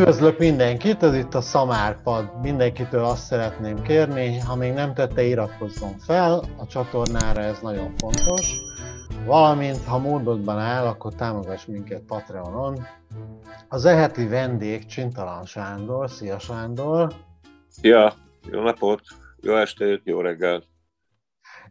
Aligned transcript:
Üdvözlök 0.00 0.38
mindenkit, 0.38 1.02
ez 1.02 1.14
itt 1.14 1.34
a 1.34 1.40
Szamárpad. 1.40 2.40
Mindenkitől 2.42 3.04
azt 3.04 3.24
szeretném 3.24 3.82
kérni, 3.82 4.38
ha 4.38 4.56
még 4.56 4.72
nem 4.72 4.94
tette, 4.94 5.22
iratkozzon 5.22 5.98
fel 5.98 6.42
a 6.56 6.66
csatornára, 6.66 7.40
ez 7.40 7.58
nagyon 7.60 7.94
fontos. 7.96 8.56
Valamint, 9.24 9.84
ha 9.84 9.98
módodban 9.98 10.58
áll, 10.58 10.86
akkor 10.86 11.14
támogass 11.14 11.64
minket 11.66 12.02
Patreonon. 12.06 12.86
Az 13.68 13.84
eheti 13.84 14.26
vendég 14.26 14.86
Csintalan 14.86 15.44
Sándor. 15.44 16.10
Szia 16.10 16.38
Sándor! 16.38 17.12
Szia! 17.68 18.14
Jó 18.50 18.62
napot! 18.62 19.00
Jó 19.40 19.56
estét, 19.56 20.00
jó 20.04 20.20
reggelt! 20.20 20.69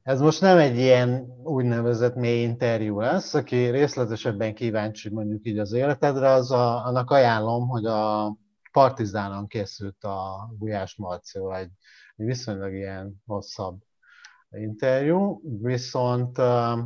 Ez 0.03 0.21
most 0.21 0.41
nem 0.41 0.57
egy 0.57 0.77
ilyen 0.77 1.39
úgynevezett 1.43 2.15
mély 2.15 2.41
interjú 2.41 2.99
lesz, 2.99 3.33
aki 3.33 3.69
részletesebben 3.69 4.55
kíváncsi 4.55 5.09
mondjuk 5.09 5.45
így 5.45 5.57
az 5.57 5.71
életedre, 5.71 6.29
az 6.29 6.51
a, 6.51 6.85
annak 6.85 7.11
ajánlom, 7.11 7.67
hogy 7.67 7.85
a 7.85 8.35
Partizánon 8.71 9.47
készült 9.47 10.03
a 10.03 10.49
Gulyás 10.57 10.95
Marció, 10.95 11.53
egy, 11.53 11.69
egy 12.15 12.25
viszonylag 12.25 12.73
ilyen 12.73 13.21
hosszabb 13.25 13.77
interjú, 14.49 15.41
viszont 15.61 16.37
uh, 16.37 16.79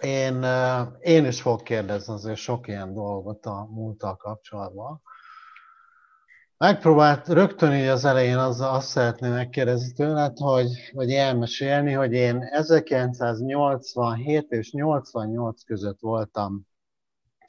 én, 0.00 0.34
uh, 0.34 0.80
én 1.00 1.26
is 1.26 1.40
fogok 1.40 1.64
kérdezni 1.64 2.12
azért 2.12 2.38
sok 2.38 2.68
ilyen 2.68 2.94
dolgot 2.94 3.46
a 3.46 3.68
múlttal 3.70 4.16
kapcsolatban. 4.16 5.02
Megpróbált 6.58 7.28
rögtön 7.28 7.72
így 7.72 7.86
az 7.86 8.04
elején 8.04 8.36
az, 8.36 8.60
azt 8.60 8.88
szeretném 8.88 9.32
megkérdezni 9.32 9.92
tőled, 9.92 10.38
hogy, 10.38 10.90
vagy 10.92 11.10
elmesélni, 11.10 11.92
hogy 11.92 12.12
én 12.12 12.42
1987 12.42 14.50
és 14.50 14.72
88 14.72 15.62
között 15.62 16.00
voltam 16.00 16.66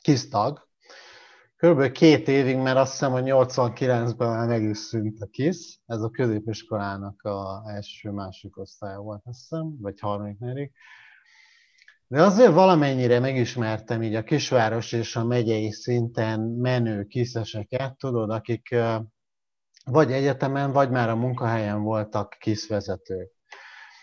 kisztag, 0.02 0.66
Körülbelül 1.58 1.92
két 1.92 2.28
évig, 2.28 2.58
mert 2.58 2.78
azt 2.78 2.92
hiszem, 2.92 3.12
hogy 3.12 3.24
89-ben 3.26 4.30
már 4.30 4.48
meg 4.48 4.64
is 4.64 4.78
szűnt 4.78 5.22
a 5.22 5.26
KISZ, 5.26 5.80
ez 5.86 6.02
a 6.02 6.10
középiskolának 6.10 7.22
a 7.22 7.64
első-másik 7.68 8.58
osztálya 8.58 9.00
volt, 9.00 9.22
azt 9.26 9.40
hiszem, 9.40 9.78
vagy 9.82 10.00
harmadik, 10.00 10.40
negyedik. 10.40 10.74
De 12.08 12.22
azért 12.22 12.54
valamennyire 12.54 13.20
megismertem 13.20 14.02
így 14.02 14.16
a 14.16 14.24
kisváros 14.24 14.92
és 14.92 15.16
a 15.16 15.26
megyei 15.26 15.72
szinten 15.72 16.40
menő 16.40 17.04
kiszeseket, 17.04 17.98
tudod, 17.98 18.30
akik 18.30 18.76
vagy 19.86 20.12
egyetemen, 20.12 20.72
vagy 20.72 20.90
már 20.90 21.10
a 21.10 21.16
munkahelyen 21.16 21.82
voltak 21.82 22.36
kiszvezetők. 22.40 23.32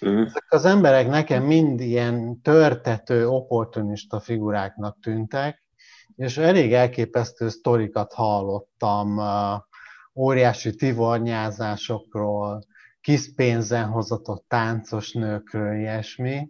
Uh-huh. 0.00 0.27
Ezek 0.27 0.47
az 0.48 0.64
emberek 0.64 1.09
nekem 1.09 1.44
mind 1.44 1.81
ilyen 1.81 2.41
törtető, 2.41 3.28
opportunista 3.28 4.20
figuráknak 4.20 4.98
tűntek, 5.00 5.62
és 6.16 6.39
elég 6.39 6.72
elképesztő 6.72 7.48
sztorikat 7.48 8.12
hallottam 8.12 9.20
óriási 10.14 10.75
tivornyázásokról, 10.75 12.64
kis 13.00 13.34
pénzen 13.34 13.89
hozatott 13.89 14.44
táncos 14.48 15.12
nőkről, 15.12 15.78
ilyesmi. 15.78 16.48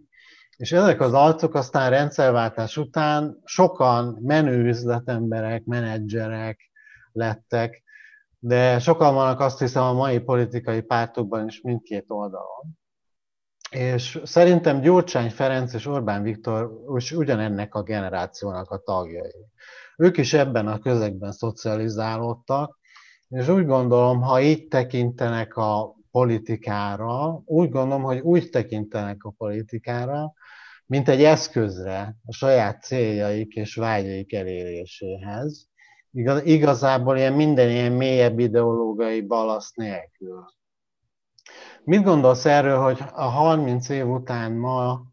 És 0.57 0.71
ezek 0.71 1.01
az 1.01 1.13
arcok 1.13 1.55
aztán 1.55 1.89
rendszerváltás 1.89 2.77
után 2.77 3.41
sokan 3.43 4.17
menő 4.21 4.67
üzletemberek, 4.67 5.65
menedzserek 5.65 6.59
lettek, 7.11 7.83
de 8.39 8.79
sokan 8.79 9.13
vannak 9.13 9.39
azt 9.39 9.59
hiszem 9.59 9.83
a 9.83 9.93
mai 9.93 10.19
politikai 10.19 10.81
pártokban 10.81 11.47
is 11.47 11.61
mindkét 11.61 12.05
oldalon. 12.07 12.77
És 13.69 14.21
szerintem 14.23 14.81
Gyurcsány 14.81 15.29
Ferenc 15.29 15.73
és 15.73 15.85
Orbán 15.85 16.23
Viktor 16.23 16.71
is 16.95 17.11
ugyanennek 17.11 17.75
a 17.75 17.83
generációnak 17.83 18.71
a 18.71 18.77
tagjai. 18.77 19.45
Ők 19.97 20.17
is 20.17 20.33
ebben 20.33 20.67
a 20.67 20.79
közegben 20.79 21.31
szocializálódtak, 21.31 22.79
és 23.29 23.47
úgy 23.47 23.65
gondolom, 23.65 24.21
ha 24.21 24.41
így 24.41 24.67
tekintenek 24.67 25.55
a 25.55 25.95
politikára, 26.11 27.41
úgy 27.45 27.69
gondolom, 27.69 28.03
hogy 28.03 28.19
úgy 28.19 28.49
tekintenek 28.49 29.23
a 29.23 29.33
politikára, 29.37 30.33
mint 30.93 31.09
egy 31.09 31.23
eszközre 31.23 32.15
a 32.25 32.33
saját 32.33 32.83
céljaik 32.83 33.53
és 33.53 33.75
vágyaik 33.75 34.33
eléréséhez. 34.33 35.69
Igaz, 36.11 36.45
igazából 36.45 37.17
ilyen 37.17 37.33
minden 37.33 37.69
ilyen 37.69 37.91
mélyebb 37.91 38.39
ideológiai 38.39 39.21
balasz 39.21 39.73
nélkül. 39.73 40.45
Mit 41.83 42.03
gondolsz 42.03 42.45
erről, 42.45 42.77
hogy 42.77 42.99
a 43.13 43.23
30 43.23 43.89
év 43.89 44.07
után 44.07 44.51
ma 44.51 45.05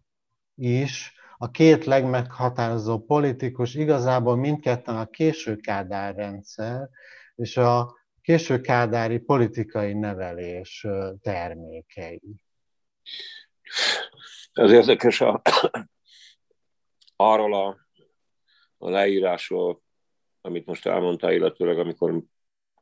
is 0.54 1.14
a 1.38 1.50
két 1.50 1.84
legmeghatározó 1.84 2.98
politikus 2.98 3.74
igazából 3.74 4.36
mindketten 4.36 4.96
a 4.96 5.06
késő 5.06 5.56
Kádár 5.56 6.14
rendszer 6.14 6.88
és 7.34 7.56
a 7.56 7.94
késő 8.22 8.60
kádári 8.60 9.18
politikai 9.18 9.92
nevelés 9.92 10.86
termékei? 11.22 12.40
Ez 14.52 14.70
érdekes 14.70 15.20
a, 15.20 15.42
arról 17.16 17.54
a, 17.54 17.76
a 18.78 18.90
leírásról, 18.90 19.82
amit 20.40 20.66
most 20.66 20.86
elmondtál, 20.86 21.32
illetőleg 21.32 21.78
amikor 21.78 22.22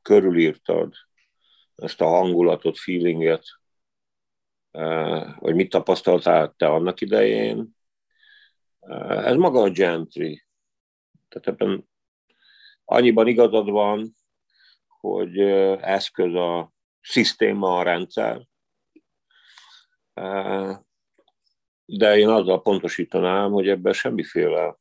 körülírtad 0.03 0.95
ezt 1.75 2.01
a 2.01 2.07
hangulatot, 2.07 2.78
feelinget, 2.78 3.45
eh, 4.71 5.34
hogy 5.37 5.55
mit 5.55 5.71
tapasztaltál 5.71 6.55
te 6.57 6.67
annak 6.67 7.01
idején. 7.01 7.77
Eh, 8.81 9.27
ez 9.27 9.37
maga 9.37 9.62
a 9.62 9.71
gentry. 9.71 10.45
Tehát 11.28 11.49
ebben 11.49 11.89
annyiban 12.84 13.27
igazad 13.27 13.71
van, 13.71 14.15
hogy 14.87 15.39
eh, 15.39 15.83
eszköz 15.83 16.34
a 16.34 16.73
szisztéma, 17.01 17.78
a 17.78 17.83
rendszer, 17.83 18.47
de 21.91 22.19
én 22.19 22.28
azzal 22.28 22.62
pontosítanám, 22.62 23.50
hogy 23.50 23.69
ebben 23.69 23.93
semmiféle, 23.93 24.76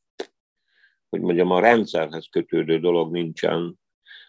hogy 1.08 1.20
mondjam, 1.20 1.50
a 1.50 1.60
rendszerhez 1.60 2.26
kötődő 2.30 2.78
dolog 2.78 3.12
nincsen. 3.12 3.78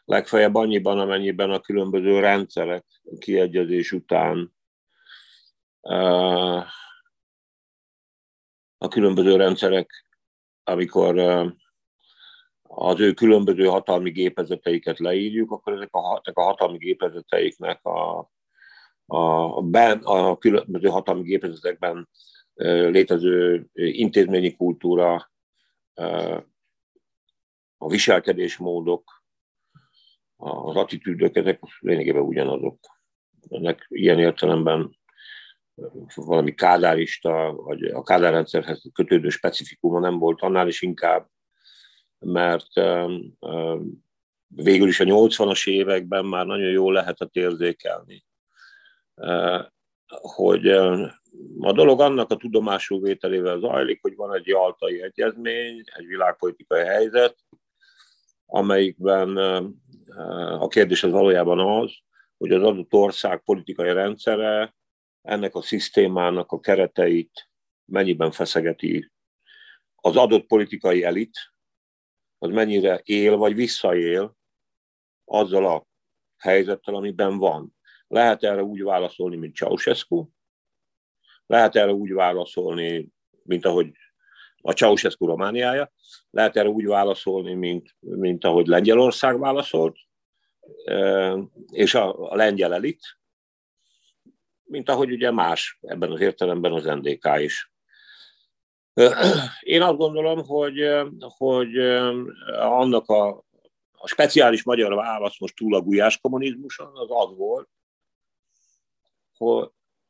Legfeljebb 0.05 0.55
annyiban, 0.55 0.99
amennyiben 0.99 1.51
a 1.51 1.59
különböző 1.59 2.19
rendszerek 2.19 2.85
kiegyezés 3.17 3.91
után 3.91 4.53
a 8.77 8.87
különböző 8.89 9.35
rendszerek, 9.35 10.05
amikor 10.63 11.19
az 12.61 12.99
ő 12.99 13.13
különböző 13.13 13.65
hatalmi 13.65 14.11
gépezeteiket 14.11 14.99
leírjuk, 14.99 15.51
akkor 15.51 15.73
ezek 15.73 15.93
a, 15.95 16.21
ezek 16.23 16.37
a 16.37 16.43
hatalmi 16.43 16.77
gépezeteiknek 16.77 17.85
a, 17.85 18.31
a, 19.05 19.61
ben, 19.61 19.99
a 20.03 20.37
különböző 20.37 20.87
hatalmi 20.87 21.23
gépezetekben 21.23 22.09
létező 22.91 23.67
intézményi 23.73 24.55
kultúra, 24.55 25.31
a 27.77 27.87
viselkedésmódok, 27.87 29.23
az 30.35 30.75
attitűdök, 30.75 31.35
ezek 31.35 31.59
lényegében 31.79 32.21
ugyanazok. 32.21 32.79
Ennek 33.49 33.85
ilyen 33.87 34.19
értelemben 34.19 34.97
valami 36.15 36.53
kádárista, 36.53 37.53
vagy 37.53 37.83
a 37.83 38.03
kádárrendszerhez 38.03 38.83
kötődő 38.93 39.29
specifikuma 39.29 39.99
nem 39.99 40.17
volt, 40.17 40.41
annál 40.41 40.67
is 40.67 40.81
inkább, 40.81 41.29
mert 42.19 42.73
végül 44.47 44.87
is 44.87 44.99
a 44.99 45.03
80-as 45.03 45.69
években 45.69 46.25
már 46.25 46.45
nagyon 46.45 46.71
jól 46.71 46.93
lehetett 46.93 47.35
érzékelni, 47.35 48.25
hogy 50.09 50.67
a 51.59 51.71
dolog 51.71 52.01
annak 52.01 52.31
a 52.31 52.35
tudomásul 52.35 53.01
vételével 53.01 53.59
zajlik, 53.59 54.01
hogy 54.01 54.15
van 54.15 54.33
egy 54.33 54.47
jaltai 54.47 55.01
egyezmény, 55.01 55.83
egy 55.95 56.05
világpolitikai 56.05 56.83
helyzet, 56.83 57.35
amelyikben 58.45 59.37
a 60.59 60.67
kérdés 60.67 61.03
az 61.03 61.11
valójában 61.11 61.59
az, 61.59 61.91
hogy 62.37 62.51
az 62.51 62.63
adott 62.63 62.93
ország 62.93 63.43
politikai 63.43 63.93
rendszere 63.93 64.75
ennek 65.21 65.55
a 65.55 65.61
szisztémának 65.61 66.51
a 66.51 66.59
kereteit 66.59 67.49
mennyiben 67.85 68.31
feszegeti 68.31 69.11
az 70.01 70.15
adott 70.15 70.45
politikai 70.45 71.03
elit, 71.03 71.53
az 72.37 72.49
mennyire 72.49 73.01
él 73.03 73.37
vagy 73.37 73.55
visszaél 73.55 74.35
azzal 75.25 75.65
a 75.65 75.87
helyzettel, 76.37 76.95
amiben 76.95 77.37
van. 77.37 77.77
Lehet 78.09 78.43
erre 78.43 78.63
úgy 78.63 78.83
válaszolni, 78.83 79.35
mint 79.35 79.55
Ceausescu, 79.55 80.27
lehet 81.45 81.75
erre 81.75 81.91
úgy 81.91 82.13
válaszolni, 82.13 83.09
mint 83.43 83.65
ahogy 83.65 83.91
a 84.61 84.71
Ceausescu 84.71 85.25
Romániája, 85.25 85.91
lehet 86.29 86.57
erre 86.57 86.69
úgy 86.69 86.85
válaszolni, 86.85 87.53
mint, 87.53 87.95
mint 87.99 88.45
ahogy 88.45 88.67
Lengyelország 88.67 89.39
válaszolt, 89.39 89.97
és 91.71 91.93
a, 91.93 92.31
a 92.31 92.35
lengyel 92.35 92.73
elit, 92.73 93.19
mint 94.63 94.89
ahogy 94.89 95.11
ugye 95.11 95.31
más 95.31 95.77
ebben 95.81 96.11
az 96.11 96.19
értelemben 96.19 96.73
az 96.73 96.83
NDK 96.83 97.29
is. 97.39 97.71
Én 99.59 99.81
azt 99.81 99.97
gondolom, 99.97 100.43
hogy, 100.43 100.79
hogy 101.19 101.77
annak 102.57 103.09
a, 103.09 103.43
a 103.91 104.07
speciális 104.07 104.63
magyar 104.63 104.95
válasz 104.95 105.39
most 105.39 105.55
túl 105.55 105.75
a 105.75 105.81
gulyás 105.81 106.19
kommunizmuson, 106.19 106.91
az 106.93 107.07
az 107.09 107.35
volt, 107.35 107.69
hogy 109.39 109.69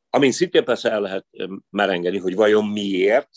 amin 0.10 0.32
szintén 0.32 0.64
persze 0.64 0.92
el 0.92 1.02
lehet 1.02 1.26
merengeni, 1.70 2.18
hogy 2.18 2.36
vajon 2.36 2.66
miért, 2.66 3.30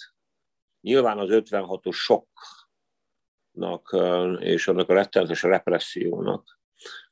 nyilván 0.80 1.18
az 1.18 1.28
56-os 1.30 1.94
soknak 1.94 3.96
és 4.40 4.68
annak 4.68 4.88
a 4.88 4.94
rettenetes 4.94 5.42
repressziónak 5.42 6.60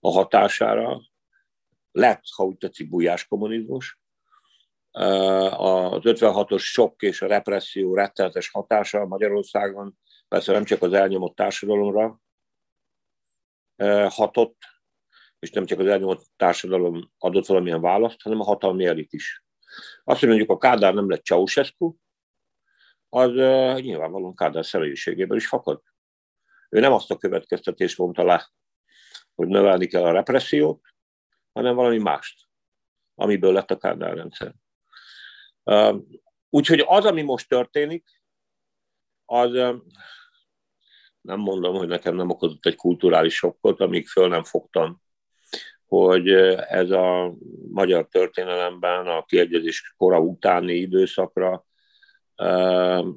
a 0.00 0.10
hatására 0.10 1.00
lett, 1.92 2.22
ha 2.36 2.44
úgy 2.44 2.56
tetszik, 2.56 2.88
bujás 2.88 3.26
kommunizmus. 3.26 3.98
Az 4.90 6.00
56-os 6.04 6.62
sok 6.62 7.02
és 7.02 7.22
a 7.22 7.26
represszió 7.26 7.94
rettenetes 7.94 8.50
hatása 8.50 9.06
Magyarországon 9.06 9.98
persze 10.28 10.52
nem 10.52 10.64
csak 10.64 10.82
az 10.82 10.92
elnyomott 10.92 11.36
társadalomra 11.36 12.20
hatott, 14.08 14.56
és 15.40 15.50
nem 15.50 15.66
csak 15.66 15.78
az 15.78 15.86
elnyomott 15.86 16.26
társadalom 16.36 17.10
adott 17.18 17.46
valamilyen 17.46 17.80
választ, 17.80 18.22
hanem 18.22 18.40
a 18.40 18.44
hatalmi 18.44 18.86
elit 18.86 19.12
is. 19.12 19.44
Azt, 20.04 20.20
hogy 20.20 20.28
mondjuk 20.28 20.50
a 20.50 20.58
Kádár 20.58 20.94
nem 20.94 21.10
lett 21.10 21.24
Ceausescu, 21.24 21.94
az 23.08 23.30
nyilvánvalóan 23.80 24.34
Kádár 24.34 24.66
személyiségéből 24.66 25.36
is 25.36 25.46
fakad. 25.46 25.82
Ő 26.68 26.80
nem 26.80 26.92
azt 26.92 27.10
a 27.10 27.16
következtetést 27.16 27.98
mondta 27.98 28.24
le, 28.24 28.50
hogy 29.34 29.48
növelni 29.48 29.86
kell 29.86 30.02
a 30.02 30.12
repressziót, 30.12 30.94
hanem 31.52 31.74
valami 31.74 31.98
mást, 31.98 32.48
amiből 33.14 33.52
lett 33.52 33.70
a 33.70 33.78
Kádár 33.78 34.14
rendszer. 34.14 34.54
Úgyhogy 36.50 36.84
az, 36.86 37.04
ami 37.04 37.22
most 37.22 37.48
történik, 37.48 38.22
az 39.24 39.52
nem 41.20 41.38
mondom, 41.38 41.74
hogy 41.74 41.88
nekem 41.88 42.14
nem 42.14 42.30
okozott 42.30 42.66
egy 42.66 42.76
kulturális 42.76 43.34
sokkot, 43.34 43.80
amíg 43.80 44.08
föl 44.08 44.28
nem 44.28 44.44
fogtam, 44.44 45.02
hogy 45.90 46.28
ez 46.68 46.90
a 46.90 47.34
magyar 47.70 48.08
történelemben 48.08 49.06
a 49.06 49.24
kiegyezés 49.24 49.94
kora 49.96 50.20
utáni 50.20 50.74
időszakra 50.74 51.66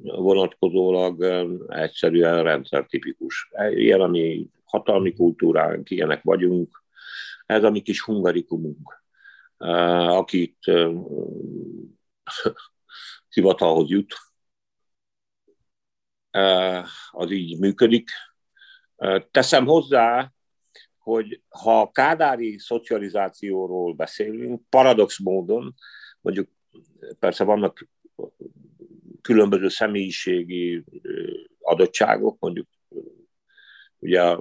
vonatkozólag 0.01 1.23
egyszerűen 1.67 2.43
rendszertipikus. 2.43 3.51
Ilyen, 3.69 4.01
ami 4.01 4.49
hatalmi 4.65 5.13
kultúránk, 5.13 5.89
ilyenek 5.89 6.23
vagyunk, 6.23 6.83
ez 7.45 7.63
a 7.63 7.69
mi 7.69 7.81
kis 7.81 8.01
hungarikumunk, 8.01 9.03
akit 10.07 10.57
hivatalhoz 13.33 13.89
jut, 13.89 14.15
az 17.11 17.31
így 17.31 17.59
működik. 17.59 18.09
Teszem 19.31 19.65
hozzá, 19.65 20.33
hogy 21.03 21.41
ha 21.49 21.91
kádári 21.91 22.57
szocializációról 22.57 23.93
beszélünk, 23.93 24.61
paradox 24.69 25.19
módon, 25.19 25.73
mondjuk 26.21 26.49
persze 27.19 27.43
vannak 27.43 27.87
különböző 29.21 29.69
személyiségi 29.69 30.83
adottságok, 31.59 32.39
mondjuk 32.39 32.67
ugye 33.99 34.37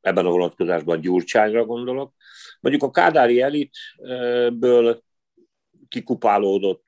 ebben 0.00 0.26
a 0.26 0.30
vonatkozásban 0.30 1.00
Gyurcsányra 1.00 1.64
gondolok. 1.64 2.14
Mondjuk 2.60 2.82
a 2.82 2.90
kádári 2.90 3.40
elitből 3.40 5.02
kikupálódott 5.88 6.84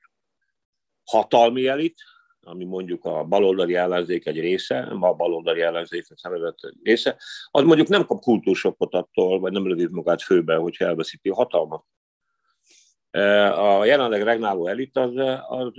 hatalmi 1.03 1.67
elit, 1.67 2.01
ami 2.43 2.63
mondjuk 2.63 3.05
a 3.05 3.23
baloldali 3.23 3.75
ellenzék 3.75 4.25
egy 4.25 4.39
része, 4.39 4.79
a 4.99 5.13
baloldali 5.13 5.61
ellenzék 5.61 6.05
egy 6.09 6.77
része, 6.83 7.17
az 7.51 7.63
mondjuk 7.63 7.87
nem 7.87 8.05
kap 8.05 8.21
kultúrsokot 8.21 8.93
attól, 8.93 9.39
vagy 9.39 9.51
nem 9.51 9.67
lövi 9.67 9.87
magát 9.91 10.21
főbe, 10.21 10.55
hogyha 10.55 10.85
elveszíti 10.85 11.29
a 11.29 11.35
hatalmat. 11.35 11.85
A 13.57 13.85
jelenleg 13.85 14.23
regnáló 14.23 14.67
elit 14.67 14.97
az, 14.97 15.11
az 15.47 15.71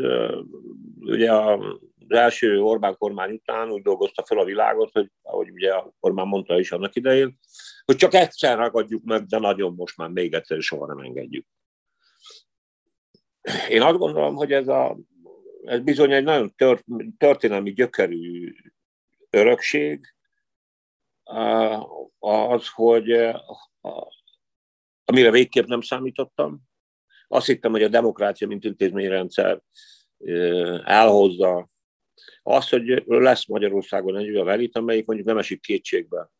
ugye 1.00 1.32
az 1.32 1.60
első 2.08 2.60
Orbán 2.60 2.96
kormány 2.96 3.32
után 3.32 3.70
úgy 3.70 3.82
dolgozta 3.82 4.24
fel 4.24 4.38
a 4.38 4.44
világot, 4.44 4.92
hogy 4.92 5.10
ahogy 5.22 5.50
ugye 5.50 5.72
Orbán 6.00 6.26
mondta 6.26 6.58
is 6.58 6.72
annak 6.72 6.94
idején, 6.94 7.38
hogy 7.84 7.96
csak 7.96 8.14
egyszer 8.14 8.56
ragadjuk 8.56 9.04
meg, 9.04 9.24
de 9.24 9.38
nagyon 9.38 9.74
most 9.74 9.96
már 9.96 10.08
még 10.08 10.34
egyszer 10.34 10.60
soha 10.60 10.86
nem 10.86 10.98
engedjük. 10.98 11.46
Én 13.68 13.82
azt 13.82 13.98
gondolom, 13.98 14.34
hogy 14.34 14.52
ez, 14.52 14.68
a, 14.68 14.96
ez 15.64 15.80
bizony 15.80 16.12
egy 16.12 16.24
nagyon 16.24 16.54
tört, 16.56 16.84
történelmi 17.18 17.72
gyökerű 17.72 18.54
örökség, 19.30 20.14
az, 22.18 22.68
hogy 22.74 23.10
amire 25.04 25.30
végképp 25.30 25.66
nem 25.66 25.80
számítottam, 25.80 26.60
azt 27.28 27.46
hittem, 27.46 27.70
hogy 27.70 27.82
a 27.82 27.88
demokrácia, 27.88 28.46
mint 28.46 28.64
intézményrendszer 28.64 29.62
elhozza 30.84 31.68
azt, 32.42 32.70
hogy 32.70 33.02
lesz 33.06 33.46
Magyarországon 33.46 34.16
egy 34.16 34.30
olyan 34.30 34.48
elit, 34.48 34.76
amelyik 34.76 35.06
mondjuk 35.06 35.28
nem 35.28 35.38
esik 35.38 35.60
kétségbe, 35.60 36.30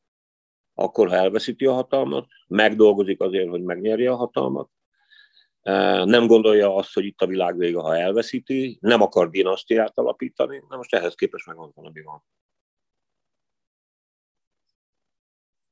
akkor, 0.75 1.09
ha 1.09 1.15
elveszíti 1.15 1.67
a 1.67 1.73
hatalmat, 1.73 2.27
megdolgozik 2.47 3.21
azért, 3.21 3.49
hogy 3.49 3.63
megnyerje 3.63 4.11
a 4.11 4.17
hatalmat, 4.17 4.71
nem 6.05 6.27
gondolja 6.27 6.75
azt, 6.75 6.95
hogy 6.95 7.05
itt 7.05 7.21
a 7.21 7.27
világ 7.27 7.57
vége, 7.57 7.79
ha 7.79 7.97
elveszíti, 7.97 8.79
nem 8.81 9.03
akar 9.03 9.31
dinasztiát 9.31 9.99
alapítani, 9.99 10.63
na 10.69 10.77
most 10.77 10.95
ehhez 10.95 11.15
képest 11.15 11.47
megmondom, 11.47 11.87
ami 11.87 12.03
van. 12.03 12.25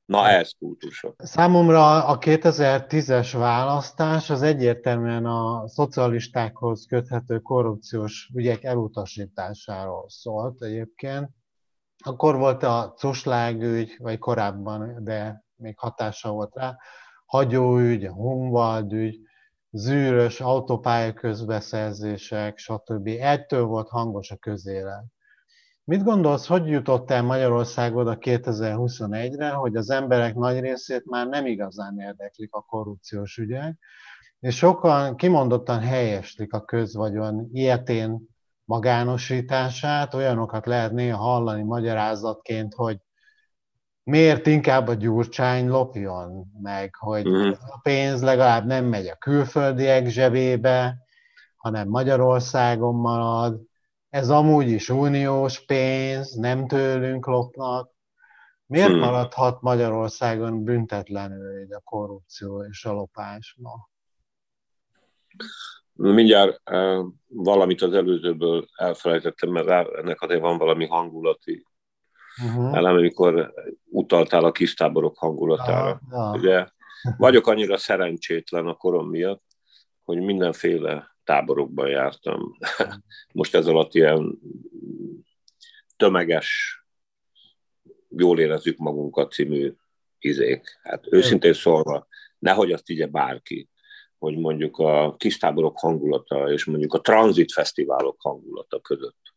Na 0.05 0.29
ez 0.29 0.53
kultúrsok. 0.59 1.15
Számomra 1.19 2.05
a 2.05 2.19
2010-es 2.19 3.31
választás 3.33 4.31
az 4.31 4.43
egyértelműen 4.43 5.27
a 5.27 5.69
szocialistákhoz 5.69 6.87
köthető 6.87 7.38
korrupciós 7.38 8.31
ügyek 8.35 8.65
elutasításáról 8.65 10.05
szólt 10.09 10.62
egyébként. 10.62 11.31
Akkor 12.05 12.37
volt 12.37 12.62
a 12.62 12.95
Cuslágügy, 12.97 13.97
vagy 13.99 14.19
korábban, 14.19 15.05
de 15.05 15.45
még 15.56 15.79
hatása 15.79 16.31
volt 16.31 16.55
rá, 16.55 16.77
hagyóügy, 17.27 18.06
Humvald 18.06 18.93
ügy, 18.93 19.21
zűrös 19.73 20.41
autópálya 20.41 21.13
közbeszerzések, 21.13 22.59
stb. 22.59 23.09
Ettől 23.21 23.64
volt 23.64 23.88
hangos 23.88 24.31
a 24.31 24.37
közélet. 24.37 25.05
Mit 25.85 26.02
gondolsz, 26.02 26.47
hogy 26.47 26.69
jutott 26.69 27.11
el 27.11 27.23
Magyarország 27.23 27.97
oda 27.97 28.17
2021-re, 28.21 29.50
hogy 29.50 29.76
az 29.76 29.91
emberek 29.91 30.35
nagy 30.35 30.61
részét 30.61 31.05
már 31.05 31.26
nem 31.26 31.47
igazán 31.47 31.99
érdeklik 31.99 32.55
a 32.55 32.61
korrupciós 32.61 33.37
ügyek, 33.37 33.79
és 34.38 34.57
sokan 34.57 35.17
kimondottan 35.17 35.81
helyeslik 35.81 36.52
a 36.52 36.64
közvagyon 36.64 37.49
ilyetén 37.52 38.29
magánosítását, 38.64 40.14
olyanokat 40.14 40.67
lehet 40.67 40.93
néha 40.93 41.19
hallani 41.19 41.62
magyarázatként, 41.62 42.75
hogy 42.75 42.99
miért 44.04 44.47
inkább 44.47 44.88
a 44.88 44.94
gyurcsány 44.94 45.68
lopjon, 45.68 46.52
meg 46.62 46.94
hogy 46.94 47.28
mm. 47.28 47.50
a 47.50 47.80
pénz 47.82 48.23
legalább 48.23 48.66
nem 48.66 48.85
megy 48.85 49.06
a 49.06 49.16
külföldiek 49.16 50.06
zsebébe, 50.06 50.97
hanem 51.56 51.88
Magyarországon 51.88 52.94
marad, 52.94 53.61
ez 54.09 54.30
amúgy 54.30 54.68
is 54.68 54.88
uniós 54.88 55.64
pénz, 55.64 56.35
nem 56.35 56.66
tőlünk 56.66 57.26
lopnak. 57.26 57.90
Miért 58.66 58.90
hmm. 58.90 58.99
maradhat 58.99 59.61
Magyarországon 59.61 60.64
büntetlenül 60.64 61.75
a 61.75 61.80
korrupció 61.85 62.64
és 62.64 62.85
a 62.85 62.92
lopás 62.92 63.56
ma? 63.59 63.88
Mindjárt 65.92 66.61
uh, 66.71 67.06
valamit 67.26 67.82
az 67.82 67.92
előzőből 67.92 68.68
elfelejtettem, 68.75 69.50
mert 69.50 69.97
ennek 69.97 70.21
azért 70.21 70.40
van 70.40 70.59
valami 70.59 70.87
hangulati 70.87 71.66
uh-huh. 72.45 72.77
elem, 72.77 72.97
amikor 72.97 73.55
utaltál 73.85 74.45
a 74.45 74.53
kistáborok 74.53 75.19
hangulatára. 75.19 76.01
Ja, 76.11 76.19
ja. 76.19 76.39
Ugye, 76.39 76.67
vagyok 77.17 77.47
annyira 77.47 77.77
szerencsétlen 77.77 78.67
a 78.67 78.75
korom 78.75 79.09
miatt, 79.09 79.45
hogy 80.05 80.21
mindenféle 80.21 81.17
táborokban 81.25 81.89
jártam. 81.89 82.57
Most 83.33 83.55
ez 83.55 83.67
alatt 83.67 83.95
ilyen 83.95 84.39
tömeges, 85.97 86.81
jól 88.09 88.39
érezzük 88.39 88.79
magunkat 88.79 89.33
című 89.33 89.73
izék. 90.19 90.79
Hát 90.83 91.07
őszintén 91.11 91.53
szólva, 91.53 92.07
nehogy 92.39 92.73
azt 92.73 92.91
így 92.91 93.11
bárki, 93.11 93.69
hogy 94.19 94.39
mondjuk 94.39 94.79
a 94.79 95.15
kistáborok 95.17 95.79
hangulata 95.79 96.53
és 96.53 96.65
mondjuk 96.65 96.95
a 96.95 97.01
tranzit 97.01 97.53
fesztiválok 97.53 98.21
hangulata 98.21 98.81
között. 98.81 99.35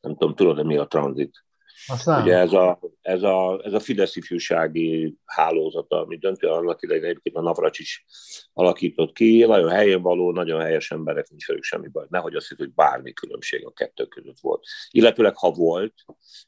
Nem 0.00 0.16
tudom, 0.16 0.34
tudod-e 0.34 0.62
mi 0.62 0.76
a 0.76 0.86
tranzit? 0.86 1.44
Aztán. 1.88 2.22
Ugye 2.22 2.36
ez 2.36 2.52
a, 2.52 2.78
ez, 3.02 3.22
a, 3.22 3.60
ez 3.64 3.72
a 3.72 3.80
Fidesz 3.80 4.16
ifjúsági 4.16 5.16
hálózata, 5.24 6.00
ami 6.00 6.16
döntő 6.16 6.48
annak 6.48 6.82
idején 6.82 7.04
egyébként 7.04 7.36
a 7.36 7.40
Navracs 7.40 7.78
is 7.78 8.04
alakított 8.52 9.12
ki, 9.12 9.44
nagyon 9.44 9.70
helyén 9.70 10.02
való, 10.02 10.32
nagyon 10.32 10.60
helyes 10.60 10.90
emberek, 10.90 11.28
nincs 11.28 11.46
velük 11.46 11.62
semmi 11.62 11.88
baj. 11.88 12.06
Nehogy 12.08 12.34
azt 12.34 12.48
hitt, 12.48 12.58
hogy 12.58 12.72
bármi 12.74 13.12
különbség 13.12 13.66
a 13.66 13.72
kettő 13.72 14.06
között 14.06 14.38
volt. 14.40 14.64
Illetőleg, 14.90 15.36
ha 15.36 15.50
volt, 15.50 15.94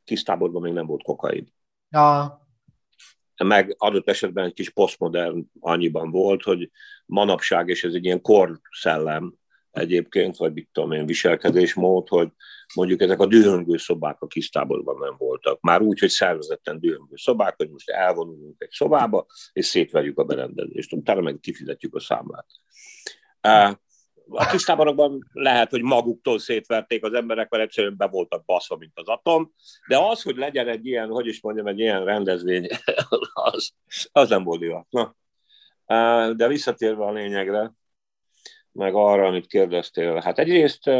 kis 0.04 0.23
táborban 0.23 0.62
még 0.62 0.73
nem 0.73 0.87
volt 0.87 1.02
kokain. 1.02 1.54
Ja. 1.88 2.40
meg 3.44 3.75
adott 3.78 4.09
esetben 4.09 4.44
egy 4.44 4.52
kis 4.52 4.70
posztmodern 4.70 5.50
annyiban 5.61 6.11
volt, 6.11 6.42
hogy 6.42 6.70
manapság, 7.06 7.68
és 7.68 7.85
ez 7.85 7.94
egy 7.94 8.04
ilyen 8.04 8.20
korszellem 8.20 9.38
egyébként, 9.71 10.37
vagy 10.37 10.53
mit 10.53 10.69
tudom 10.73 10.93
én, 10.93 11.07
viselkedésmód, 11.07 12.09
hogy 12.09 12.29
mondjuk 12.75 13.00
ezek 13.00 13.21
a 13.21 13.27
dühöngő 13.27 13.77
szobák 13.77 14.21
a 14.21 14.27
kisztáborban 14.27 14.99
nem 14.99 15.15
voltak. 15.19 15.61
Már 15.61 15.81
úgy, 15.81 15.99
hogy 15.99 16.09
szervezetten 16.09 16.81
dühöngő 16.81 17.15
szobák, 17.15 17.55
hogy 17.57 17.71
most 17.71 17.91
elvonulunk 17.91 18.62
egy 18.62 18.71
szobába, 18.71 19.27
és 19.53 19.67
szétverjük 19.67 20.19
a 20.19 20.25
berendezést, 20.25 20.93
utána 20.93 21.21
meg 21.21 21.39
kifizetjük 21.41 21.95
a 21.95 22.00
számlát. 22.00 22.47
A 24.33 24.47
kistáborokban 24.50 25.31
lehet, 25.33 25.71
hogy 25.71 25.83
maguktól 25.83 26.39
szétverték 26.39 27.05
az 27.05 27.12
emberek, 27.12 27.50
mert 27.50 27.62
egyszerűen 27.62 27.97
be 27.97 28.07
voltak 28.07 28.45
baszva, 28.45 28.77
mint 28.77 28.93
az 28.95 29.09
atom, 29.09 29.53
de 29.89 29.99
az, 29.99 30.23
hogy 30.23 30.37
legyen 30.37 30.69
egy 30.69 30.87
ilyen, 30.87 31.09
hogy 31.09 31.27
is 31.27 31.41
mondjam, 31.41 31.67
egy 31.67 31.79
ilyen 31.79 32.05
rendezvény, 32.05 32.67
az, 33.33 33.73
az 34.12 34.29
nem 34.29 34.45
volt 34.45 34.61
jó. 34.61 34.81
Na. 34.91 35.15
De 36.35 36.49
visszatérve 36.49 37.05
a 37.05 37.12
lényegre, 37.12 37.73
meg 38.81 38.95
arra, 38.95 39.27
amit 39.27 39.47
kérdeztél, 39.47 40.15
hát 40.15 40.39
egyrészt 40.39 40.91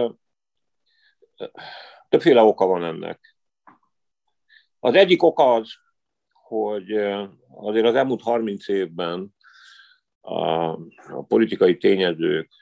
többféle 2.09 2.43
oka 2.43 2.67
van 2.67 2.85
ennek. 2.85 3.37
Az 4.79 4.95
egyik 4.95 5.23
oka 5.23 5.55
az, 5.55 5.73
hogy 6.33 6.93
azért 7.49 7.87
az 7.87 7.95
elmúlt 7.95 8.23
30 8.23 8.69
évben 8.69 9.35
a, 10.21 10.45
a 11.09 11.25
politikai 11.29 11.77
tényezők 11.77 12.53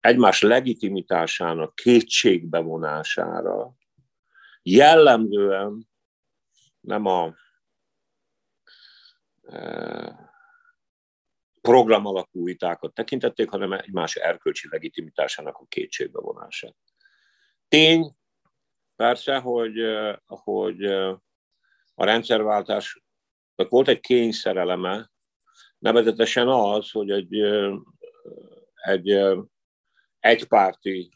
egymás 0.00 0.42
legitimitásának 0.42 1.74
kétségbevonására 1.74 3.72
jellemzően 4.62 5.88
nem 6.80 7.06
a 7.06 7.34
program 11.66 12.06
alakú 12.06 12.44
vitákat 12.44 12.94
tekintették, 12.94 13.50
hanem 13.50 13.72
egymás 13.72 14.14
erkölcsi 14.14 14.68
legitimitásának 14.70 15.56
a 15.56 15.66
kétségbevonását. 15.68 16.76
Tény, 17.68 18.16
persze, 18.96 19.38
hogy, 19.38 19.74
hogy 20.26 20.84
a 21.94 22.04
rendszerváltás 22.04 23.02
volt 23.54 23.88
egy 23.88 24.00
kényszereleme, 24.00 25.10
nevezetesen 25.78 26.48
az, 26.48 26.90
hogy 26.90 27.10
egy 27.10 27.34
egy 28.86 29.18
egypárti 30.18 31.10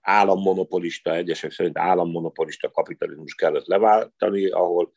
állammonopolista, 0.00 1.14
egyesek 1.14 1.50
szerint 1.50 1.78
állammonopolista 1.78 2.70
kapitalizmus 2.70 3.34
kellett 3.34 3.66
leváltani, 3.66 4.48
ahol 4.48 4.92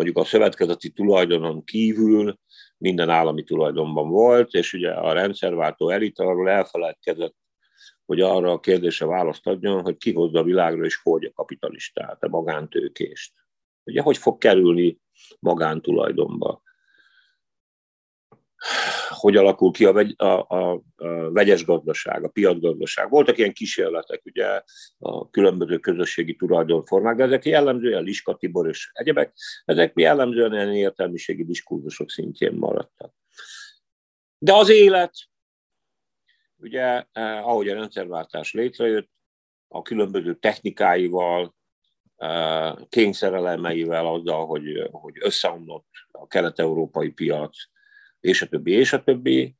mondjuk 0.00 0.24
a 0.24 0.28
szövetkezeti 0.28 0.90
tulajdonon 0.90 1.64
kívül 1.64 2.38
minden 2.78 3.08
állami 3.08 3.42
tulajdonban 3.42 4.08
volt, 4.08 4.52
és 4.52 4.72
ugye 4.72 4.90
a 4.90 5.12
rendszerváltó 5.12 5.88
elit 5.88 6.18
arról 6.18 6.50
elfeledkezett, 6.50 7.36
hogy 8.06 8.20
arra 8.20 8.52
a 8.52 8.60
kérdésre 8.60 9.06
választ 9.06 9.46
adjon, 9.46 9.82
hogy 9.82 9.96
ki 9.96 10.12
hozza 10.12 10.38
a 10.38 10.42
világra, 10.42 10.84
és 10.84 11.00
hogy 11.02 11.24
a 11.24 11.32
kapitalistát, 11.32 12.22
a 12.22 12.28
magántőkést. 12.28 13.32
Ugye, 13.84 14.02
hogy 14.02 14.16
fog 14.16 14.38
kerülni 14.38 14.98
magántulajdonba 15.38 16.62
hogy 19.14 19.36
alakul 19.36 19.72
ki 19.72 19.84
a, 19.84 20.06
a, 20.16 20.24
a, 20.24 20.72
a 20.72 20.82
vegyes 21.32 21.64
gazdaság, 21.64 22.24
a 22.24 22.28
piacgazdaság. 22.28 23.10
Voltak 23.10 23.38
ilyen 23.38 23.52
kísérletek, 23.52 24.22
ugye 24.24 24.62
a 24.98 25.30
különböző 25.30 25.78
közösségi 25.78 26.36
tulajdonformák, 26.36 27.16
de 27.16 27.24
ezek 27.24 27.44
jellemzően 27.44 28.02
Liska 28.02 28.36
Tibor 28.36 28.68
és 28.68 28.90
egyebek, 28.92 29.32
ezek 29.64 29.92
jellemzően 29.94 30.52
ilyen 30.52 30.74
értelmiségi 30.74 31.44
diskurzusok 31.44 32.10
szintjén 32.10 32.52
maradtak. 32.52 33.14
De 34.38 34.54
az 34.54 34.68
élet, 34.68 35.12
ugye, 36.56 37.04
eh, 37.12 37.48
ahogy 37.48 37.68
a 37.68 37.74
rendszerváltás 37.74 38.52
létrejött, 38.52 39.10
a 39.68 39.82
különböző 39.82 40.34
technikáival, 40.34 41.54
eh, 42.16 42.74
kényszerelemeivel, 42.88 44.06
azzal, 44.06 44.46
hogy, 44.46 44.88
hogy 44.90 45.14
összeomlott 45.20 45.88
a 46.10 46.26
kelet-európai 46.26 47.10
piac, 47.10 47.56
és 48.20 48.42
a 48.42 48.46
többi, 48.46 48.72
és 48.72 48.92
a 48.92 49.02
többi. 49.02 49.54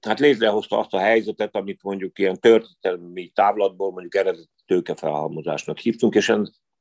Hát 0.00 0.20
létrehozta 0.20 0.78
azt 0.78 0.94
a 0.94 0.98
helyzetet, 0.98 1.54
amit 1.54 1.82
mondjuk 1.82 2.18
ilyen 2.18 2.40
történelmi 2.40 3.28
távlatból 3.28 3.90
mondjuk 3.90 4.14
eredeti 4.14 4.48
tőkefelhalmozásnak 4.66 5.78
hívtunk, 5.78 6.14
és 6.14 6.32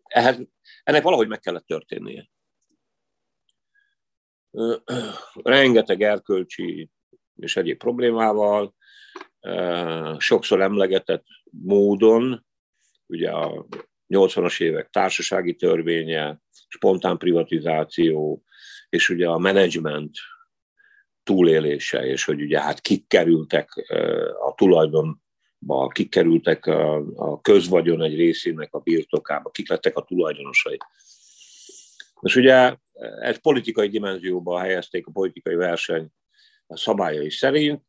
ehhez, 0.03 0.39
ennek 0.83 1.03
valahogy 1.03 1.27
meg 1.27 1.39
kellett 1.39 1.65
történnie. 1.65 2.29
Rengeteg 5.43 6.01
erkölcsi 6.01 6.89
és 7.35 7.57
egyéb 7.57 7.77
problémával, 7.77 8.75
sokszor 10.17 10.61
emlegetett 10.61 11.25
módon, 11.51 12.45
ugye 13.05 13.31
a 13.31 13.65
80-as 14.09 14.61
évek 14.61 14.89
társasági 14.89 15.55
törvénye, 15.55 16.41
spontán 16.67 17.17
privatizáció, 17.17 18.43
és 18.89 19.09
ugye 19.09 19.27
a 19.27 19.37
menedzsment 19.37 20.11
túlélése, 21.23 22.05
és 22.05 22.23
hogy 22.23 22.41
ugye 22.41 22.61
hát 22.61 22.79
kik 22.79 23.07
kerültek 23.07 23.69
a 24.45 24.53
tulajdonba, 24.55 25.87
kik 25.87 26.09
kerültek 26.09 26.65
a, 26.65 26.95
a 27.15 27.41
közvagyon 27.41 28.01
egy 28.01 28.15
részének 28.15 28.73
a 28.73 28.79
birtokába, 28.79 29.49
kik 29.49 29.69
lettek 29.69 29.97
a 29.97 30.03
tulajdonosai. 30.03 30.77
Most 32.21 32.35
ugye 32.35 32.75
egy 33.21 33.39
politikai 33.39 33.87
dimenzióba 33.87 34.59
helyezték 34.59 35.07
a 35.07 35.11
politikai 35.11 35.55
verseny 35.55 36.07
szabályai 36.67 37.31
szerint. 37.31 37.83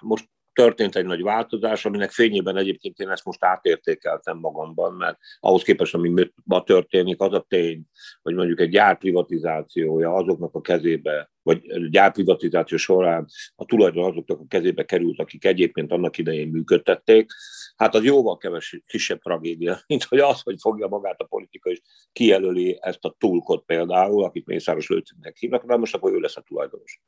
Most 0.00 0.28
történt 0.54 0.96
egy 0.96 1.04
nagy 1.04 1.22
változás, 1.22 1.84
aminek 1.84 2.10
fényében 2.10 2.56
egyébként 2.56 2.98
én 2.98 3.08
ezt 3.08 3.24
most 3.24 3.44
átértékeltem 3.44 4.38
magamban, 4.38 4.92
mert 4.92 5.18
ahhoz 5.40 5.62
képest, 5.62 5.94
ami 5.94 6.30
ma 6.44 6.62
történik, 6.62 7.20
az 7.20 7.32
a 7.32 7.46
tény, 7.48 7.82
hogy 8.22 8.34
mondjuk 8.34 8.60
egy 8.60 8.70
gyár 8.70 8.98
privatizációja 8.98 10.14
azoknak 10.14 10.54
a 10.54 10.60
kezébe, 10.60 11.30
vagy 11.42 11.88
gyárprivatizáció 11.90 12.76
során 12.76 13.26
a 13.54 13.64
tulajdon 13.64 14.04
azoknak 14.04 14.40
a 14.40 14.46
kezébe 14.48 14.84
került, 14.84 15.18
akik 15.20 15.44
egyébként 15.44 15.92
annak 15.92 16.18
idején 16.18 16.48
működtették, 16.48 17.30
hát 17.76 17.94
az 17.94 18.04
jóval 18.04 18.36
keves, 18.36 18.80
kisebb 18.86 19.20
tragédia, 19.20 19.80
mint 19.86 20.04
hogy 20.04 20.18
az, 20.18 20.40
hogy 20.40 20.56
fogja 20.60 20.86
magát 20.86 21.20
a 21.20 21.24
politika 21.24 21.70
és 21.70 21.80
kijelöli 22.12 22.78
ezt 22.80 23.04
a 23.04 23.16
túlkot 23.18 23.64
például, 23.64 24.24
akit 24.24 24.46
Mészáros 24.46 24.88
Lőcinnek 24.88 25.36
hívnak, 25.36 25.64
de 25.64 25.76
most 25.76 25.94
akkor 25.94 26.12
ő 26.12 26.18
lesz 26.18 26.36
a 26.36 26.40
tulajdonos 26.40 27.00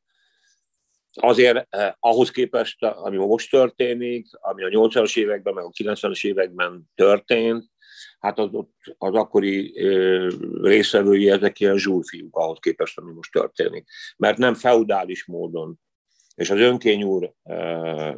azért 1.19 1.67
eh, 1.69 1.93
ahhoz 1.99 2.31
képest, 2.31 2.83
ami 2.83 3.17
most 3.17 3.51
történik, 3.51 4.27
ami 4.31 4.63
a 4.63 4.67
80-as 4.67 5.17
években, 5.17 5.53
meg 5.53 5.63
a 5.63 5.69
90-es 5.69 6.25
években 6.25 6.83
történt, 6.95 7.65
hát 8.19 8.39
az, 8.39 8.49
az 8.97 9.13
akkori 9.13 9.79
eh, 9.85 10.27
részvevői 10.61 11.29
ezek 11.29 11.59
ilyen 11.59 11.77
zsúrfiúk 11.77 12.35
ahhoz 12.35 12.57
képest, 12.59 12.97
ami 12.97 13.11
most 13.11 13.31
történik. 13.31 13.87
Mert 14.17 14.37
nem 14.37 14.53
feudális 14.53 15.25
módon 15.25 15.79
és 16.35 16.49
az 16.49 16.59
önkény 16.59 17.03
úr 17.03 17.33
eh, 17.43 18.15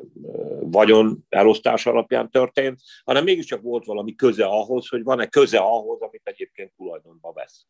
vagyon 0.59 1.25
elosztás 1.29 1.85
alapján 1.85 2.29
történt, 2.29 2.81
hanem 3.03 3.23
mégiscsak 3.23 3.61
volt 3.61 3.85
valami 3.85 4.15
köze 4.15 4.45
ahhoz, 4.45 4.87
hogy 4.87 5.03
van-e 5.03 5.27
köze 5.27 5.57
ahhoz, 5.57 6.01
amit 6.01 6.21
egyébként 6.23 6.73
tulajdonba 6.75 7.31
vesz. 7.31 7.65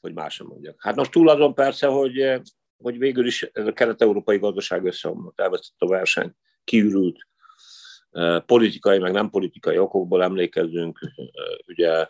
Hogy 0.00 0.14
más 0.14 0.34
sem 0.34 0.46
mondjak. 0.46 0.82
Hát 0.82 0.94
most 0.94 1.10
túl 1.10 1.28
azon 1.28 1.54
persze, 1.54 1.86
hogy 1.86 2.40
hogy 2.78 2.98
végül 2.98 3.26
is 3.26 3.42
ez 3.42 3.66
a 3.66 3.72
kelet-európai 3.72 4.38
gazdaság 4.38 4.84
összeomlott, 4.84 5.40
elvesztett 5.40 5.80
a 5.80 5.86
verseny, 5.86 6.34
kiürült, 6.64 7.26
politikai, 8.46 8.98
meg 8.98 9.12
nem 9.12 9.30
politikai 9.30 9.78
okokból 9.78 10.22
emlékezzünk, 10.22 10.98
ugye 11.66 12.08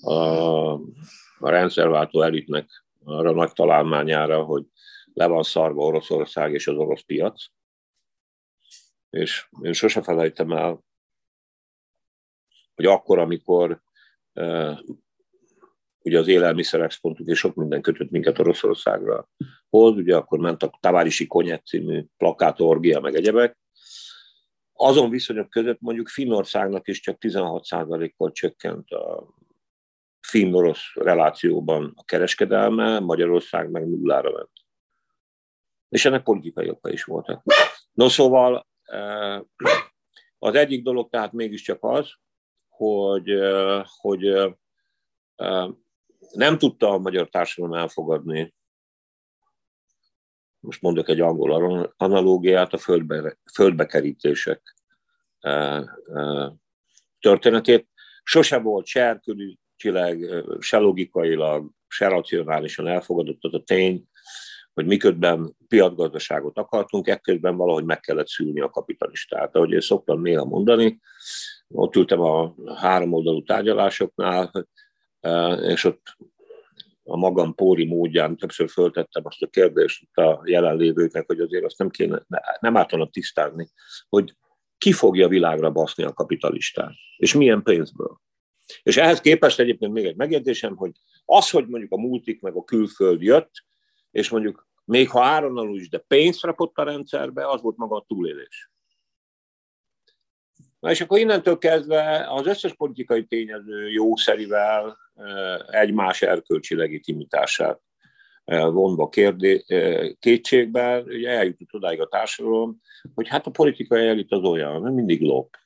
a, 0.00 0.72
a 1.38 1.50
rendszerváltó 1.50 2.22
elitnek 2.22 2.84
arra 3.04 3.32
nagy 3.32 3.52
találmányára, 3.52 4.42
hogy 4.42 4.66
le 5.12 5.26
van 5.26 5.42
szarva 5.42 5.84
Oroszország 5.84 6.52
és 6.52 6.66
az 6.66 6.76
orosz 6.76 7.02
piac. 7.02 7.44
És 9.10 9.48
én 9.62 9.72
sose 9.72 10.02
felejtem 10.02 10.52
el, 10.52 10.84
hogy 12.74 12.86
akkor, 12.86 13.18
amikor 13.18 13.82
ugye 15.98 16.18
az 16.18 16.28
élelmiszerexportunk 16.28 17.28
és 17.28 17.38
sok 17.38 17.54
minden 17.54 17.82
kötött 17.82 18.10
minket 18.10 18.38
Oroszországra 18.38 19.28
hoz, 19.70 19.96
ugye 19.96 20.16
akkor 20.16 20.38
ment 20.38 20.62
a 20.62 20.78
Tavárisi 20.80 21.26
Konyet 21.26 21.66
című 21.66 22.04
plakátorgia, 22.16 23.00
meg 23.00 23.14
egyebek. 23.14 23.58
Azon 24.72 25.10
viszonyok 25.10 25.50
között 25.50 25.80
mondjuk 25.80 26.08
Finnországnak 26.08 26.88
is 26.88 27.00
csak 27.00 27.16
16%-kal 27.20 28.32
csökkent 28.32 28.90
a 28.90 29.34
finn-orosz 30.20 30.94
relációban 30.94 31.92
a 31.96 32.04
kereskedelme, 32.04 32.98
Magyarország 32.98 33.70
meg 33.70 33.88
nullára 33.88 34.30
ment. 34.30 34.50
És 35.88 36.04
ennek 36.04 36.22
politikai 36.22 36.68
oka 36.68 36.90
is 36.90 37.04
voltak. 37.04 37.42
No 37.92 38.08
szóval 38.08 38.66
eh, 38.82 39.40
az 40.38 40.54
egyik 40.54 40.82
dolog 40.82 41.10
tehát 41.10 41.32
mégiscsak 41.32 41.78
az, 41.80 42.10
hogy, 42.68 43.30
eh, 43.30 43.84
hogy 44.00 44.26
eh, 44.26 44.52
Nem 46.32 46.58
tudta 46.58 46.90
a 46.90 46.98
magyar 46.98 47.28
társadalom 47.28 47.76
elfogadni, 47.76 48.54
most 50.60 50.82
mondok 50.82 51.08
egy 51.08 51.20
angol 51.20 51.92
analógiát, 51.96 52.72
a 52.72 52.78
földbe, 52.78 53.38
földbekerítések 53.54 54.76
történetét. 57.20 57.88
Sose 58.22 58.58
volt 58.58 58.86
se 58.86 59.02
erkölcsileg, 59.02 60.44
se 60.58 60.78
logikailag, 60.78 61.70
se 61.88 62.08
racionálisan 62.08 62.86
elfogadott 62.86 63.44
az 63.44 63.54
a 63.54 63.62
tény, 63.62 64.04
hogy 64.74 64.86
miközben 64.86 65.56
piacgazdaságot 65.68 66.58
akartunk, 66.58 67.06
ekközben 67.06 67.56
valahogy 67.56 67.84
meg 67.84 68.00
kellett 68.00 68.28
szülni 68.28 68.60
a 68.60 68.70
kapitalistát. 68.70 69.56
Ahogy 69.56 69.70
én 69.70 69.80
szoktam 69.80 70.20
néha 70.20 70.44
mondani, 70.44 71.00
ott 71.68 71.96
ültem 71.96 72.20
a 72.20 72.54
három 72.74 73.12
oldalú 73.12 73.42
tárgyalásoknál, 73.42 74.68
és 75.62 75.84
ott 75.84 76.16
a 77.10 77.16
magam 77.16 77.54
póri 77.54 77.84
módján 77.84 78.36
többször 78.36 78.68
föltettem 78.68 79.22
azt 79.26 79.42
a 79.42 79.46
kérdést 79.46 80.16
a 80.18 80.40
jelenlévőknek, 80.44 81.26
hogy 81.26 81.40
azért 81.40 81.64
azt 81.64 81.78
nem 81.78 81.90
kéne, 81.90 82.26
nem 82.60 82.76
ártana 82.76 83.08
tisztázni, 83.08 83.68
hogy 84.08 84.34
ki 84.78 84.92
fogja 84.92 85.28
világra 85.28 85.70
baszni 85.70 86.04
a 86.04 86.12
kapitalistát, 86.12 86.94
és 87.16 87.34
milyen 87.34 87.62
pénzből. 87.62 88.20
És 88.82 88.96
ehhez 88.96 89.20
képest 89.20 89.60
egyébként 89.60 89.92
még 89.92 90.04
egy 90.04 90.16
megjegyzésem, 90.16 90.76
hogy 90.76 90.92
az, 91.24 91.50
hogy 91.50 91.66
mondjuk 91.66 91.92
a 91.92 91.96
multik 91.96 92.40
meg 92.40 92.54
a 92.54 92.64
külföld 92.64 93.22
jött, 93.22 93.50
és 94.10 94.28
mondjuk 94.28 94.68
még 94.84 95.10
ha 95.10 95.24
áron 95.24 95.74
is, 95.74 95.88
de 95.88 95.98
pénzt 95.98 96.42
rakott 96.42 96.76
a 96.76 96.82
rendszerbe, 96.82 97.48
az 97.48 97.62
volt 97.62 97.76
maga 97.76 97.96
a 97.96 98.04
túlélés. 98.08 98.70
Na 100.80 100.90
és 100.90 101.00
akkor 101.00 101.18
innentől 101.18 101.58
kezdve 101.58 102.26
az 102.28 102.46
összes 102.46 102.74
politikai 102.74 103.24
tényező 103.24 103.88
jószerivel 103.90 104.98
egymás 105.70 106.22
erkölcsi 106.22 106.74
legitimitását 106.74 107.80
vonva 108.48 109.08
kérdé, 109.08 109.64
kétségben, 110.18 111.02
ugye 111.02 111.30
eljutott 111.30 111.74
odáig 111.74 112.00
a 112.00 112.06
társadalom, 112.06 112.80
hogy 113.14 113.28
hát 113.28 113.46
a 113.46 113.50
politikai 113.50 114.06
elit 114.06 114.32
az 114.32 114.42
olyan, 114.42 114.82
nem 114.82 114.94
mindig 114.94 115.20
lop. 115.20 115.56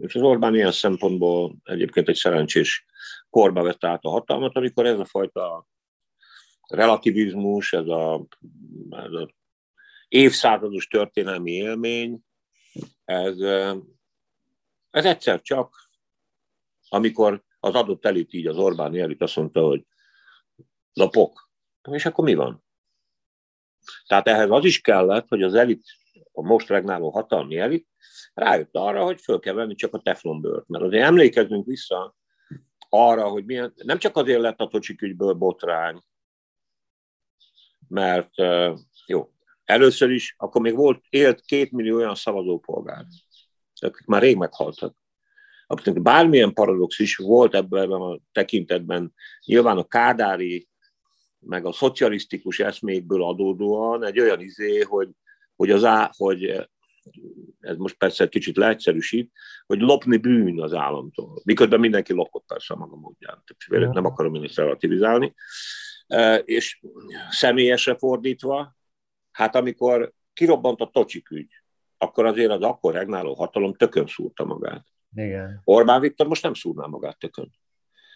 És 0.00 0.14
az 0.14 0.22
Orbán 0.22 0.54
ilyen 0.54 0.72
szempontból 0.72 1.56
egyébként 1.64 2.08
egy 2.08 2.16
szerencsés 2.16 2.84
korba 3.30 3.62
vett 3.62 3.84
át 3.84 4.04
a 4.04 4.10
hatalmat, 4.10 4.56
amikor 4.56 4.86
ez 4.86 4.98
a 4.98 5.04
fajta 5.04 5.68
relativizmus, 6.68 7.72
ez 7.72 7.86
a, 7.86 8.26
ez 8.90 9.12
a 9.12 9.30
évszázados 10.08 10.86
történelmi 10.86 11.50
élmény, 11.50 12.18
ez, 13.04 13.36
ez 14.90 15.04
egyszer 15.04 15.40
csak, 15.40 15.90
amikor 16.88 17.44
az 17.60 17.74
adott 17.74 18.04
elit, 18.04 18.32
így 18.32 18.46
az 18.46 18.56
Orbán 18.56 18.96
elit 18.96 19.22
azt 19.22 19.36
mondta, 19.36 19.60
hogy 19.60 19.86
lapok, 20.92 21.50
és 21.90 22.06
akkor 22.06 22.24
mi 22.24 22.34
van? 22.34 22.64
Tehát 24.06 24.26
ehhez 24.26 24.50
az 24.50 24.64
is 24.64 24.80
kellett, 24.80 25.28
hogy 25.28 25.42
az 25.42 25.54
elit, 25.54 25.84
a 26.32 26.42
most 26.42 26.68
regnáló 26.68 27.10
hatalmi 27.10 27.58
elit 27.58 27.88
rájött 28.34 28.74
arra, 28.74 29.04
hogy 29.04 29.20
föl 29.20 29.38
kell 29.38 29.54
venni 29.54 29.74
csak 29.74 29.94
a 29.94 30.00
teflonbőrt. 30.00 30.68
Mert 30.68 30.84
azért 30.84 31.04
emlékezzünk 31.04 31.66
vissza 31.66 32.16
arra, 32.88 33.28
hogy 33.28 33.44
milyen, 33.44 33.72
nem 33.76 33.98
csak 33.98 34.16
azért 34.16 34.40
lett 34.40 34.60
a 34.60 34.68
tocsik 34.68 35.02
ügyből 35.02 35.32
botrány, 35.32 36.02
mert 37.88 38.34
jó, 39.06 39.32
először 39.64 40.10
is, 40.10 40.34
akkor 40.38 40.60
még 40.60 40.74
volt, 40.74 41.04
élt 41.08 41.40
két 41.40 41.70
millió 41.72 41.96
olyan 41.96 42.14
szavazópolgár, 42.14 43.04
akik 43.82 44.06
már 44.06 44.22
rég 44.22 44.36
meghaltak. 44.36 44.96
Akiknek 45.66 46.02
bármilyen 46.02 46.52
paradox 46.52 46.98
is 46.98 47.16
volt 47.16 47.54
ebben 47.54 47.90
a 47.90 48.18
tekintetben, 48.32 49.14
nyilván 49.44 49.78
a 49.78 49.84
kádári, 49.84 50.68
meg 51.38 51.66
a 51.66 51.72
szocialisztikus 51.72 52.58
eszmékből 52.58 53.22
adódóan 53.22 54.04
egy 54.04 54.20
olyan 54.20 54.40
izé, 54.40 54.80
hogy, 54.80 55.08
hogy, 55.56 55.70
az 55.70 55.84
á, 55.84 56.10
hogy 56.16 56.68
ez 57.60 57.76
most 57.76 57.96
persze 57.96 58.24
egy 58.24 58.30
kicsit 58.30 58.56
leegyszerűsít, 58.56 59.32
hogy 59.66 59.80
lopni 59.80 60.16
bűn 60.16 60.62
az 60.62 60.72
államtól. 60.72 61.40
Miközben 61.44 61.80
mindenki 61.80 62.12
lopott 62.12 62.44
persze 62.46 62.74
a 62.74 62.76
maga 62.76 62.96
módján. 62.96 63.42
Nem 63.68 64.04
akarom 64.04 64.34
én 64.34 64.44
ezt 64.44 64.56
relativizálni. 64.56 65.34
És 66.44 66.80
személyesre 67.30 67.96
fordítva, 67.96 68.76
hát 69.30 69.54
amikor 69.54 70.12
kirobbant 70.32 70.80
a 70.80 70.90
tocsik 70.92 71.30
ügy, 71.30 71.59
akkor 72.02 72.26
azért 72.26 72.50
az 72.50 72.62
akkor 72.62 72.92
regnáló 72.92 73.34
hatalom 73.34 73.74
tökön 73.74 74.06
szúrta 74.06 74.44
magát. 74.44 74.86
Igen. 75.14 75.60
Orbán 75.64 76.00
Viktor 76.00 76.26
most 76.26 76.42
nem 76.42 76.54
szúrná 76.54 76.86
magát 76.86 77.18
tökön. 77.18 77.50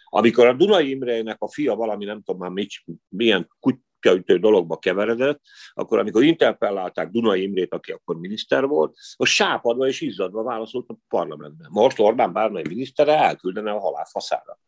Amikor 0.05 0.47
a 0.47 0.53
Dunai 0.53 0.89
Imrének 0.89 1.41
a 1.41 1.47
fia 1.47 1.75
valami, 1.75 2.05
nem 2.05 2.21
tudom 2.21 2.41
már 2.41 2.49
mit, 2.49 2.71
milyen 3.09 3.49
kutyaütő 3.59 4.37
dologba 4.37 4.77
keveredett, 4.77 5.41
akkor 5.73 5.99
amikor 5.99 6.23
interpellálták 6.23 7.09
Dunai 7.09 7.41
Imrét, 7.41 7.73
aki 7.73 7.91
akkor 7.91 8.19
miniszter 8.19 8.65
volt, 8.65 8.97
az 9.15 9.27
sápadva 9.27 9.87
és 9.87 10.01
izzadva 10.01 10.43
válaszolt 10.43 10.89
a 10.89 10.97
parlamentben. 11.07 11.67
Most 11.71 11.99
Orbán 11.99 12.33
bármely 12.33 12.63
minisztere 12.67 13.17
elküldene 13.17 13.71
a 13.71 13.79
halálfaszára. 13.79 14.59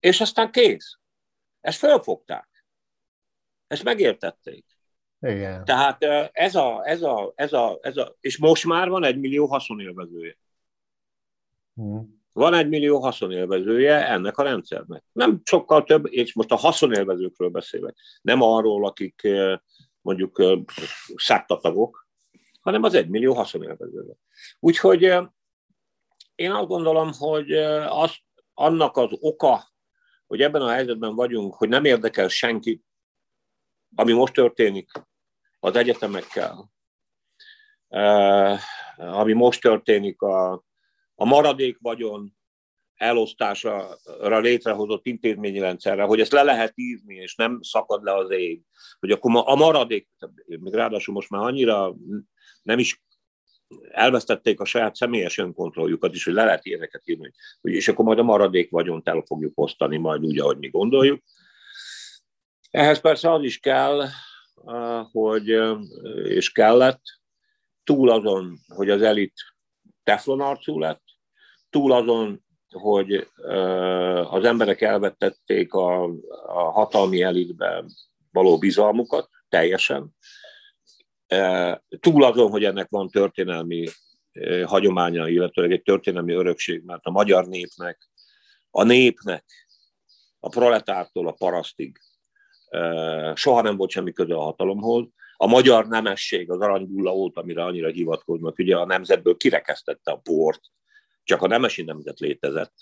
És 0.00 0.20
aztán 0.20 0.50
kész. 0.50 0.98
Ezt 1.60 1.78
fölfogták. 1.78 2.64
Ezt 3.66 3.84
megértették. 3.84 4.71
Igen. 5.22 5.64
Tehát 5.64 6.02
ez 6.32 6.54
a, 6.54 6.80
ez 6.84 7.02
a, 7.02 7.32
ez 7.34 7.52
a, 7.52 7.78
ez 7.82 7.96
a, 7.96 8.16
és 8.20 8.38
most 8.38 8.64
már 8.64 8.88
van 8.88 9.04
egy 9.04 9.18
millió 9.18 9.46
haszonélvezője. 9.46 10.36
Hmm. 11.74 12.20
Van 12.32 12.54
egy 12.54 12.68
millió 12.68 13.00
haszonélvezője 13.00 14.08
ennek 14.08 14.38
a 14.38 14.42
rendszernek. 14.42 15.04
Nem 15.12 15.40
sokkal 15.44 15.84
több, 15.84 16.06
és 16.06 16.34
most 16.34 16.50
a 16.50 16.56
haszonélvezőkről 16.56 17.48
beszélek. 17.48 17.96
Nem 18.22 18.42
arról, 18.42 18.86
akik 18.86 19.28
mondjuk 20.00 20.42
száttatagok, 21.14 22.06
hanem 22.60 22.82
az 22.82 22.94
egy 22.94 23.08
millió 23.08 23.34
haszonélvezőről. 23.34 24.16
Úgyhogy 24.60 25.02
én 26.34 26.50
azt 26.50 26.68
gondolom, 26.68 27.10
hogy 27.18 27.52
az, 27.88 28.16
annak 28.54 28.96
az 28.96 29.10
oka, 29.20 29.72
hogy 30.26 30.40
ebben 30.40 30.62
a 30.62 30.70
helyzetben 30.70 31.14
vagyunk, 31.14 31.54
hogy 31.54 31.68
nem 31.68 31.84
érdekel 31.84 32.28
senki, 32.28 32.82
ami 33.94 34.12
most 34.12 34.32
történik 34.32 34.90
az 35.64 35.76
egyetemekkel, 35.76 36.70
eh, 37.88 38.58
ami 38.96 39.32
most 39.32 39.60
történik 39.60 40.22
a, 40.22 40.52
a 41.14 41.24
maradék 41.24 41.78
vagyon 41.80 42.36
elosztásra 42.94 43.98
létrehozott 44.20 45.06
intézményi 45.06 45.58
rendszerre, 45.58 46.02
hogy 46.02 46.20
ezt 46.20 46.32
le 46.32 46.42
lehet 46.42 46.72
írni, 46.74 47.14
és 47.14 47.34
nem 47.34 47.58
szakad 47.62 48.02
le 48.02 48.14
az 48.14 48.30
ég. 48.30 48.62
Hogy 48.98 49.10
akkor 49.10 49.42
a 49.44 49.54
maradék, 49.54 50.08
még 50.46 50.74
ráadásul 50.74 51.14
most 51.14 51.30
már 51.30 51.42
annyira 51.42 51.94
nem 52.62 52.78
is 52.78 53.02
elvesztették 53.90 54.60
a 54.60 54.64
saját 54.64 54.94
személyes 54.94 55.38
önkontrolljukat 55.38 56.14
is, 56.14 56.24
hogy 56.24 56.34
le 56.34 56.44
lehet 56.44 56.64
ilyeneket 56.64 57.02
írni, 57.04 57.32
hogy 57.60 57.72
és 57.72 57.88
akkor 57.88 58.04
majd 58.04 58.18
a 58.18 58.22
maradék 58.22 58.70
vagyont 58.70 59.08
el 59.08 59.22
fogjuk 59.26 59.60
osztani, 59.60 59.96
majd 59.96 60.24
úgy, 60.24 60.38
ahogy 60.38 60.58
mi 60.58 60.68
gondoljuk. 60.68 61.22
Ehhez 62.70 63.00
persze 63.00 63.32
az 63.32 63.42
is 63.42 63.58
kell, 63.58 64.08
hogy, 65.12 65.48
és 66.24 66.52
kellett, 66.52 67.02
túl 67.84 68.10
azon, 68.10 68.58
hogy 68.66 68.90
az 68.90 69.02
elit 69.02 69.34
teflonarcú 70.02 70.78
lett, 70.78 71.02
túl 71.70 71.92
azon, 71.92 72.44
hogy 72.70 73.28
az 74.30 74.44
emberek 74.44 74.80
elvettették 74.80 75.74
a, 75.74 76.02
a 76.46 76.70
hatalmi 76.70 77.22
elitbe 77.22 77.84
való 78.30 78.58
bizalmukat 78.58 79.28
teljesen, 79.48 80.14
túl 82.00 82.24
azon, 82.24 82.50
hogy 82.50 82.64
ennek 82.64 82.88
van 82.88 83.08
történelmi 83.08 83.86
hagyománya, 84.64 85.28
illetőleg 85.28 85.72
egy 85.72 85.82
történelmi 85.82 86.32
örökség, 86.32 86.82
mert 86.84 87.04
a 87.04 87.10
magyar 87.10 87.46
népnek, 87.46 88.10
a 88.70 88.82
népnek, 88.82 89.44
a 90.40 90.48
proletártól 90.48 91.28
a 91.28 91.32
parasztig 91.32 91.98
soha 93.34 93.62
nem 93.62 93.76
volt 93.76 93.90
semmi 93.90 94.12
köze 94.12 94.34
a 94.34 94.42
hatalomhoz. 94.42 95.06
A 95.36 95.46
magyar 95.46 95.88
nemesség, 95.88 96.50
az 96.50 96.60
aranybulla 96.60 97.12
volt, 97.12 97.36
amire 97.36 97.64
annyira 97.64 97.88
hivatkoznak, 97.88 98.58
ugye 98.58 98.76
a 98.76 98.86
nemzetből 98.86 99.36
kirekesztette 99.36 100.10
a 100.10 100.16
port, 100.16 100.60
csak 101.24 101.42
a 101.42 101.46
nemesi 101.46 101.82
nemzet 101.82 102.18
létezett. 102.18 102.74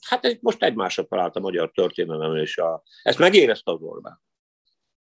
Hát 0.00 0.38
most 0.40 0.62
egymásra 0.62 1.04
talált 1.04 1.36
a 1.36 1.40
magyar 1.40 1.70
történelem, 1.70 2.36
és 2.36 2.58
a, 2.58 2.82
ezt 3.02 3.18
megérezte 3.18 3.72
az 3.72 3.80
Orbán. 3.80 4.22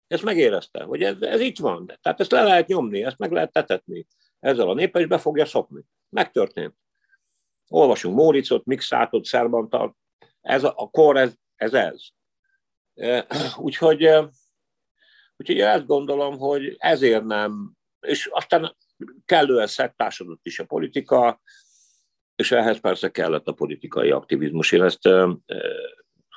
Ezt 0.07 0.23
megérezte, 0.23 0.83
hogy 0.83 1.03
ez, 1.03 1.21
ez 1.21 1.41
itt 1.41 1.59
van. 1.59 1.87
Tehát 2.03 2.21
ezt 2.21 2.31
le 2.31 2.43
lehet 2.43 2.67
nyomni, 2.67 3.05
ezt 3.05 3.19
meg 3.19 3.33
lehet 3.33 3.53
tetetni. 3.53 4.07
Ezzel 4.41 4.69
a 4.69 4.75
népe 4.75 5.01
is 5.01 5.07
be 5.07 5.19
fogja 5.19 5.45
szokni. 5.45 5.83
Megtörtént. 6.09 6.75
Olvasunk 7.69 8.17
Móricot, 8.17 8.65
Mixátot, 8.65 9.25
Szerbantal. 9.25 9.97
Ez 10.41 10.65
a, 10.65 10.73
a 10.77 10.91
kor, 10.91 11.17
ez, 11.17 11.35
ez 11.57 11.75
ez. 11.75 12.01
Úgyhogy, 13.57 14.09
úgyhogy 15.37 15.61
ezt 15.61 15.87
gondolom, 15.87 16.39
hogy 16.39 16.77
ezért 16.79 17.25
nem, 17.25 17.73
és 18.01 18.27
aztán 18.33 18.77
kellően 19.25 19.67
szettásodott 19.67 20.47
is 20.47 20.59
a 20.59 20.65
politika, 20.65 21.41
és 22.37 22.53
ehhez 22.53 22.81
persze 22.81 23.11
kellett 23.11 23.47
a 23.47 23.53
politikai 23.53 24.11
aktivizmus. 24.11 24.73
Én 24.73 24.83
ezt 24.83 25.09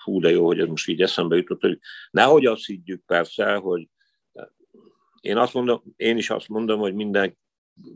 hú, 0.03 0.19
de 0.19 0.29
jó, 0.29 0.45
hogy 0.45 0.59
ez 0.59 0.67
most 0.67 0.87
így 0.87 1.01
eszembe 1.01 1.35
jutott, 1.35 1.61
hogy 1.61 1.79
nehogy 2.11 2.45
azt 2.45 2.65
higgyük 2.65 3.05
persze, 3.05 3.55
hogy 3.55 3.87
én, 5.21 5.37
azt 5.37 5.53
mondom, 5.53 5.83
én 5.95 6.17
is 6.17 6.29
azt 6.29 6.47
mondom, 6.47 6.79
hogy 6.79 6.93
minden 6.93 7.37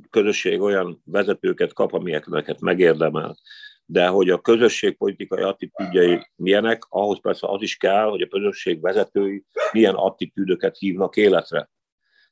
közösség 0.10 0.62
olyan 0.62 1.02
vezetőket 1.06 1.73
kap, 1.73 1.93
amilyeket 1.93 2.60
megérdemel. 2.60 3.38
De 3.86 4.08
hogy 4.08 4.30
a 4.30 4.41
közösség 4.41 4.98
politikai 4.98 5.43
attitűdjei 5.43 6.28
milyenek, 6.36 6.84
ahhoz 6.89 7.19
persze 7.22 7.48
az 7.48 7.62
is 7.62 7.78
kell, 7.78 8.06
hogy 8.10 8.22
a 8.22 8.28
közösség 8.28 8.82
vezetői 8.82 9.46
milyen 9.72 9.96
attitűdöket 9.96 10.78
hívnak 10.78 11.15
életre. 11.15 11.69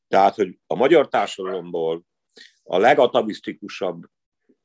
Tehát, 0.07 0.35
hogy 0.35 0.59
a 0.67 0.75
magyar 0.75 1.07
társadalomból 1.07 2.03
a 2.63 2.77
legatavisztikusabb 2.77 4.03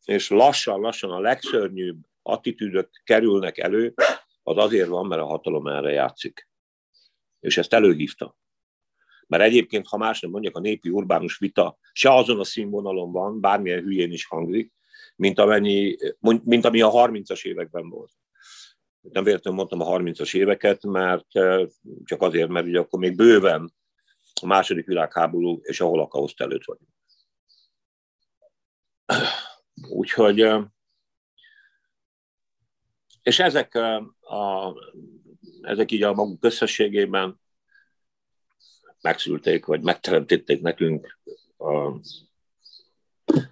és 0.04 0.28
lassan-lassan 0.28 1.10
a 1.10 1.20
legszörnyűbb 1.20 1.98
attitűdök 2.22 2.90
kerülnek 3.04 3.58
elő, 3.58 3.94
az 4.42 4.56
azért 4.56 4.88
van, 4.88 5.06
mert 5.06 5.22
a 5.22 5.26
hatalom 5.26 5.66
erre 5.66 5.90
játszik. 5.90 6.48
És 7.40 7.56
ezt 7.56 7.72
előhívta. 7.72 8.36
Mert 9.26 9.42
egyébként, 9.42 9.86
ha 9.86 9.96
más 9.96 10.20
nem 10.20 10.30
mondjak, 10.30 10.56
a 10.56 10.60
népi 10.60 10.88
urbánus 10.88 11.38
vita 11.38 11.78
se 11.92 12.14
azon 12.14 12.40
a 12.40 12.44
színvonalon 12.44 13.12
van, 13.12 13.40
bármilyen 13.40 13.82
hülyén 13.82 14.12
is 14.12 14.26
hangzik, 14.26 14.72
mint, 15.16 15.38
amennyi, 15.38 15.96
mint 16.44 16.64
ami 16.64 16.80
a 16.80 16.90
30-as 16.90 17.44
években 17.44 17.88
volt. 17.88 18.12
Nem 19.00 19.24
véletlenül 19.24 19.58
mondtam 19.58 19.80
a 19.80 19.98
30-as 19.98 20.36
éveket, 20.36 20.82
mert 20.82 21.26
csak 22.04 22.22
azért, 22.22 22.48
mert 22.48 22.66
ugye 22.66 22.78
akkor 22.78 22.98
még 22.98 23.16
bőven 23.16 23.74
a 24.42 24.46
második 24.46 24.86
világháború 24.86 25.60
és 25.62 25.80
a 25.80 25.86
holokauszt 25.86 26.40
előtt 26.40 26.64
vagyunk. 26.64 26.90
Úgyhogy, 29.88 30.46
és 33.22 33.38
ezek, 33.38 33.74
a, 34.20 34.74
ezek 35.60 35.92
így 35.92 36.02
a 36.02 36.12
maguk 36.12 36.44
összességében 36.44 37.40
megszülték, 39.00 39.64
vagy 39.64 39.82
megteremtették 39.82 40.60
nekünk 40.60 41.18
a, 41.56 42.00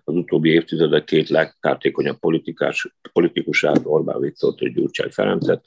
az 0.04 0.14
utóbbi 0.14 0.50
évtizedek 0.50 1.04
két 1.04 1.28
legkártékonyabb 1.28 2.18
politikás, 2.18 2.94
politikusát, 3.12 3.80
Orbán 3.84 4.20
Viktort 4.20 4.60
és 4.60 4.72
Gyurcsány 4.72 5.10
Ferencet, 5.10 5.66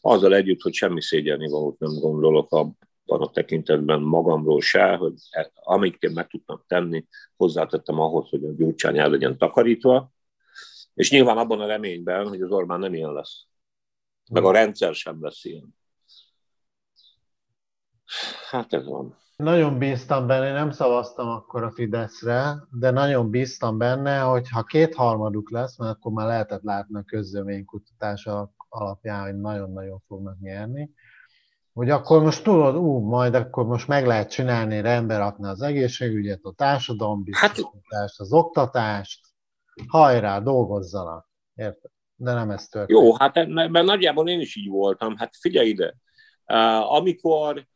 azzal 0.00 0.34
együtt, 0.34 0.60
hogy 0.60 0.72
semmi 0.72 1.02
szégyelni 1.02 1.48
valót 1.48 1.78
nem 1.78 1.94
gondolok 2.00 2.52
abban 2.52 3.20
a 3.20 3.30
tekintetben 3.30 4.00
magamról 4.00 4.60
se, 4.60 4.96
hogy 4.96 5.14
e, 5.30 5.50
amit 5.54 6.02
én 6.02 6.10
meg 6.10 6.26
tudtam 6.26 6.62
tenni, 6.66 7.06
hozzátettem 7.36 8.00
ahhoz, 8.00 8.28
hogy 8.28 8.44
a 8.44 8.52
Gyurcsány 8.52 8.98
el 8.98 9.10
legyen 9.10 9.38
takarítva, 9.38 10.12
és 10.94 11.10
nyilván 11.10 11.38
abban 11.38 11.60
a 11.60 11.66
reményben, 11.66 12.28
hogy 12.28 12.40
az 12.40 12.50
Orbán 12.50 12.78
nem 12.78 12.94
ilyen 12.94 13.12
lesz. 13.12 13.46
Meg 14.30 14.44
a 14.44 14.52
rendszer 14.52 14.94
sem 14.94 15.22
lesz 15.22 15.44
ilyen. 15.44 15.74
Hát 18.50 18.72
ez 18.72 18.86
van. 18.86 19.21
Nagyon 19.36 19.78
bíztam 19.78 20.26
benne, 20.26 20.52
nem 20.52 20.70
szavaztam 20.70 21.28
akkor 21.28 21.62
a 21.62 21.70
Fideszre, 21.70 22.54
de 22.70 22.90
nagyon 22.90 23.30
bíztam 23.30 23.78
benne, 23.78 24.20
hogy 24.20 24.48
ha 24.48 24.62
kétharmaduk 24.62 25.50
lesz, 25.50 25.78
mert 25.78 25.96
akkor 25.96 26.12
már 26.12 26.26
lehetett 26.26 26.62
látni 26.62 26.98
a 26.98 27.02
közleménykutatás 27.02 28.28
alapján, 28.68 29.22
hogy 29.22 29.40
nagyon-nagyon 29.40 30.02
fognak 30.06 30.38
nyerni, 30.40 30.90
hogy 31.72 31.90
akkor 31.90 32.22
most 32.22 32.44
tudod, 32.44 32.76
ú, 32.76 32.98
majd 32.98 33.34
akkor 33.34 33.66
most 33.66 33.88
meg 33.88 34.06
lehet 34.06 34.30
csinálni, 34.30 34.80
rendbe 34.80 35.16
rakni 35.16 35.46
az 35.46 35.62
egészségügyet, 35.62 36.40
a 36.42 36.52
társadalombiztosítást, 36.52 37.82
hát, 37.88 38.10
az 38.16 38.32
oktatást, 38.32 39.20
hajrá, 39.86 40.40
dolgozzanak. 40.40 41.30
Érted? 41.54 41.90
De 42.14 42.34
nem 42.34 42.50
ez 42.50 42.66
történt. 42.66 43.00
Jó, 43.00 43.14
hát 43.14 43.36
ebben 43.36 43.84
nagyjából 43.84 44.28
én 44.28 44.40
is 44.40 44.56
így 44.56 44.68
voltam. 44.68 45.16
Hát 45.16 45.36
figyelj 45.36 45.68
ide, 45.68 45.94
amikor 46.88 47.66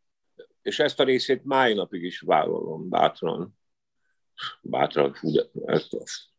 és 0.67 0.79
ezt 0.79 1.01
a 1.01 1.05
részét 1.05 1.45
máj 1.45 1.75
napig 1.75 2.03
is 2.03 2.21
vállalom 2.21 2.89
bátran. 2.89 3.59
Bátran, 4.63 5.13
fú, 5.13 5.31
de 5.31 5.43
ezt, 5.65 5.97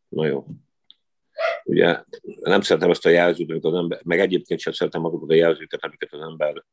na 0.07 0.25
jó. 0.25 0.45
Ugye 1.63 2.03
nem 2.39 2.61
szeretem 2.61 2.89
ezt 2.89 3.05
a 3.05 3.09
jelzőt, 3.09 3.49
amikor 3.49 3.73
az 3.73 3.79
ember, 3.79 4.01
meg 4.03 4.19
egyébként 4.19 4.59
sem 4.59 4.73
szeretem 4.73 5.05
azokat 5.05 5.29
a 5.29 5.33
jelzőket, 5.33 5.83
amiket 5.83 6.13
az 6.13 6.21
ember 6.21 6.63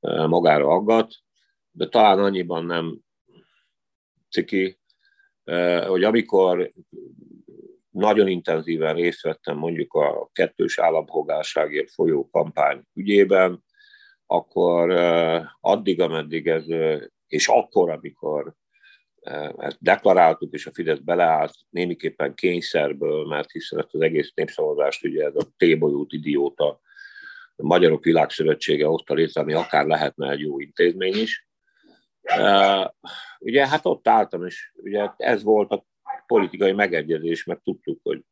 e, 0.00 0.26
magára 0.26 0.66
aggat, 0.68 1.14
de 1.70 1.88
talán 1.88 2.18
annyiban 2.18 2.64
nem 2.64 2.98
ciki, 4.30 4.78
e, 5.44 5.84
hogy 5.86 6.04
amikor 6.04 6.72
nagyon 7.90 8.28
intenzíven 8.28 8.94
részt 8.94 9.22
vettem 9.22 9.56
mondjuk 9.56 9.92
a 9.92 10.30
kettős 10.32 10.78
állampolgárságért 10.78 11.90
folyó 11.90 12.28
kampány 12.30 12.82
ügyében, 12.94 13.64
akkor 14.32 14.90
addig, 15.60 16.00
ameddig 16.00 16.46
ez, 16.46 16.64
és 17.26 17.48
akkor, 17.48 17.90
amikor 17.90 18.54
ezt 19.56 19.76
deklaráltuk, 19.80 20.52
és 20.52 20.66
a 20.66 20.72
Fidesz 20.72 20.98
beleállt 20.98 21.54
némiképpen 21.70 22.34
kényszerből, 22.34 23.26
mert 23.26 23.50
hiszen 23.50 23.78
ezt 23.78 23.94
az 23.94 24.00
egész 24.00 24.32
népszavazást 24.34 25.04
ugye 25.04 25.24
ez 25.24 25.36
a 25.36 25.48
T-bolyút 25.56 26.12
idióta 26.12 26.80
a 27.56 27.66
Magyarok 27.66 28.04
Világszövetsége 28.04 28.86
hozta 28.86 29.14
létre, 29.14 29.40
ami 29.40 29.52
akár 29.52 29.86
lehetne 29.86 30.30
egy 30.30 30.40
jó 30.40 30.60
intézmény 30.60 31.16
is. 31.16 31.48
Ugye 33.38 33.68
hát 33.68 33.86
ott 33.86 34.08
álltam, 34.08 34.46
és 34.46 34.72
ugye 34.76 35.10
ez 35.16 35.42
volt 35.42 35.70
a 35.70 35.86
politikai 36.26 36.72
megegyezés, 36.72 37.44
mert 37.44 37.62
tudtuk, 37.62 38.00
hogy 38.02 38.24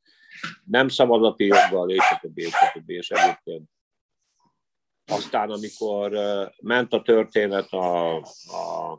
nem 0.64 0.88
szavazati 0.88 1.46
joggal, 1.46 1.90
és 1.90 2.10
a 2.10 2.18
többi, 2.20 2.42
és 2.42 2.54
a 2.60 2.70
többi, 2.72 2.94
és 2.94 3.10
egyébként 3.10 3.70
aztán, 5.08 5.50
amikor 5.50 6.12
ment 6.62 6.92
a 6.92 7.02
történet 7.02 7.72
a, 7.72 8.16
a, 8.46 8.92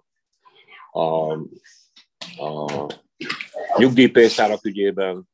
a, 0.91 1.31
a 2.37 2.87
nyugdíjpénztárak 3.77 4.65
ügyében, 4.65 5.29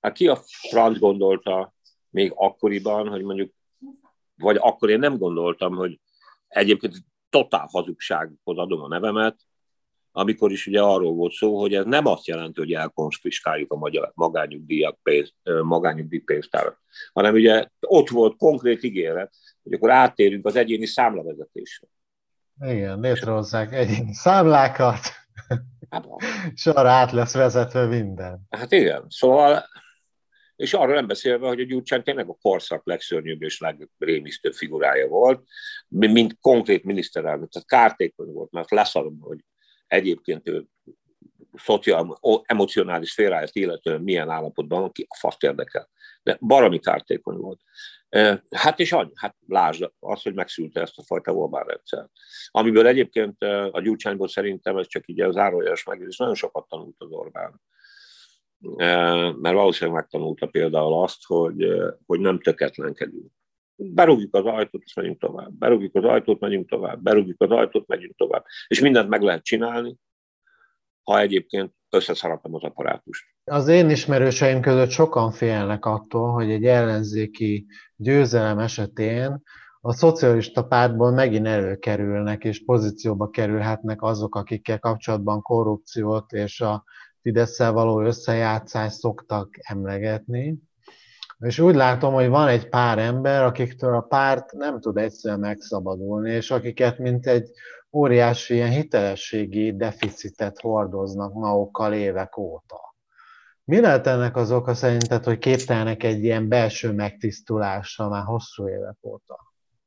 hát 0.00 0.12
ki 0.12 0.28
a 0.28 0.42
franc 0.68 0.98
gondolta 0.98 1.74
még 2.10 2.32
akkoriban, 2.34 3.08
hogy 3.08 3.22
mondjuk, 3.22 3.52
vagy 4.36 4.56
akkor 4.60 4.90
én 4.90 4.98
nem 4.98 5.18
gondoltam, 5.18 5.74
hogy 5.74 6.00
egyébként 6.48 6.96
totál 7.28 7.68
hazugsághoz 7.70 8.58
adom 8.58 8.82
a 8.82 8.88
nevemet, 8.88 9.40
amikor 10.12 10.50
is 10.50 10.66
ugye 10.66 10.80
arról 10.80 11.14
volt 11.14 11.32
szó, 11.32 11.60
hogy 11.60 11.74
ez 11.74 11.84
nem 11.84 12.06
azt 12.06 12.26
jelenti, 12.26 12.60
hogy 12.60 12.72
elkonfiskáljuk 12.72 13.72
a 13.72 13.76
magyar 13.76 14.12
magányugdíjak 14.14 14.98
pénzt, 15.02 15.34
magányugdíjpénztárat, 15.62 16.78
hanem 17.12 17.34
ugye 17.34 17.66
ott 17.80 18.08
volt 18.08 18.36
konkrét 18.36 18.82
ígéret, 18.82 19.34
hogy 19.62 19.72
akkor 19.72 19.90
áttérünk 19.90 20.46
az 20.46 20.56
egyéni 20.56 20.86
számlavezetésre. 20.86 21.86
Igen, 22.60 23.00
létrehozzák 23.00 23.72
egyéni 23.72 24.14
számlákat, 24.14 24.98
hát, 25.90 26.06
és 26.54 26.66
arra 26.66 26.90
át 26.90 27.12
lesz 27.12 27.34
vezetve 27.34 27.86
minden. 27.86 28.40
Hát 28.50 28.72
igen, 28.72 29.04
szóval, 29.08 29.64
és 30.56 30.74
arról 30.74 30.94
nem 30.94 31.06
beszélve, 31.06 31.48
hogy 31.48 31.60
a 31.60 31.64
Gyurcsány 31.64 32.02
tényleg 32.02 32.28
a 32.28 32.38
korszak 32.40 32.86
legszörnyűbb 32.86 33.42
és 33.42 33.60
legrémisztőbb 33.60 34.52
figurája 34.52 35.08
volt, 35.08 35.42
mint 35.88 36.38
konkrét 36.40 36.84
miniszterelnök, 36.84 37.50
tehát 37.50 37.68
kártékony 37.68 38.32
volt, 38.32 38.50
mert 38.50 38.70
leszarom, 38.70 39.18
hogy 39.20 39.38
egyébként 39.90 40.48
ő 40.48 40.66
szociál, 41.54 42.18
emocionális 42.42 43.10
szféráját 43.10 43.54
illetően 43.54 44.00
milyen 44.00 44.30
állapotban 44.30 44.80
van, 44.80 44.92
ki 44.92 45.06
a 45.08 45.16
faszt 45.16 45.42
érdekel. 45.42 45.90
De 46.22 46.36
barami 46.40 46.78
kártékony 46.78 47.36
volt. 47.36 47.60
Hát 48.50 48.78
és 48.80 48.92
annyi, 48.92 49.12
hát 49.14 49.36
lásd 49.46 49.90
az, 49.98 50.22
hogy 50.22 50.34
megszülte 50.34 50.80
ezt 50.80 50.98
a 50.98 51.02
fajta 51.02 51.32
Orbán 51.32 51.64
rendszer. 51.64 52.08
Amiből 52.50 52.86
egyébként 52.86 53.42
a 53.70 53.80
Gyurcsányból 53.80 54.28
szerintem 54.28 54.76
ez 54.76 54.86
csak 54.86 55.08
így 55.08 55.20
az 55.20 55.34
zárójeles 55.34 55.84
megjegyzés, 55.84 56.16
nagyon 56.16 56.34
sokat 56.34 56.68
tanult 56.68 56.96
az 56.98 57.10
Orbán. 57.10 57.60
Mert 59.36 59.54
valószínűleg 59.54 60.00
megtanulta 60.00 60.46
például 60.46 61.02
azt, 61.02 61.24
hogy, 61.24 61.66
hogy 62.06 62.20
nem 62.20 62.40
töketlenkedünk. 62.40 63.32
Berúgjuk 63.82 64.34
az 64.34 64.44
ajtót, 64.44 64.82
és 64.84 64.94
megyünk 64.94 65.18
tovább. 65.18 65.52
Berúgjuk 65.52 65.94
az 65.94 66.04
ajtót, 66.04 66.40
megyünk 66.40 66.68
tovább. 66.68 67.02
Berúgjuk 67.02 67.40
az 67.40 67.50
ajtót, 67.50 67.86
megyünk 67.86 68.16
tovább. 68.16 68.44
És 68.68 68.80
mindent 68.80 69.08
meg 69.08 69.22
lehet 69.22 69.44
csinálni, 69.44 69.96
ha 71.02 71.20
egyébként 71.20 71.74
összeszaratom 71.90 72.54
az 72.54 72.62
apparátust. 72.62 73.24
Az 73.44 73.68
én 73.68 73.90
ismerőseim 73.90 74.60
között 74.60 74.90
sokan 74.90 75.30
félnek 75.30 75.84
attól, 75.84 76.32
hogy 76.32 76.50
egy 76.50 76.64
ellenzéki 76.64 77.66
győzelem 77.96 78.58
esetén 78.58 79.42
a 79.80 79.92
szocialista 79.92 80.66
pártból 80.66 81.10
megint 81.10 81.46
előkerülnek 81.46 82.44
és 82.44 82.64
pozícióba 82.64 83.30
kerülhetnek 83.30 84.02
azok, 84.02 84.34
akikkel 84.34 84.78
kapcsolatban 84.78 85.42
korrupciót 85.42 86.32
és 86.32 86.60
a 86.60 86.84
fidesz 87.22 87.58
való 87.58 88.00
összejátszást 88.00 88.98
szoktak 88.98 89.48
emlegetni. 89.60 90.58
És 91.40 91.58
úgy 91.58 91.74
látom, 91.74 92.14
hogy 92.14 92.28
van 92.28 92.48
egy 92.48 92.68
pár 92.68 92.98
ember, 92.98 93.42
akiktől 93.42 93.94
a 93.94 94.00
párt 94.00 94.52
nem 94.52 94.80
tud 94.80 94.96
egyszerűen 94.96 95.40
megszabadulni, 95.40 96.30
és 96.30 96.50
akiket 96.50 96.98
mint 96.98 97.26
egy 97.26 97.50
óriási 97.92 98.54
ilyen 98.54 98.70
hitelességi 98.70 99.76
deficitet 99.76 100.60
hordoznak 100.60 101.32
magukkal 101.32 101.92
évek 101.92 102.36
óta 102.36 102.94
Mi 103.64 103.80
lehet 103.80 104.06
ennek 104.06 104.36
az 104.36 104.52
oka 104.52 104.74
szerinted, 104.74 105.24
hogy 105.24 105.38
képtelnek 105.38 106.02
egy 106.02 106.24
ilyen 106.24 106.48
belső 106.48 106.92
megtisztulásra 106.92 108.08
már 108.08 108.24
hosszú 108.24 108.68
évek 108.68 108.96
óta? 109.02 109.38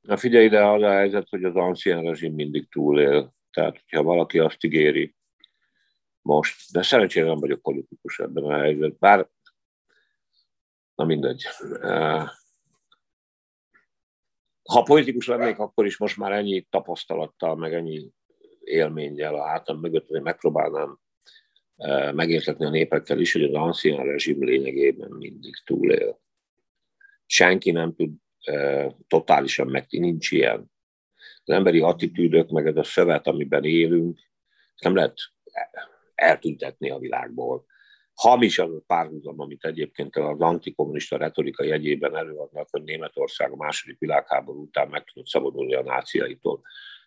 Na 0.02 0.18
figyelj 0.18 0.46
ide, 0.46 0.66
az 0.68 0.82
a 0.82 0.92
helyzet, 0.92 1.28
hogy 1.30 1.44
az 1.44 1.56
ancien 1.56 2.04
rezsim 2.04 2.34
mindig 2.34 2.70
túlél. 2.70 3.34
Tehát, 3.52 3.82
hogyha 3.82 4.04
valaki 4.04 4.40
azt 4.40 4.64
ígéri 4.64 5.16
most, 6.22 6.72
de 6.72 6.82
szerencsére 6.82 7.26
nem 7.26 7.40
vagyok 7.40 7.62
politikus 7.62 8.20
ebben 8.20 8.44
a 8.44 8.58
helyzetben, 8.58 8.96
bár 9.00 9.28
na 10.96 11.06
mindegy. 11.06 11.44
Ha 14.64 14.84
politikus 14.84 15.28
lennék, 15.28 15.60
akkor 15.60 15.86
is 15.86 15.98
most 15.98 16.18
már 16.18 16.32
ennyi 16.32 16.62
tapasztalattal, 16.62 17.56
meg 17.56 17.74
ennyi 17.74 18.10
élménnyel 18.60 19.36
a 19.36 19.48
hátam 19.48 19.80
mögött, 19.80 20.08
hogy 20.08 20.22
megpróbálnám 20.22 21.00
megértetni 22.14 22.66
a 22.66 22.70
népekkel 22.70 23.20
is, 23.20 23.34
hogy 23.34 23.44
az 23.44 23.54
ancien 23.54 24.04
rezsim 24.06 24.44
lényegében 24.44 25.12
mindig 25.12 25.54
túlél. 25.66 26.22
Senki 27.26 27.72
nem 27.72 27.96
tud 27.96 28.12
totálisan 29.08 29.68
meg, 29.68 29.86
nincs 29.90 30.32
ilyen. 30.32 30.72
Az 31.44 31.54
emberi 31.54 31.80
attitűdök, 31.80 32.50
meg 32.50 32.68
ez 32.68 32.76
a 32.76 32.84
szövet, 32.84 33.28
amiben 33.28 33.64
élünk, 33.64 34.20
nem 34.82 34.96
lehet 34.96 35.18
eltüntetni 36.16 36.90
a 36.90 36.98
világból. 36.98 37.66
Hamis 38.14 38.60
az 38.60 38.74
a 38.74 38.84
párhuzam, 38.88 39.40
amit 39.40 39.66
egyébként 39.66 40.16
az 40.16 40.40
antikommunista 40.40 41.18
retorika 41.18 41.64
jegyében 41.64 42.16
előadnak, 42.16 42.68
hogy 42.72 42.84
Németország 42.84 43.52
a 43.52 43.56
második 43.56 44.00
világháború 44.00 44.62
után 44.62 44.88
meg 44.90 45.04
tudott 45.04 45.28
szabadulni 45.28 45.74
a 45.74 45.84
náciaitól 45.84 46.62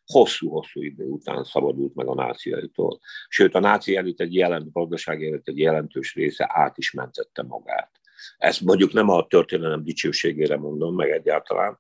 hosszú-hosszú 0.07 0.83
idő 0.83 1.05
után 1.05 1.45
szabadult 1.45 1.95
meg 1.95 2.07
a 2.07 2.15
náciaitól. 2.15 3.01
Sőt, 3.29 3.55
a 3.55 3.61
náci 3.61 3.97
elit 3.97 4.21
egy 4.21 4.35
jelent, 4.35 4.73
gazdasági 4.73 5.27
elit 5.27 5.49
egy 5.49 5.59
jelentős 5.59 6.15
része 6.15 6.51
át 6.53 6.79
is 6.79 6.91
mentette 6.91 7.43
magát. 7.43 7.91
Ezt 8.37 8.61
mondjuk 8.61 8.93
nem 8.93 9.09
a 9.09 9.27
történelem 9.27 9.85
dicsőségére 9.85 10.57
mondom, 10.57 10.95
meg 10.95 11.11
egyáltalán, 11.11 11.79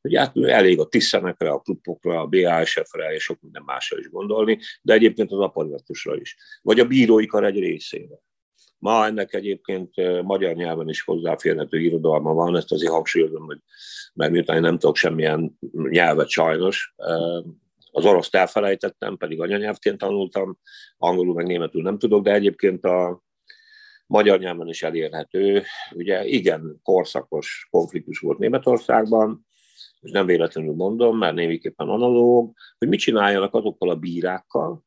hogy 0.00 0.16
hát 0.16 0.36
elég 0.36 0.80
a 0.80 0.88
Tiszenekre, 0.88 1.50
a 1.50 1.58
klubokra, 1.58 2.20
a 2.20 2.26
BASF-re 2.26 3.14
és 3.14 3.22
sok 3.22 3.40
minden 3.40 3.62
másra 3.66 3.98
is 3.98 4.10
gondolni, 4.10 4.58
de 4.82 4.92
egyébként 4.92 5.32
az 5.32 5.38
aparatusra 5.38 6.16
is. 6.16 6.36
Vagy 6.62 6.80
a 6.80 6.86
bírói 6.86 7.26
kar 7.26 7.44
egy 7.44 7.58
részére. 7.58 8.20
Ma 8.82 9.06
ennek 9.06 9.34
egyébként 9.34 10.22
magyar 10.22 10.54
nyelven 10.54 10.88
is 10.88 11.02
hozzáférhető 11.02 11.80
irodalma 11.80 12.32
van, 12.32 12.56
ezt 12.56 12.72
azért 12.72 12.92
hangsúlyozom, 12.92 13.44
hogy 13.44 13.58
mert 14.14 14.30
miután 14.30 14.56
én 14.56 14.62
nem 14.62 14.78
tudok 14.78 14.96
semmilyen 14.96 15.58
nyelvet 15.72 16.28
sajnos, 16.28 16.94
az 17.90 18.04
oroszt 18.04 18.34
elfelejtettem, 18.34 19.16
pedig 19.16 19.40
anyanyelvként 19.40 19.98
tanultam, 19.98 20.58
angolul 20.96 21.34
meg 21.34 21.46
németül 21.46 21.82
nem 21.82 21.98
tudok, 21.98 22.22
de 22.22 22.32
egyébként 22.32 22.84
a 22.84 23.22
magyar 24.06 24.38
nyelven 24.38 24.68
is 24.68 24.82
elérhető. 24.82 25.62
Ugye 25.94 26.24
igen, 26.24 26.80
korszakos 26.82 27.68
konfliktus 27.70 28.18
volt 28.18 28.38
Németországban, 28.38 29.46
és 30.00 30.10
nem 30.10 30.26
véletlenül 30.26 30.74
mondom, 30.74 31.18
mert 31.18 31.34
némiképpen 31.34 31.88
analóg, 31.88 32.52
hogy 32.78 32.88
mit 32.88 33.00
csináljanak 33.00 33.54
azokkal 33.54 33.90
a 33.90 33.96
bírákkal, 33.96 34.84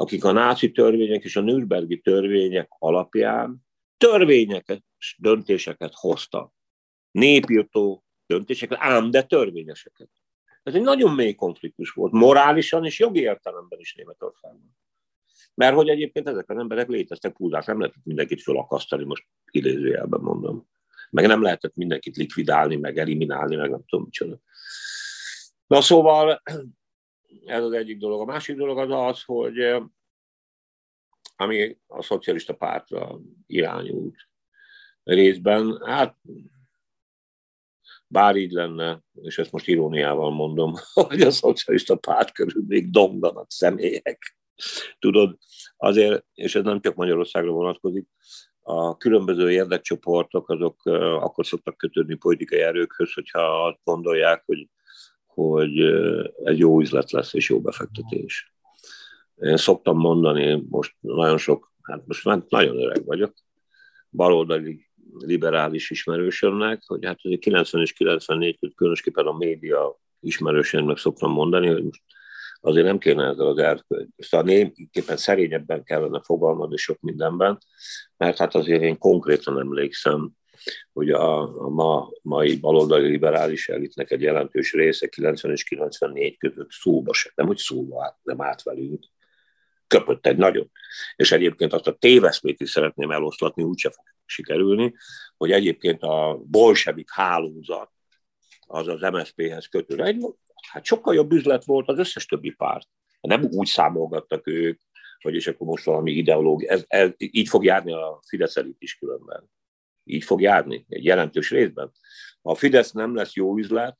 akik 0.00 0.24
a 0.24 0.32
náci 0.32 0.70
törvények 0.70 1.24
és 1.24 1.36
a 1.36 1.40
Nürnbergi 1.40 2.00
törvények 2.00 2.68
alapján 2.78 3.66
törvényeket, 3.96 4.84
döntéseket 5.18 5.92
hoztak. 5.94 6.52
Népírtó 7.10 8.04
döntéseket, 8.26 8.78
ám 8.80 9.10
de 9.10 9.22
törvényeseket. 9.22 10.08
Ez 10.62 10.74
egy 10.74 10.82
nagyon 10.82 11.14
mély 11.14 11.34
konfliktus 11.34 11.90
volt, 11.90 12.12
morálisan 12.12 12.84
és 12.84 12.98
jogi 12.98 13.20
értelemben 13.20 13.78
is 13.78 13.94
Németországban. 13.94 14.76
Mert 15.54 15.74
hogy 15.74 15.88
egyébként 15.88 16.28
ezek 16.28 16.50
az 16.50 16.58
emberek 16.58 16.88
léteztek 16.88 17.36
húzás, 17.36 17.64
nem 17.64 17.80
lehetett 17.80 18.04
mindenkit 18.04 18.42
fölakasztani, 18.42 19.04
most 19.04 19.26
idézőjelben 19.50 20.20
mondom. 20.20 20.68
Meg 21.10 21.26
nem 21.26 21.42
lehetett 21.42 21.74
mindenkit 21.74 22.16
likvidálni, 22.16 22.76
meg 22.76 22.98
eliminálni, 22.98 23.56
meg 23.56 23.70
nem 23.70 23.84
tudom 23.86 24.04
micsoda. 24.04 24.38
Na 25.66 25.80
szóval 25.80 26.42
ez 27.44 27.62
az 27.62 27.72
egyik 27.72 27.98
dolog. 27.98 28.20
A 28.20 28.24
másik 28.24 28.56
dolog 28.56 28.78
az 28.78 28.90
az, 28.90 29.22
hogy 29.22 29.58
eh, 29.58 29.82
ami 31.36 31.78
a 31.86 32.02
szocialista 32.02 32.54
pártra 32.54 33.20
irányult 33.46 34.16
részben, 35.02 35.82
hát 35.84 36.16
bár 38.06 38.36
így 38.36 38.50
lenne, 38.50 39.02
és 39.22 39.38
ezt 39.38 39.52
most 39.52 39.66
iróniával 39.66 40.30
mondom, 40.30 40.74
hogy 41.08 41.20
a 41.20 41.30
szocialista 41.30 41.96
párt 41.96 42.32
körül 42.32 42.64
még 42.66 42.90
donganak 42.90 43.50
személyek. 43.50 44.36
Tudod, 44.98 45.38
azért, 45.76 46.24
és 46.34 46.54
ez 46.54 46.62
nem 46.62 46.80
csak 46.80 46.94
Magyarországra 46.94 47.50
vonatkozik, 47.50 48.08
a 48.62 48.96
különböző 48.96 49.50
érdekcsoportok 49.50 50.48
azok 50.48 50.84
akkor 51.20 51.46
szoktak 51.46 51.76
kötődni 51.76 52.14
politikai 52.14 52.60
erőkhöz, 52.60 53.12
hogyha 53.12 53.66
azt 53.66 53.80
gondolják, 53.84 54.42
hogy, 54.46 54.68
hogy 55.48 55.78
egy 56.44 56.58
jó 56.58 56.80
üzlet 56.80 57.10
lesz 57.10 57.34
és 57.34 57.48
jó 57.48 57.60
befektetés. 57.60 58.52
Én 59.36 59.56
szoktam 59.56 59.98
mondani, 59.98 60.64
most 60.68 60.94
nagyon 61.00 61.38
sok, 61.38 61.72
hát 61.82 62.06
most 62.06 62.24
már 62.24 62.42
nagyon 62.48 62.76
öreg 62.76 63.04
vagyok, 63.04 63.34
baloldali 64.10 64.88
liberális 65.18 65.90
ismerősömnek, 65.90 66.82
hogy 66.86 67.04
hát 67.06 67.18
90 67.38 67.80
és 67.80 67.92
94 67.92 68.58
között 68.58 68.76
különösképpen 68.76 69.26
a 69.26 69.36
média 69.36 70.00
ismerősömnek 70.20 70.96
szoktam 70.96 71.32
mondani, 71.32 71.66
hogy 71.66 71.84
most 71.84 72.02
azért 72.60 72.86
nem 72.86 72.98
kéne 72.98 73.24
ezzel 73.28 73.46
az 73.46 73.58
erkölcs. 73.58 74.08
Szóval 74.16 74.46
némiképpen 74.46 75.16
szerényebben 75.16 75.84
kellene 75.84 76.20
fogalmazni 76.22 76.76
sok 76.76 77.00
mindenben, 77.00 77.58
mert 78.16 78.38
hát 78.38 78.54
azért 78.54 78.82
én 78.82 78.98
konkrétan 78.98 79.58
emlékszem, 79.58 80.30
hogy 80.92 81.10
a, 81.10 81.40
a 81.64 81.68
ma, 81.68 82.10
mai 82.22 82.56
baloldali 82.56 83.08
liberális 83.08 83.68
elitnek 83.68 84.10
egy 84.10 84.22
jelentős 84.22 84.72
része 84.72 85.08
90 85.08 85.52
és 85.52 85.64
94 85.64 86.36
között 86.36 86.70
szóba 86.70 87.12
se, 87.12 87.32
nem 87.34 87.46
hogy 87.46 87.56
szóba 87.56 88.04
át, 88.04 88.18
nem 88.22 88.38
velünk, 88.64 89.04
köpött 89.86 90.26
egy 90.26 90.36
nagyon. 90.36 90.70
És 91.16 91.32
egyébként 91.32 91.72
azt 91.72 91.86
a 91.86 91.94
téveszmét 91.94 92.60
is 92.60 92.70
szeretném 92.70 93.10
eloszlatni, 93.10 93.62
úgyse 93.62 93.90
fog 93.90 94.04
sikerülni, 94.24 94.94
hogy 95.36 95.52
egyébként 95.52 96.02
a 96.02 96.40
bolsevik 96.44 97.10
hálózat 97.10 97.90
az 98.66 98.88
az 98.88 99.00
MSZP-hez 99.00 99.66
kötő. 99.66 100.04
Egy, 100.04 100.24
hát 100.70 100.84
sokkal 100.84 101.14
jobb 101.14 101.32
üzlet 101.32 101.64
volt 101.64 101.88
az 101.88 101.98
összes 101.98 102.26
többi 102.26 102.50
párt. 102.50 102.88
Nem 103.20 103.48
úgy 103.50 103.66
számolgattak 103.66 104.46
ők, 104.46 104.80
hogy 105.20 105.34
és 105.34 105.46
akkor 105.46 105.66
most 105.66 105.84
valami 105.84 106.10
ideológia. 106.10 106.70
Ez, 106.70 106.84
ez, 106.86 107.10
így 107.16 107.48
fog 107.48 107.64
járni 107.64 107.92
a 107.92 108.20
Fidesz 108.26 108.56
is 108.78 108.94
különben. 108.94 109.50
Így 110.12 110.24
fog 110.24 110.40
járni, 110.40 110.84
egy 110.88 111.04
jelentős 111.04 111.50
részben. 111.50 111.92
Ha 112.42 112.50
a 112.50 112.54
Fidesz 112.54 112.92
nem 112.92 113.14
lesz 113.14 113.34
jó 113.34 113.56
üzlet, 113.56 113.96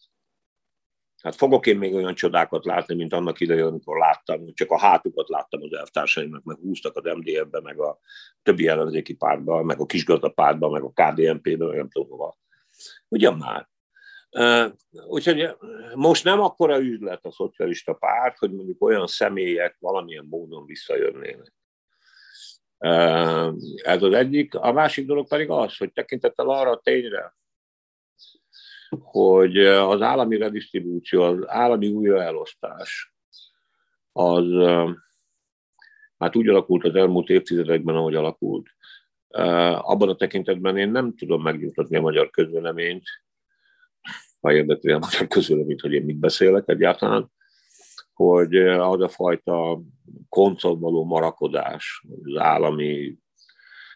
Hát 1.22 1.34
fogok 1.34 1.66
én 1.66 1.78
még 1.78 1.94
olyan 1.94 2.14
csodákat 2.14 2.64
látni, 2.64 2.94
mint 2.94 3.12
annak 3.12 3.40
idején, 3.40 3.64
amikor 3.64 3.98
láttam, 3.98 4.54
csak 4.54 4.70
a 4.70 4.78
hátukat 4.78 5.28
láttam 5.28 5.62
az 5.62 5.72
elvtársaimnak, 5.72 6.44
meg 6.44 6.56
húztak 6.56 6.96
az 6.96 7.14
MDF-be, 7.16 7.60
meg 7.60 7.80
a 7.80 7.98
többi 8.42 8.68
ellenzéki 8.68 9.14
pártba, 9.14 9.62
meg 9.62 9.80
a 9.80 9.86
kisgazdapártba, 9.86 10.70
meg 10.70 10.82
a 10.82 10.92
KDNP-be, 10.94 11.66
meg 11.66 11.76
nem 11.76 11.90
tudom 11.90 12.08
hova. 12.08 12.38
Ugyan 13.08 13.36
már. 13.36 13.68
Úgyhogy 15.06 15.48
most 15.94 16.24
nem 16.24 16.40
akkora 16.40 16.80
üzlet 16.80 17.24
a 17.24 17.32
szocialista 17.32 17.92
párt, 17.92 18.38
hogy 18.38 18.52
mondjuk 18.52 18.82
olyan 18.82 19.06
személyek 19.06 19.76
valamilyen 19.78 20.26
módon 20.30 20.66
visszajönnének. 20.66 21.52
Ez 23.82 24.02
az 24.02 24.12
egyik. 24.12 24.54
A 24.54 24.72
másik 24.72 25.06
dolog 25.06 25.28
pedig 25.28 25.50
az, 25.50 25.76
hogy 25.76 25.92
tekintettel 25.92 26.48
arra 26.48 26.70
a 26.70 26.80
tényre, 26.80 27.34
hogy 29.00 29.58
az 29.66 30.02
állami 30.02 30.36
redistribúció, 30.36 31.22
az 31.22 31.38
állami 31.46 31.88
újraelosztás, 31.88 33.14
az 34.12 34.44
hát 36.18 36.36
úgy 36.36 36.48
alakult 36.48 36.84
az 36.84 36.94
elmúlt 36.94 37.28
évtizedekben, 37.28 37.94
ahogy 37.94 38.14
alakult. 38.14 38.66
Abban 39.78 40.08
a 40.08 40.16
tekintetben 40.16 40.76
én 40.76 40.90
nem 40.90 41.16
tudom 41.16 41.42
megnyugtatni 41.42 41.96
a 41.96 42.00
magyar 42.00 42.30
közvéleményt, 42.30 43.04
ha 44.40 44.52
érdekli 44.52 44.92
a 44.92 44.98
magyar 44.98 45.26
közvéleményt, 45.28 45.80
hogy 45.80 45.92
én 45.92 46.04
mit 46.04 46.16
beszélek 46.16 46.68
egyáltalán, 46.68 47.32
hogy 48.20 48.56
az 48.56 49.00
a 49.00 49.08
fajta 49.08 49.80
koncon 50.28 50.80
való 50.80 51.04
marakodás, 51.04 52.04
az 52.22 52.40
állami 52.40 53.16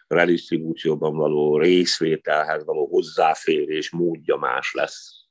redistribúcióban 0.06 1.16
való 1.16 1.58
részvételhez 1.58 2.64
való 2.64 2.86
hozzáférés 2.86 3.90
módja 3.90 4.36
más 4.36 4.72
lesz. 4.72 5.24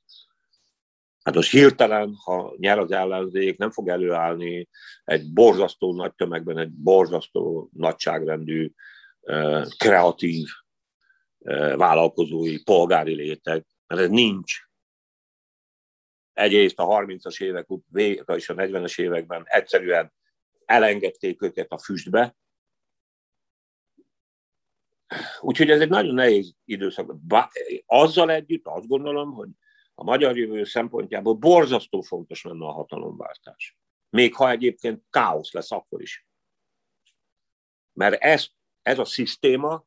Hát 1.24 1.34
most 1.34 1.50
hirtelen, 1.50 2.14
ha 2.24 2.54
nyer 2.56 2.78
az 2.78 2.92
ellenzék, 2.92 3.58
nem 3.58 3.70
fog 3.70 3.88
előállni 3.88 4.68
egy 5.04 5.32
borzasztó 5.32 5.94
nagy 5.94 6.14
tömegben, 6.14 6.58
egy 6.58 6.72
borzasztó 6.72 7.70
nagyságrendű, 7.72 8.72
kreatív 9.76 10.46
vállalkozói, 11.76 12.62
polgári 12.62 13.14
léteg, 13.14 13.66
mert 13.86 14.00
ez 14.00 14.08
nincs. 14.08 14.54
Egyrészt 16.34 16.78
a 16.78 16.86
30-as 16.86 17.42
évek 17.42 17.66
és 18.36 18.48
a 18.48 18.54
40-es 18.54 19.00
években 19.00 19.42
egyszerűen 19.46 20.12
elengedték 20.64 21.42
őket 21.42 21.70
a 21.70 21.78
füstbe, 21.78 22.36
úgyhogy 25.40 25.70
ez 25.70 25.80
egy 25.80 25.88
nagyon 25.88 26.14
nehéz 26.14 26.54
időszak. 26.64 27.14
Azzal 27.86 28.30
együtt 28.30 28.66
azt 28.66 28.86
gondolom, 28.86 29.32
hogy 29.32 29.48
a 29.94 30.04
magyar 30.04 30.36
jövő 30.36 30.64
szempontjából 30.64 31.34
borzasztó 31.34 32.00
fontos 32.00 32.42
lenne 32.42 32.66
a 32.66 32.72
hatalomváltás. 32.72 33.76
Még 34.10 34.34
ha 34.34 34.50
egyébként 34.50 35.02
káosz 35.10 35.52
lesz 35.52 35.72
akkor 35.72 36.02
is. 36.02 36.26
Mert 37.92 38.22
ez, 38.22 38.46
ez 38.82 38.98
a 38.98 39.04
szisztéma, 39.04 39.84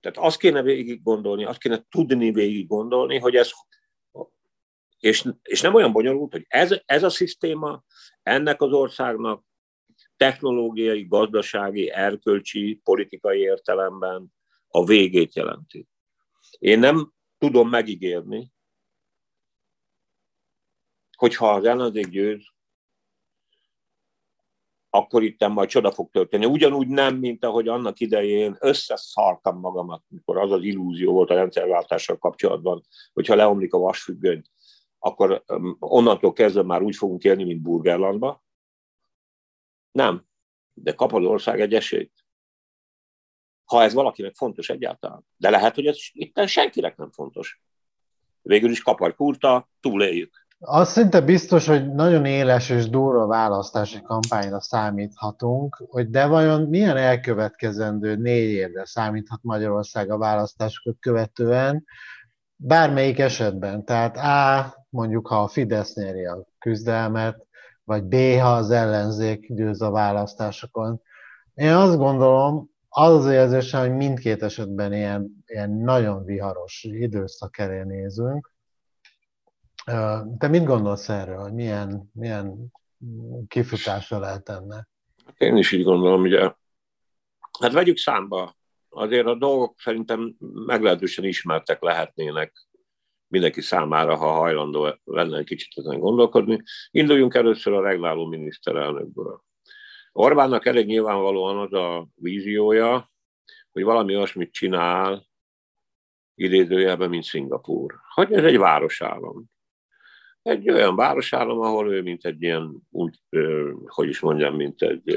tehát 0.00 0.18
azt 0.18 0.38
kéne 0.38 0.62
végig 0.62 1.02
gondolni, 1.02 1.44
azt 1.44 1.58
kéne 1.58 1.86
tudni 1.88 2.30
végig 2.30 2.66
gondolni, 2.66 3.18
hogy 3.18 3.36
ez, 3.36 3.50
és, 5.02 5.28
és 5.42 5.60
nem 5.60 5.74
olyan 5.74 5.92
bonyolult, 5.92 6.32
hogy 6.32 6.44
ez, 6.48 6.80
ez 6.84 7.02
a 7.02 7.08
szisztéma 7.08 7.82
ennek 8.22 8.62
az 8.62 8.72
országnak 8.72 9.44
technológiai, 10.16 11.06
gazdasági, 11.06 11.90
erkölcsi, 11.90 12.80
politikai 12.84 13.40
értelemben 13.40 14.34
a 14.68 14.84
végét 14.84 15.34
jelenti. 15.34 15.86
Én 16.58 16.78
nem 16.78 17.12
tudom 17.38 17.68
megígérni, 17.68 18.52
hogyha 21.16 21.54
az 21.54 21.64
ellenzék 21.64 22.08
győz, 22.08 22.44
akkor 24.90 25.22
itt 25.22 25.48
majd 25.48 25.68
csoda 25.68 25.92
fog 25.92 26.10
történni. 26.10 26.44
Ugyanúgy 26.44 26.88
nem, 26.88 27.16
mint 27.16 27.44
ahogy 27.44 27.68
annak 27.68 28.00
idején 28.00 28.56
összeszartam 28.60 29.58
magamat, 29.58 30.02
mikor 30.08 30.38
az 30.38 30.50
az 30.50 30.62
illúzió 30.62 31.12
volt 31.12 31.30
a 31.30 31.34
rendszerváltással 31.34 32.18
kapcsolatban, 32.18 32.82
hogyha 33.12 33.34
leomlik 33.34 33.74
a 33.74 33.78
vasfüggöny, 33.78 34.42
akkor 35.04 35.44
onnantól 35.78 36.32
kezdve 36.32 36.62
már 36.62 36.82
úgy 36.82 36.96
fogunk 36.96 37.24
élni, 37.24 37.44
mint 37.44 37.62
Burgerlandba. 37.62 38.44
Nem. 39.90 40.24
De 40.74 40.94
kap 40.94 41.12
az 41.12 41.24
ország 41.24 41.60
egy 41.60 41.74
esélyt. 41.74 42.12
Ha 43.64 43.82
ez 43.82 43.92
valakinek 43.92 44.34
fontos 44.34 44.68
egyáltalán. 44.68 45.26
De 45.36 45.50
lehet, 45.50 45.74
hogy 45.74 45.86
ez 45.86 45.96
itt 46.12 46.46
senkinek 46.46 46.96
nem 46.96 47.10
fontos. 47.10 47.62
Végül 48.42 48.70
is 48.70 48.82
kapar 48.82 49.14
kurta, 49.14 49.68
túléljük. 49.80 50.46
Az 50.58 50.90
szinte 50.90 51.20
biztos, 51.20 51.66
hogy 51.66 51.92
nagyon 51.92 52.24
éles 52.24 52.70
és 52.70 52.88
durva 52.88 53.26
választási 53.26 54.02
kampányra 54.02 54.60
számíthatunk, 54.60 55.74
hogy 55.88 56.10
de 56.10 56.26
vajon 56.26 56.68
milyen 56.68 56.96
elkövetkezendő 56.96 58.16
négy 58.16 58.50
évre 58.50 58.84
számíthat 58.84 59.42
Magyarország 59.42 60.10
a 60.10 60.18
választásokat 60.18 60.96
követően, 61.00 61.84
bármelyik 62.64 63.18
esetben. 63.18 63.84
Tehát 63.84 64.16
A, 64.16 64.74
mondjuk 64.88 65.26
ha 65.26 65.42
a 65.42 65.48
Fidesz 65.48 65.94
nyeri 65.94 66.26
a 66.26 66.46
küzdelmet, 66.58 67.46
vagy 67.84 68.02
B, 68.02 68.14
ha 68.14 68.52
az 68.52 68.70
ellenzék 68.70 69.54
győz 69.54 69.82
a 69.82 69.90
választásokon. 69.90 71.00
Én 71.54 71.72
azt 71.72 71.96
gondolom, 71.96 72.70
az 72.88 73.12
az 73.12 73.26
érzésem, 73.26 73.80
hogy 73.80 73.96
mindkét 73.96 74.42
esetben 74.42 74.92
ilyen, 74.92 75.44
ilyen 75.46 75.70
nagyon 75.70 76.24
viharos 76.24 76.84
időszak 76.84 77.58
elé 77.58 77.82
nézünk, 77.82 78.50
te 80.38 80.48
mit 80.48 80.64
gondolsz 80.64 81.08
erről, 81.08 81.38
hogy 81.38 81.52
milyen, 81.52 82.10
milyen 82.12 82.72
kifutása 83.48 84.18
lehet 84.18 84.48
ennek? 84.48 84.88
Én 85.38 85.56
is 85.56 85.72
így 85.72 85.84
gondolom, 85.84 86.20
ugye. 86.20 86.52
Hát 87.60 87.72
vegyük 87.72 87.96
számba, 87.96 88.54
azért 88.94 89.26
a 89.26 89.34
dolgok 89.34 89.80
szerintem 89.80 90.34
meglehetősen 90.66 91.24
ismertek 91.24 91.82
lehetnének 91.82 92.52
mindenki 93.26 93.60
számára, 93.60 94.16
ha 94.16 94.30
hajlandó 94.30 94.98
lenne 95.04 95.38
egy 95.38 95.44
kicsit 95.44 95.78
ezen 95.78 95.98
gondolkodni. 95.98 96.62
Induljunk 96.90 97.34
először 97.34 97.72
a 97.72 97.82
regláló 97.82 98.26
miniszterelnökből. 98.26 99.42
Orbánnak 100.12 100.66
elég 100.66 100.86
nyilvánvalóan 100.86 101.58
az 101.58 101.72
a 101.72 102.08
víziója, 102.14 103.10
hogy 103.72 103.82
valami 103.82 104.16
olyasmit 104.16 104.52
csinál, 104.52 105.26
idézőjelben, 106.34 107.08
mint 107.08 107.24
Szingapúr. 107.24 107.94
Hogy 108.14 108.32
ez 108.32 108.44
egy 108.44 108.58
városállam 108.58 109.50
egy 110.42 110.70
olyan 110.70 110.96
városállam, 110.96 111.60
ahol 111.60 111.92
ő 111.92 112.02
mint 112.02 112.24
egy 112.24 112.42
ilyen, 112.42 112.88
hogy 113.86 114.08
is 114.08 114.20
mondjam, 114.20 114.56
mint 114.56 114.82
egy 114.82 115.08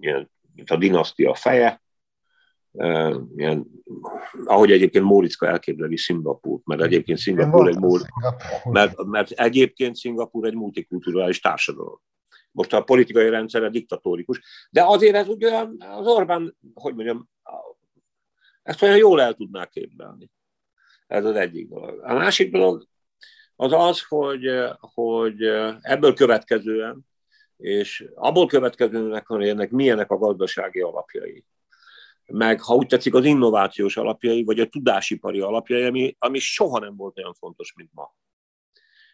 ilyen, 0.00 0.30
mint 0.54 0.70
a 0.70 0.76
dinasztia 0.76 1.34
feje, 1.34 1.82
ilyen, 3.36 3.66
ahogy 4.44 4.72
egyébként 4.72 5.04
Móriczka 5.04 5.46
elképzeli 5.46 5.96
Szingapúrt, 5.96 6.66
mert 6.66 6.82
egyébként 6.82 7.18
Szingapúr 7.18 7.68
egy, 7.68 7.78
múl, 7.78 8.00
mert, 8.64 9.04
mert 9.04 9.30
egyébként 9.30 9.96
Szingapúr 9.96 10.46
egy 10.46 10.54
multikulturális 10.54 11.40
társadalom. 11.40 12.00
Most 12.50 12.72
a 12.72 12.82
politikai 12.82 13.28
rendszere 13.28 13.68
diktatórikus, 13.68 14.40
de 14.70 14.84
azért 14.84 15.14
ez 15.14 15.28
ugye 15.28 15.66
az 15.78 16.06
Orbán, 16.06 16.56
hogy 16.74 16.94
mondjam, 16.94 17.28
ezt 18.62 18.82
olyan 18.82 18.96
jól 18.96 19.20
el 19.20 19.34
tudná 19.34 19.64
képzelni. 19.64 20.30
Ez 21.06 21.24
az 21.24 21.34
egyik 21.34 21.68
dolog. 21.68 22.00
A 22.02 22.14
másik 22.14 22.52
dolog, 22.52 22.86
az 23.56 23.72
az, 23.72 24.02
hogy, 24.08 24.48
hogy 24.78 25.42
ebből 25.80 26.14
következően, 26.14 27.06
és 27.56 28.08
abból 28.14 28.46
következőnek, 28.46 29.26
hogy 29.26 29.48
ennek 29.48 29.70
milyenek 29.70 30.10
a 30.10 30.18
gazdasági 30.18 30.80
alapjai, 30.80 31.44
meg 32.32 32.60
ha 32.60 32.74
úgy 32.74 32.86
tetszik 32.86 33.14
az 33.14 33.24
innovációs 33.24 33.96
alapjai, 33.96 34.44
vagy 34.44 34.60
a 34.60 34.68
tudásipari 34.68 35.40
alapjai, 35.40 35.84
ami, 35.84 36.16
ami 36.18 36.38
soha 36.38 36.78
nem 36.78 36.96
volt 36.96 37.18
olyan 37.18 37.34
fontos, 37.34 37.72
mint 37.76 37.90
ma. 37.92 38.14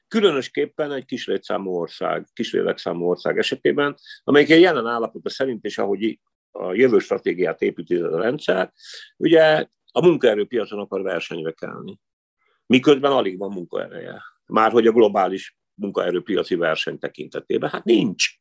Különösképpen 0.08 0.92
egy 0.92 1.04
kis 1.04 1.26
létszámú 1.26 1.70
ország, 1.70 2.26
kis 2.32 2.52
lélekszámú 2.52 3.08
ország 3.08 3.38
esetében, 3.38 3.96
amelyik 4.24 4.50
egy 4.50 4.60
jelen 4.60 4.86
állapota 4.86 5.30
szerint, 5.30 5.64
és 5.64 5.78
ahogy 5.78 6.20
a 6.50 6.72
jövő 6.72 6.98
stratégiát 6.98 7.62
építi 7.62 7.94
a 7.94 8.18
rendszer, 8.18 8.72
ugye 9.16 9.66
a 9.92 10.06
munkaerőpiacon 10.06 10.78
akar 10.78 11.02
versenyre 11.02 11.52
kelni. 11.52 12.00
Miközben 12.66 13.12
alig 13.12 13.38
van 13.38 13.52
munkaereje 13.52 14.22
már 14.46 14.72
hogy 14.72 14.86
a 14.86 14.92
globális 14.92 15.56
munkaerőpiaci 15.74 16.54
verseny 16.54 16.98
tekintetében. 16.98 17.70
Hát 17.70 17.84
nincs. 17.84 18.40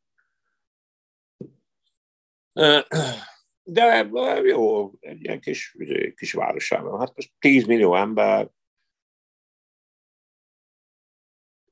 De 3.66 4.08
jó, 4.44 4.90
egy 5.00 5.20
ilyen 5.20 5.40
kis, 5.40 5.76
kis 6.14 6.32
városában. 6.32 6.98
Hát 6.98 7.14
most 7.16 7.32
10 7.38 7.66
millió 7.66 7.96
ember, 7.96 8.50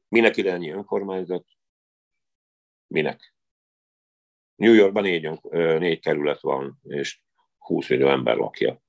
minek 0.09 0.37
ide 0.37 0.53
ennyi 0.53 0.71
önkormányzat? 0.71 1.47
Minek? 2.87 3.35
New 4.55 4.73
Yorkban 4.73 5.03
négy, 5.03 5.41
négy 5.79 6.01
kerület 6.01 6.41
van, 6.41 6.79
és 6.83 7.21
20 7.59 7.89
millió 7.89 8.09
ember 8.09 8.37
lakja. 8.37 8.83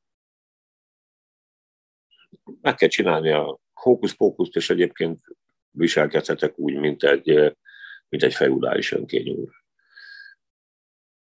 Meg 2.61 2.75
kell 2.75 2.89
csinálni 2.89 3.29
a 3.29 3.59
hókusz-pókuszt, 3.73 4.55
és 4.55 4.69
egyébként 4.69 5.25
viselkedhetek 5.69 6.57
úgy, 6.57 6.75
mint 6.75 7.03
egy, 7.03 7.57
mint 8.09 8.23
egy 8.23 8.33
feudális 8.33 8.91
önkényúr. 8.91 9.62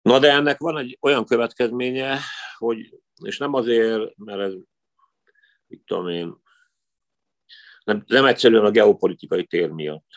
Na 0.04 0.20
de 0.20 0.32
ennek 0.32 0.58
van 0.60 0.78
egy 0.78 0.98
olyan 1.02 1.26
következménye, 1.26 2.20
hogy, 2.58 3.00
és 3.24 3.38
nem 3.38 3.54
azért, 3.54 4.18
mert 4.18 4.40
ez, 4.40 4.54
mit 5.68 5.82
tudom 5.86 6.08
én, 6.08 6.42
nem, 7.84 8.04
nem 8.08 8.26
egyszerűen 8.26 8.66
a 8.66 8.72
geopolitikai 8.72 9.46
tér 9.46 9.70
miatt, 9.70 10.08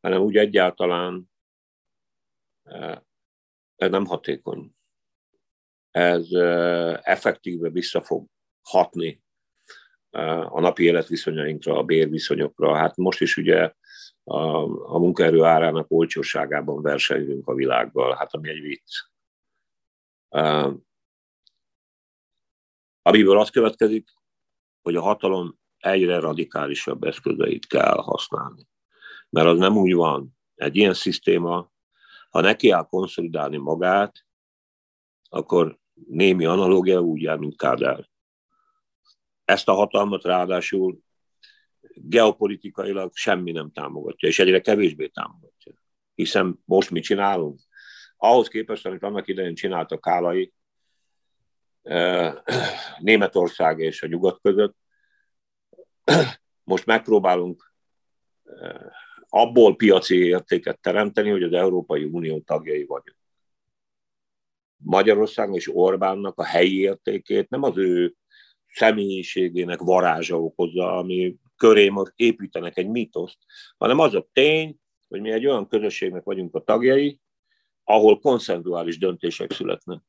hanem 0.00 0.20
úgy 0.20 0.36
egyáltalán 0.36 1.30
eh, 2.62 2.98
ez 3.76 3.90
nem 3.90 4.04
hatékony. 4.04 4.74
Ez 5.90 6.30
eh, 6.30 6.98
effektíve 7.02 7.70
vissza 7.70 8.02
fog 8.02 8.26
hatni 8.62 9.24
a 10.48 10.60
napi 10.60 10.84
életviszonyainkra, 10.84 11.78
a 11.78 11.82
bérviszonyokra. 11.82 12.76
Hát 12.76 12.96
most 12.96 13.20
is 13.20 13.36
ugye 13.36 13.72
a, 14.28 14.38
a 14.94 14.98
munkaerő 14.98 15.42
árának 15.42 15.86
olcsóságában 15.88 16.82
versenyzünk 16.82 17.48
a 17.48 17.54
világgal, 17.54 18.16
hát 18.16 18.34
ami 18.34 18.48
egy 18.48 18.60
vicc. 18.60 19.02
Amiből 23.02 23.38
az 23.38 23.50
következik, 23.50 24.08
hogy 24.82 24.96
a 24.96 25.02
hatalom 25.02 25.58
egyre 25.78 26.18
radikálisabb 26.18 27.02
eszközeit 27.04 27.66
kell 27.66 27.96
használni. 27.96 28.68
Mert 29.30 29.46
az 29.46 29.58
nem 29.58 29.76
úgy 29.76 29.94
van. 29.94 30.38
Egy 30.54 30.76
ilyen 30.76 30.94
szisztéma, 30.94 31.72
ha 32.30 32.40
neki 32.40 32.70
áll 32.70 32.86
konszolidálni 32.86 33.56
magát, 33.56 34.26
akkor 35.28 35.78
némi 36.06 36.44
analógia 36.44 37.00
úgy 37.00 37.22
jár, 37.22 37.38
mint 37.38 37.56
Kádár 37.56 38.08
ezt 39.44 39.68
a 39.68 39.72
hatalmat 39.72 40.22
ráadásul 40.22 40.98
geopolitikailag 42.02 43.10
semmi 43.14 43.52
nem 43.52 43.72
támogatja, 43.72 44.28
és 44.28 44.38
egyre 44.38 44.60
kevésbé 44.60 45.06
támogatja. 45.06 45.72
Hiszen 46.14 46.62
most 46.64 46.90
mit 46.90 47.04
csinálunk? 47.04 47.60
Ahhoz 48.16 48.48
képest, 48.48 48.86
amit 48.86 49.02
annak 49.02 49.28
idején 49.28 49.54
csináltak 49.54 50.00
Kálai, 50.00 50.52
Németország 52.98 53.78
és 53.78 54.02
a 54.02 54.06
nyugat 54.06 54.40
között, 54.42 54.76
most 56.64 56.86
megpróbálunk 56.86 57.74
abból 59.28 59.76
piaci 59.76 60.16
értéket 60.16 60.80
teremteni, 60.80 61.30
hogy 61.30 61.42
az 61.42 61.52
Európai 61.52 62.04
Unió 62.04 62.40
tagjai 62.40 62.84
vagyunk. 62.84 63.18
Magyarország 64.76 65.54
és 65.54 65.70
Orbánnak 65.74 66.38
a 66.38 66.44
helyi 66.44 66.80
értékét 66.80 67.48
nem 67.48 67.62
az 67.62 67.76
ő 67.76 68.14
személyiségének 68.66 69.80
varázsa 69.80 70.42
okozza, 70.42 70.96
ami 70.96 71.36
köré 71.56 71.88
most 71.88 72.12
építenek 72.16 72.76
egy 72.76 72.88
mítoszt, 72.88 73.38
hanem 73.76 73.98
az 73.98 74.14
a 74.14 74.28
tény, 74.32 74.76
hogy 75.08 75.20
mi 75.20 75.30
egy 75.30 75.46
olyan 75.46 75.68
közösségnek 75.68 76.24
vagyunk 76.24 76.54
a 76.54 76.64
tagjai, 76.64 77.20
ahol 77.84 78.18
konszenzuális 78.18 78.98
döntések 78.98 79.52
születnek. 79.52 80.02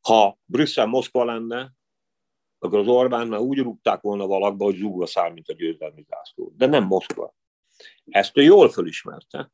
Ha 0.00 0.38
Brüsszel 0.44 0.86
Moszkva 0.86 1.24
lenne, 1.24 1.72
akkor 2.58 2.78
az 2.78 2.88
Orbán 2.88 3.28
már 3.28 3.40
úgy 3.40 3.58
rúgták 3.58 4.00
volna 4.00 4.26
valakba, 4.26 4.64
hogy 4.64 4.76
zúg 4.76 5.02
a 5.02 5.06
szár, 5.06 5.32
mint 5.32 5.48
a 5.48 5.52
győzelmi 5.52 6.04
zászló. 6.08 6.52
De 6.56 6.66
nem 6.66 6.84
Moszkva. 6.84 7.34
Ezt 8.04 8.36
ő 8.36 8.42
jól 8.42 8.68
fölismerte, 8.68 9.52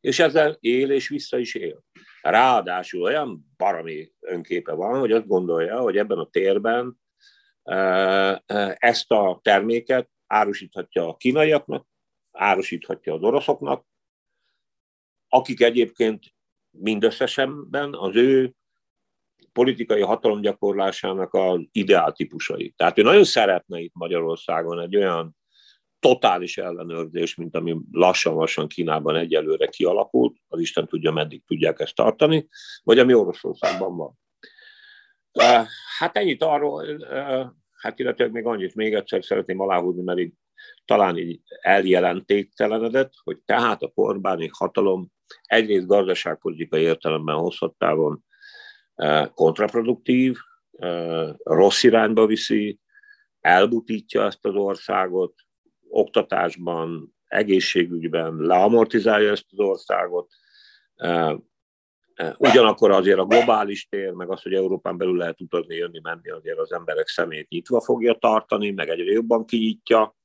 és 0.00 0.18
ezzel 0.18 0.56
él 0.60 0.90
és 0.90 1.08
vissza 1.08 1.38
is 1.38 1.54
él. 1.54 1.84
Ráadásul 2.22 3.02
olyan 3.02 3.52
barami 3.56 4.12
önképe 4.20 4.72
van, 4.72 4.98
hogy 4.98 5.12
azt 5.12 5.26
gondolja, 5.26 5.80
hogy 5.80 5.96
ebben 5.96 6.18
a 6.18 6.28
térben 6.28 7.00
ezt 8.74 9.10
a 9.10 9.40
terméket 9.42 10.10
árusíthatja 10.26 11.08
a 11.08 11.16
kínaiaknak, 11.16 11.86
árusíthatja 12.32 13.14
az 13.14 13.22
oroszoknak, 13.22 13.86
akik 15.28 15.60
egyébként 15.60 16.34
mindösszesen 16.70 17.68
az 17.90 18.16
ő 18.16 18.54
politikai 19.52 20.00
hatalomgyakorlásának 20.00 21.34
az 21.34 21.60
ideál 21.72 22.12
típusai. 22.12 22.70
Tehát 22.76 22.98
ő 22.98 23.02
nagyon 23.02 23.24
szeretne 23.24 23.80
itt 23.80 23.94
Magyarországon 23.94 24.80
egy 24.80 24.96
olyan 24.96 25.36
totális 25.98 26.58
ellenőrzés, 26.58 27.34
mint 27.34 27.56
ami 27.56 27.76
lassan-lassan 27.92 28.68
Kínában 28.68 29.16
egyelőre 29.16 29.66
kialakult, 29.66 30.36
az 30.48 30.60
Isten 30.60 30.86
tudja, 30.86 31.10
meddig 31.10 31.42
tudják 31.46 31.80
ezt 31.80 31.94
tartani, 31.94 32.48
vagy 32.82 32.98
ami 32.98 33.14
Oroszországban 33.14 33.96
van. 33.96 34.18
Hát 36.00 36.16
ennyit 36.16 36.42
arról, 36.42 37.04
hát 37.72 37.98
illetve 37.98 38.28
még 38.28 38.44
annyit 38.44 38.74
még 38.74 38.94
egyszer 38.94 39.24
szeretném 39.24 39.60
aláhúzni, 39.60 40.02
mert 40.02 40.18
így 40.18 40.32
talán 40.84 41.16
így 41.18 41.40
eljelentéktelenedett, 41.60 43.12
hogy 43.22 43.38
tehát 43.44 43.82
a 43.82 43.88
korbáni 43.88 44.50
hatalom 44.52 45.08
egyrészt 45.42 45.86
gazdaságpolitikai 45.86 46.82
értelemben 46.82 47.34
hosszabb 47.34 47.74
távon 47.78 48.24
kontraproduktív, 49.34 50.36
rossz 51.42 51.82
irányba 51.82 52.26
viszi, 52.26 52.80
elbutítja 53.40 54.24
ezt 54.24 54.46
az 54.46 54.54
országot, 54.54 55.34
oktatásban, 55.88 57.14
egészségügyben 57.26 58.36
leamortizálja 58.36 59.30
ezt 59.30 59.46
az 59.50 59.58
országot, 59.58 60.32
Ugyanakkor 62.38 62.90
azért 62.90 63.18
a 63.18 63.24
globális 63.24 63.88
tér, 63.88 64.12
meg 64.12 64.30
az, 64.30 64.42
hogy 64.42 64.54
Európán 64.54 64.96
belül 64.96 65.16
lehet 65.16 65.40
utazni, 65.40 65.74
jönni, 65.74 66.00
menni, 66.02 66.30
azért 66.30 66.58
az 66.58 66.72
emberek 66.72 67.08
szemét 67.08 67.48
nyitva 67.48 67.80
fogja 67.80 68.14
tartani, 68.14 68.70
meg 68.70 68.88
egyre 68.88 69.12
jobban 69.12 69.46
kinyitja. 69.46 70.16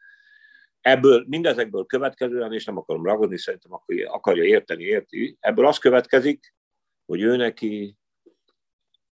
Ebből, 0.82 1.26
mindezekből 1.28 1.86
következően, 1.86 2.54
és 2.54 2.66
nem 2.66 2.78
akarom 2.78 3.06
ragadni, 3.06 3.38
szerintem 3.38 3.72
akarja 4.06 4.44
érteni, 4.44 4.84
érti, 4.84 5.38
ebből 5.40 5.68
az 5.68 5.78
következik, 5.78 6.54
hogy 7.06 7.22
ő 7.22 7.36
neki 7.36 7.98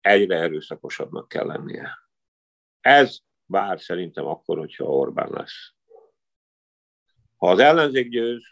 egyre 0.00 0.36
erőszakosabbnak 0.36 1.28
kell 1.28 1.46
lennie. 1.46 1.98
Ez 2.80 3.18
bár 3.46 3.80
szerintem 3.80 4.26
akkor, 4.26 4.58
hogyha 4.58 4.84
Orbán 4.84 5.30
lesz. 5.30 5.72
Ha 7.36 7.50
az 7.50 7.58
ellenzék 7.58 8.08
győz, 8.08 8.42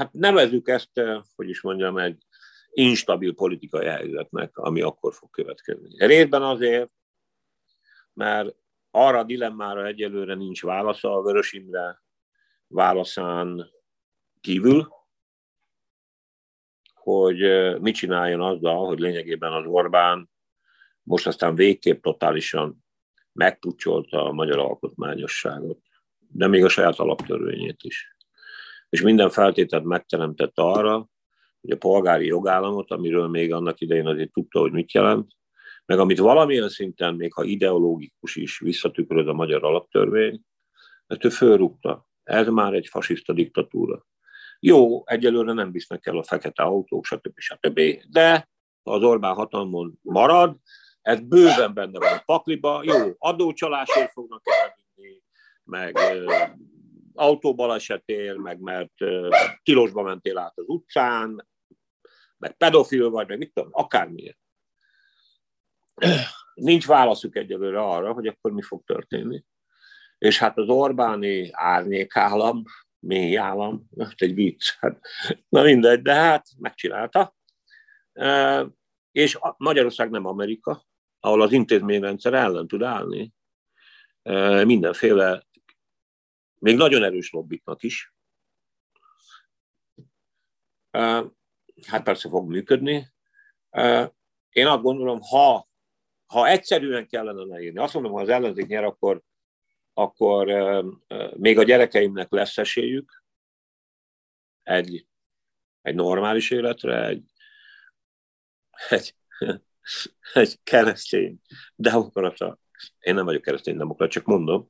hát 0.00 0.12
nevezzük 0.12 0.68
ezt, 0.68 0.98
eh, 0.98 1.20
hogy 1.34 1.48
is 1.48 1.60
mondjam, 1.60 1.98
egy 1.98 2.22
instabil 2.70 3.34
politikai 3.34 3.86
helyzetnek, 3.86 4.56
ami 4.56 4.80
akkor 4.80 5.14
fog 5.14 5.30
következni. 5.30 6.06
Részben 6.06 6.42
azért, 6.42 6.90
mert 8.12 8.54
arra 8.90 9.18
a 9.18 9.24
dilemmára 9.24 9.86
egyelőre 9.86 10.34
nincs 10.34 10.62
válasza 10.62 11.14
a 11.14 11.22
Vörös 11.22 11.52
Imre 11.52 12.02
válaszán 12.66 13.70
kívül, 14.40 14.88
hogy 16.94 17.42
eh, 17.42 17.78
mit 17.78 17.94
csináljon 17.94 18.40
azzal, 18.40 18.86
hogy 18.86 18.98
lényegében 18.98 19.52
az 19.52 19.66
Orbán 19.66 20.30
most 21.02 21.26
aztán 21.26 21.54
végképp 21.54 22.02
totálisan 22.02 22.84
megpucsolta 23.32 24.24
a 24.24 24.32
magyar 24.32 24.58
alkotmányosságot, 24.58 25.78
de 26.18 26.46
még 26.46 26.64
a 26.64 26.68
saját 26.68 26.98
alaptörvényét 26.98 27.82
is 27.82 28.16
és 28.90 29.02
minden 29.02 29.30
feltételt 29.30 29.84
megteremtett 29.84 30.58
arra, 30.58 31.08
hogy 31.60 31.70
a 31.70 31.76
polgári 31.76 32.26
jogállamot, 32.26 32.90
amiről 32.90 33.28
még 33.28 33.52
annak 33.52 33.80
idején 33.80 34.06
azért 34.06 34.32
tudta, 34.32 34.60
hogy 34.60 34.72
mit 34.72 34.92
jelent, 34.92 35.32
meg 35.86 35.98
amit 35.98 36.18
valamilyen 36.18 36.68
szinten, 36.68 37.14
még 37.14 37.32
ha 37.32 37.44
ideológikus 37.44 38.36
is 38.36 38.58
visszatükröd 38.58 39.28
a 39.28 39.32
magyar 39.32 39.64
alaptörvény, 39.64 40.40
ezt 41.06 41.24
ő 41.24 41.28
fölrúgta. 41.28 42.08
Ez 42.22 42.48
már 42.48 42.74
egy 42.74 42.86
fasiszta 42.86 43.32
diktatúra. 43.32 44.06
Jó, 44.60 45.06
egyelőre 45.06 45.52
nem 45.52 45.72
visznek 45.72 46.06
el 46.06 46.16
a 46.16 46.22
fekete 46.22 46.62
autók, 46.62 47.04
stb. 47.04 47.38
stb. 47.38 47.80
De 48.10 48.48
ha 48.82 48.92
az 48.92 49.02
Orbán 49.02 49.34
hatalmon 49.34 49.98
marad, 50.02 50.56
ez 51.02 51.20
bőven 51.20 51.74
benne 51.74 51.98
van 51.98 52.12
a 52.12 52.22
pakliba. 52.24 52.80
Jó, 52.84 53.14
adócsalásért 53.18 54.12
fognak 54.12 54.42
elvinni, 54.44 55.22
meg 55.64 55.96
autóbalesetért, 57.14 58.36
meg 58.36 58.60
mert 58.60 58.92
tilosba 59.62 60.02
mentél 60.02 60.38
át 60.38 60.58
az 60.58 60.64
utcán, 60.66 61.48
meg 62.36 62.56
pedofil 62.56 63.10
vagy, 63.10 63.28
meg 63.28 63.38
mit 63.38 63.52
tudom, 63.52 63.70
akármiért. 63.72 64.38
Nincs 66.54 66.86
válaszuk 66.86 67.36
egyelőre 67.36 67.80
arra, 67.80 68.12
hogy 68.12 68.26
akkor 68.26 68.52
mi 68.52 68.62
fog 68.62 68.84
történni. 68.84 69.44
És 70.18 70.38
hát 70.38 70.58
az 70.58 70.68
Orbáni 70.68 71.48
árnyékállam, 71.52 72.62
mély 72.98 73.36
állam, 73.36 73.86
egy 74.16 74.34
vicc, 74.34 74.70
hát, 74.78 75.00
na 75.48 75.62
mindegy, 75.62 76.02
de 76.02 76.14
hát 76.14 76.46
megcsinálta. 76.58 77.34
És 79.12 79.38
Magyarország 79.56 80.10
nem 80.10 80.26
Amerika, 80.26 80.84
ahol 81.20 81.42
az 81.42 81.52
intézményrendszer 81.52 82.34
ellen 82.34 82.66
tud 82.66 82.82
állni 82.82 83.32
mindenféle 84.64 85.48
még 86.60 86.76
nagyon 86.76 87.04
erős 87.04 87.30
lobbiknak 87.30 87.82
is. 87.82 88.14
Hát 91.86 92.02
persze 92.02 92.28
fog 92.28 92.48
működni. 92.48 93.12
Én 94.48 94.66
azt 94.66 94.82
gondolom, 94.82 95.20
ha, 95.20 95.68
ha 96.26 96.48
egyszerűen 96.48 97.06
kellene 97.06 97.42
leírni, 97.42 97.78
azt 97.78 97.94
mondom, 97.94 98.12
ha 98.12 98.20
az 98.20 98.28
ellenzék 98.28 98.66
nyer, 98.66 98.84
akkor, 98.84 99.22
akkor 99.92 100.46
még 101.36 101.58
a 101.58 101.62
gyerekeimnek 101.62 102.30
lesz 102.30 102.58
esélyük 102.58 103.24
egy, 104.62 105.06
egy 105.82 105.94
normális 105.94 106.50
életre, 106.50 107.06
egy, 107.06 107.24
egy, 108.88 109.14
egy 110.34 110.62
keresztény 110.62 111.40
demokrata 111.74 112.58
én 112.98 113.14
nem 113.14 113.24
vagyok 113.24 113.42
kereszténydemokrat, 113.42 114.10
csak 114.10 114.24
mondom, 114.24 114.66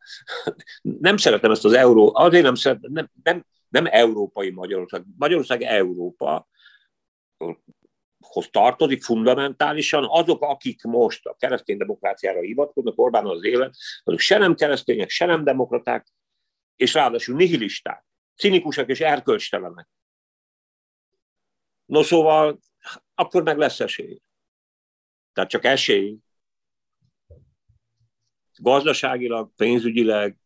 nem 0.83 1.17
szeretem 1.17 1.51
ezt 1.51 1.65
az 1.65 1.73
euró, 1.73 2.11
azért 2.15 2.45
nem 2.45 2.55
szeretem, 2.55 2.93
nem, 2.93 3.11
nem, 3.23 3.45
nem 3.69 3.87
európai 3.91 4.51
Magyarország. 4.51 5.05
Magyarország 5.17 5.63
Európa 5.63 6.49
hoz 8.21 8.49
tartozik 8.51 9.03
fundamentálisan, 9.03 10.07
azok, 10.09 10.43
akik 10.43 10.83
most 10.83 11.27
a 11.27 11.37
keresztény 11.39 11.77
demokráciára 11.77 12.41
hivatkoznak, 12.41 12.99
Orbán 12.99 13.27
az 13.27 13.45
élet, 13.45 13.77
azok 14.03 14.19
se 14.19 14.39
nem 14.39 14.55
keresztények, 14.55 15.09
se 15.09 15.27
nem 15.27 15.45
demokraták, 15.45 16.07
és 16.77 16.95
ráadásul 16.95 17.37
nihilisták, 17.37 18.05
cinikusak 18.37 18.89
és 18.89 19.01
erkölcstelenek. 19.01 19.89
No 21.85 22.03
szóval, 22.03 22.59
akkor 23.15 23.43
meg 23.43 23.59
lesz 23.59 23.81
esély. 23.81 24.21
Tehát 25.33 25.51
csak 25.51 25.65
esély, 25.65 26.17
gazdaságilag, 28.63 29.51
pénzügyileg, 29.57 30.37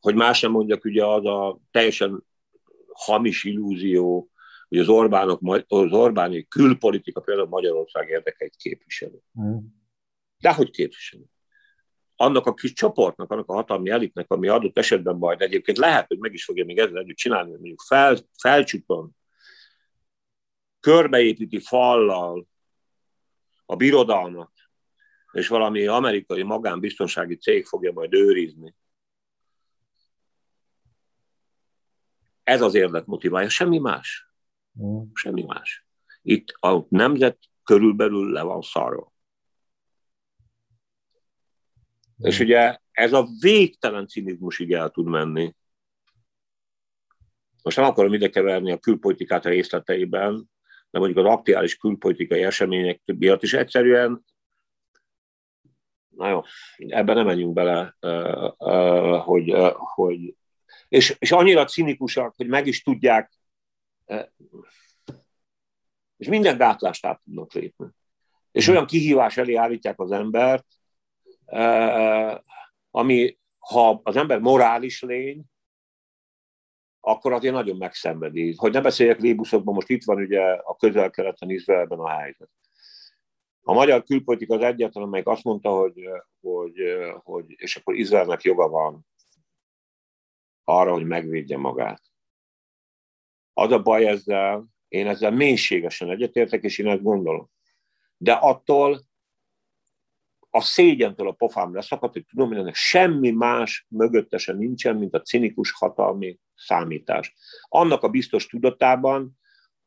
hogy 0.00 0.14
más 0.14 0.40
nem 0.40 0.50
mondjak, 0.50 0.84
ugye 0.84 1.04
az 1.04 1.24
a 1.24 1.60
teljesen 1.70 2.24
hamis 2.92 3.44
illúzió, 3.44 4.30
hogy 4.68 4.78
az, 4.78 4.88
Orbánok, 4.88 5.40
az 5.68 5.92
Orbáni 5.92 6.46
külpolitika 6.48 7.20
például 7.20 7.48
Magyarország 7.48 8.08
érdekeit 8.08 8.56
képviseli. 8.56 9.22
Mm. 9.40 9.56
De 10.38 10.54
hogy 10.54 10.70
képviseli? 10.70 11.24
Annak 12.16 12.46
a 12.46 12.54
kis 12.54 12.72
csoportnak, 12.72 13.30
annak 13.30 13.48
a 13.48 13.54
hatalmi 13.54 13.90
elitnek, 13.90 14.30
ami 14.30 14.48
adott 14.48 14.78
esetben 14.78 15.16
majd 15.16 15.40
egyébként 15.40 15.78
lehet, 15.78 16.06
hogy 16.06 16.18
meg 16.18 16.32
is 16.32 16.44
fogja 16.44 16.64
még 16.64 16.78
ezzel 16.78 16.98
együtt 16.98 17.16
csinálni, 17.16 17.50
hogy 17.50 17.58
mondjuk 17.58 17.80
fel, 17.80 18.16
felcsuton, 18.36 19.16
körbeépíti 20.80 21.58
fallal 21.58 22.46
a 23.66 23.76
birodalmat, 23.76 24.50
és 25.32 25.48
valami 25.48 25.86
amerikai 25.86 26.42
magánbiztonsági 26.42 27.36
cég 27.36 27.66
fogja 27.66 27.92
majd 27.92 28.14
őrizni. 28.14 28.74
Ez 32.42 32.60
az 32.60 32.74
érdek 32.74 33.04
motiválja, 33.04 33.48
semmi 33.48 33.78
más. 33.78 34.32
Mm. 34.82 35.02
Semmi 35.14 35.42
más. 35.42 35.86
Itt 36.22 36.48
a 36.50 36.86
nemzet 36.88 37.38
körülbelül 37.64 38.32
le 38.32 38.42
van 38.42 38.62
szarva. 38.62 39.12
Mm. 42.22 42.26
És 42.26 42.40
ugye 42.40 42.78
ez 42.90 43.12
a 43.12 43.26
végtelen 43.40 44.06
cinizmusig 44.06 44.72
el 44.72 44.90
tud 44.90 45.06
menni. 45.06 45.54
Most 47.62 47.76
nem 47.76 47.86
akarom 47.86 48.12
ide 48.12 48.28
keverni 48.28 48.72
a 48.72 48.78
külpolitikát 48.78 49.44
a 49.44 49.48
részleteiben, 49.48 50.50
de 50.90 50.98
mondjuk 50.98 51.26
az 51.26 51.32
aktuális 51.32 51.76
külpolitikai 51.76 52.42
események 52.42 53.00
miatt 53.04 53.42
is 53.42 53.52
egyszerűen, 53.52 54.24
na 56.16 56.28
jó, 56.28 56.42
ebben 56.76 57.16
nem 57.16 57.26
menjünk 57.26 57.52
bele, 57.52 57.96
hogy, 59.18 59.54
hogy 59.74 60.34
és, 60.88 61.16
és 61.18 61.32
annyira 61.32 61.64
cinikusak, 61.64 62.34
hogy 62.36 62.46
meg 62.46 62.66
is 62.66 62.82
tudják, 62.82 63.32
és 66.16 66.28
minden 66.28 66.56
gátlást 66.56 67.06
át 67.06 67.20
tudnak 67.24 67.52
lépni. 67.52 67.86
És 68.50 68.68
olyan 68.68 68.86
kihívás 68.86 69.36
elé 69.36 69.54
állítják 69.54 70.00
az 70.00 70.12
embert, 70.12 70.66
ami, 72.90 73.38
ha 73.58 74.00
az 74.02 74.16
ember 74.16 74.38
morális 74.38 75.02
lény, 75.02 75.44
akkor 77.00 77.32
azért 77.32 77.54
nagyon 77.54 77.76
megszenvedi. 77.76 78.54
Hogy 78.56 78.72
ne 78.72 78.80
beszéljek 78.80 79.20
lébuszokban, 79.20 79.74
most 79.74 79.88
itt 79.88 80.04
van 80.04 80.16
ugye 80.16 80.42
a 80.42 80.76
közel-keleten, 80.76 81.50
Izraelben 81.50 81.98
a 81.98 82.08
helyzet. 82.08 82.50
A 83.64 83.72
magyar 83.72 84.02
külpolitika 84.02 84.54
az 84.54 84.62
egyetlen, 84.62 85.04
amelyik 85.04 85.26
azt 85.26 85.44
mondta, 85.44 85.70
hogy, 85.70 86.08
hogy, 86.40 86.74
hogy 87.22 87.44
és 87.48 87.76
akkor 87.76 87.94
Izraelnek 87.94 88.42
joga 88.42 88.68
van 88.68 89.06
arra, 90.64 90.92
hogy 90.92 91.06
megvédje 91.06 91.56
magát. 91.56 92.02
Az 93.52 93.70
a 93.70 93.82
baj 93.82 94.06
ezzel, 94.06 94.66
én 94.88 95.06
ezzel 95.06 95.30
mélységesen 95.30 96.10
egyetértek, 96.10 96.62
és 96.62 96.78
én 96.78 96.88
ezt 96.88 97.02
gondolom. 97.02 97.50
De 98.16 98.32
attól 98.32 99.00
a 100.50 100.60
szégyentől 100.60 101.28
a 101.28 101.32
pofám 101.32 101.74
leszakadt, 101.74 102.12
hogy 102.12 102.26
tudom, 102.26 102.48
hogy 102.48 102.56
ennek 102.56 102.74
semmi 102.74 103.30
más 103.30 103.86
mögöttesen 103.88 104.56
nincsen, 104.56 104.96
mint 104.96 105.14
a 105.14 105.20
cinikus 105.20 105.72
hatalmi 105.72 106.38
számítás. 106.54 107.34
Annak 107.68 108.02
a 108.02 108.08
biztos 108.08 108.46
tudatában, 108.46 109.40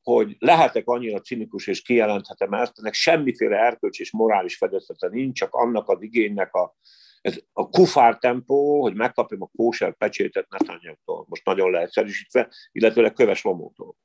hogy 0.06 0.36
lehetek 0.40 0.88
annyira 0.88 1.20
cinikus 1.20 1.68
és 1.68 1.82
kijelenthetem 1.82 2.54
ezt, 2.54 2.80
ennek 2.80 2.94
semmiféle 2.94 3.58
erkölcs 3.58 4.00
és 4.00 4.12
morális 4.12 4.58
fedezete 4.58 5.08
nincs, 5.08 5.38
csak 5.38 5.54
annak 5.54 5.90
az 5.90 6.02
igénynek 6.02 6.54
a, 6.54 6.76
ez 7.22 7.40
a 7.54 7.70
kufár 7.70 8.18
tempó, 8.18 8.82
hogy 8.82 8.94
megkapjam 8.94 9.42
a 9.42 9.50
kóser 9.56 9.96
pecsétet 9.96 10.50
Netanyahu-tól, 10.50 11.26
most 11.30 11.46
nagyon 11.46 11.72
leegyszerűsítve, 11.72 12.52
illetőleg 12.72 13.14
Köves 13.14 13.44
Lomótól. 13.44 13.96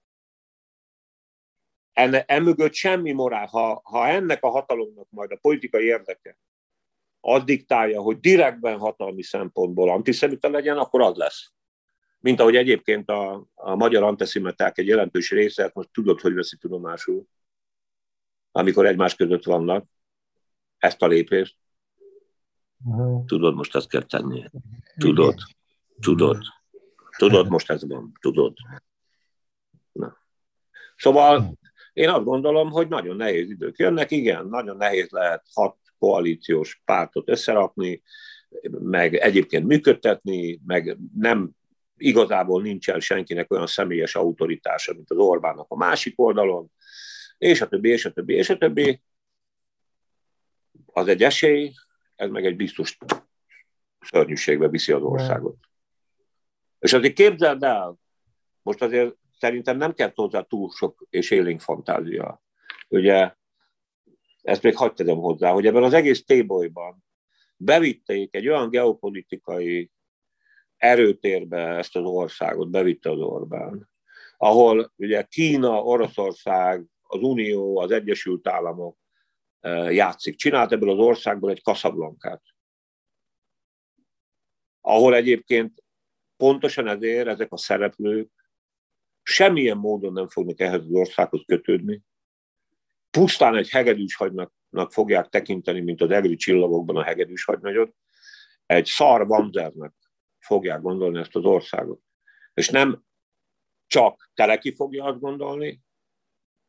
Enne, 1.92 2.24
emögött 2.24 2.74
semmi 2.74 3.12
morál, 3.12 3.46
ha, 3.46 3.80
ha 3.84 4.06
ennek 4.06 4.42
a 4.42 4.48
hatalomnak 4.50 5.06
majd 5.10 5.30
a 5.30 5.38
politikai 5.40 5.84
érdeke 5.84 6.38
az 7.20 7.44
diktálja, 7.44 8.00
hogy 8.00 8.20
direktben 8.20 8.78
hatalmi 8.78 9.22
szempontból 9.22 9.90
antiszemita 9.90 10.50
legyen, 10.50 10.78
akkor 10.78 11.00
az 11.00 11.16
lesz. 11.16 11.52
Mint 12.20 12.40
ahogy 12.40 12.56
egyébként 12.56 13.08
a, 13.10 13.46
a 13.54 13.74
magyar 13.74 14.02
antiszemeták 14.02 14.78
egy 14.78 14.86
jelentős 14.86 15.30
része, 15.30 15.70
most 15.74 15.88
tudod, 15.92 16.20
hogy 16.20 16.34
veszi 16.34 16.56
tudomásul, 16.56 17.26
amikor 18.52 18.86
egymás 18.86 19.14
között 19.14 19.44
vannak, 19.44 19.86
ezt 20.78 21.02
a 21.02 21.06
lépést. 21.06 21.56
Uh-huh. 22.84 23.24
Tudod, 23.24 23.54
most 23.54 23.76
ezt 23.76 23.88
kell 23.88 24.02
tenni. 24.02 24.44
Tudod. 24.96 25.34
Tudod. 26.00 26.42
Tudod, 27.16 27.48
most 27.48 27.70
ez 27.70 27.86
van. 27.86 28.12
Tudod. 28.20 28.56
Na. 29.92 30.16
Szóval 30.96 31.58
én 31.92 32.08
azt 32.08 32.24
gondolom, 32.24 32.70
hogy 32.70 32.88
nagyon 32.88 33.16
nehéz 33.16 33.50
idők 33.50 33.78
jönnek. 33.78 34.10
Igen, 34.10 34.46
nagyon 34.46 34.76
nehéz 34.76 35.10
lehet 35.10 35.46
hat 35.54 35.76
koalíciós 35.98 36.82
pártot 36.84 37.28
összerakni, 37.28 38.02
meg 38.70 39.14
egyébként 39.14 39.66
működtetni, 39.66 40.60
meg 40.66 40.98
nem 41.14 41.50
igazából 42.00 42.62
nincsen 42.62 43.00
senkinek 43.00 43.52
olyan 43.52 43.66
személyes 43.66 44.14
autoritása, 44.14 44.94
mint 44.94 45.10
az 45.10 45.16
Orbánnak 45.16 45.66
a 45.68 45.76
másik 45.76 46.20
oldalon, 46.20 46.70
és 47.38 47.60
a 47.60 47.68
többi, 47.68 47.88
és 47.88 48.04
a 48.04 48.12
többi, 48.12 48.34
és 48.34 48.50
a 48.50 48.58
többi. 48.58 49.02
Az 50.86 51.08
egy 51.08 51.22
esély, 51.22 51.72
ez 52.14 52.30
meg 52.30 52.46
egy 52.46 52.56
biztos 52.56 52.96
szörnyűségbe 54.00 54.68
viszi 54.68 54.92
az 54.92 55.02
országot. 55.02 55.56
És 56.78 56.92
azért 56.92 57.14
képzeld 57.14 57.62
el, 57.62 57.98
most 58.62 58.82
azért 58.82 59.16
szerintem 59.38 59.76
nem 59.76 59.94
kell 59.94 60.12
hozzá 60.14 60.40
túl 60.40 60.70
sok 60.70 61.06
és 61.10 61.30
élénk 61.30 61.60
fantázia. 61.60 62.42
Ugye, 62.88 63.34
ezt 64.42 64.62
még 64.62 64.76
hagyd 64.76 64.94
tegyem 64.94 65.16
hozzá, 65.16 65.50
hogy 65.50 65.66
ebben 65.66 65.82
az 65.82 65.92
egész 65.92 66.24
tébolyban 66.24 67.04
bevitték 67.56 68.34
egy 68.34 68.48
olyan 68.48 68.70
geopolitikai 68.70 69.90
erőtérbe 70.80 71.58
ezt 71.58 71.96
az 71.96 72.04
országot, 72.04 72.70
bevitte 72.70 73.10
az 73.10 73.18
Orbán, 73.18 73.90
ahol 74.36 74.92
ugye 74.96 75.22
Kína, 75.22 75.82
Oroszország, 75.82 76.84
az 77.02 77.20
Unió, 77.20 77.78
az 77.78 77.90
Egyesült 77.90 78.48
Államok 78.48 78.98
eh, 79.60 79.94
játszik. 79.94 80.36
Csinált 80.36 80.72
ebből 80.72 80.90
az 80.90 80.98
országból 80.98 81.50
egy 81.50 81.62
kaszablankát. 81.62 82.42
Ahol 84.80 85.14
egyébként 85.14 85.84
pontosan 86.36 86.88
ezért 86.88 87.26
ezek 87.26 87.52
a 87.52 87.56
szereplők 87.56 88.30
semmilyen 89.22 89.76
módon 89.76 90.12
nem 90.12 90.28
fognak 90.28 90.60
ehhez 90.60 90.84
az 90.84 90.92
országhoz 90.92 91.42
kötődni. 91.46 92.02
Pusztán 93.10 93.56
egy 93.56 93.68
hegedűs 93.68 94.16
hagynak 94.16 94.52
fogják 94.88 95.28
tekinteni, 95.28 95.80
mint 95.80 96.00
az 96.00 96.10
egri 96.10 96.36
csillagokban 96.36 96.96
a 96.96 97.02
hegedűs 97.02 97.44
hagynagyot, 97.44 97.94
egy 98.66 98.86
szar 98.86 99.26
vanzernek 99.26 99.92
fogják 100.50 100.80
gondolni 100.80 101.18
ezt 101.18 101.36
az 101.36 101.44
országot. 101.44 102.00
És 102.54 102.68
nem 102.68 103.02
csak 103.86 104.30
Teleki 104.34 104.74
fogja 104.74 105.04
azt 105.04 105.20
gondolni, 105.20 105.82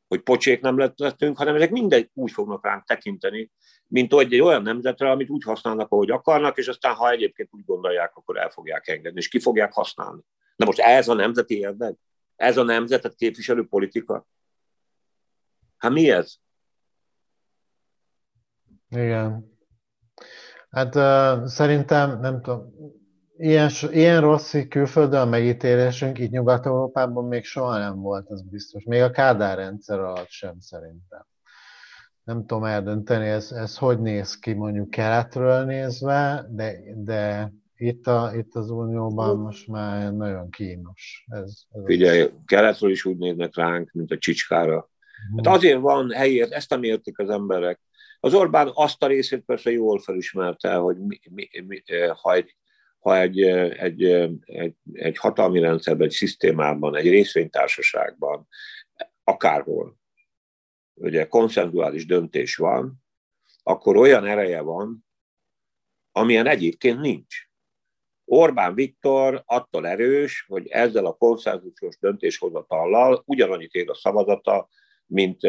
hogy 0.07 0.21
pocsék 0.21 0.61
nem 0.61 0.77
lettünk, 0.95 1.38
hanem 1.38 1.55
ezek 1.55 1.71
mindegy 1.71 2.09
úgy 2.13 2.32
fognak 2.32 2.65
ránk 2.65 2.84
tekinteni, 2.84 3.51
mint 3.88 4.13
egy, 4.13 4.34
egy 4.34 4.39
olyan 4.39 4.61
nemzetre, 4.61 5.11
amit 5.11 5.29
úgy 5.29 5.43
használnak, 5.43 5.91
ahogy 5.91 6.11
akarnak, 6.11 6.57
és 6.57 6.67
aztán, 6.67 6.95
ha 6.95 7.09
egyébként 7.09 7.49
úgy 7.51 7.65
gondolják, 7.65 8.15
akkor 8.15 8.38
el 8.38 8.49
fogják 8.49 8.88
engedni, 8.88 9.19
és 9.19 9.27
ki 9.27 9.39
fogják 9.39 9.73
használni. 9.73 10.21
Na 10.55 10.65
most 10.65 10.79
ez 10.79 11.07
a 11.07 11.13
nemzeti 11.13 11.57
érdek? 11.57 11.95
Ez 12.36 12.57
a 12.57 12.63
nemzetet 12.63 13.15
képviselő 13.15 13.67
politika? 13.67 14.27
Hát 15.77 15.91
mi 15.91 16.09
ez? 16.09 16.36
Igen. 18.89 19.57
Hát 20.69 20.95
uh, 20.95 21.45
szerintem, 21.45 22.19
nem 22.19 22.41
tudom, 22.41 22.73
ilyen, 23.42 23.70
ilyen 23.92 24.22
rossz 24.22 24.56
külföldön 24.70 25.28
megítélésünk 25.28 26.20
itt 26.20 26.32
Nyugat-Európában 26.32 27.26
még 27.26 27.44
soha 27.44 27.78
nem 27.78 28.00
volt, 28.00 28.30
az 28.30 28.42
biztos. 28.42 28.84
Még 28.84 29.02
a 29.02 29.12
Kádár 29.12 29.58
rendszer 29.58 30.00
alatt 30.00 30.30
sem 30.30 30.60
szerintem. 30.60 31.26
Nem 32.24 32.46
tudom 32.46 32.64
eldönteni, 32.64 33.28
ez, 33.28 33.52
ez 33.52 33.78
hogy 33.78 34.00
néz 34.00 34.39
ki 34.39 34.54
mondjuk 34.54 34.89
keletről 34.89 35.64
nézve, 35.64 36.46
de, 36.50 36.80
de 36.96 37.52
itt, 37.76 38.08
a, 38.08 38.32
itt 38.36 38.56
az 38.56 38.70
Unióban 38.70 39.38
most 39.38 39.68
már 39.68 40.14
nagyon 40.14 40.50
kínos. 40.50 41.26
Ez, 41.30 41.54
ez 41.72 41.82
Figyelj, 41.86 42.22
az... 42.22 42.32
keletről 42.46 42.92
is 42.92 43.06
úgy 43.06 43.18
néznek 43.18 43.56
ránk, 43.56 43.92
mint 43.92 44.12
a 44.12 44.18
csicskára. 44.18 44.89
Hát 45.36 45.56
azért 45.56 45.80
van 45.80 46.12
helyért, 46.12 46.52
ezt 46.52 46.70
nem 46.70 46.84
értik 46.84 47.20
az 47.20 47.30
emberek. 47.30 47.80
Az 48.20 48.34
Orbán 48.34 48.72
azt 48.74 49.04
a 49.04 49.08
részét 49.08 49.44
persze 49.46 49.72
jól 49.72 50.00
felismerte, 50.00 50.74
hogy 50.74 50.98
mi, 50.98 51.20
mi, 51.30 51.50
mi, 51.68 51.84
ha 52.22 52.34
egy 52.34 52.56
ha 53.02 53.20
egy, 53.20 53.41
egy, 53.41 54.04
egy, 54.43 54.76
egy 54.93 55.18
hatalmi 55.18 55.60
rendszerben, 55.60 56.08
egy 56.08 56.14
szisztémában, 56.14 56.95
egy 56.95 57.10
részvénytársaságban, 57.10 58.47
akárhol, 59.24 59.97
ugye 60.93 61.28
konszenzuális 61.28 62.06
döntés 62.06 62.56
van, 62.56 62.93
akkor 63.64 63.97
olyan 63.97 64.26
ereje 64.26 64.62
van, 64.62 65.06
amilyen 66.12 66.47
egyébként 66.47 66.99
nincs. 66.99 67.36
Orbán 68.26 68.74
Viktor 68.74 69.43
attól 69.45 69.88
erős, 69.88 70.45
hogy 70.47 70.68
ezzel 70.68 71.06
a 71.06 71.14
konszenzusos 71.14 71.97
döntéshozatallal 71.99 73.24
ugyanannyit 73.26 73.74
ér 73.74 73.89
a 73.89 73.95
szavazata, 73.95 74.70
mint, 75.06 75.41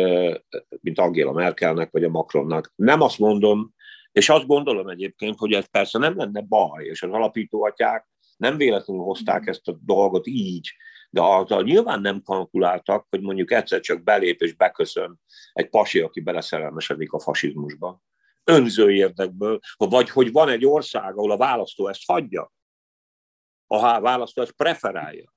mint 0.81 0.99
Angela 0.99 1.33
Merkelnek 1.33 1.91
vagy 1.91 2.05
a 2.05 2.09
Macronnak. 2.09 2.73
Nem 2.75 3.01
azt 3.01 3.19
mondom, 3.19 3.75
és 4.13 4.29
azt 4.29 4.47
gondolom 4.47 4.89
egyébként, 4.89 5.39
hogy 5.39 5.53
ez 5.53 5.71
persze 5.71 5.99
nem 5.99 6.17
lenne 6.17 6.41
baj, 6.41 6.85
és 6.85 7.03
az 7.03 7.11
alapítóatyák 7.11 8.09
nem 8.37 8.57
véletlenül 8.57 9.03
hozták 9.03 9.47
ezt 9.47 9.69
a 9.69 9.79
dolgot 9.85 10.27
így, 10.27 10.71
de 11.11 11.23
azzal 11.23 11.63
nyilván 11.63 12.01
nem 12.01 12.23
kalkuláltak, 12.23 13.07
hogy 13.11 13.21
mondjuk 13.21 13.51
egyszer 13.51 13.81
csak 13.81 14.03
belép 14.03 14.41
és 14.43 14.55
beköszön 14.55 15.21
egy 15.53 15.69
pasi, 15.69 16.01
aki 16.01 16.21
beleszerelmesedik 16.21 17.13
a 17.13 17.21
fasizmusba. 17.21 18.03
Önző 18.45 18.93
érdekből, 18.93 19.59
vagy 19.77 20.11
hogy 20.11 20.33
van 20.33 20.49
egy 20.49 20.65
ország, 20.65 21.17
ahol 21.17 21.31
a 21.31 21.37
választó 21.37 21.89
ezt 21.89 22.07
hagyja. 22.07 22.53
A 23.67 24.01
választó 24.01 24.43
ezt 24.43 24.53
preferálja. 24.53 25.35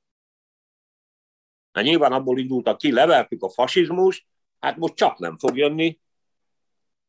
Mert 1.71 1.87
nyilván 1.87 2.11
abból 2.11 2.39
indultak 2.39 2.77
ki, 2.77 2.91
levertük 2.91 3.43
a 3.43 3.49
fasizmust, 3.49 4.25
hát 4.59 4.77
most 4.77 4.93
csak 4.93 5.17
nem 5.17 5.37
fog 5.37 5.57
jönni 5.57 5.99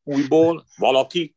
újból 0.03 0.65
valaki. 0.77 1.36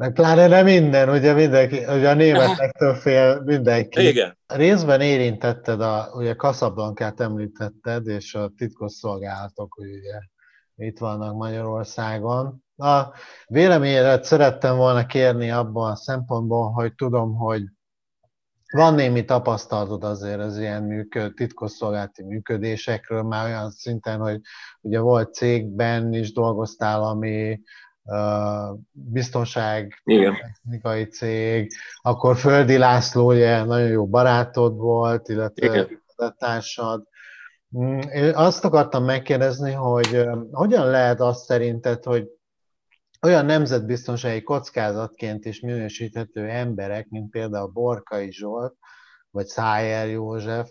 Meg 0.00 0.12
pláne 0.12 0.46
nem 0.46 0.64
minden, 0.64 1.08
ugye 1.08 1.32
mindenki, 1.32 1.78
ugye 1.78 2.10
a 2.10 2.14
németektől 2.14 2.94
fél 2.94 3.42
mindenki. 3.44 4.08
Igen. 4.08 4.38
Részben 4.46 5.00
érintetted, 5.00 5.80
a, 5.80 6.10
ugye 6.12 6.34
Kaszablankát 6.34 7.20
említetted, 7.20 8.06
és 8.06 8.34
a 8.34 8.52
titkosszolgálatok, 8.56 9.78
ugye 9.78 10.20
itt 10.86 10.98
vannak 10.98 11.36
Magyarországon. 11.36 12.64
A 12.76 13.02
véleményedet 13.46 14.24
szerettem 14.24 14.76
volna 14.76 15.06
kérni 15.06 15.50
abban 15.50 15.90
a 15.90 15.96
szempontból, 15.96 16.70
hogy 16.70 16.94
tudom, 16.94 17.34
hogy 17.34 17.62
van 18.72 18.94
némi 18.94 19.24
tapasztalatod 19.24 20.04
azért 20.04 20.40
az 20.40 20.58
ilyen 20.58 20.82
működ, 20.82 21.34
titkosszolgálati 21.34 22.22
működésekről, 22.22 23.22
már 23.22 23.46
olyan 23.46 23.70
szinten, 23.70 24.20
hogy 24.20 24.40
ugye 24.80 25.00
volt 25.00 25.34
cégben 25.34 26.14
is 26.14 26.32
dolgoztál, 26.32 27.02
ami 27.02 27.60
biztonság 28.92 30.02
technikai 30.04 31.04
cég, 31.04 31.72
akkor 32.02 32.36
Földi 32.36 32.76
László 32.76 33.26
ugye 33.26 33.64
nagyon 33.64 33.88
jó 33.88 34.06
barátod 34.06 34.76
volt, 34.76 35.28
illetve 35.28 35.88
társad. 36.38 37.08
Mm, 37.78 37.98
én 37.98 38.34
azt 38.34 38.64
akartam 38.64 39.04
megkérdezni, 39.04 39.72
hogy 39.72 40.26
hogyan 40.50 40.86
lehet 40.86 41.20
azt 41.20 41.44
szerinted, 41.44 42.04
hogy 42.04 42.28
olyan 43.22 43.44
nemzetbiztonsági 43.44 44.42
kockázatként 44.42 45.44
is 45.44 45.60
minősíthető 45.60 46.48
emberek, 46.48 47.08
mint 47.08 47.30
például 47.30 47.66
Borkai 47.66 48.32
Zsolt, 48.32 48.74
vagy 49.30 49.46
Szájer 49.46 50.08
József, 50.08 50.70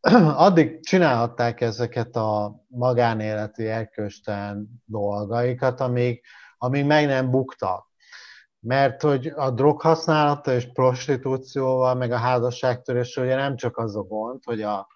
addig 0.46 0.84
csinálhatták 0.84 1.60
ezeket 1.60 2.16
a 2.16 2.60
magánéleti 2.66 3.66
erkösten 3.66 4.68
dolgaikat, 4.84 5.80
amíg, 5.80 6.22
amíg 6.62 6.84
meg 6.84 7.06
nem 7.06 7.30
buktak. 7.30 7.88
Mert 8.60 9.02
hogy 9.02 9.32
a 9.36 9.50
droghasználata 9.50 10.52
és 10.52 10.72
prostitúcióval, 10.72 11.94
meg 11.94 12.12
a 12.12 12.16
házasságtörésről 12.16 13.24
ugye 13.24 13.36
nem 13.36 13.56
csak 13.56 13.76
az 13.76 13.96
a 13.96 14.02
gond, 14.02 14.44
hogy 14.44 14.62
a 14.62 14.86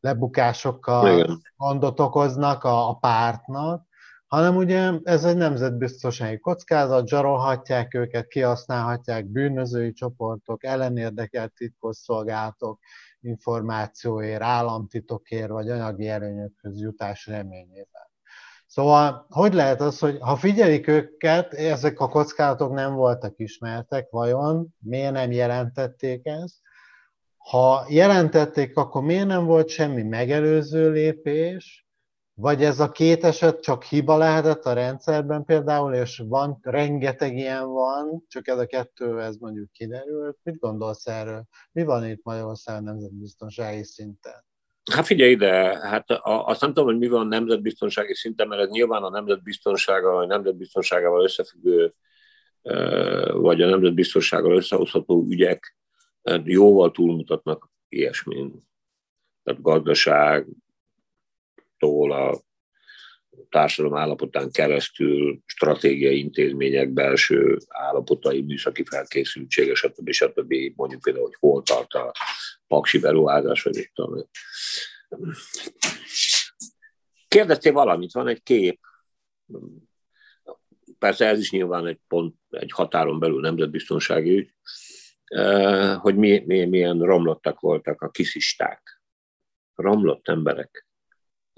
lebukásokkal 0.00 1.12
Igen. 1.12 1.40
gondot 1.56 2.00
okoznak 2.00 2.64
a, 2.64 2.88
a 2.88 2.94
pártnak, 2.94 3.86
hanem 4.26 4.56
ugye 4.56 4.92
ez 5.02 5.24
egy 5.24 5.36
nemzetbiztonsági 5.36 6.38
kockázat, 6.38 7.08
zsarolhatják 7.08 7.94
őket, 7.94 8.26
kihasználhatják 8.26 9.26
bűnözői 9.26 9.92
csoportok, 9.92 10.64
ellenérdekelt 10.64 11.52
titkosszolgálatok 11.52 12.78
információért, 13.20 14.42
államtitokért 14.42 15.48
vagy 15.48 15.70
anyagi 15.70 16.08
előnyökhöz 16.08 16.80
jutás 16.80 17.26
reményében. 17.26 18.07
Szóval, 18.68 19.26
hogy 19.28 19.54
lehet 19.54 19.80
az, 19.80 19.98
hogy 19.98 20.18
ha 20.20 20.36
figyelik 20.36 20.88
őket, 20.88 21.52
ezek 21.52 22.00
a 22.00 22.08
kockázatok 22.08 22.72
nem 22.72 22.94
voltak 22.94 23.34
ismertek, 23.36 24.10
vajon 24.10 24.74
miért 24.78 25.12
nem 25.12 25.30
jelentették 25.30 26.26
ezt? 26.26 26.56
Ha 27.36 27.86
jelentették, 27.88 28.76
akkor 28.76 29.02
miért 29.02 29.26
nem 29.26 29.44
volt 29.44 29.68
semmi 29.68 30.02
megelőző 30.02 30.90
lépés, 30.90 31.86
vagy 32.34 32.64
ez 32.64 32.80
a 32.80 32.90
két 32.90 33.24
eset 33.24 33.60
csak 33.60 33.82
hiba 33.82 34.16
lehetett 34.16 34.64
a 34.64 34.72
rendszerben 34.72 35.44
például, 35.44 35.94
és 35.94 36.22
van, 36.26 36.58
rengeteg 36.62 37.36
ilyen 37.36 37.68
van, 37.68 38.24
csak 38.28 38.48
ez 38.48 38.58
a 38.58 38.66
kettő, 38.66 39.22
ez 39.22 39.36
mondjuk 39.36 39.72
kiderült. 39.72 40.38
Mit 40.42 40.58
gondolsz 40.58 41.06
erről? 41.06 41.44
Mi 41.72 41.84
van 41.84 42.06
itt 42.06 42.24
Magyarországon 42.24 42.82
nemzetbiztonsági 42.82 43.84
szinten? 43.84 44.47
Hát 44.92 45.06
figyelj 45.06 45.30
ide, 45.30 45.78
hát 45.88 46.04
azt 46.22 46.60
nem 46.60 46.72
tudom, 46.72 46.84
hogy 46.84 46.98
mi 46.98 47.08
van 47.08 47.26
nemzetbiztonsági 47.26 48.14
szinten, 48.14 48.48
mert 48.48 48.62
ez 48.62 48.68
nyilván 48.68 49.02
a 49.02 49.10
nemzetbiztonsággal, 49.10 50.14
vagy 50.14 50.26
nemzetbiztonságával 50.26 51.22
összefüggő, 51.22 51.94
vagy 53.32 53.62
a 53.62 53.68
nemzetbiztonsággal 53.68 54.56
összehozható 54.56 55.26
ügyek 55.28 55.76
jóval 56.44 56.90
túlmutatnak 56.90 57.70
ilyesmin. 57.88 58.66
Tehát 59.42 59.62
gazdaság, 59.62 60.46
tól 61.78 62.12
a 62.12 62.40
társadalom 63.48 63.98
állapotán 63.98 64.50
keresztül 64.50 65.38
stratégiai 65.46 66.18
intézmények 66.18 66.90
belső 66.90 67.58
állapotai, 67.68 68.42
műszaki 68.42 68.84
felkészültsége, 68.84 69.74
stb. 69.74 70.10
stb. 70.10 70.54
Mondjuk 70.76 71.00
például, 71.00 71.24
hogy 71.24 71.36
hol 71.38 71.62
tart 71.62 71.92
a 71.92 72.12
paksi 72.68 72.98
beruházás, 72.98 73.62
vagy 73.62 73.74
mit 73.74 73.92
tudom. 73.94 74.24
Kérdeztél 77.28 77.72
valamit, 77.72 78.12
van 78.12 78.28
egy 78.28 78.42
kép. 78.42 78.80
Persze 80.98 81.26
ez 81.26 81.38
is 81.38 81.50
nyilván 81.50 81.86
egy 81.86 82.00
pont, 82.08 82.34
egy 82.50 82.72
határon 82.72 83.18
belül 83.18 83.40
nemzetbiztonsági 83.40 84.36
ügy, 84.36 84.54
hogy 85.96 86.16
mi, 86.16 86.42
mi, 86.46 86.64
milyen 86.64 86.98
romlottak 86.98 87.60
voltak 87.60 88.02
a 88.02 88.10
kiszisták. 88.10 89.02
Romlott 89.74 90.28
emberek 90.28 90.88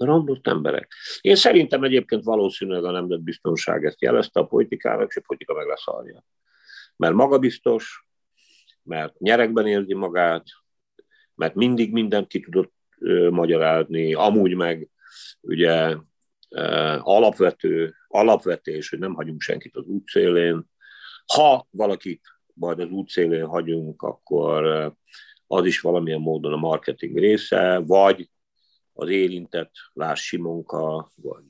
romlott 0.05 0.47
emberek. 0.47 0.93
Én 1.21 1.35
szerintem 1.35 1.83
egyébként 1.83 2.23
valószínűleg 2.23 2.83
a 2.83 2.91
nemzetbiztonság 2.91 3.85
ezt 3.85 4.01
jelezte 4.01 4.39
a 4.39 4.45
politikának, 4.45 5.09
és 5.09 5.15
a 5.15 5.21
politika 5.25 5.53
meg 5.53 5.67
lesz 5.67 5.87
alja. 5.87 6.25
Mert 6.95 7.13
magabiztos, 7.13 8.05
mert 8.83 9.19
nyerekben 9.19 9.67
érzi 9.67 9.93
magát, 9.93 10.43
mert 11.41 11.55
mindig 11.55 11.91
mindent 11.91 12.27
ki 12.27 12.39
tudott 12.39 12.73
ö, 12.99 13.29
magyarázni, 13.29 14.13
amúgy 14.13 14.55
meg 14.55 14.89
ugye 15.41 15.95
ö, 16.49 16.95
alapvető, 16.99 17.95
alapvetés, 18.07 18.89
hogy 18.89 18.99
nem 18.99 19.13
hagyunk 19.13 19.41
senkit 19.41 19.75
az 19.75 19.85
útszélén. 19.85 20.69
Ha 21.33 21.67
valakit 21.69 22.21
majd 22.53 22.79
az 22.79 22.89
útszélén 22.89 23.45
hagyunk, 23.45 24.01
akkor 24.01 24.63
az 25.47 25.65
is 25.65 25.79
valamilyen 25.79 26.19
módon 26.19 26.53
a 26.53 26.57
marketing 26.57 27.17
része, 27.17 27.77
vagy 27.85 28.29
az 28.93 29.09
érintett, 29.09 29.71
Lász 29.93 30.19
Simonka, 30.19 31.11
vagy 31.15 31.43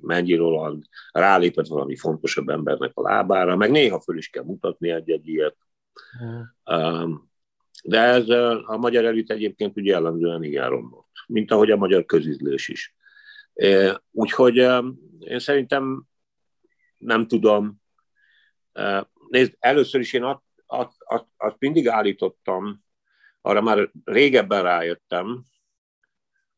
Mennyi 0.00 0.34
Roland 0.34 0.84
rálépett 1.12 1.66
valami 1.66 1.96
fontosabb 1.96 2.48
embernek 2.48 2.90
a 2.94 3.02
lábára, 3.02 3.56
meg 3.56 3.70
néha 3.70 4.00
föl 4.00 4.16
is 4.16 4.28
kell 4.28 4.44
mutatni 4.44 4.90
egy-egy 4.90 5.28
ilyet. 5.28 5.56
Hmm. 6.64 7.31
De 7.82 7.98
ez 7.98 8.28
a 8.64 8.76
magyar 8.76 9.04
elit 9.04 9.30
egyébként 9.30 9.76
ugye 9.76 9.92
jellemzően 9.92 10.42
igen 10.42 10.68
romlott, 10.68 11.10
mint 11.26 11.50
ahogy 11.50 11.70
a 11.70 11.76
magyar 11.76 12.04
közizlés 12.04 12.68
is. 12.68 12.94
Úgyhogy 14.10 14.56
én 15.18 15.38
szerintem 15.38 16.04
nem 16.98 17.26
tudom. 17.26 17.82
Nézd, 19.28 19.56
először 19.58 20.00
is 20.00 20.12
én 20.12 20.22
azt, 20.22 20.42
azt, 20.66 20.96
azt, 20.98 21.26
azt 21.36 21.56
mindig 21.58 21.88
állítottam, 21.88 22.84
arra 23.40 23.60
már 23.60 23.90
régebben 24.04 24.62
rájöttem, 24.62 25.44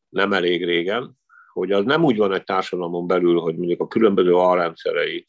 nem 0.09 0.33
elég 0.33 0.65
régen, 0.65 1.17
hogy 1.53 1.71
az 1.71 1.85
nem 1.85 2.03
úgy 2.03 2.17
van 2.17 2.33
egy 2.33 2.43
társadalmon 2.43 3.07
belül, 3.07 3.39
hogy 3.39 3.57
mondjuk 3.57 3.81
a 3.81 3.87
különböző 3.87 4.35
alrendszerei, 4.35 5.27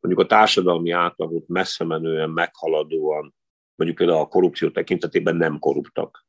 mondjuk 0.00 0.24
a 0.24 0.28
társadalmi 0.28 0.90
átlagot 0.90 1.48
messze 1.48 1.84
menően, 1.84 2.30
meghaladóan, 2.30 3.34
mondjuk 3.78 3.98
például 3.98 4.20
a 4.20 4.28
korrupció 4.28 4.70
tekintetében 4.70 5.36
nem 5.36 5.58
korruptak. 5.58 6.26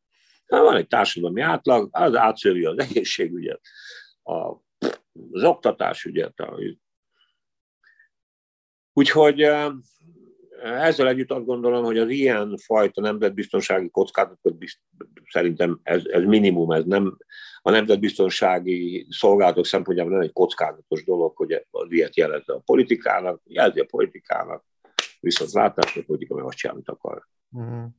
Hát 0.47 0.61
van 0.61 0.75
egy 0.75 0.87
társadalmi 0.87 1.41
átlag, 1.41 1.89
az 1.91 2.15
átszövi 2.15 2.65
az 2.65 2.79
egészségügyet, 2.79 3.61
a, 4.23 4.33
az 5.31 5.43
oktatásügyet. 5.43 6.39
A, 6.39 6.59
úgyhogy 8.93 9.41
ezzel 10.61 11.07
együtt 11.07 11.31
azt 11.31 11.45
gondolom, 11.45 11.83
hogy 11.83 11.97
az 11.97 12.09
ilyen 12.09 12.57
fajta 12.57 13.01
nemzetbiztonsági 13.01 13.89
kockázatot 13.89 14.63
szerintem 15.29 15.79
ez, 15.83 16.05
ez 16.05 16.23
minimum, 16.23 16.71
ez 16.71 16.83
nem 16.85 17.17
a 17.61 17.69
nemzetbiztonsági 17.69 19.07
szolgálatok 19.09 19.65
szempontjából 19.65 20.13
nem 20.13 20.21
egy 20.21 20.33
kockázatos 20.33 21.03
dolog, 21.03 21.35
hogy 21.35 21.65
az 21.71 21.91
ilyet 21.91 22.15
jelezze 22.15 22.53
a 22.53 22.61
politikának, 22.65 23.41
jelzi 23.45 23.79
a 23.79 23.85
politikának, 23.85 24.63
viszont 25.19 25.51
látás, 25.51 25.93
hogy 25.93 26.01
a 26.01 26.05
politika 26.05 26.35
meg 26.35 26.43
azt 26.43 26.57
csinál, 26.57 26.75
amit 26.75 26.89
akar. 26.89 27.27
Uh-huh. 27.51 27.91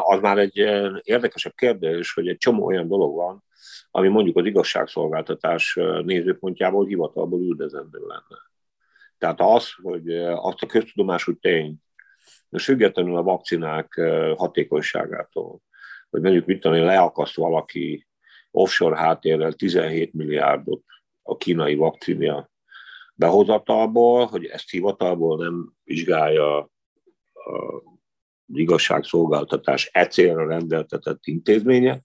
Az 0.00 0.20
már 0.20 0.38
egy 0.38 0.56
érdekesebb 1.02 1.54
kérdés, 1.54 2.12
hogy 2.12 2.28
egy 2.28 2.36
csomó 2.36 2.64
olyan 2.64 2.88
dolog 2.88 3.14
van, 3.14 3.44
ami 3.90 4.08
mondjuk 4.08 4.36
az 4.36 4.44
igazságszolgáltatás 4.44 5.78
nézőpontjából 6.04 6.86
hivatalból 6.86 7.40
üldözendő 7.40 7.98
lenne. 7.98 8.50
Tehát 9.18 9.40
az, 9.40 9.72
hogy 9.82 10.16
azt 10.16 10.62
a 10.62 10.66
köztudomású 10.66 11.38
tény, 11.38 11.76
és 12.50 12.64
függetlenül 12.64 13.16
a 13.16 13.22
vakcinák 13.22 14.00
hatékonyságától, 14.36 15.60
hogy 16.10 16.20
mondjuk 16.20 16.46
mit 16.46 16.60
tudom, 16.60 16.84
leakaszt 16.84 17.36
valaki 17.36 18.06
offshore 18.50 18.96
háttérrel 18.96 19.52
17 19.52 20.12
milliárdot 20.12 20.84
a 21.22 21.36
kínai 21.36 21.74
vakcínia 21.74 22.50
behozatalból, 23.14 24.26
hogy 24.26 24.44
ezt 24.44 24.70
hivatalból 24.70 25.38
nem 25.38 25.72
vizsgálja 25.84 26.58
az 26.58 27.91
igazságszolgáltatás 28.52 29.90
e 29.92 30.08
rendeltetett 30.34 31.26
intézménye, 31.26 32.02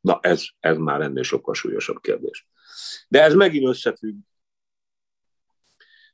Na 0.00 0.18
ez, 0.22 0.44
ez 0.60 0.76
már 0.76 1.00
ennél 1.00 1.22
sokkal 1.22 1.54
súlyosabb 1.54 2.00
kérdés. 2.00 2.48
De 3.08 3.22
ez 3.22 3.34
megint 3.34 3.68
összefügg 3.68 4.18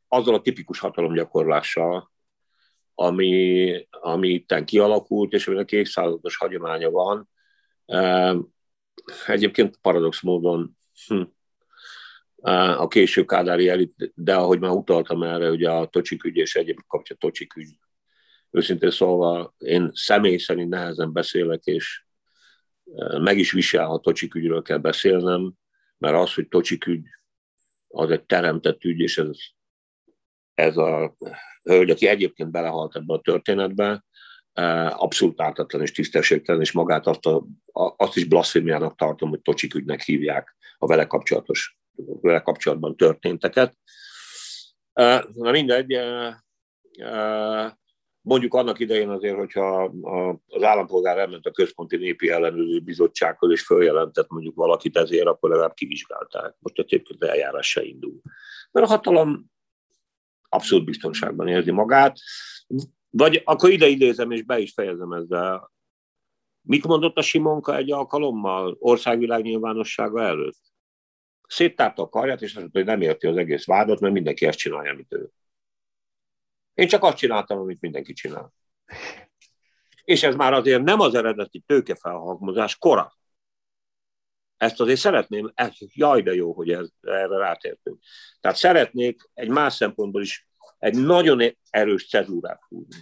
azzal 0.09 0.35
a 0.35 0.41
tipikus 0.41 0.79
hatalomgyakorlással, 0.79 2.13
ami, 2.95 3.89
ami 3.91 4.29
itten 4.29 4.65
kialakult, 4.65 5.33
és 5.33 5.49
aminek 5.49 5.73
évszázados 5.73 6.37
hagyománya 6.37 6.91
van. 6.91 7.29
Egyébként 9.27 9.79
paradox 9.81 10.23
módon 10.23 10.79
hm, 11.07 11.23
a 12.53 12.89
késő 12.89 13.25
kádári 13.25 13.69
elit, 13.69 14.13
de 14.15 14.35
ahogy 14.35 14.61
már 14.61 14.71
utaltam 14.71 15.23
erre, 15.23 15.51
ugye 15.51 15.71
a 15.71 15.87
Tocsik 15.87 16.25
ügy 16.25 16.37
és 16.37 16.55
egyéb 16.55 16.79
kapcsolat 16.87 17.23
Tocsik 17.23 17.57
ügy. 17.57 17.79
Őszintén 18.57 18.91
szólva, 18.91 19.55
én 19.59 19.91
személy 19.95 20.37
szerint 20.37 20.69
nehezen 20.69 21.13
beszélek, 21.13 21.65
és 21.65 22.05
meg 23.19 23.39
is 23.39 23.53
visel, 23.53 23.87
ha 23.87 24.01
Tocsik 24.01 24.63
kell 24.63 24.79
beszélnem, 24.79 25.53
mert 25.99 26.15
az, 26.15 26.35
hogy 26.35 26.49
Tocsik 26.49 26.85
az 27.89 28.11
egy 28.11 28.25
teremtett 28.25 28.85
ügy, 28.85 29.01
és 29.01 29.19
ez, 29.19 29.31
ez 30.55 30.77
a 30.77 31.17
hölgy, 31.63 31.91
aki 31.91 32.07
egyébként 32.07 32.51
belehalt 32.51 32.97
ebbe 32.97 33.15
a 33.15 33.21
történetbe, 33.21 34.05
abszolút 34.91 35.41
ártatlan 35.41 35.83
és 35.83 35.93
tisztességtelen, 35.93 36.61
és 36.61 36.73
magát 36.73 37.07
azt, 37.07 37.27
a, 37.27 37.47
azt 37.97 38.17
is 38.17 38.25
blasfémiának 38.25 38.97
tartom, 38.97 39.29
hogy 39.29 39.41
Tocsik 39.41 40.03
hívják 40.05 40.57
a 40.79 40.87
vele 40.87 41.07
kapcsolatos 41.07 41.79
vele 42.21 42.41
kapcsolatban 42.41 42.97
történteket. 42.97 43.77
Na 45.33 45.51
mindegy, 45.51 45.99
mondjuk 48.27 48.55
annak 48.55 48.79
idején 48.79 49.09
azért, 49.09 49.37
hogyha 49.37 49.93
az 50.47 50.63
állampolgár 50.63 51.19
elment 51.19 51.47
a 51.47 51.51
Központi 51.51 51.97
Népi 51.97 52.31
Ellenőrző 52.31 52.81
Bizottsághoz, 52.81 53.51
és 53.51 53.63
följelentett 53.63 54.29
mondjuk 54.29 54.55
valakit 54.55 54.97
ezért, 54.97 55.27
akkor 55.27 55.51
legalább 55.51 55.75
kivizsgálták. 55.75 56.55
Most 56.59 56.79
egyébként 56.79 57.25
eljárás 57.25 57.71
se 57.71 57.83
indul. 57.83 58.21
Mert 58.71 58.87
a 58.87 58.89
hatalom 58.89 59.45
abszolút 60.49 60.85
biztonságban 60.85 61.49
érzi 61.49 61.71
magát. 61.71 62.19
Vagy 63.11 63.43
akkor 63.45 63.71
ide 63.71 63.87
idézem, 63.87 64.31
és 64.31 64.43
be 64.43 64.59
is 64.59 64.73
fejezem 64.73 65.13
ezzel. 65.13 65.73
Mit 66.61 66.87
mondott 66.87 67.17
a 67.17 67.23
Simonka 67.23 67.77
egy 67.77 67.93
alkalommal 67.93 68.77
országvilág 68.79 69.43
nyilvánossága 69.43 70.23
előtt? 70.23 70.59
széttárta 71.49 72.03
a 72.03 72.09
karját, 72.09 72.43
és 72.43 72.49
azt 72.49 72.61
mondta, 72.61 72.79
hogy 72.79 72.89
nem 72.89 73.01
érti 73.01 73.27
az 73.27 73.37
egész 73.37 73.65
vádat, 73.65 74.01
mert 74.01 74.13
mindenki 74.13 74.47
ezt 74.47 74.59
csinálja, 74.59 74.91
amit 74.91 75.13
ő. 75.13 75.31
Én 76.77 76.89
csak 76.89 77.03
azt 77.03 77.17
csináltam, 77.17 77.59
amit 77.59 77.81
mindenki 77.81 78.13
csinál. 78.13 78.53
És 80.05 80.23
ez 80.23 80.35
már 80.35 80.53
azért 80.53 80.83
nem 80.83 81.01
az 81.01 81.15
eredeti 81.15 81.61
tőkefelhalmozás 81.67 82.77
kora. 82.77 83.17
Ezt 84.57 84.81
azért 84.81 84.99
szeretném, 84.99 85.53
ez, 85.55 85.73
jaj, 85.79 86.23
de 86.23 86.35
jó, 86.35 86.53
hogy 86.53 86.71
ez, 86.71 86.89
erre 87.01 87.37
rátértünk. 87.37 88.03
Tehát 88.41 88.57
szeretnék 88.57 89.31
egy 89.35 89.49
más 89.49 89.75
szempontból 89.75 90.23
is 90.23 90.49
egy 90.79 90.95
nagyon 90.95 91.57
erős 91.71 92.09
cezúrát 92.09 92.63
húzni. 92.69 93.01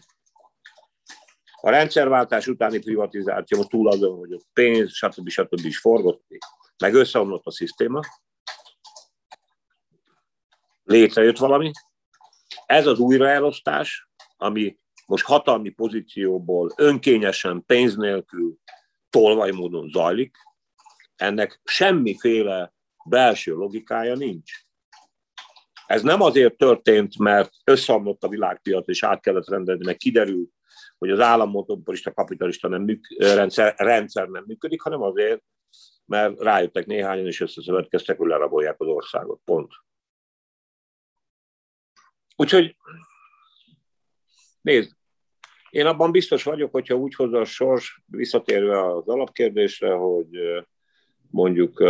A 1.61 1.71
rendszerváltás 1.71 2.47
utáni 2.47 2.79
privatizáció 2.79 3.65
túl 3.65 3.89
azon, 3.89 4.19
hogy 4.19 4.33
a 4.33 4.41
pénz, 4.53 4.93
stb. 4.93 5.29
stb. 5.29 5.65
is 5.65 5.79
forgott, 5.79 6.25
meg 6.79 6.95
összeomlott 6.95 7.47
a 7.47 7.51
szisztéma, 7.51 8.01
létrejött 10.85 11.39
valami. 11.39 11.71
Ez 12.67 12.87
az 12.87 12.99
újraelosztás, 12.99 14.09
ami 14.37 14.79
most 15.07 15.25
hatalmi 15.25 15.69
pozícióból 15.69 16.73
önkényesen, 16.77 17.65
pénz 17.67 17.97
nélkül, 17.97 18.55
tolvaj 19.11 19.51
módon 19.51 19.89
zajlik, 19.89 20.37
ennek 21.17 21.61
semmiféle 21.65 22.75
belső 23.05 23.53
logikája 23.53 24.15
nincs. 24.15 24.53
Ez 25.87 26.03
nem 26.03 26.21
azért 26.21 26.57
történt, 26.57 27.19
mert 27.19 27.53
összeomlott 27.65 28.23
a 28.23 28.29
világpiac, 28.29 28.89
és 28.89 29.03
át 29.03 29.21
kellett 29.21 29.49
rendezni, 29.49 29.85
mert 29.85 29.99
kiderült, 29.99 30.51
hogy 30.99 31.11
az 31.11 31.21
állammonopolista, 31.21 32.13
kapitalista 32.13 32.69
nem 32.69 32.83
műk, 32.83 33.07
rendszer, 33.19 33.75
rendszer 33.77 34.29
nem 34.29 34.45
működik, 34.47 34.81
hanem 34.81 35.03
azért, 35.03 35.43
mert 36.05 36.41
rájöttek 36.41 36.87
néhányan, 36.87 37.27
és 37.27 37.41
összeszövetkeztek, 37.41 38.19
hogy 38.19 38.29
lerabolják 38.29 38.81
az 38.81 38.87
országot. 38.87 39.41
Pont. 39.45 39.73
Úgyhogy 42.37 42.77
nézd, 44.61 44.93
én 45.71 45.87
abban 45.87 46.11
biztos 46.11 46.43
vagyok, 46.43 46.71
hogyha 46.71 46.95
úgy 46.95 47.15
hozza 47.15 47.39
a 47.39 47.45
sors, 47.45 48.03
visszatérve 48.07 48.87
az 48.95 49.09
alapkérdésre, 49.09 49.93
hogy 49.93 50.65
mondjuk 51.31 51.81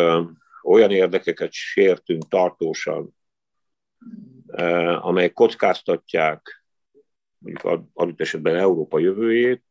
olyan 0.63 0.91
érdekeket 0.91 1.53
sértünk 1.53 2.29
tartósan, 2.29 3.17
amelyek 5.01 5.33
kockáztatják 5.33 6.65
mondjuk 7.39 7.89
adott 7.93 8.21
esetben 8.21 8.57
Európa 8.57 8.99
jövőjét, 8.99 9.65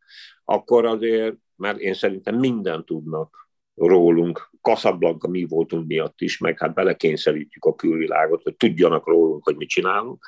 akkor 0.45 0.85
azért, 0.85 1.35
mert 1.55 1.79
én 1.79 1.93
szerintem 1.93 2.35
minden 2.35 2.85
tudnak 2.85 3.49
rólunk, 3.75 4.52
Casablanca 4.63 5.27
mi 5.27 5.45
voltunk 5.45 5.87
miatt 5.87 6.21
is, 6.21 6.37
meg 6.37 6.59
hát 6.59 6.73
belekényszerítjük 6.73 7.65
a 7.65 7.75
külvilágot, 7.75 8.43
hogy 8.43 8.55
tudjanak 8.55 9.07
rólunk, 9.07 9.43
hogy 9.43 9.55
mit 9.55 9.69
csinálunk, 9.69 10.25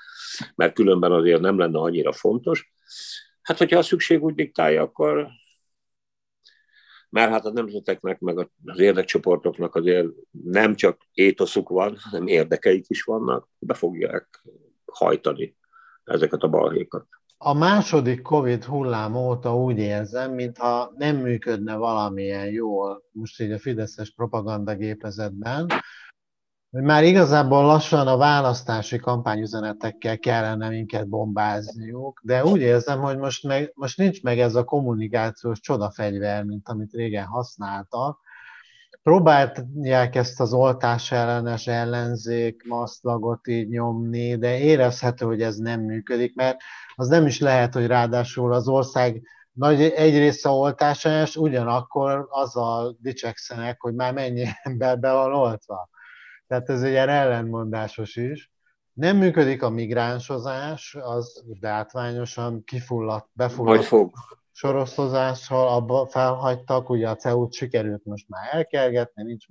mert 0.55 0.73
különben 0.73 1.11
azért 1.11 1.41
nem 1.41 1.57
lenne 1.57 1.79
annyira 1.79 2.11
fontos. 2.11 2.73
Hát, 3.41 3.57
hogyha 3.57 3.77
a 3.77 3.81
szükség 3.81 4.23
úgy 4.23 4.35
diktálja, 4.35 4.81
akkor 4.81 5.27
mert 7.09 7.31
hát 7.31 7.45
a 7.45 7.51
nemzeteknek, 7.51 8.19
meg 8.19 8.37
az 8.65 8.79
érdekcsoportoknak 8.79 9.75
azért 9.75 10.07
nem 10.31 10.75
csak 10.75 11.01
étoszuk 11.13 11.69
van, 11.69 11.97
hanem 11.99 12.27
érdekeik 12.27 12.85
is 12.87 13.03
vannak, 13.03 13.49
be 13.59 13.73
fogják 13.73 14.43
hajtani 14.85 15.57
ezeket 16.03 16.41
a 16.41 16.49
balhékat. 16.49 17.07
A 17.37 17.53
második 17.53 18.21
Covid 18.21 18.63
hullám 18.63 19.15
óta 19.15 19.57
úgy 19.57 19.77
érzem, 19.77 20.33
mintha 20.33 20.93
nem 20.97 21.15
működne 21.15 21.75
valamilyen 21.75 22.45
jól, 22.45 23.03
most 23.11 23.41
így 23.41 23.51
a 23.51 23.59
Fideszes 23.59 24.13
propagandagépezetben, 24.13 25.67
hogy 26.71 26.83
már 26.83 27.03
igazából 27.03 27.61
lassan 27.65 28.07
a 28.07 28.17
választási 28.17 28.97
kampányüzenetekkel 28.97 30.19
kellene 30.19 30.69
minket 30.69 31.07
bombázniuk, 31.07 32.21
de 32.23 32.45
úgy 32.45 32.61
érzem, 32.61 33.01
hogy 33.01 33.17
most, 33.17 33.43
meg, 33.43 33.71
most 33.75 33.97
nincs 33.97 34.23
meg 34.23 34.39
ez 34.39 34.55
a 34.55 34.63
kommunikációs 34.63 35.59
csodafegyver, 35.59 36.43
mint 36.43 36.69
amit 36.69 36.93
régen 36.93 37.25
használtak. 37.25 38.19
Próbálják 39.05 40.15
ezt 40.15 40.39
az 40.39 40.53
oltás 40.53 41.11
ellenes 41.11 41.67
ellenzék 41.67 42.63
maszlagot 42.67 43.47
így 43.47 43.69
nyomni, 43.69 44.35
de 44.35 44.59
érezhető, 44.59 45.25
hogy 45.25 45.41
ez 45.41 45.57
nem 45.57 45.81
működik, 45.81 46.35
mert 46.35 46.57
az 46.95 47.07
nem 47.07 47.25
is 47.25 47.39
lehet, 47.39 47.73
hogy 47.73 47.87
ráadásul 47.87 48.53
az 48.53 48.67
ország 48.67 49.21
nagy 49.51 49.81
egy 49.81 50.17
része 50.17 50.49
oltásás, 50.49 51.35
ugyanakkor 51.35 52.27
azzal 52.29 52.97
dicsekszenek, 52.99 53.81
hogy 53.81 53.93
már 53.93 54.13
mennyi 54.13 54.45
ember 54.63 54.99
be 54.99 55.11
van 55.11 55.33
oltva. 55.33 55.89
Tehát 56.47 56.69
ez 56.69 56.83
ilyen 56.83 57.09
ellenmondásos 57.09 58.15
is. 58.15 58.51
Nem 58.93 59.17
működik 59.17 59.63
a 59.63 59.69
migránsozás, 59.69 60.97
az 61.01 61.43
beátványosan 61.59 62.63
kifulladt, 62.63 63.29
befulladt 63.33 63.83
fog. 63.83 64.13
Sorosztozással 64.55 65.67
abba 65.67 66.05
felhagytak, 66.05 66.89
ugye 66.89 67.09
a 67.09 67.15
CEU-t 67.15 67.53
sikerült 67.53 68.05
most 68.05 68.29
már 68.29 68.55
elkergetni, 68.55 69.23
nincs, 69.23 69.45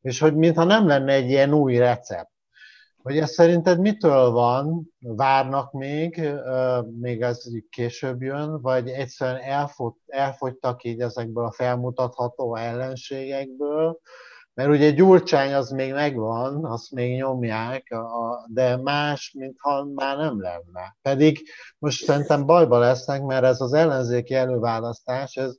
és 0.00 0.18
hogy 0.18 0.34
mintha 0.34 0.64
nem 0.64 0.86
lenne 0.86 1.12
egy 1.12 1.28
ilyen 1.28 1.52
új 1.52 1.76
recept. 1.76 2.30
Hogy 3.02 3.18
ez 3.18 3.30
szerinted 3.30 3.80
mitől 3.80 4.30
van, 4.30 4.90
várnak 4.98 5.72
még, 5.72 6.30
még 7.00 7.22
ez 7.22 7.44
később 7.70 8.22
jön, 8.22 8.60
vagy 8.60 8.88
egyszerűen 8.88 9.42
elfogy, 9.42 9.92
elfogytak 10.06 10.84
így 10.84 11.00
ezekből 11.00 11.44
a 11.44 11.52
felmutatható 11.52 12.56
ellenségekből, 12.56 14.00
mert 14.56 14.70
ugye 14.70 14.90
Gyurcsány 14.90 15.54
az 15.54 15.70
még 15.70 15.92
megvan, 15.92 16.64
azt 16.64 16.90
még 16.90 17.16
nyomják, 17.16 17.94
de 18.46 18.76
más, 18.76 19.34
mintha 19.38 19.84
már 19.84 20.16
nem 20.16 20.40
lenne. 20.40 20.96
Pedig 21.02 21.38
most 21.78 22.04
szerintem 22.04 22.46
bajba 22.46 22.78
lesznek, 22.78 23.22
mert 23.22 23.44
ez 23.44 23.60
az 23.60 23.72
ellenzéki 23.72 24.34
előválasztás, 24.34 25.36
ez 25.36 25.56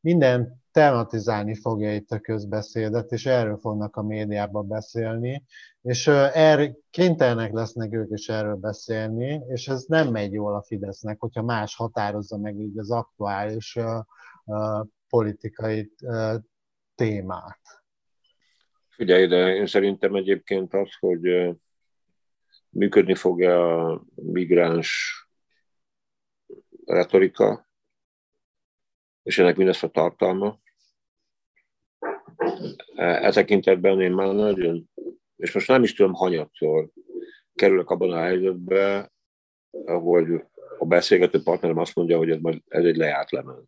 minden 0.00 0.62
tematizálni 0.72 1.54
fogja 1.54 1.94
itt 1.94 2.10
a 2.10 2.18
közbeszédet, 2.18 3.12
és 3.12 3.26
erről 3.26 3.56
fognak 3.56 3.96
a 3.96 4.02
médiában 4.02 4.68
beszélni, 4.68 5.44
és 5.82 6.06
erre 6.06 6.72
kénytelenek 6.90 7.52
lesznek 7.52 7.92
ők 7.92 8.10
is 8.10 8.28
erről 8.28 8.56
beszélni, 8.56 9.42
és 9.48 9.68
ez 9.68 9.84
nem 9.88 10.08
megy 10.08 10.32
jól 10.32 10.54
a 10.54 10.62
Fidesznek, 10.62 11.20
hogyha 11.20 11.42
más 11.42 11.76
határozza 11.76 12.38
meg 12.38 12.58
így 12.58 12.78
az 12.78 12.90
aktuális 12.90 13.78
politikai 15.08 15.92
témát. 16.94 17.79
Figyelj, 19.00 19.26
de 19.26 19.54
én 19.54 19.66
szerintem 19.66 20.14
egyébként 20.14 20.74
az, 20.74 20.88
hogy 20.98 21.50
működni 22.68 23.14
fog 23.14 23.42
a 23.42 24.02
migráns 24.14 25.20
retorika, 26.84 27.68
és 29.22 29.38
ennek 29.38 29.56
mi 29.56 29.64
lesz 29.64 29.82
a 29.82 29.88
tartalma, 29.88 30.60
e 32.94 33.30
tekintetben 33.30 34.00
én 34.00 34.12
már 34.12 34.34
nagyon, 34.34 34.90
és 35.36 35.52
most 35.52 35.68
nem 35.68 35.82
is 35.82 35.94
tudom, 35.94 36.12
hanyatszor 36.12 36.88
kerülök 37.54 37.90
abban 37.90 38.12
a 38.12 38.20
helyzetbe, 38.20 39.12
hogy 39.84 40.26
a 40.78 40.86
beszélgető 40.86 41.42
partnerem 41.42 41.78
azt 41.78 41.94
mondja, 41.94 42.16
hogy 42.16 42.30
ez, 42.30 42.40
majd, 42.40 42.62
ez 42.68 42.84
egy 42.84 42.96
lejárt 42.96 43.30
lemez. 43.30 43.64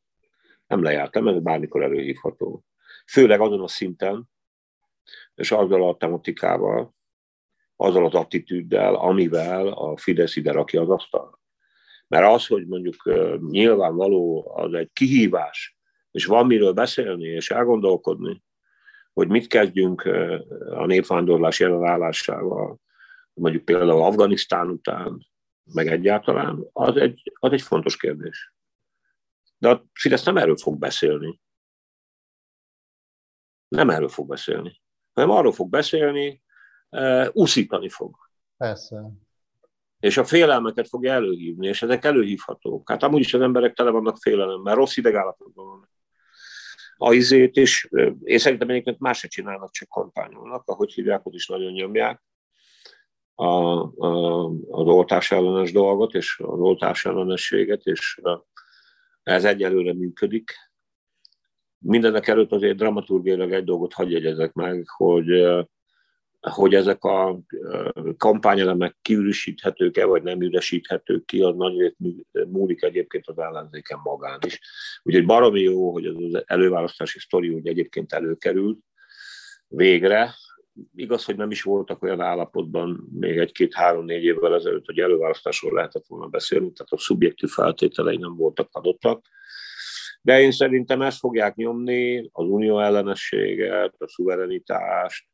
Nem 0.67 0.83
lejárt 0.83 1.15
lemez, 1.15 1.43
bármikor 1.43 1.83
előhívható. 1.83 2.65
Főleg 3.07 3.41
azon 3.41 3.61
a 3.61 3.69
szinten, 3.69 4.31
és 5.43 5.51
azzal 5.51 5.89
a 5.89 5.97
tematikával, 5.97 6.95
azzal 7.77 8.05
az 8.05 8.15
attitűddel, 8.15 8.95
amivel 8.95 9.67
a 9.69 9.97
Fidesz 9.97 10.37
ide 10.37 10.53
rakja 10.53 10.81
az 10.81 10.89
asztal. 10.89 11.41
Mert 12.09 12.27
az, 12.35 12.47
hogy 12.47 12.67
mondjuk 12.67 13.11
nyilvánvaló, 13.51 14.53
az 14.57 14.73
egy 14.73 14.91
kihívás, 14.93 15.77
és 16.11 16.25
van 16.25 16.47
miről 16.47 16.73
beszélni 16.73 17.25
és 17.25 17.51
elgondolkodni, 17.51 18.43
hogy 19.13 19.29
mit 19.29 19.47
kezdjünk 19.47 20.03
a 20.71 20.87
népvándorlás 20.87 21.61
jelenállásával, 21.61 22.79
mondjuk 23.33 23.65
például 23.65 24.03
Afganisztán 24.03 24.69
után, 24.69 25.27
meg 25.73 25.87
egyáltalán, 25.87 26.69
az 26.73 26.97
egy, 26.97 27.33
az 27.35 27.53
egy 27.53 27.63
fontos 27.63 27.97
kérdés. 27.97 28.55
De 29.59 29.69
a 29.69 29.85
Fidesz 29.93 30.25
nem 30.25 30.37
erről 30.37 30.57
fog 30.57 30.79
beszélni. 30.79 31.41
Nem 33.69 33.91
erről 33.91 34.09
fog 34.09 34.29
beszélni, 34.29 34.83
hanem 35.13 35.31
arról 35.31 35.53
fog 35.53 35.69
beszélni, 35.69 36.43
úszítani 37.33 37.89
fog. 37.89 38.17
Persze. 38.57 39.11
És 40.01 40.17
a 40.17 40.25
félelmeket 40.25 40.89
fog 40.89 41.05
előhívni, 41.05 41.67
és 41.67 41.83
ezek 41.83 42.05
előhívhatók. 42.05 42.91
Hát 42.91 43.03
amúgy 43.03 43.21
is 43.21 43.35
az 43.35 43.41
emberek 43.41 43.75
tele 43.75 43.91
vannak 43.91 44.17
félelemmel, 44.19 44.75
rossz 44.75 44.97
idegállapotban 44.97 45.67
vannak. 45.67 45.91
A 46.97 47.13
izét 47.13 47.57
is, 47.57 47.89
én 48.23 48.39
szerintem 48.39 48.69
egyébként 48.69 49.01
más 49.01 49.19
se 49.19 49.29
csinálnak, 49.29 49.71
csak 49.71 49.89
kampányolnak, 49.89 50.69
ahogy 50.69 50.93
hívják, 50.93 51.27
ott 51.27 51.35
is 51.35 51.47
nagyon 51.47 51.73
nyomják 51.73 52.23
a, 53.35 53.45
a, 54.07 54.45
az 54.71 54.87
oltás 54.87 55.31
ellenes 55.31 55.73
dolgot, 55.73 56.15
és 56.15 56.39
az 56.45 56.59
oltás 56.59 57.05
ellenességet, 57.05 57.83
és 57.85 58.21
ez 59.23 59.45
egyelőre 59.45 59.95
működik. 59.95 60.53
Mindenek 61.83 62.29
előtt 62.29 62.53
azért 62.53 62.77
dramaturgiailag 62.77 63.53
egy 63.53 63.65
dolgot 63.65 63.93
hagyj 63.93 64.13
jegyezek 64.13 64.53
meg, 64.53 64.89
hogy 64.89 65.45
hogy 66.51 66.75
ezek 66.75 67.05
a 67.05 67.41
kampányelemek 68.17 68.97
kiüresíthetők-e, 69.03 70.05
vagy 70.05 70.23
nem 70.23 70.43
üresíthetők 70.43 71.25
ki, 71.25 71.41
az 71.43 71.55
nagy 71.57 71.95
múlik 72.49 72.83
egyébként 72.83 73.27
az 73.27 73.39
ellenzéken 73.39 73.99
magán 74.03 74.39
is. 74.47 74.61
Úgyhogy 75.03 75.27
baromi 75.27 75.61
jó, 75.61 75.93
hogy 75.93 76.07
az 76.07 76.43
előválasztási 76.47 77.19
sztori 77.19 77.49
úgy 77.49 77.67
egyébként 77.67 78.13
előkerült 78.13 78.79
végre. 79.69 80.35
Igaz, 80.95 81.25
hogy 81.25 81.37
nem 81.37 81.51
is 81.51 81.63
voltak 81.63 82.03
olyan 82.03 82.21
állapotban 82.21 83.09
még 83.13 83.39
egy-két-három-négy 83.39 84.25
évvel 84.25 84.55
ezelőtt, 84.55 84.87
hogy 84.87 84.99
előválasztásról 84.99 85.73
lehetett 85.73 86.07
volna 86.07 86.27
beszélni, 86.27 86.73
tehát 86.73 86.93
a 86.93 86.99
szubjektív 86.99 87.49
feltételei 87.49 88.17
nem 88.17 88.37
voltak 88.37 88.69
adottak. 88.73 89.27
De 90.23 90.41
én 90.41 90.51
szerintem 90.51 91.03
ezt 91.03 91.19
fogják 91.19 91.55
nyomni, 91.55 92.29
az 92.33 92.47
unió 92.47 92.81
ellenességet, 92.81 93.95
a 93.99 94.09
szuverenitást, 94.09 95.27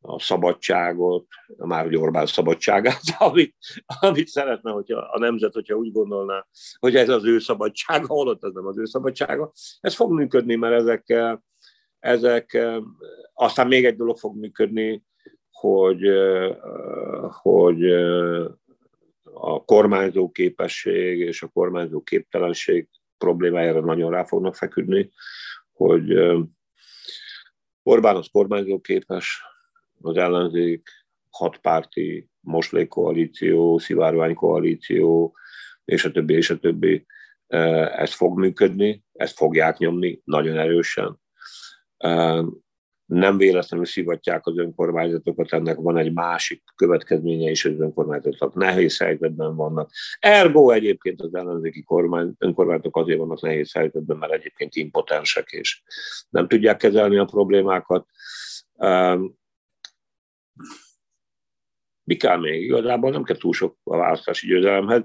a 0.00 0.20
szabadságot, 0.20 1.26
már 1.56 1.84
hogy 1.84 1.96
Orbán 1.96 2.26
szabadságát, 2.26 3.00
amit, 3.18 3.56
amit 4.00 4.28
szeretne, 4.28 4.70
hogyha 4.70 4.98
a 4.98 5.18
nemzet, 5.18 5.52
hogyha 5.52 5.74
úgy 5.74 5.92
gondolná, 5.92 6.46
hogy 6.78 6.96
ez 6.96 7.08
az 7.08 7.24
ő 7.24 7.38
szabadsága, 7.38 8.06
holott 8.06 8.44
ez 8.44 8.52
nem 8.52 8.66
az 8.66 8.78
ő 8.78 8.84
szabadsága. 8.84 9.52
Ez 9.80 9.94
fog 9.94 10.12
működni, 10.12 10.54
mert 10.54 10.74
ezek, 10.74 11.14
ezek 11.98 12.58
aztán 13.32 13.66
még 13.66 13.84
egy 13.84 13.96
dolog 13.96 14.18
fog 14.18 14.36
működni, 14.36 15.02
hogy, 15.50 16.00
hogy 17.42 17.82
a 19.34 19.64
kormányzó 19.64 20.30
képesség 20.30 21.18
és 21.18 21.42
a 21.42 21.48
kormányzó 21.48 22.00
képtelenség 22.00 22.88
problémájára 23.22 23.80
nagyon 23.80 24.10
rá 24.10 24.24
fognak 24.24 24.56
feküdni, 24.56 25.10
hogy 25.72 26.12
Orbán 27.82 28.16
az 28.16 28.28
kormányzó 28.32 28.80
képes, 28.80 29.42
az 30.00 30.16
ellenzék 30.16 30.88
hatpárti 31.30 32.28
moslékoalíció, 32.40 33.78
szivárványkoalíció, 33.78 35.36
és 35.84 36.04
a 36.04 36.10
többi, 36.10 36.34
és 36.34 36.50
a 36.50 36.58
többi. 36.58 37.06
Ez 37.96 38.14
fog 38.14 38.38
működni, 38.38 39.04
ezt 39.12 39.36
fogják 39.36 39.78
nyomni 39.78 40.20
nagyon 40.24 40.58
erősen. 40.58 41.20
Nem 43.12 43.36
véletlenül 43.36 43.86
szivatják 43.86 44.46
az 44.46 44.58
önkormányzatokat, 44.58 45.52
ennek 45.52 45.76
van 45.76 45.96
egy 45.96 46.12
másik 46.12 46.62
következménye 46.76 47.50
is, 47.50 47.62
hogy 47.62 47.72
az 47.72 47.80
önkormányzatok 47.80 48.54
nehéz 48.54 48.98
helyzetben 48.98 49.56
vannak. 49.56 49.90
Ergo 50.18 50.70
egyébként 50.70 51.20
az 51.20 51.34
ellenzéki 51.34 51.82
kormány, 51.82 52.32
önkormányzatok 52.38 52.96
azért 52.96 53.18
vannak 53.18 53.40
nehéz 53.40 53.72
helyzetben, 53.72 54.16
mert 54.16 54.32
egyébként 54.32 54.74
impotensek 54.74 55.50
és 55.50 55.82
nem 56.28 56.48
tudják 56.48 56.76
kezelni 56.76 57.16
a 57.18 57.24
problémákat 57.24 58.06
mi 62.04 62.16
kell 62.16 62.36
még? 62.36 62.62
Igazából 62.62 63.10
nem 63.10 63.22
kell 63.22 63.36
túl 63.36 63.52
sok 63.52 63.76
a 63.82 63.96
választási 63.96 64.46
győzelemhez. 64.46 65.02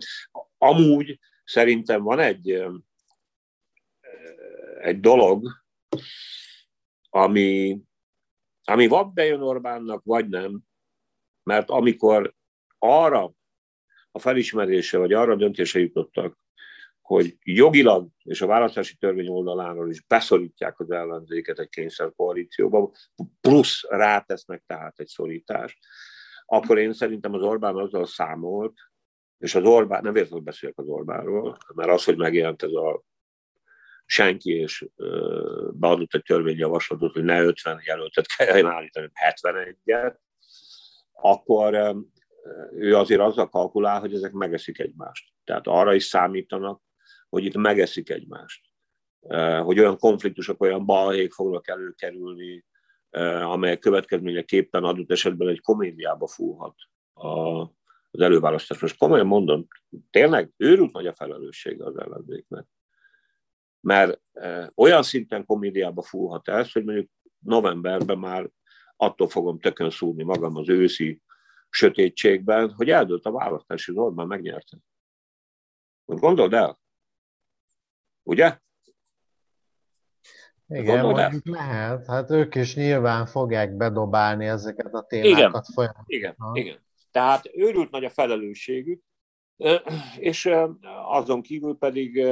Amúgy 0.57 1.19
szerintem 1.43 2.03
van 2.03 2.19
egy, 2.19 2.65
egy 4.81 4.99
dolog, 4.99 5.47
ami, 7.09 7.81
ami 8.72 8.88
vagy 8.88 9.07
bejön 9.07 9.41
Orbánnak, 9.41 10.03
vagy 10.03 10.28
nem, 10.28 10.59
mert 11.43 11.70
amikor 11.70 12.34
arra 12.78 13.32
a 14.11 14.20
felismerése, 14.20 14.97
vagy 14.97 15.13
arra 15.13 15.32
a 15.32 15.36
döntése 15.36 15.80
jutottak, 15.80 16.38
hogy 17.01 17.38
jogilag 17.43 18.07
és 18.24 18.41
a 18.41 18.47
választási 18.47 18.95
törvény 18.95 19.28
oldaláról 19.28 19.89
is 19.89 20.01
beszorítják 20.01 20.80
az 20.80 20.91
ellenzéket 20.91 21.59
egy 21.59 21.70
kényszerkoalícióba, 21.70 22.91
plusz 23.41 23.84
rátesznek 23.89 24.63
tehát 24.65 24.99
egy 24.99 25.07
szorítást, 25.07 25.78
akkor 26.45 26.78
én 26.78 26.93
szerintem 26.93 27.34
az 27.34 27.41
Orbán 27.41 27.76
azzal 27.76 28.05
számolt, 28.05 28.74
és 29.38 29.55
az 29.55 29.63
Orbán, 29.63 30.01
nem 30.03 30.13
véletlenül 30.13 30.45
beszélek 30.45 30.78
az 30.78 30.88
Orbánról, 30.88 31.57
mert 31.76 31.89
az, 31.89 32.03
hogy 32.03 32.18
megjelent 32.18 32.63
ez 32.63 32.72
a 32.72 33.03
senki, 34.09 34.51
és 34.51 34.87
beadott 35.71 36.13
egy 36.13 36.23
törvényjavaslatot, 36.23 37.13
hogy 37.13 37.23
ne 37.23 37.43
50 37.43 37.81
jelöltet 37.85 38.25
kelljen 38.27 38.65
állítani, 38.65 39.11
71-et, 39.41 40.15
akkor 41.11 41.95
ő 42.71 42.95
azért 42.95 43.21
azzal 43.21 43.49
kalkulál, 43.49 43.99
hogy 43.99 44.13
ezek 44.13 44.31
megeszik 44.31 44.79
egymást. 44.79 45.33
Tehát 45.43 45.67
arra 45.67 45.93
is 45.93 46.03
számítanak, 46.03 46.81
hogy 47.29 47.45
itt 47.45 47.55
megeszik 47.55 48.09
egymást. 48.09 48.65
Hogy 49.63 49.79
olyan 49.79 49.97
konfliktusok, 49.97 50.61
olyan 50.61 50.85
balhék 50.85 51.33
fognak 51.33 51.67
előkerülni, 51.67 52.65
amelyek 53.41 53.79
következményeképpen 53.79 54.83
adott 54.83 55.11
esetben 55.11 55.47
egy 55.47 55.61
komédiába 55.61 56.27
fúlhat 56.27 56.75
az 58.11 58.21
előválasztás. 58.21 58.79
Most 58.79 58.97
komolyan 58.97 59.27
mondom, 59.27 59.67
tényleg 60.09 60.51
őrült 60.57 60.91
nagy 60.91 61.07
a 61.07 61.13
felelőssége 61.13 61.85
az 61.85 61.97
ellenzéknek. 61.97 62.65
Mert 63.80 64.21
olyan 64.75 65.03
szinten 65.03 65.45
komédiába 65.45 66.01
fúlhat 66.01 66.47
ez, 66.47 66.71
hogy 66.71 66.84
mondjuk 66.84 67.09
novemberben 67.39 68.17
már 68.17 68.49
attól 68.95 69.28
fogom 69.28 69.59
tökön 69.59 69.89
szúrni 69.89 70.23
magam 70.23 70.55
az 70.55 70.69
őszi 70.69 71.21
sötétségben, 71.69 72.71
hogy 72.71 72.89
eldőlt 72.89 73.25
a 73.25 73.32
választás, 73.32 73.88
és 73.88 73.97
Orbán 73.97 74.28
megnyerte. 74.28 74.78
Gondold 76.05 76.53
el. 76.53 76.80
Ugye? 78.23 78.59
Igen, 80.67 81.05
mondjuk 81.05 81.47
lehet. 81.47 82.05
Hát 82.05 82.32
ők 82.32 82.55
is 82.55 82.75
nyilván 82.75 83.25
fogják 83.25 83.75
bedobálni 83.75 84.45
ezeket 84.45 84.93
a 84.93 85.01
témákat 85.01 85.65
folyamatosan. 85.73 86.05
Igen, 86.05 86.36
igen. 86.53 86.86
Tehát 87.11 87.49
őrült 87.53 87.91
nagy 87.91 88.03
a 88.03 88.09
felelősségük, 88.09 89.03
és 90.17 90.49
azon 91.05 91.41
kívül 91.41 91.78
pedig, 91.78 92.25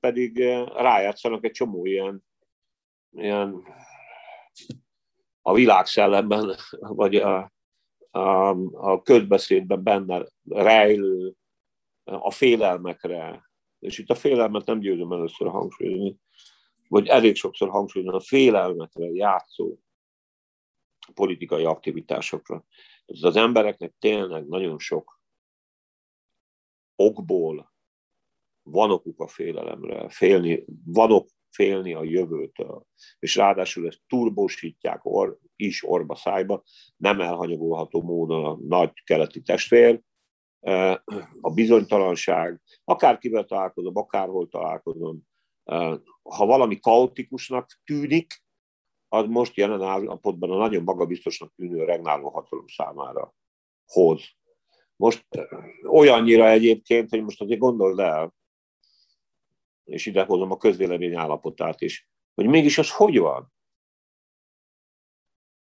pedig 0.00 0.38
rájátszanak 0.74 1.44
egy 1.44 1.52
csomó 1.52 1.86
ilyen, 1.86 2.24
ilyen 3.10 3.62
a 5.42 5.54
világszellemben, 5.54 6.56
vagy 6.78 7.16
a, 7.16 7.52
a, 8.10 8.48
a 8.72 9.02
közbeszédben 9.02 9.82
benne 9.82 10.26
rejlő 10.48 11.34
a 12.04 12.30
félelmekre, 12.30 13.50
és 13.78 13.98
itt 13.98 14.10
a 14.10 14.14
félelmet 14.14 14.66
nem 14.66 14.78
győzöm 14.78 15.12
először 15.12 15.48
hangsúlyozni, 15.48 16.16
vagy 16.88 17.06
elég 17.06 17.34
sokszor 17.34 17.68
hangsúlyozni 17.68 18.14
a 18.16 18.20
félelmetre 18.20 19.06
játszó 19.06 19.78
politikai 21.14 21.64
aktivitásokra. 21.64 22.64
Ez 23.06 23.22
az 23.22 23.36
embereknek 23.36 23.94
tényleg 23.98 24.46
nagyon 24.46 24.78
sok 24.78 25.20
okból 26.96 27.74
van 28.70 28.90
okuk 28.90 29.20
a 29.20 29.26
félelemre, 29.26 30.08
félni, 30.08 30.64
van 30.84 31.12
ok 31.12 31.28
félni 31.50 31.94
a 31.94 32.02
jövőtől. 32.02 32.86
És 33.18 33.36
ráadásul 33.36 33.86
ezt 33.86 34.00
turbósítják 34.06 35.04
or, 35.04 35.38
is 35.56 35.88
orba 35.88 36.14
szájba, 36.14 36.62
nem 36.96 37.20
elhanyagolható 37.20 38.02
módon 38.02 38.44
a 38.44 38.58
nagy 38.68 39.02
keleti 39.04 39.42
testvér, 39.42 40.00
a 41.40 41.50
bizonytalanság, 41.54 42.60
akárkivel 42.84 43.44
találkozom, 43.44 43.96
akárhol 43.96 44.48
találkozom, 44.48 45.22
ha 46.22 46.46
valami 46.46 46.78
kaotikusnak 46.78 47.80
tűnik, 47.84 48.44
az 49.08 49.26
most 49.26 49.56
jelen 49.56 49.82
állapotban 49.82 50.50
a 50.50 50.56
nagyon 50.56 50.82
magabiztosnak 50.82 51.52
tűnő 51.54 51.84
regnáló 51.84 52.28
hatalom 52.28 52.66
számára 52.66 53.34
hoz. 53.86 54.22
Most 54.96 55.26
olyannyira 55.88 56.48
egyébként, 56.48 57.10
hogy 57.10 57.22
most 57.22 57.40
azért 57.40 57.60
gondold 57.60 57.98
el, 57.98 58.34
és 59.86 60.06
ide 60.06 60.24
hozom 60.24 60.50
a 60.50 60.56
közvélemény 60.56 61.14
állapotát 61.14 61.80
is, 61.80 62.08
hogy 62.34 62.46
mégis 62.46 62.78
az 62.78 62.92
hogy 62.92 63.18
van, 63.18 63.52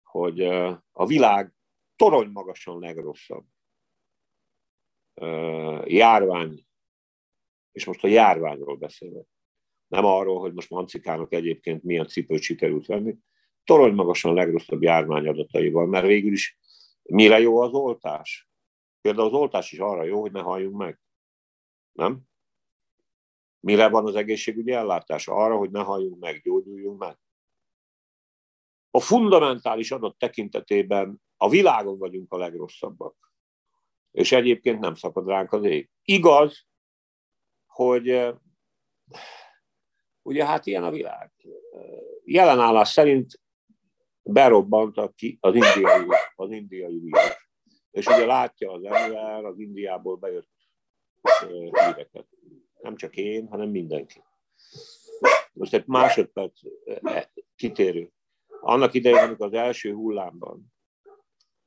hogy 0.02 0.40
a 0.90 1.06
világ 1.06 1.54
torony 1.96 2.30
magasan 2.30 2.78
legrosszabb 2.78 3.46
járvány, 5.84 6.66
és 7.72 7.84
most 7.84 8.04
a 8.04 8.08
járványról 8.08 8.76
beszélek, 8.76 9.26
nem 9.86 10.04
arról, 10.04 10.40
hogy 10.40 10.52
most 10.52 10.70
Mancikának 10.70 11.32
egyébként 11.32 11.82
milyen 11.82 12.06
cipőt 12.06 12.42
sikerült 12.42 12.86
venni, 12.86 13.16
torony 13.64 13.94
magasan 13.94 14.34
legrosszabb 14.34 14.82
járvány 14.82 15.28
adataival, 15.28 15.86
mert 15.86 16.06
végül 16.06 16.32
is 16.32 16.58
mire 17.02 17.40
jó 17.40 17.60
az 17.60 17.72
oltás? 17.72 18.48
Például 19.00 19.26
az 19.26 19.32
oltás 19.32 19.72
is 19.72 19.78
arra 19.78 20.02
jó, 20.02 20.20
hogy 20.20 20.32
ne 20.32 20.40
halljunk 20.40 20.76
meg. 20.76 21.00
Nem? 21.92 22.20
Mire 23.60 23.88
van 23.88 24.06
az 24.06 24.14
egészségügyi 24.14 24.72
ellátás? 24.72 25.28
Arra, 25.28 25.56
hogy 25.56 25.70
ne 25.70 25.82
halljunk 25.82 26.18
meg, 26.20 26.42
gyógyuljunk 26.42 26.98
meg. 26.98 27.18
A 28.90 29.00
fundamentális 29.00 29.90
adat 29.90 30.18
tekintetében 30.18 31.22
a 31.36 31.48
világon 31.48 31.98
vagyunk 31.98 32.32
a 32.32 32.38
legrosszabbak. 32.38 33.32
És 34.10 34.32
egyébként 34.32 34.80
nem 34.80 34.94
szakad 34.94 35.28
ránk 35.28 35.52
az 35.52 35.64
ég. 35.64 35.90
Igaz, 36.02 36.66
hogy 37.66 38.08
eh, 38.08 38.34
ugye 40.22 40.46
hát 40.46 40.66
ilyen 40.66 40.84
a 40.84 40.90
világ. 40.90 41.32
Jelenállás 42.24 42.88
szerint 42.88 43.40
berobbantak 44.22 45.16
ki 45.16 45.38
az 45.40 45.54
indiai, 45.54 46.06
az 46.34 46.50
indiai 46.50 46.98
vírus. 46.98 47.48
És 47.90 48.06
ugye 48.06 48.26
látja 48.26 48.72
az 48.72 48.84
ember 48.84 49.44
az 49.44 49.58
Indiából 49.58 50.16
bejött 50.16 50.50
eh, 51.22 51.48
híreket 51.48 52.26
nem 52.86 52.96
csak 52.96 53.16
én, 53.16 53.48
hanem 53.48 53.68
mindenki. 53.68 54.22
Most 55.52 55.74
egy 55.74 55.86
másodperc 55.86 56.60
eh, 56.84 57.24
kitérő. 57.56 58.12
Annak 58.60 58.94
idején, 58.94 59.18
amikor 59.18 59.46
az 59.46 59.52
első 59.52 59.92
hullámban 59.92 60.72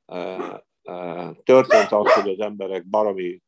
eh, 0.06 0.60
eh, 0.82 1.36
történt 1.44 1.92
az, 1.92 2.14
hogy 2.14 2.30
az 2.30 2.40
emberek 2.40 2.86
baromi 2.86 3.42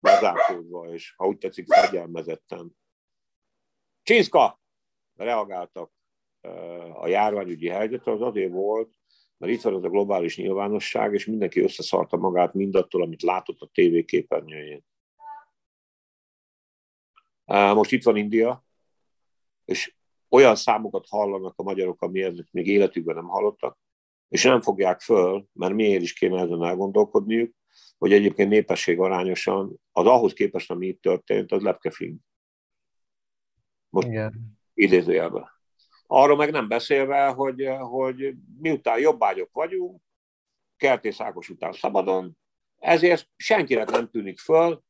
bezárkózva, 0.00 0.92
és 0.92 1.14
ha 1.16 1.26
úgy 1.26 1.38
tetszik, 1.38 1.66
fegyelmezetten. 1.72 2.76
Csinszka! 4.02 4.60
Reagáltak 5.14 5.92
a 6.94 7.06
járványügyi 7.06 7.68
helyzetre, 7.68 8.12
az 8.12 8.20
azért 8.20 8.52
volt, 8.52 8.90
mert 9.36 9.52
itt 9.52 9.60
van 9.60 9.74
az 9.74 9.84
a 9.84 9.88
globális 9.88 10.36
nyilvánosság, 10.36 11.14
és 11.14 11.26
mindenki 11.26 11.60
összeszarta 11.60 12.16
magát 12.16 12.54
mindattól, 12.54 13.02
amit 13.02 13.22
látott 13.22 13.60
a 13.60 13.70
tévéképernyőjén. 13.72 14.84
Most 17.48 17.92
itt 17.92 18.02
van 18.02 18.16
India, 18.16 18.64
és 19.64 19.94
olyan 20.28 20.56
számokat 20.56 21.06
hallanak 21.08 21.54
a 21.56 21.62
magyarok, 21.62 22.02
amilyet 22.02 22.48
még 22.50 22.66
életükben 22.66 23.14
nem 23.14 23.28
hallottak, 23.28 23.78
és 24.28 24.42
nem 24.42 24.60
fogják 24.60 25.00
föl, 25.00 25.46
mert 25.52 25.74
miért 25.74 26.02
is 26.02 26.12
kéne 26.12 26.40
ezen 26.40 26.64
elgondolkodniuk, 26.64 27.54
hogy 27.98 28.12
egyébként 28.12 28.48
népesség 28.48 29.00
arányosan 29.00 29.80
az 29.92 30.06
ahhoz 30.06 30.32
képest, 30.32 30.70
ami 30.70 30.86
itt 30.86 31.02
történt, 31.02 31.52
az 31.52 31.62
lepkefing. 31.62 32.18
Most 33.88 34.06
Igen. 34.06 34.58
idézőjelben. 34.74 35.48
Arról 36.06 36.36
meg 36.36 36.50
nem 36.50 36.68
beszélve, 36.68 37.26
hogy, 37.28 37.68
hogy 37.78 38.34
miután 38.60 38.98
jobbágyok 38.98 39.50
vagyunk, 39.52 40.02
Kertész 40.76 41.20
Ákos 41.20 41.48
után 41.48 41.72
szabadon, 41.72 42.38
ezért 42.78 43.28
senkinek 43.36 43.90
nem 43.90 44.10
tűnik 44.10 44.38
föl, 44.38 44.82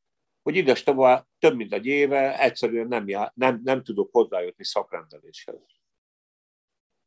hogy 0.49 0.57
ides 0.57 0.83
tovább 0.83 1.27
több 1.39 1.57
mint 1.57 1.73
egy 1.73 1.87
éve 1.87 2.41
egyszerűen 2.41 2.89
nem, 2.89 3.09
já, 3.09 3.33
nem, 3.35 3.61
nem 3.65 3.83
tudok 3.83 4.09
hozzájutni 4.13 4.65
szakrendeléshez. 4.65 5.57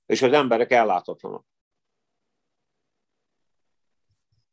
És 0.05 0.21
az 0.21 0.33
emberek 0.33 0.71
ellátatlanok. 0.71 1.45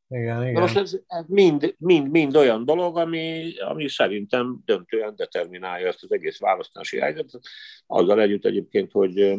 Igen, 0.09 0.41
igen. 0.43 0.53
Na 0.53 0.61
most 0.61 0.77
ez, 0.77 0.99
ez 1.07 1.25
mind, 1.27 1.75
mind, 1.79 2.11
mind 2.11 2.37
olyan 2.37 2.65
dolog, 2.65 2.97
ami, 2.97 3.59
ami 3.59 3.89
szerintem 3.89 4.61
döntően 4.65 5.17
determinálja 5.17 5.87
ezt 5.87 6.03
az 6.03 6.13
egész 6.13 6.39
választási 6.39 6.99
helyzetet. 6.99 7.43
Azzal 7.87 8.21
együtt 8.21 8.45
egyébként, 8.45 8.93
hogy 8.93 9.39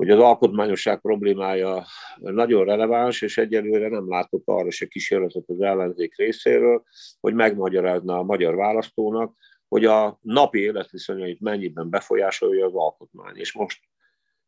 hogy 0.00 0.10
az 0.10 0.18
alkotmányosság 0.18 1.00
problémája 1.00 1.84
nagyon 2.16 2.64
releváns, 2.64 3.22
és 3.22 3.38
egyelőre 3.38 3.88
nem 3.88 4.08
látok 4.08 4.42
arra 4.44 4.70
se 4.70 4.86
kísérletet 4.86 5.44
az 5.46 5.60
ellenzék 5.60 6.16
részéről, 6.16 6.82
hogy 7.20 7.34
megmagyarázna 7.34 8.18
a 8.18 8.22
magyar 8.22 8.54
választónak, 8.54 9.36
hogy 9.68 9.84
a 9.84 10.18
napi 10.22 10.58
életviszonyait 10.58 11.40
mennyiben 11.40 11.90
befolyásolja 11.90 12.66
az 12.66 12.74
alkotmány. 12.74 13.36
És 13.36 13.52
most, 13.52 13.80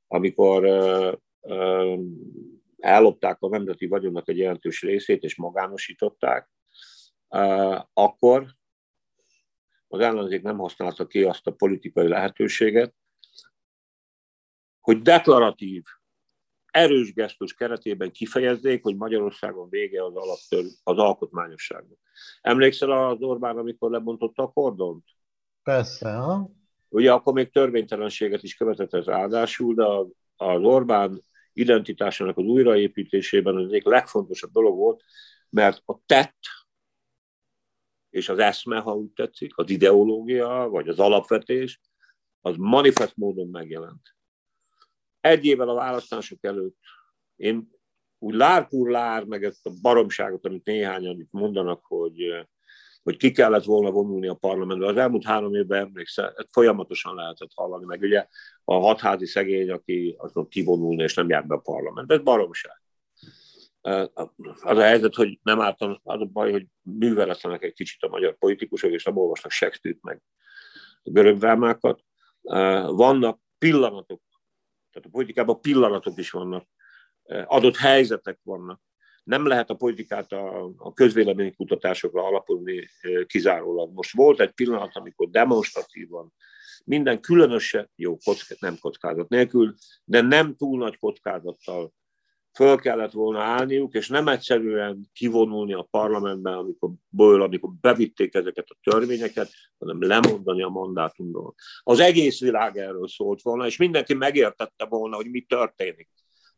amikor 0.07 0.65
ellopták 2.79 3.37
a 3.41 3.49
nemzeti 3.49 3.87
vagyonnak 3.87 4.29
egy 4.29 4.39
jelentős 4.39 4.83
részét, 4.83 5.23
és 5.23 5.37
magánosították, 5.37 6.51
akkor 7.93 8.47
az 9.89 10.01
ellenzék 10.01 10.43
nem 10.43 10.59
használta 10.59 11.07
ki 11.07 11.23
azt 11.23 11.47
a 11.47 11.53
politikai 11.55 12.09
lehetőséget, 12.09 12.95
hogy 14.83 15.03
deklaratív, 15.03 15.83
erős 16.71 17.13
gesztus 17.13 17.55
keretében 17.55 18.11
kifejezzék, 18.11 18.83
hogy 18.83 18.97
Magyarországon 18.97 19.69
vége 19.69 20.05
az, 20.05 20.15
alaptör, 20.15 20.65
az 20.83 20.99
alkotmányosságnak. 20.99 21.99
Emlékszel 22.41 22.91
az 22.91 23.21
Orbán, 23.21 23.59
amikor 23.59 23.91
lebontotta 23.91 24.43
a 24.43 24.53
kordont? 24.53 25.05
Persze, 25.63 26.13
ha? 26.13 26.51
Ugye 26.89 27.13
akkor 27.13 27.33
még 27.33 27.51
törvénytelenséget 27.51 28.43
is 28.43 28.55
követett 28.55 28.95
ez 28.95 29.05
ráadásul, 29.05 29.75
de 29.75 29.85
az 30.37 30.61
Orbán 30.63 31.23
identitásának 31.53 32.37
az 32.37 32.45
újraépítésében 32.45 33.57
az 33.57 33.67
egyik 33.67 33.85
legfontosabb 33.85 34.51
dolog 34.51 34.77
volt, 34.77 35.03
mert 35.49 35.83
a 35.85 35.99
tett 36.07 36.39
és 38.11 38.29
az 38.29 38.39
eszme, 38.39 38.79
ha 38.79 38.95
úgy 38.95 39.11
tetszik, 39.11 39.57
az 39.57 39.71
ideológia, 39.71 40.69
vagy 40.71 40.89
az 40.89 40.99
alapvetés, 40.99 41.81
az 42.41 42.57
manifest 42.57 43.17
módon 43.17 43.49
megjelent 43.49 44.15
egy 45.23 45.45
évvel 45.45 45.69
a 45.69 45.75
választások 45.75 46.45
előtt 46.45 46.77
én 47.37 47.71
úgy 48.19 48.35
lárpúr 48.35 48.91
lár, 48.91 49.25
meg 49.25 49.45
ezt 49.45 49.67
a 49.67 49.73
baromságot, 49.83 50.47
amit 50.47 50.65
néhányan 50.65 51.21
itt 51.21 51.31
mondanak, 51.31 51.85
hogy, 51.87 52.47
hogy 53.03 53.17
ki 53.17 53.31
kellett 53.31 53.65
volna 53.65 53.91
vonulni 53.91 54.29
a 54.29 54.35
parlamentbe. 54.35 54.87
Az 54.87 54.97
elmúlt 54.97 55.25
három 55.25 55.55
évben 55.55 55.79
emlékszel, 55.79 56.35
folyamatosan 56.51 57.15
lehetett 57.15 57.51
hallani, 57.55 57.85
meg 57.85 58.01
ugye 58.01 58.27
a 58.65 58.75
hatházi 58.75 59.27
szegény, 59.27 59.71
aki 59.71 60.17
azon 60.19 60.49
kivonulni 60.49 61.03
és 61.03 61.15
nem 61.15 61.29
jár 61.29 61.47
be 61.47 61.55
a 61.55 61.59
parlamentbe. 61.59 62.15
Ez 62.15 62.23
baromság. 62.23 62.83
Az 63.81 64.79
a 64.79 64.83
helyzet, 64.83 65.15
hogy 65.15 65.39
nem 65.43 65.61
ártan, 65.61 66.01
az 66.03 66.21
a 66.21 66.25
baj, 66.25 66.51
hogy 66.51 66.67
műveletlenek 66.83 67.63
egy 67.63 67.75
kicsit 67.75 68.03
a 68.03 68.09
magyar 68.09 68.39
politikusok, 68.39 68.91
és 68.91 69.05
nem 69.05 69.17
olvasnak 69.17 69.53
shakespeare 69.53 69.99
meg 70.01 70.23
görög 71.03 71.39
drámákat. 71.39 72.01
Vannak 72.87 73.41
pillanatok, 73.59 74.23
tehát 74.93 75.09
a 75.09 75.11
politikában 75.11 75.61
pillanatok 75.61 76.19
is 76.19 76.31
vannak, 76.31 76.67
adott 77.45 77.77
helyzetek 77.77 78.39
vannak. 78.43 78.81
Nem 79.25 79.47
lehet 79.47 79.71
a 79.71 79.75
politikát 79.75 80.33
a, 80.33 80.73
a 80.77 80.93
közvéleménykutatásokra 80.93 82.25
alapulni 82.27 82.89
kizárólag. 83.27 83.93
Most 83.93 84.15
volt 84.15 84.41
egy 84.41 84.53
pillanat, 84.53 84.97
amikor 84.97 85.29
demonstratívan 85.29 86.33
minden 86.85 87.21
különösen, 87.21 87.91
jó, 87.95 88.17
kockázat, 88.25 88.61
nem 88.61 88.77
kockázat 88.81 89.29
nélkül, 89.29 89.75
de 90.05 90.21
nem 90.21 90.57
túl 90.57 90.79
nagy 90.79 90.99
kockázattal 90.99 91.93
föl 92.55 92.77
kellett 92.77 93.13
volna 93.13 93.41
állniuk, 93.41 93.95
és 93.95 94.09
nem 94.09 94.29
egyszerűen 94.29 95.11
kivonulni 95.13 95.73
a 95.73 95.89
parlamentben, 95.91 96.55
amikor, 96.55 96.91
ből, 97.09 97.43
amikor 97.43 97.71
bevitték 97.81 98.35
ezeket 98.35 98.67
a 98.69 98.91
törvényeket, 98.91 99.51
hanem 99.79 100.03
lemondani 100.03 100.63
a 100.63 100.69
mandátumról. 100.69 101.55
Az 101.83 102.01
egész 102.01 102.41
világ 102.41 102.77
erről 102.77 103.09
szólt 103.09 103.43
volna, 103.43 103.67
és 103.67 103.77
mindenki 103.77 104.15
megértette 104.15 104.85
volna, 104.85 105.17
hogy 105.17 105.31
mi 105.31 105.41
történik. 105.41 106.09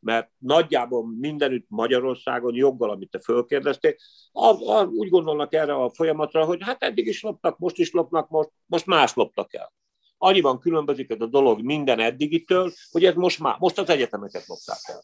Mert 0.00 0.30
nagyjából 0.38 1.06
mindenütt 1.18 1.66
Magyarországon 1.68 2.54
joggal, 2.54 2.90
amit 2.90 3.10
te 3.10 3.18
fölkérdeztél, 3.18 3.94
a, 4.32 4.46
a, 4.46 4.84
úgy 4.84 5.08
gondolnak 5.08 5.54
erre 5.54 5.74
a 5.74 5.90
folyamatra, 5.90 6.44
hogy 6.44 6.58
hát 6.62 6.82
eddig 6.82 7.06
is 7.06 7.22
loptak, 7.22 7.58
most 7.58 7.78
is 7.78 7.90
lopnak, 7.90 8.28
most, 8.28 8.50
most 8.66 8.86
más 8.86 9.14
loptak 9.14 9.54
el. 9.54 9.72
annyiban 10.18 10.58
különbözik 10.58 11.10
ez 11.10 11.20
a 11.20 11.26
dolog 11.26 11.62
minden 11.62 12.00
eddigitől, 12.00 12.72
hogy 12.90 13.04
ez 13.04 13.14
most 13.14 13.38
már, 13.38 13.56
most 13.58 13.78
az 13.78 13.88
egyetemeket 13.88 14.46
lopták 14.46 14.80
el. 14.84 15.02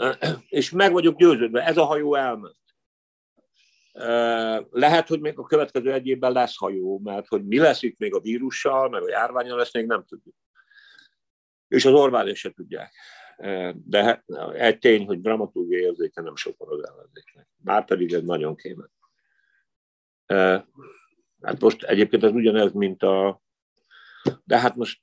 És 0.48 0.70
meg 0.70 0.92
vagyok 0.92 1.16
győződve, 1.16 1.64
ez 1.66 1.76
a 1.76 1.84
hajó 1.84 2.14
elment. 2.14 2.58
Lehet, 4.70 5.08
hogy 5.08 5.20
még 5.20 5.38
a 5.38 5.46
következő 5.46 5.92
egy 5.92 6.06
évben 6.06 6.32
lesz 6.32 6.56
hajó, 6.56 6.98
mert 6.98 7.26
hogy 7.26 7.46
mi 7.46 7.58
lesz 7.58 7.82
itt 7.82 7.98
még 7.98 8.14
a 8.14 8.20
vírussal, 8.20 8.88
meg 8.88 9.02
a 9.02 9.08
járványal 9.08 9.56
lesz, 9.56 9.74
még 9.74 9.86
nem 9.86 10.04
tudjuk. 10.04 10.34
És 11.68 11.84
az 11.84 11.92
Orbán 11.92 12.34
se 12.34 12.50
tudják. 12.50 12.92
De 13.74 14.02
hát, 14.02 14.24
egy 14.54 14.78
tény, 14.78 15.06
hogy 15.06 15.20
dramaturgiai 15.20 15.82
érzéke 15.82 16.20
nem 16.20 16.36
sok 16.36 16.56
van 16.58 16.78
az 16.78 16.88
ellenzéknek. 16.88 17.48
Márpedig 17.62 18.12
ez 18.12 18.22
nagyon 18.22 18.56
kéne. 18.56 18.90
Hát 21.42 21.60
most 21.60 21.82
egyébként 21.82 22.24
ez 22.24 22.32
ugyanez, 22.32 22.72
mint 22.72 23.02
a... 23.02 23.42
De 24.44 24.58
hát 24.58 24.76
most, 24.76 25.00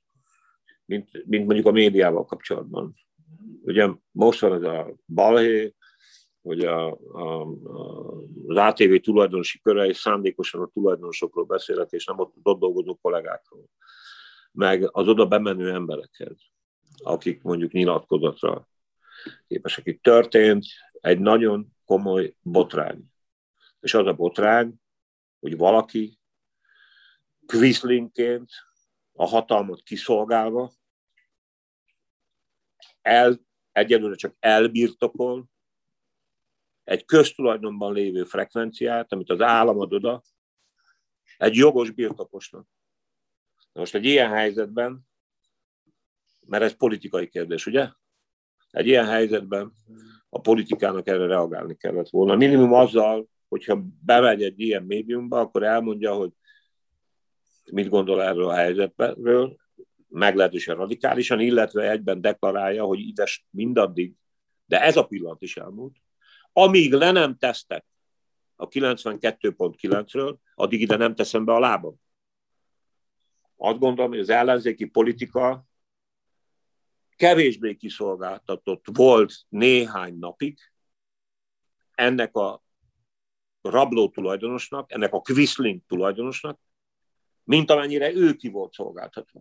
mint, 0.84 1.26
mint 1.26 1.46
mondjuk 1.46 1.66
a 1.66 1.70
médiával 1.70 2.24
kapcsolatban. 2.24 2.94
Ugye 3.62 3.88
most 4.10 4.40
van 4.40 4.52
ez 4.52 4.62
a 4.62 4.94
balhé, 5.06 5.74
hogy 6.42 6.64
a, 6.64 6.98
a, 7.12 7.40
a, 7.64 8.12
az 8.46 8.56
ATV 8.56 8.94
tulajdonosi 8.94 9.60
köre, 9.60 9.86
és 9.86 9.96
szándékosan 9.96 10.62
a 10.62 10.70
tulajdonosokról 10.72 11.44
beszélek, 11.44 11.90
és 11.90 12.04
nem 12.04 12.18
ott, 12.18 12.34
ott 12.42 12.58
dolgozó 12.58 12.94
kollégákról, 12.94 13.64
meg 14.52 14.88
az 14.92 15.08
oda 15.08 15.26
bemenő 15.26 15.72
emberekhez, 15.72 16.36
akik 16.96 17.42
mondjuk 17.42 17.72
nyilatkozatra 17.72 18.68
képesek. 19.46 19.86
Itt 19.86 20.02
történt 20.02 20.64
egy 20.92 21.18
nagyon 21.18 21.76
komoly 21.84 22.34
botrány. 22.42 23.04
És 23.80 23.94
az 23.94 24.06
a 24.06 24.12
botrány, 24.12 24.74
hogy 25.40 25.56
valaki 25.56 26.18
kviszlinként 27.46 28.50
a 29.12 29.26
hatalmat 29.26 29.82
kiszolgálva 29.82 30.72
el, 33.08 33.40
egyelőre 33.72 34.14
csak 34.14 34.36
elbirtokol 34.38 35.46
egy 36.84 37.04
köztulajdonban 37.04 37.92
lévő 37.92 38.24
frekvenciát, 38.24 39.12
amit 39.12 39.30
az 39.30 39.40
állam 39.40 39.80
ad 39.80 39.92
oda, 39.92 40.22
egy 41.36 41.54
jogos 41.54 41.90
birtokosnak. 41.90 42.66
Most 43.72 43.94
egy 43.94 44.04
ilyen 44.04 44.30
helyzetben, 44.30 45.00
mert 46.46 46.62
ez 46.62 46.76
politikai 46.76 47.28
kérdés, 47.28 47.66
ugye? 47.66 47.88
Egy 48.70 48.86
ilyen 48.86 49.06
helyzetben 49.06 49.72
a 50.28 50.40
politikának 50.40 51.06
erre 51.06 51.26
reagálni 51.26 51.76
kellett 51.76 52.08
volna. 52.08 52.36
Minimum 52.36 52.72
azzal, 52.72 53.28
hogyha 53.48 53.82
bemegy 54.04 54.42
egy 54.42 54.60
ilyen 54.60 54.82
médiumba, 54.82 55.40
akkor 55.40 55.62
elmondja, 55.62 56.14
hogy 56.14 56.32
mit 57.70 57.88
gondol 57.88 58.22
erről 58.22 58.48
a 58.48 58.54
helyzetről, 58.54 59.56
meglehetősen 60.08 60.76
radikálisan, 60.76 61.40
illetve 61.40 61.90
egyben 61.90 62.20
deklarálja, 62.20 62.84
hogy 62.84 62.98
ides 62.98 63.46
mindaddig, 63.50 64.14
de 64.64 64.82
ez 64.82 64.96
a 64.96 65.06
pillanat 65.06 65.42
is 65.42 65.56
elmúlt, 65.56 65.96
amíg 66.52 66.92
le 66.92 67.10
nem 67.10 67.36
tesztek 67.36 67.84
a 68.56 68.68
92.9-ről, 68.68 70.36
addig 70.54 70.80
ide 70.80 70.96
nem 70.96 71.14
teszem 71.14 71.44
be 71.44 71.52
a 71.52 71.58
lábam. 71.58 72.00
Azt 73.56 73.78
gondolom, 73.78 74.10
hogy 74.10 74.20
az 74.20 74.28
ellenzéki 74.28 74.84
politika 74.84 75.64
kevésbé 77.16 77.76
kiszolgáltatott 77.76 78.84
volt 78.92 79.34
néhány 79.48 80.18
napig 80.18 80.58
ennek 81.94 82.36
a 82.36 82.62
rabló 83.60 84.08
tulajdonosnak, 84.08 84.92
ennek 84.92 85.12
a 85.12 85.20
Quisling 85.20 85.80
tulajdonosnak, 85.86 86.60
mint 87.44 87.70
amennyire 87.70 88.12
ő 88.12 88.34
ki 88.34 88.48
volt 88.48 88.72
szolgáltatva. 88.72 89.40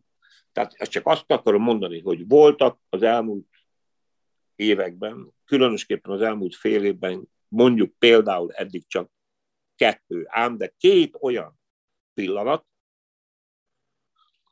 Tehát 0.58 0.74
ezt 0.74 0.92
csak 0.92 1.06
azt 1.06 1.32
akarom 1.32 1.62
mondani, 1.62 2.02
hogy 2.02 2.28
voltak 2.28 2.80
az 2.90 3.04
elmúlt 3.04 3.48
években, 4.56 5.34
különösképpen 5.46 6.12
az 6.12 6.22
elmúlt 6.22 6.56
fél 6.56 6.84
évben, 6.84 7.30
mondjuk 7.48 7.98
például 7.98 8.54
eddig 8.54 8.88
csak 8.88 9.12
kettő, 9.76 10.26
ám 10.28 10.58
de 10.58 10.74
két 10.78 11.18
olyan 11.20 11.60
pillanat, 12.14 12.66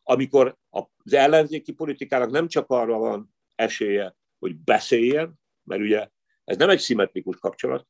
amikor 0.03 0.58
az 0.70 1.14
ellenzéki 1.14 1.74
politikának 1.74 2.30
nem 2.30 2.47
csak 2.47 2.70
arra 2.70 2.97
van 2.97 3.36
esélye, 3.56 4.16
hogy 4.39 4.56
beszéljen, 4.56 5.39
mert 5.64 5.82
ugye 5.82 6.10
ez 6.43 6.58
nem 6.58 6.70
egy 6.70 6.80
szimmetrikus 6.80 7.38
kapcsolat, 7.38 7.88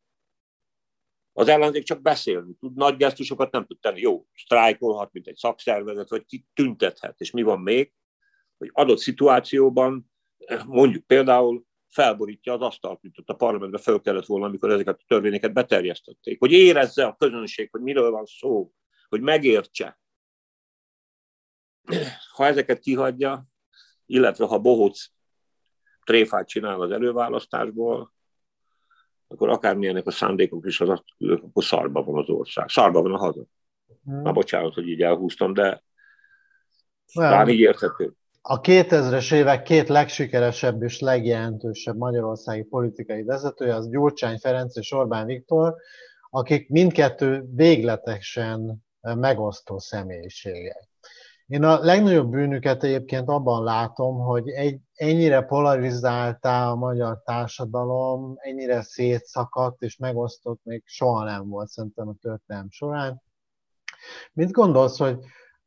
az 1.34 1.48
ellenzék 1.48 1.84
csak 1.84 2.02
beszélni 2.02 2.54
tud, 2.60 2.76
nagy 2.76 2.98
gesztusokat 2.98 3.52
nem 3.52 3.66
tud 3.66 3.80
tenni. 3.80 4.00
Jó, 4.00 4.26
sztrájkolhat, 4.36 5.14
mint 5.14 5.28
egy 5.28 5.36
szakszervezet, 5.36 6.10
vagy 6.10 6.26
ki 6.26 6.46
tüntethet. 6.54 7.20
És 7.20 7.32
mi 7.32 7.42
van 7.42 7.60
még? 7.60 7.94
Hogy 8.58 8.70
adott 8.74 8.98
szituációban, 8.98 10.12
mondjuk 10.66 11.06
például 11.06 11.66
felborítja 11.90 12.54
az 12.54 12.62
asztalt, 12.62 13.02
mint 13.02 13.18
ott 13.18 13.30
a 13.30 13.34
parlamentben 13.34 13.82
fel 13.82 14.00
kellett 14.00 14.26
volna, 14.26 14.46
amikor 14.46 14.72
ezeket 14.72 15.00
a 15.00 15.06
törvényeket 15.08 15.54
beterjesztették. 15.54 16.40
Hogy 16.40 16.52
érezze 16.52 17.06
a 17.06 17.16
közönség, 17.16 17.70
hogy 17.72 17.82
miről 17.82 18.12
van 18.12 18.26
szó, 18.26 18.72
hogy 19.10 19.22
megértse. 19.22 20.00
Ha 22.34 22.46
ezeket 22.46 22.80
kihagyja, 22.80 23.46
illetve 24.06 24.46
ha 24.46 24.60
bohóc 24.60 25.06
tréfát 26.04 26.48
csinál 26.48 26.82
az 26.82 26.92
előválasztásból, 26.92 28.14
akkor 29.28 29.50
akármilyenek 29.50 30.06
a 30.06 30.12
szándékok 30.12 30.66
is, 30.66 30.82
az, 30.82 30.90
akkor 31.20 31.64
szarba 31.64 32.04
van 32.04 32.22
az 32.22 32.30
ország. 32.30 32.70
Szarba 32.70 33.02
van 33.02 33.14
a 33.14 33.18
haza. 33.18 33.44
Hmm. 34.04 34.22
Na 34.22 34.32
bocsánat, 34.32 34.74
hogy 34.74 34.88
így 34.88 35.02
elhúztam, 35.02 35.54
de 35.54 35.84
talán 37.14 37.50
így 37.50 37.60
érthető. 37.60 38.14
A 38.48 38.62
2000-es 38.62 39.34
évek 39.34 39.64
két 39.64 39.88
legsikeresebb 39.90 40.82
és 40.82 41.00
legjelentősebb 41.00 41.98
magyarországi 41.98 42.64
politikai 42.64 43.24
vezetője 43.24 43.76
az 43.76 43.90
Gyurcsány 43.90 44.38
Ferenc 44.38 44.76
és 44.76 44.92
Orbán 44.92 45.26
Viktor, 45.26 45.76
akik 46.30 46.70
mindkettő 46.70 47.46
végletesen 47.54 48.86
megosztó 49.02 49.80
személyiségek. 49.80 50.90
Én 51.46 51.64
a 51.64 51.80
legnagyobb 51.80 52.30
bűnüket 52.30 52.84
egyébként 52.84 53.30
abban 53.30 53.64
látom, 53.64 54.20
hogy 54.20 54.50
egy, 54.50 54.80
ennyire 54.94 55.42
polarizáltá 55.42 56.70
a 56.70 56.76
magyar 56.76 57.22
társadalom, 57.24 58.34
ennyire 58.38 58.82
szétszakadt 58.82 59.82
és 59.82 59.98
megosztott 59.98 60.60
még 60.64 60.84
soha 60.86 61.24
nem 61.24 61.50
volt 61.50 61.68
szerintem 61.68 62.08
a 62.08 62.16
történelm 62.22 62.70
során. 62.70 63.22
Mit 64.34 64.52
gondolsz, 64.52 64.98
hogy 64.98 65.18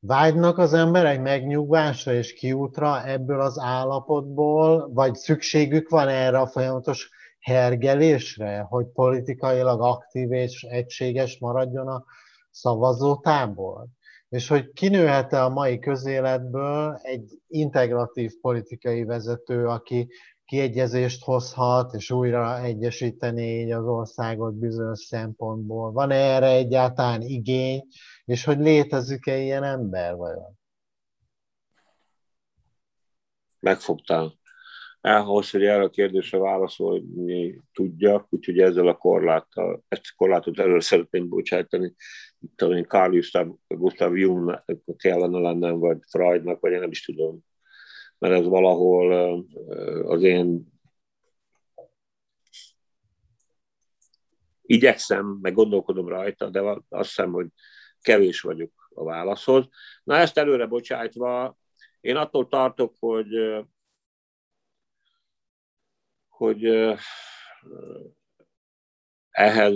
vágynak 0.01 0.59
az 0.59 0.73
emberek 0.73 1.23
megnyugvásra 1.23 2.13
és 2.13 2.33
kiútra 2.33 3.07
ebből 3.07 3.41
az 3.41 3.59
állapotból, 3.59 4.93
vagy 4.93 5.15
szükségük 5.15 5.89
van 5.89 6.09
erre 6.09 6.39
a 6.39 6.47
folyamatos 6.47 7.11
hergelésre, 7.41 8.61
hogy 8.61 8.87
politikailag 8.87 9.81
aktív 9.81 10.33
és 10.33 10.63
egységes 10.63 11.39
maradjon 11.39 11.89
a 11.89 12.05
szavazótábor? 12.51 13.87
és 14.29 14.49
hogy 14.49 14.73
kinőhet-e 14.73 15.45
a 15.45 15.49
mai 15.49 15.79
közéletből 15.79 16.99
egy 17.03 17.39
integratív 17.47 18.33
politikai 18.41 19.05
vezető, 19.05 19.67
aki 19.67 20.09
kiegyezést 20.45 21.25
hozhat, 21.25 21.95
és 21.95 22.11
újra 22.11 22.63
egyesíteni 22.63 23.61
így 23.61 23.71
az 23.71 23.85
országot 23.85 24.55
bizonyos 24.55 25.01
szempontból. 25.01 25.93
Van 25.93 26.11
-e 26.11 26.15
erre 26.15 26.47
egyáltalán 26.47 27.23
igény, 27.23 27.83
és 28.29 28.45
hogy 28.45 28.59
létezik-e 28.59 29.39
ilyen 29.39 29.63
ember 29.65 30.17
vajon? 30.17 30.59
Megfogtál. 33.61 34.39
Ahhoz, 35.01 35.51
hogy 35.51 35.65
erre 35.65 35.83
a 35.83 35.91
kérdésre 35.91 36.39
válaszolni 36.39 37.61
tudjak, 37.73 38.27
úgyhogy 38.31 38.59
ezzel 38.59 38.87
a 38.87 38.97
korláttal, 38.97 39.85
ezt 39.89 40.03
a 40.05 40.15
korlátot 40.17 40.59
előre 40.59 40.81
szeretném 40.81 41.29
bocsájtani. 41.29 41.95
Itt 42.39 42.63
a 42.63 42.85
Carl 42.85 43.11
Gustav, 43.11 43.49
Gustav 43.67 44.17
Jung 44.17 44.65
kellene 44.97 45.39
lennem, 45.39 45.79
vagy 45.79 45.99
Freudnak, 46.11 46.61
vagy 46.61 46.73
én 46.73 46.81
nem 46.81 46.91
is 46.91 47.05
tudom. 47.05 47.39
Mert 48.19 48.35
ez 48.35 48.47
valahol 48.47 49.13
az 50.07 50.23
én 50.23 50.73
igyekszem, 54.63 55.39
meg 55.43 55.55
gondolkodom 55.55 56.09
rajta, 56.09 56.51
de 56.51 56.61
azt 56.89 57.09
hiszem, 57.09 57.33
hogy 57.33 57.47
kevés 58.03 58.41
vagyok 58.41 58.91
a 58.95 59.05
válaszhoz. 59.05 59.69
Na 60.05 60.17
ezt 60.17 60.39
előre 60.39 60.67
bocsájtva, 60.67 61.59
én 62.01 62.17
attól 62.17 62.49
tartok, 62.49 62.95
hogy 62.99 63.65
hogy 66.29 66.65
ehhez 69.31 69.75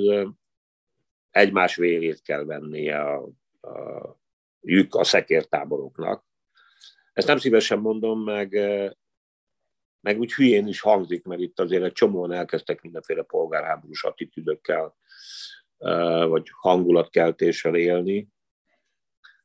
egymás 1.31 1.77
vérét 1.77 2.23
kell 2.23 2.45
vennie 2.45 3.01
a, 3.01 3.29
a 3.61 4.17
lyuk 4.61 4.95
a 4.95 5.05
szekértáboroknak. 5.05 6.25
Ezt 7.13 7.27
nem 7.27 7.39
szívesen 7.39 7.79
mondom, 7.79 8.25
meg, 8.25 8.51
meg 10.01 10.19
úgy 10.19 10.33
hülyén 10.33 10.67
is 10.67 10.81
hangzik, 10.81 11.25
mert 11.25 11.41
itt 11.41 11.61
azért 11.61 11.85
egy 11.85 11.93
csomóan 11.93 12.33
elkezdtek 12.33 12.83
mindenféle 12.83 13.23
polgárháborús 13.23 14.05
attitűdökkel, 14.05 14.97
vagy 16.29 16.47
hangulatkeltéssel 16.61 17.75
élni. 17.75 18.29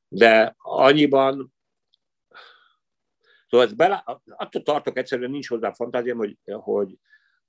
De 0.08 0.56
annyiban 0.58 1.56
Szóval 3.50 3.68
bele, 3.76 4.04
attól 4.26 4.64
tartok 4.64 4.98
egyszerűen 4.98 5.32
nincs 5.32 5.48
hozzá 5.48 5.72
fantáziám, 5.72 6.18
hogy, 6.18 6.38
hogy, 6.46 6.98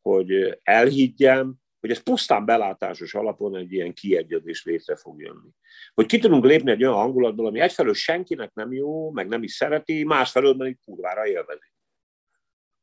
hogy 0.00 0.58
elhiggyem, 0.62 1.54
hogy 1.80 1.90
ez 1.90 2.02
pusztán 2.02 2.44
belátásos 2.44 3.14
alapon 3.14 3.56
egy 3.56 3.72
ilyen 3.72 3.94
kiegyezés 3.94 4.64
létre 4.64 4.96
fog 4.96 5.20
jönni. 5.20 5.48
Hogy 5.94 6.06
ki 6.06 6.18
tudunk 6.18 6.44
lépni 6.44 6.70
egy 6.70 6.82
olyan 6.82 6.96
hangulatból, 6.96 7.46
ami 7.46 7.60
egyfelől 7.60 7.94
senkinek 7.94 8.54
nem 8.54 8.72
jó, 8.72 9.10
meg 9.10 9.28
nem 9.28 9.42
is 9.42 9.52
szereti, 9.52 10.04
másfelől 10.04 10.56
pedig 10.56 10.78
kurvára 10.84 11.26
élvezi. 11.26 11.72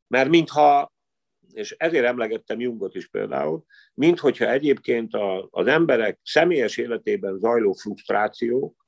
Mert 0.07 0.30
mintha, 0.30 0.94
és 1.56 1.76
ezért 1.77 2.06
emlegettem 2.06 2.60
Jungot 2.60 2.95
is 2.95 3.07
például, 3.07 3.64
minthogyha 3.94 4.49
egyébként 4.49 5.14
a, 5.14 5.48
az 5.52 5.68
emberek 5.68 6.19
személyes 6.23 6.77
életében 6.77 7.38
zajló 7.38 7.73
frusztrációk, 7.73 8.86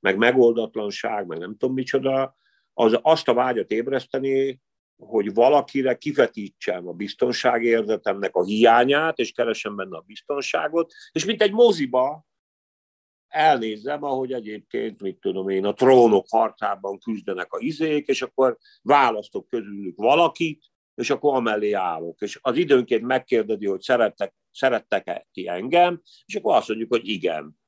meg 0.00 0.16
megoldatlanság, 0.16 1.26
meg 1.26 1.38
nem 1.38 1.56
tudom 1.56 1.74
micsoda, 1.74 2.36
az 2.72 2.98
azt 3.02 3.28
a 3.28 3.34
vágyat 3.34 3.70
ébreszteni, 3.70 4.60
hogy 4.96 5.34
valakire 5.34 5.96
kifetítsem 5.96 6.88
a 6.88 6.92
biztonságérzetemnek 6.92 8.34
a 8.34 8.44
hiányát, 8.44 9.18
és 9.18 9.32
keresem 9.32 9.76
benne 9.76 9.96
a 9.96 10.04
biztonságot, 10.06 10.92
és 11.12 11.24
mint 11.24 11.42
egy 11.42 11.52
moziba 11.52 12.26
elnézem, 13.28 14.02
ahogy 14.02 14.32
egyébként, 14.32 15.02
mit 15.02 15.20
tudom 15.20 15.48
én, 15.48 15.64
a 15.64 15.72
trónok 15.72 16.26
harcában 16.28 16.98
küzdenek 16.98 17.52
a 17.52 17.58
izék, 17.58 18.06
és 18.06 18.22
akkor 18.22 18.58
választok 18.82 19.48
közülük 19.48 19.96
valakit, 19.96 20.70
és 21.00 21.10
akkor 21.10 21.34
amellé 21.34 21.72
állok. 21.72 22.20
És 22.20 22.38
az 22.42 22.56
időnként 22.56 23.02
megkérdezi, 23.02 23.66
hogy 23.66 23.80
szerettek, 23.80 24.34
szerettek-e 24.50 25.26
ti 25.32 25.48
engem, 25.48 26.00
és 26.26 26.34
akkor 26.34 26.54
azt 26.54 26.68
mondjuk, 26.68 26.92
hogy 26.92 27.08
igen. 27.08 27.58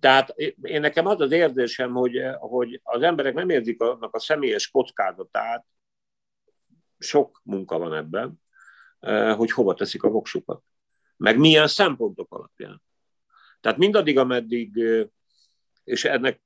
Tehát 0.00 0.34
én 0.62 0.80
nekem 0.80 1.06
az 1.06 1.20
az 1.20 1.32
érzésem, 1.32 1.92
hogy, 1.92 2.20
hogy 2.38 2.80
az 2.82 3.02
emberek 3.02 3.34
nem 3.34 3.48
érzik 3.48 3.80
annak 3.80 4.14
a 4.14 4.20
személyes 4.20 4.70
kockázatát, 4.70 5.66
sok 6.98 7.40
munka 7.44 7.78
van 7.78 7.94
ebben, 7.94 8.40
hogy 9.36 9.50
hova 9.50 9.74
teszik 9.74 10.02
a 10.02 10.10
voksukat. 10.10 10.62
Meg 11.16 11.38
milyen 11.38 11.66
szempontok 11.66 12.34
alapján. 12.34 12.82
Tehát 13.60 13.78
mindaddig, 13.78 14.18
ameddig, 14.18 14.80
és 15.84 16.04
ennek 16.04 16.42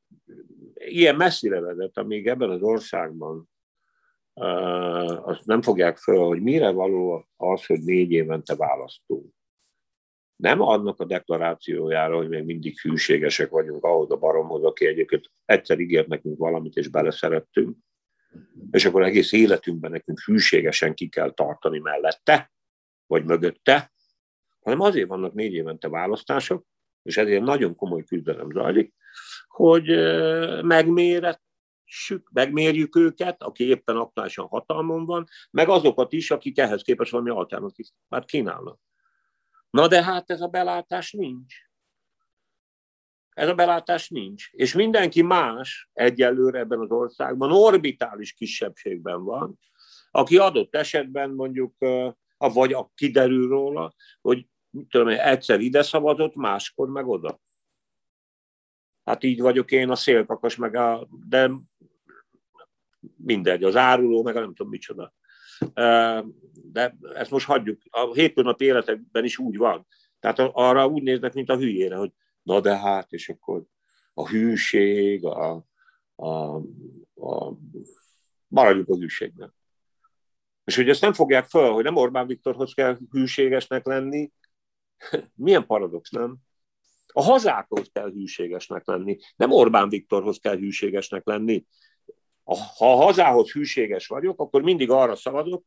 ilyen 0.74 1.16
messzire 1.16 1.60
vezet, 1.60 1.96
amíg 1.96 2.26
ebben 2.26 2.50
az 2.50 2.62
országban 2.62 3.50
azt 4.34 5.44
nem 5.44 5.62
fogják 5.62 5.96
föl, 5.96 6.24
hogy 6.24 6.42
mire 6.42 6.70
való 6.70 7.26
az, 7.36 7.66
hogy 7.66 7.80
négy 7.80 8.12
évente 8.12 8.56
választunk. 8.56 9.32
Nem 10.36 10.60
annak 10.60 11.00
a 11.00 11.04
deklarációjára, 11.04 12.16
hogy 12.16 12.28
még 12.28 12.44
mindig 12.44 12.80
hűségesek 12.80 13.50
vagyunk 13.50 13.84
ahhoz 13.84 14.10
a 14.10 14.16
baromhoz, 14.16 14.64
aki 14.64 14.86
egyébként 14.86 15.30
egyszer 15.44 15.78
ígért 15.78 16.06
nekünk 16.06 16.38
valamit, 16.38 16.76
és 16.76 16.88
beleszerettünk, 16.88 17.76
és 18.70 18.84
akkor 18.84 19.02
egész 19.02 19.32
életünkben 19.32 19.90
nekünk 19.90 20.20
hűségesen 20.20 20.94
ki 20.94 21.08
kell 21.08 21.32
tartani 21.32 21.78
mellette, 21.78 22.52
vagy 23.06 23.24
mögötte, 23.24 23.92
hanem 24.60 24.80
azért 24.80 25.08
vannak 25.08 25.34
négy 25.34 25.52
évente 25.52 25.88
választások, 25.88 26.64
és 27.02 27.16
ezért 27.16 27.42
nagyon 27.42 27.74
komoly 27.74 28.04
küzdelem 28.04 28.50
zajlik, 28.50 28.94
hogy 29.46 29.86
megméretsük, 31.92 32.30
megmérjük 32.32 32.96
őket, 32.96 33.42
aki 33.42 33.64
éppen 33.64 33.96
aktuálisan 33.96 34.46
hatalmon 34.46 35.06
van, 35.06 35.26
meg 35.50 35.68
azokat 35.68 36.12
is, 36.12 36.30
akik 36.30 36.58
ehhez 36.58 36.82
képest 36.82 37.10
valami 37.10 37.30
alternatívát 37.30 38.24
kínálnak. 38.24 38.80
Na 39.70 39.88
de 39.88 40.02
hát 40.02 40.30
ez 40.30 40.40
a 40.40 40.46
belátás 40.46 41.12
nincs. 41.12 41.54
Ez 43.30 43.48
a 43.48 43.54
belátás 43.54 44.08
nincs. 44.08 44.50
És 44.52 44.74
mindenki 44.74 45.22
más 45.22 45.88
egyelőre 45.92 46.58
ebben 46.58 46.80
az 46.80 46.90
országban 46.90 47.52
orbitális 47.52 48.32
kisebbségben 48.32 49.24
van, 49.24 49.58
aki 50.10 50.36
adott 50.36 50.74
esetben 50.74 51.30
mondjuk, 51.30 51.74
vagy 52.36 52.72
a 52.72 52.90
kiderül 52.94 53.48
róla, 53.48 53.94
hogy 54.20 54.46
tudom 54.88 55.08
én, 55.08 55.18
egyszer 55.18 55.60
ide 55.60 55.82
szavazott, 55.82 56.34
máskor 56.34 56.88
meg 56.88 57.06
oda. 57.06 57.40
Hát 59.04 59.22
így 59.22 59.40
vagyok 59.40 59.70
én 59.70 59.90
a 59.90 59.94
szélkakas, 59.94 60.56
meg 60.56 60.74
a, 60.74 61.08
de 61.28 61.50
mindegy, 63.16 63.64
az 63.64 63.76
áruló, 63.76 64.22
meg 64.22 64.34
nem 64.34 64.54
tudom 64.54 64.68
micsoda 64.68 65.12
de 66.72 66.96
ezt 67.14 67.30
most 67.30 67.46
hagyjuk. 67.46 67.80
A 67.90 68.12
hétköznapi 68.12 68.64
életekben 68.64 69.24
is 69.24 69.38
úgy 69.38 69.56
van. 69.56 69.86
Tehát 70.20 70.38
arra 70.38 70.86
úgy 70.86 71.02
néznek, 71.02 71.34
mint 71.34 71.50
a 71.50 71.56
hülyére, 71.56 71.96
hogy 71.96 72.12
na 72.42 72.60
de 72.60 72.78
hát, 72.78 73.12
és 73.12 73.28
akkor 73.28 73.64
a 74.14 74.28
hűség, 74.28 75.24
a, 75.24 75.66
a, 76.14 76.56
a 77.14 77.56
maradjuk 78.46 78.88
a 78.88 78.96
hűségben. 78.96 79.54
És 80.64 80.76
hogy 80.76 80.88
ezt 80.88 81.00
nem 81.00 81.12
fogják 81.12 81.44
föl, 81.44 81.70
hogy 81.70 81.84
nem 81.84 81.96
Orbán 81.96 82.26
Viktorhoz 82.26 82.72
kell 82.74 82.98
hűségesnek 83.10 83.86
lenni, 83.86 84.32
milyen 85.34 85.66
paradox, 85.66 86.10
nem? 86.10 86.36
A 87.06 87.22
hazákhoz 87.22 87.88
kell 87.92 88.10
hűségesnek 88.10 88.86
lenni, 88.86 89.18
nem 89.36 89.50
Orbán 89.50 89.88
Viktorhoz 89.88 90.38
kell 90.38 90.56
hűségesnek 90.56 91.26
lenni. 91.26 91.66
Ha 92.44 92.92
a 92.92 93.04
hazához 93.04 93.50
hűséges 93.50 94.06
vagyok, 94.06 94.40
akkor 94.40 94.62
mindig 94.62 94.90
arra 94.90 95.16
szavazok, 95.16 95.64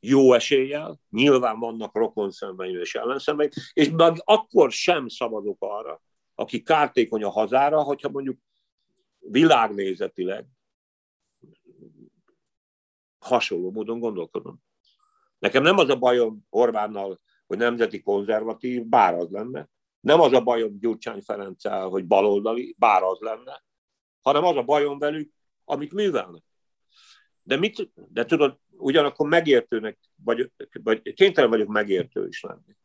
jó 0.00 0.32
eséllyel, 0.32 1.00
nyilván 1.10 1.58
vannak 1.58 1.94
rokon 1.96 2.30
szemben 2.30 2.68
és 2.68 2.94
ellenszemben, 2.94 3.50
és 3.72 3.90
meg 3.90 4.22
akkor 4.24 4.72
sem 4.72 5.08
szabadok 5.08 5.56
arra, 5.58 6.02
aki 6.34 6.62
kártékony 6.62 7.22
a 7.22 7.30
hazára, 7.30 7.82
hogyha 7.82 8.08
mondjuk 8.08 8.38
világnézetileg 9.18 10.46
hasonló 13.18 13.70
módon 13.70 13.98
gondolkodom. 13.98 14.62
Nekem 15.38 15.62
nem 15.62 15.78
az 15.78 15.88
a 15.88 15.96
bajom 15.96 16.46
Orbánnal, 16.50 17.20
hogy 17.46 17.58
nemzeti 17.58 18.02
konzervatív, 18.02 18.84
bár 18.86 19.14
az 19.14 19.30
lenne. 19.30 19.68
Nem 20.00 20.20
az 20.20 20.32
a 20.32 20.42
bajom 20.42 20.78
Gyurcsány 20.78 21.22
Ferenccel, 21.22 21.88
hogy 21.88 22.06
baloldali, 22.06 22.74
bár 22.78 23.02
az 23.02 23.18
lenne, 23.20 23.62
hanem 24.24 24.44
az 24.44 24.56
a 24.56 24.62
bajom 24.62 24.98
velük, 24.98 25.32
amit 25.64 25.92
művelnek. 25.92 26.42
De, 27.42 27.56
mit, 27.56 27.90
de 27.94 28.24
tudod, 28.24 28.58
ugyanakkor 28.70 29.28
megértőnek, 29.28 29.98
vagy, 30.24 30.50
vagy 30.82 31.14
kénytelen 31.14 31.50
vagyok 31.50 31.68
megértő 31.68 32.26
is 32.26 32.40
lenni. 32.40 32.76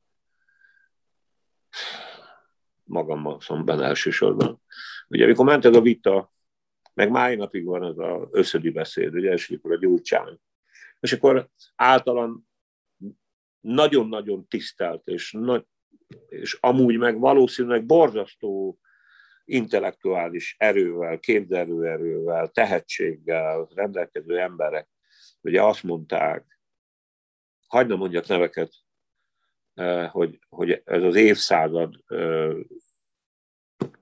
Magammal 2.84 3.42
szemben 3.42 3.82
elsősorban. 3.84 4.62
Ugye, 5.08 5.24
amikor 5.24 5.46
ment 5.46 5.66
ez 5.66 5.76
a 5.76 5.82
vita, 5.82 6.34
meg 6.94 7.10
máj 7.10 7.36
napig 7.36 7.66
van 7.66 7.84
ez 7.84 7.98
az 7.98 8.28
összödi 8.32 8.70
beszéd, 8.70 9.14
ugye, 9.14 9.32
és 9.32 9.60
a 9.62 9.78
gyurcsány. 9.78 10.40
És 11.00 11.14
akkor 11.14 11.50
általam 11.76 12.48
nagyon-nagyon 13.60 14.48
tisztelt, 14.48 15.08
és, 15.08 15.32
nagy, 15.32 15.66
és 16.28 16.58
amúgy 16.60 16.98
meg 16.98 17.20
valószínűleg 17.20 17.86
borzasztó 17.86 18.80
intellektuális 19.50 20.56
erővel, 20.58 21.20
képzelőerővel, 21.20 22.48
tehetséggel 22.48 23.68
rendelkező 23.74 24.40
emberek 24.40 24.88
ugye 25.42 25.64
azt 25.64 25.84
mondták, 25.84 26.60
hagyd 27.68 27.90
ne 27.90 27.96
mondjak 27.96 28.28
neveket, 28.28 28.72
hogy, 30.10 30.40
hogy 30.50 30.82
ez 30.86 31.04
az 31.04 31.16
évszázad 31.16 32.04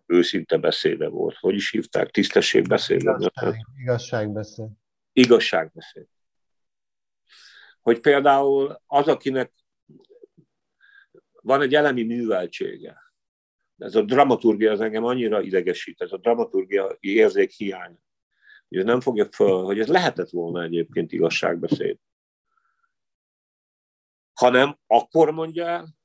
őszinte 0.05 0.57
beszéde 0.57 1.07
volt. 1.07 1.35
Hogy 1.35 1.55
is 1.55 1.71
hívták? 1.71 2.09
Tisztességbeszéd? 2.09 3.01
Igazság, 3.01 3.55
igazságbeszéd. 3.75 4.69
Igazságbeszéd. 5.11 6.07
Hogy 7.81 7.99
például 7.99 8.81
az, 8.85 9.07
akinek 9.07 9.51
van 11.31 11.61
egy 11.61 11.75
elemi 11.75 12.03
műveltsége, 12.03 13.06
ez 13.77 13.95
a 13.95 14.01
dramaturgia 14.01 14.71
az 14.71 14.81
engem 14.81 15.03
annyira 15.03 15.41
idegesít, 15.41 16.01
ez 16.01 16.11
a 16.11 16.17
dramaturgia 16.17 16.97
érzék 16.99 17.51
hiány, 17.51 17.99
hogy 18.67 18.83
nem 18.85 19.01
fogja 19.01 19.25
föl, 19.31 19.63
hogy 19.63 19.79
ez 19.79 19.87
lehetett 19.87 20.29
volna 20.29 20.63
egyébként 20.63 21.11
igazságbeszéd. 21.11 21.97
Hanem 24.33 24.77
akkor 24.87 25.31
mondja 25.31 25.65
el, 25.65 25.95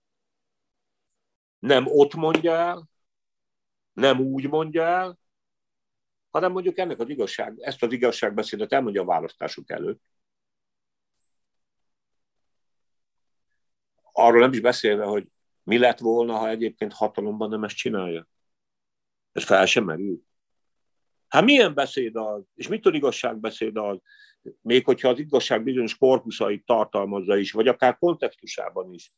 nem 1.58 1.86
ott 1.86 2.14
mondja 2.14 2.52
el, 2.52 2.88
nem 3.92 4.20
úgy 4.20 4.48
mondja 4.48 4.82
el, 4.82 5.18
hanem 6.30 6.52
mondjuk 6.52 6.78
ennek 6.78 6.98
az 6.98 7.08
igazság, 7.08 7.58
ezt 7.60 7.82
az 7.82 7.92
igazságbeszédet 7.92 8.72
elmondja 8.72 9.02
a 9.02 9.04
választásuk 9.04 9.70
előtt. 9.70 10.02
Arról 14.12 14.40
nem 14.40 14.52
is 14.52 14.60
beszélve, 14.60 15.04
hogy 15.04 15.26
mi 15.64 15.78
lett 15.78 15.98
volna, 15.98 16.36
ha 16.36 16.48
egyébként 16.48 16.92
hatalomban 16.92 17.48
nem 17.48 17.64
ezt 17.64 17.76
csinálja. 17.76 18.28
Ez 19.32 19.44
fel 19.44 19.66
sem 19.66 19.84
merül. 19.84 20.22
Hát 21.28 21.44
milyen 21.44 21.74
beszéd 21.74 22.16
az, 22.16 22.42
és 22.54 22.68
mitől 22.68 22.94
igazságbeszéd 22.94 23.76
az, 23.76 23.98
még 24.60 24.84
hogyha 24.84 25.08
az 25.08 25.18
igazság 25.18 25.62
bizonyos 25.62 25.96
korpuszait 25.96 26.64
tartalmazza 26.64 27.36
is, 27.36 27.52
vagy 27.52 27.68
akár 27.68 27.98
kontextusában 27.98 28.92
is. 28.92 29.10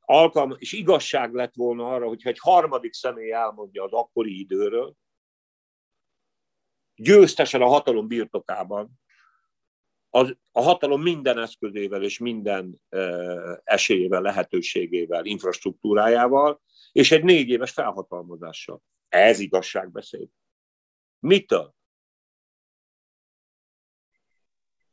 Alkalma, 0.00 0.54
és 0.58 0.72
igazság 0.72 1.34
lett 1.34 1.54
volna 1.54 1.88
arra, 1.88 2.06
hogyha 2.06 2.28
egy 2.28 2.38
harmadik 2.38 2.92
személy 2.92 3.32
elmondja 3.32 3.84
az 3.84 3.92
akkori 3.92 4.38
időről, 4.38 4.96
győztesen 6.94 7.62
a 7.62 7.66
hatalom 7.66 8.06
birtokában, 8.08 9.00
az, 10.16 10.36
a 10.52 10.60
hatalom 10.60 11.02
minden 11.02 11.38
eszközével 11.38 12.02
és 12.02 12.18
minden 12.18 12.80
esélyével, 13.64 14.20
lehetőségével, 14.20 15.24
infrastruktúrájával, 15.24 16.60
és 16.92 17.10
egy 17.10 17.24
négy 17.24 17.48
éves 17.48 17.70
felhatalmazással. 17.70 18.82
Ez 19.08 19.38
igazságbeszéd. 19.38 20.28
Mitől? 21.18 21.74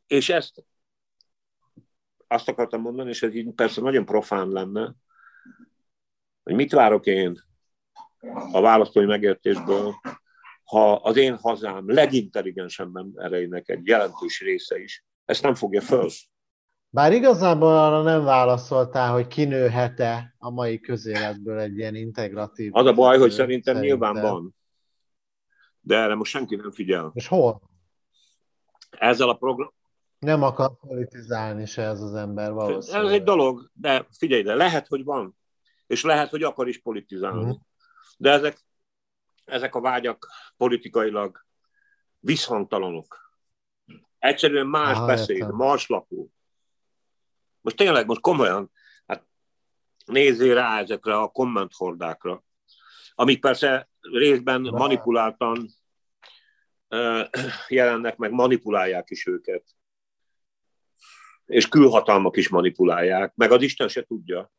És 0.07 0.29
ezt 0.29 0.65
azt 2.27 2.47
akartam 2.47 2.81
mondani, 2.81 3.09
és 3.09 3.23
ez 3.23 3.35
így 3.35 3.53
persze 3.53 3.81
nagyon 3.81 4.05
profán 4.05 4.49
lenne, 4.49 4.95
hogy 6.43 6.53
mit 6.53 6.71
várok 6.71 7.05
én 7.05 7.41
a 8.51 8.61
választói 8.61 9.05
megértésből, 9.05 9.93
ha 10.63 10.93
az 10.93 11.17
én 11.17 11.37
hazám 11.37 11.89
legintelligensebb 11.89 12.95
embereinek 12.95 13.69
egy 13.69 13.87
jelentős 13.87 14.41
része 14.41 14.79
is 14.79 15.03
ezt 15.25 15.43
nem 15.43 15.55
fogja 15.55 15.81
föl. 15.81 16.09
Bár 16.89 17.13
igazából 17.13 17.77
arra 17.77 18.01
nem 18.01 18.23
válaszoltál, 18.23 19.11
hogy 19.11 19.27
kinőhet-e 19.27 20.35
a 20.37 20.49
mai 20.49 20.79
közéletből 20.79 21.59
egy 21.59 21.77
ilyen 21.77 21.95
integratív... 21.95 22.75
Az 22.75 22.85
a 22.85 22.93
baj, 22.93 23.17
hogy 23.17 23.31
szerintem, 23.31 23.73
szerintem 23.75 23.89
nyilván 23.89 24.31
van. 24.31 24.55
De 25.79 25.97
erre 25.97 26.15
most 26.15 26.31
senki 26.31 26.55
nem 26.55 26.71
figyel. 26.71 27.11
És 27.13 27.27
hol? 27.27 27.61
Ezzel 28.89 29.29
a 29.29 29.33
program... 29.33 29.73
Nem 30.19 30.43
akar 30.43 30.77
politizálni 30.77 31.65
se 31.65 31.81
ez 31.81 32.01
az 32.01 32.13
ember 32.13 32.51
valószínűleg. 32.51 33.05
Ez 33.05 33.11
egy 33.11 33.23
dolog, 33.23 33.69
de 33.73 34.07
figyelj, 34.17 34.43
de 34.43 34.55
lehet, 34.55 34.87
hogy 34.87 35.03
van. 35.03 35.37
És 35.87 36.03
lehet, 36.03 36.29
hogy 36.29 36.43
akar 36.43 36.67
is 36.67 36.81
politizálni. 36.81 37.43
Uh-huh. 37.43 37.59
De 38.17 38.31
ezek, 38.31 38.65
ezek 39.45 39.75
a 39.75 39.81
vágyak 39.81 40.27
politikailag 40.57 41.45
visszhangtalanok. 42.19 43.22
Egyszerűen 44.23 44.67
más 44.67 44.97
Aha, 44.97 45.05
beszéd, 45.05 45.35
értem. 45.35 45.55
marslapú. 45.55 46.31
Most 47.61 47.75
tényleg, 47.75 48.05
most 48.05 48.21
komolyan, 48.21 48.71
hát 49.05 49.27
nézzél 50.05 50.53
rá 50.53 50.79
ezekre 50.79 51.17
a 51.17 51.27
kommenthordákra, 51.27 52.43
amik 53.15 53.41
persze 53.41 53.89
részben 53.99 54.61
manipuláltan 54.61 55.69
jelennek 57.67 58.17
meg, 58.17 58.31
manipulálják 58.31 59.09
is 59.09 59.25
őket. 59.25 59.63
És 61.45 61.67
külhatalmak 61.67 62.37
is 62.37 62.49
manipulálják, 62.49 63.35
meg 63.35 63.51
az 63.51 63.61
Isten 63.61 63.87
se 63.87 64.03
tudja, 64.03 64.51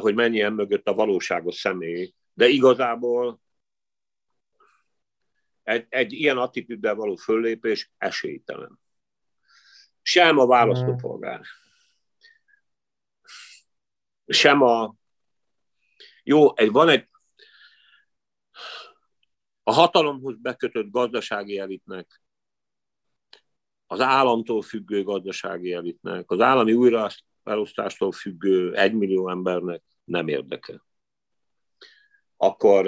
hogy 0.00 0.14
mennyien 0.14 0.52
mögött 0.52 0.88
a 0.88 0.94
valóságos 0.94 1.54
személy. 1.54 2.14
De 2.32 2.46
igazából 2.46 3.40
egy, 5.66 5.86
egy 5.88 6.12
ilyen 6.12 6.38
attitűddel 6.38 6.94
való 6.94 7.16
föllépés 7.16 7.90
esélytelen. 7.98 8.80
Sem 10.02 10.38
a 10.38 10.46
választópolgár, 10.46 11.40
sem 14.26 14.62
a... 14.62 14.94
Jó, 16.22 16.56
egy, 16.56 16.70
van 16.70 16.88
egy... 16.88 17.08
A 19.62 19.72
hatalomhoz 19.72 20.36
bekötött 20.38 20.90
gazdasági 20.90 21.58
elitnek, 21.58 22.22
az 23.86 24.00
államtól 24.00 24.62
függő 24.62 25.02
gazdasági 25.02 25.72
elitnek, 25.72 26.30
az 26.30 26.40
állami 26.40 26.72
újraelosztástól 26.72 28.12
függő 28.12 28.74
egymillió 28.76 29.28
embernek 29.30 29.82
nem 30.04 30.28
érdekel. 30.28 30.86
Akkor 32.36 32.86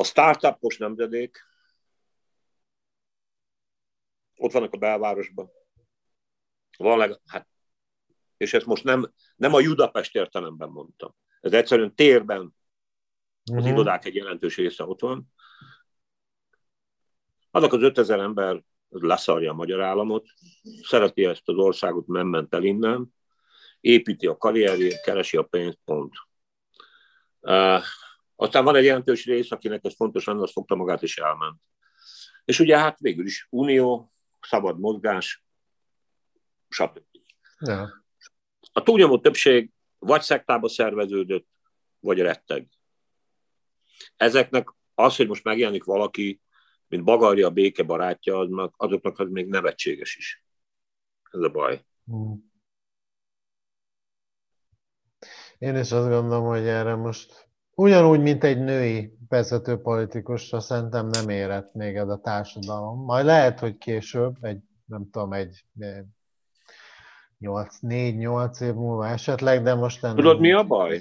a 0.00 0.04
startupos 0.04 0.76
nemzedék, 0.76 1.46
ott 4.36 4.52
vannak 4.52 4.72
a 4.72 4.76
belvárosban. 4.76 5.50
Van 6.76 6.98
leg, 6.98 7.20
hát, 7.26 7.48
és 8.36 8.54
ezt 8.54 8.66
most 8.66 8.84
nem, 8.84 9.12
nem 9.36 9.54
a 9.54 9.60
Judapest 9.60 10.14
értelemben 10.14 10.68
mondtam. 10.68 11.14
Ez 11.40 11.52
egyszerűen 11.52 11.94
térben 11.94 12.54
az 13.44 13.52
uh-huh. 13.52 13.68
irodák 13.68 14.04
egy 14.04 14.14
jelentős 14.14 14.56
része 14.56 14.84
ott 14.84 15.00
van. 15.00 15.32
Azok 17.50 17.72
az 17.72 17.82
5000 17.82 18.20
ember 18.20 18.64
leszarja 18.88 19.50
a 19.50 19.54
magyar 19.54 19.80
államot, 19.80 20.26
szereti 20.82 21.24
ezt 21.24 21.48
az 21.48 21.56
országot, 21.56 22.06
nem 22.06 22.26
ment 22.26 22.54
el 22.54 22.64
innen, 22.64 23.14
építi 23.80 24.26
a 24.26 24.36
karrierjét, 24.36 25.00
keresi 25.00 25.36
a 25.36 25.42
pénzt, 25.42 25.78
pont. 25.84 26.12
Uh, 27.40 27.82
aztán 28.40 28.64
van 28.64 28.76
egy 28.76 28.84
jelentős 28.84 29.24
rész, 29.24 29.50
akinek 29.50 29.84
ez 29.84 29.94
fontos 29.94 30.24
lenne, 30.24 30.42
az 30.42 30.52
fogta 30.52 30.74
magát 30.74 31.02
és 31.02 31.18
elment. 31.18 31.60
És 32.44 32.60
ugye 32.60 32.78
hát 32.78 32.98
végül 32.98 33.26
is 33.26 33.46
unió, 33.50 34.12
szabad 34.40 34.78
mozgás, 34.78 35.44
stb. 36.68 37.00
Ja. 37.58 38.04
A 38.72 38.82
túlnyomó 38.82 39.18
többség 39.20 39.70
vagy 39.98 40.22
szektába 40.22 40.68
szerveződött, 40.68 41.48
vagy 42.00 42.18
retteg. 42.18 42.68
Ezeknek 44.16 44.74
az, 44.94 45.16
hogy 45.16 45.28
most 45.28 45.44
megjelenik 45.44 45.84
valaki, 45.84 46.40
mint 46.86 47.04
Bagarja 47.04 47.46
a 47.46 47.50
béke 47.50 47.82
barátja, 47.82 48.38
azoknak, 48.38 48.74
azoknak 48.76 49.18
az 49.18 49.28
még 49.30 49.46
nevetséges 49.46 50.16
is. 50.16 50.44
Ez 51.30 51.40
a 51.40 51.48
baj. 51.48 51.84
Hmm. 52.04 52.52
Én 55.58 55.76
is 55.76 55.92
azt 55.92 56.08
gondolom, 56.08 56.44
hogy 56.44 56.66
erre 56.66 56.94
most 56.94 57.47
Ugyanúgy, 57.78 58.20
mint 58.20 58.44
egy 58.44 58.58
női 58.58 59.12
vezető 59.28 59.76
politikusra 59.76 60.60
szerintem 60.60 61.06
nem 61.06 61.28
érett 61.28 61.74
még 61.74 61.96
ez 61.96 62.08
a 62.08 62.20
társadalom. 62.20 63.04
Majd 63.04 63.24
lehet, 63.24 63.58
hogy 63.58 63.78
később, 63.78 64.36
egy, 64.40 64.58
nem 64.84 65.08
tudom, 65.10 65.32
egy 65.32 65.64
4-8 67.38 68.60
év 68.62 68.74
múlva 68.74 69.06
esetleg, 69.06 69.62
de 69.62 69.74
most 69.74 70.02
nem. 70.02 70.14
Tudod, 70.14 70.40
mi 70.40 70.52
a 70.52 70.64
baj? 70.64 71.00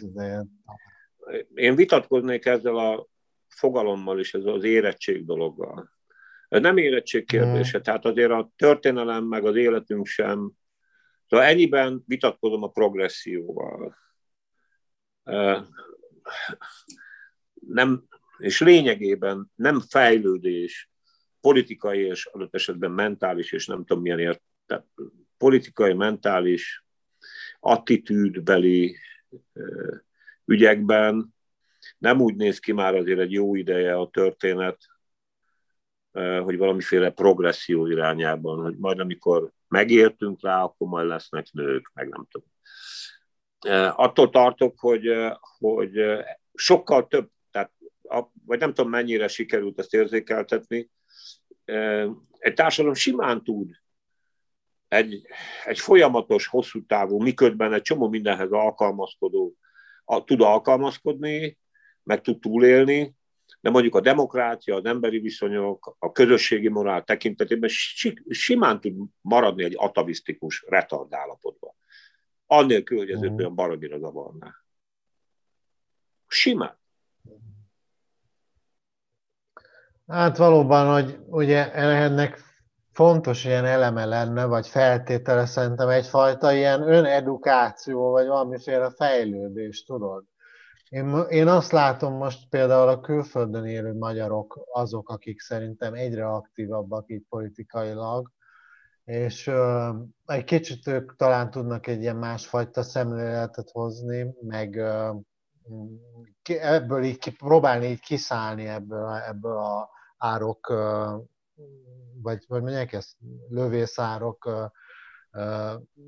Én 1.54 1.76
vitatkoznék 1.76 2.46
ezzel 2.46 2.78
a 2.78 3.08
fogalommal 3.48 4.20
is, 4.20 4.34
ez 4.34 4.46
az 4.46 4.64
érettség 4.64 5.26
dologgal. 5.26 5.90
Ez 6.48 6.62
nem 6.62 6.78
érettség 6.78 7.26
kérdése, 7.26 7.72
hmm. 7.72 7.82
tehát 7.82 8.06
azért 8.06 8.32
a 8.32 8.52
történelem 8.56 9.24
meg 9.24 9.46
az 9.46 9.56
életünk 9.56 10.06
sem. 10.06 10.52
Szóval 11.28 11.46
ennyiben 11.46 12.04
vitatkozom 12.06 12.64
a 12.64 12.70
progresszióval 12.70 13.98
nem, 17.54 18.04
és 18.38 18.60
lényegében 18.60 19.52
nem 19.56 19.80
fejlődés, 19.90 20.90
politikai 21.42 22.00
és 22.00 22.26
adott 22.26 22.56
esetben 22.56 22.92
mentális, 22.92 23.52
és 23.52 23.66
nem 23.66 23.86
tudom 23.86 24.02
milyen 24.02 24.20
ért, 24.20 24.42
politikai, 25.38 25.94
mentális, 25.94 26.86
attitűdbeli 27.60 28.98
ügyekben 30.46 31.36
nem 31.98 32.22
úgy 32.22 32.36
néz 32.36 32.60
ki 32.60 32.72
már 32.72 32.96
azért 32.96 33.20
egy 33.20 33.32
jó 33.32 33.56
ideje 33.56 33.96
a 33.96 34.10
történet, 34.10 34.78
hogy 36.44 36.58
valamiféle 36.58 37.10
progresszió 37.10 37.88
irányában, 37.88 38.62
hogy 38.62 38.78
majd 38.78 39.00
amikor 39.00 39.52
megértünk 39.68 40.42
rá, 40.42 40.64
akkor 40.64 40.88
majd 40.88 41.08
lesznek 41.08 41.52
nők, 41.52 41.92
meg 41.94 42.10
nem 42.10 42.28
tudom. 42.32 42.50
Attól 43.96 44.30
tartok, 44.30 44.80
hogy, 44.80 45.08
hogy 45.58 45.92
sokkal 46.54 47.08
több, 47.08 47.30
tehát, 47.52 47.72
vagy 48.46 48.60
nem 48.60 48.74
tudom 48.74 48.92
mennyire 48.92 49.28
sikerült 49.28 49.80
ezt 49.80 49.94
érzékeltetni, 49.94 50.90
egy 52.38 52.54
társadalom 52.54 52.96
simán 52.96 53.44
tud 53.44 53.70
egy, 54.88 55.22
egy 55.66 55.80
folyamatos, 55.80 56.48
hosszú 56.48 56.86
távú, 56.86 57.22
miközben 57.22 57.74
egy 57.74 57.82
csomó 57.82 58.10
mindenhez 58.10 58.52
alkalmazkodó, 58.52 59.56
a, 60.06 60.24
tud 60.24 60.42
alkalmazkodni, 60.42 61.58
meg 62.04 62.22
tud 62.22 62.40
túlélni, 62.40 63.16
de 63.60 63.70
mondjuk 63.70 63.96
a 63.96 64.02
demokrácia, 64.02 64.76
az 64.76 64.86
emberi 64.86 65.20
viszonyok, 65.20 65.96
a 66.00 66.12
közösségi 66.12 66.70
morál 66.70 67.04
tekintetében 67.04 67.70
simán 68.30 68.82
tud 68.82 68.96
maradni 69.22 69.64
egy 69.64 69.76
atavisztikus, 69.78 70.66
retard 70.68 71.14
állapotban. 71.14 71.76
Annélkül, 72.48 72.98
hogy 72.98 73.10
ez 73.10 73.20
uh-huh. 73.20 73.38
olyan 73.38 73.56
baromira 73.56 74.00
zavarná. 74.00 74.56
Simán. 76.28 76.78
Hát 80.08 80.38
valóban, 80.38 80.94
hogy 80.94 81.20
ugye 81.26 81.74
ennek 81.74 82.40
fontos 82.92 83.46
ilyen 83.46 83.66
eleme 83.66 84.06
lenne, 84.06 84.46
vagy 84.46 84.68
feltétele 84.68 85.46
szerintem 85.46 85.90
egyfajta 85.90 86.54
ilyen 86.54 86.82
önedukáció, 86.82 88.12
vagy 88.12 88.28
valamiféle 88.28 88.90
fejlődés, 88.90 89.84
tudod? 89.84 90.24
Én, 90.90 91.26
én 91.30 91.48
azt 91.48 91.72
látom 91.72 92.14
most 92.14 92.50
például 92.50 92.88
a 92.88 93.00
külföldön 93.00 93.66
élő 93.66 93.94
magyarok 93.94 94.60
azok, 94.72 95.10
akik 95.10 95.40
szerintem 95.40 95.94
egyre 95.94 96.28
aktívabbak 96.28 97.10
itt 97.10 97.28
politikailag, 97.30 98.32
és 99.08 99.48
uh, 99.48 99.96
egy 100.26 100.44
kicsit 100.44 100.88
ők 100.88 101.16
talán 101.16 101.52
tudnak 101.52 101.88
egy 101.88 102.02
ilyen 102.02 102.16
másfajta 102.16 102.84
szemléletet 102.84 103.70
hozni, 103.70 104.36
meg 104.42 104.76
uh, 104.76 105.22
ebből 106.44 107.04
így 107.04 107.38
próbálni 107.38 107.86
így 107.86 108.00
kiszállni 108.00 108.66
ebből, 108.66 109.10
ebből 109.10 109.58
a 109.58 109.90
árok, 110.18 110.68
vagy, 112.22 112.44
vagy 112.48 112.62
mondják 112.62 112.94
ezt, 112.94 113.18
lövészárok 113.50 114.70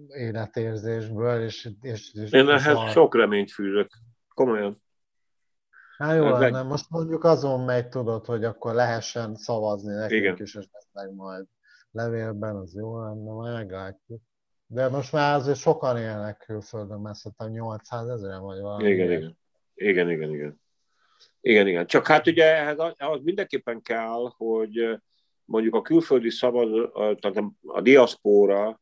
életérzésből, 0.07 1.43
és, 1.43 1.69
és, 1.81 2.13
és 2.13 2.31
Én 2.31 2.49
ehhez 2.49 2.77
a... 2.77 2.87
sok 2.87 3.15
reményt 3.15 3.51
fűzök, 3.51 3.91
komolyan. 4.33 4.81
Hát 5.99 6.15
jó 6.15 6.23
lenne, 6.23 6.49
meg... 6.49 6.65
most 6.65 6.89
mondjuk 6.89 7.23
azon 7.23 7.59
megy, 7.59 7.89
tudod, 7.89 8.25
hogy 8.25 8.43
akkor 8.43 8.73
lehessen 8.73 9.35
szavazni 9.35 9.93
nekünk 9.93 10.21
Igen. 10.21 10.35
is, 10.39 10.55
esetleg 10.55 11.13
majd 11.13 11.45
levélben, 11.91 12.55
az 12.55 12.75
jó 12.75 13.01
lenne, 13.01 13.31
majd 13.31 13.53
meglátjuk. 13.53 14.21
De 14.67 14.89
most 14.89 15.11
már 15.11 15.35
azért 15.35 15.57
sokan 15.57 15.97
élnek 15.97 16.37
külföldön, 16.37 16.99
mert 16.99 17.15
szerintem 17.15 17.49
800 17.49 18.09
ezeren 18.09 18.41
vagy 18.41 18.59
valami. 18.59 18.89
Igen, 18.89 19.11
igen. 19.11 19.37
Igen, 19.73 20.09
igen, 20.09 20.29
igen. 20.29 20.61
Igen, 21.41 21.67
igen. 21.67 21.85
Csak 21.85 22.07
hát 22.07 22.27
ugye 22.27 22.55
ehhez 22.55 22.79
az 22.97 23.19
mindenképpen 23.21 23.81
kell, 23.81 24.31
hogy 24.37 24.99
mondjuk 25.45 25.75
a 25.75 25.81
külföldi 25.81 26.29
szabad, 26.29 26.91
tehát 26.93 27.43
a 27.65 27.81
diaszpóra 27.81 28.81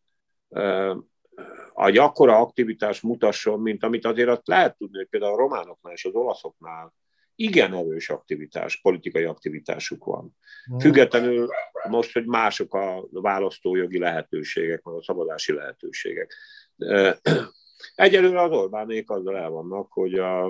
egy 1.76 1.98
akkora 1.98 2.38
aktivitás 2.38 3.02
mutasson, 3.02 3.60
mint 3.60 3.84
amit 3.84 4.06
azért 4.06 4.30
azt 4.30 4.48
lehet 4.48 4.78
tudni, 4.78 4.98
hogy 4.98 5.08
például 5.08 5.34
a 5.34 5.38
románoknál 5.38 5.94
és 5.94 6.06
az 6.06 6.14
olaszoknál 6.14 6.94
igen 7.40 7.74
erős 7.74 8.10
aktivitás, 8.10 8.82
politikai 8.82 9.24
aktivitásuk 9.24 10.06
van. 10.06 10.36
Hmm. 10.66 10.80
Függetlenül 10.80 11.50
most, 11.90 12.14
hogy 12.14 12.26
mások 12.26 12.74
a 12.74 13.08
választójogi 13.12 14.00
lehetőségek, 14.00 14.84
vagy 14.84 14.96
a 14.98 15.04
szabadási 15.04 15.54
lehetőségek. 15.54 16.34
Egyelőre 17.96 18.42
az 18.42 18.52
Orbánék 18.52 19.10
azzal 19.10 19.38
el 19.38 19.50
vannak, 19.50 19.92
hogy 19.92 20.14
a, 20.14 20.46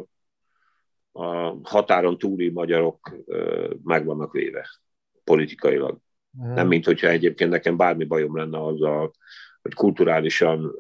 a 1.12 1.58
határon 1.64 2.18
túli 2.18 2.50
magyarok 2.50 3.16
meg 3.84 4.06
vannak 4.06 4.32
véve 4.32 4.70
politikailag. 5.24 5.98
Hmm. 6.38 6.54
Nem, 6.54 6.68
mint 6.68 6.86
hogyha 6.86 7.08
egyébként 7.08 7.50
nekem 7.50 7.78
bármi 7.78 8.04
bajom 8.04 8.38
lenne 8.38 8.64
azzal, 8.64 9.14
hogy 9.62 9.74
kulturálisan, 9.74 10.76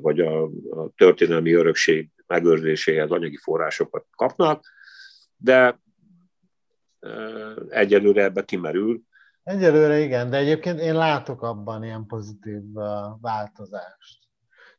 vagy 0.00 0.20
a, 0.20 0.42
a 0.70 0.90
történelmi 0.96 1.52
örökség 1.52 2.10
megőrzéséhez 2.26 3.10
anyagi 3.10 3.36
forrásokat 3.36 4.06
kapnak, 4.16 4.64
de 5.38 5.80
egyelőre 7.68 8.22
ebbe 8.22 8.44
kimerül. 8.44 9.02
Egyelőre 9.42 9.98
igen, 9.98 10.30
de 10.30 10.36
egyébként 10.36 10.80
én 10.80 10.94
látok 10.94 11.42
abban 11.42 11.84
ilyen 11.84 12.06
pozitív 12.06 12.62
változást. 13.20 14.26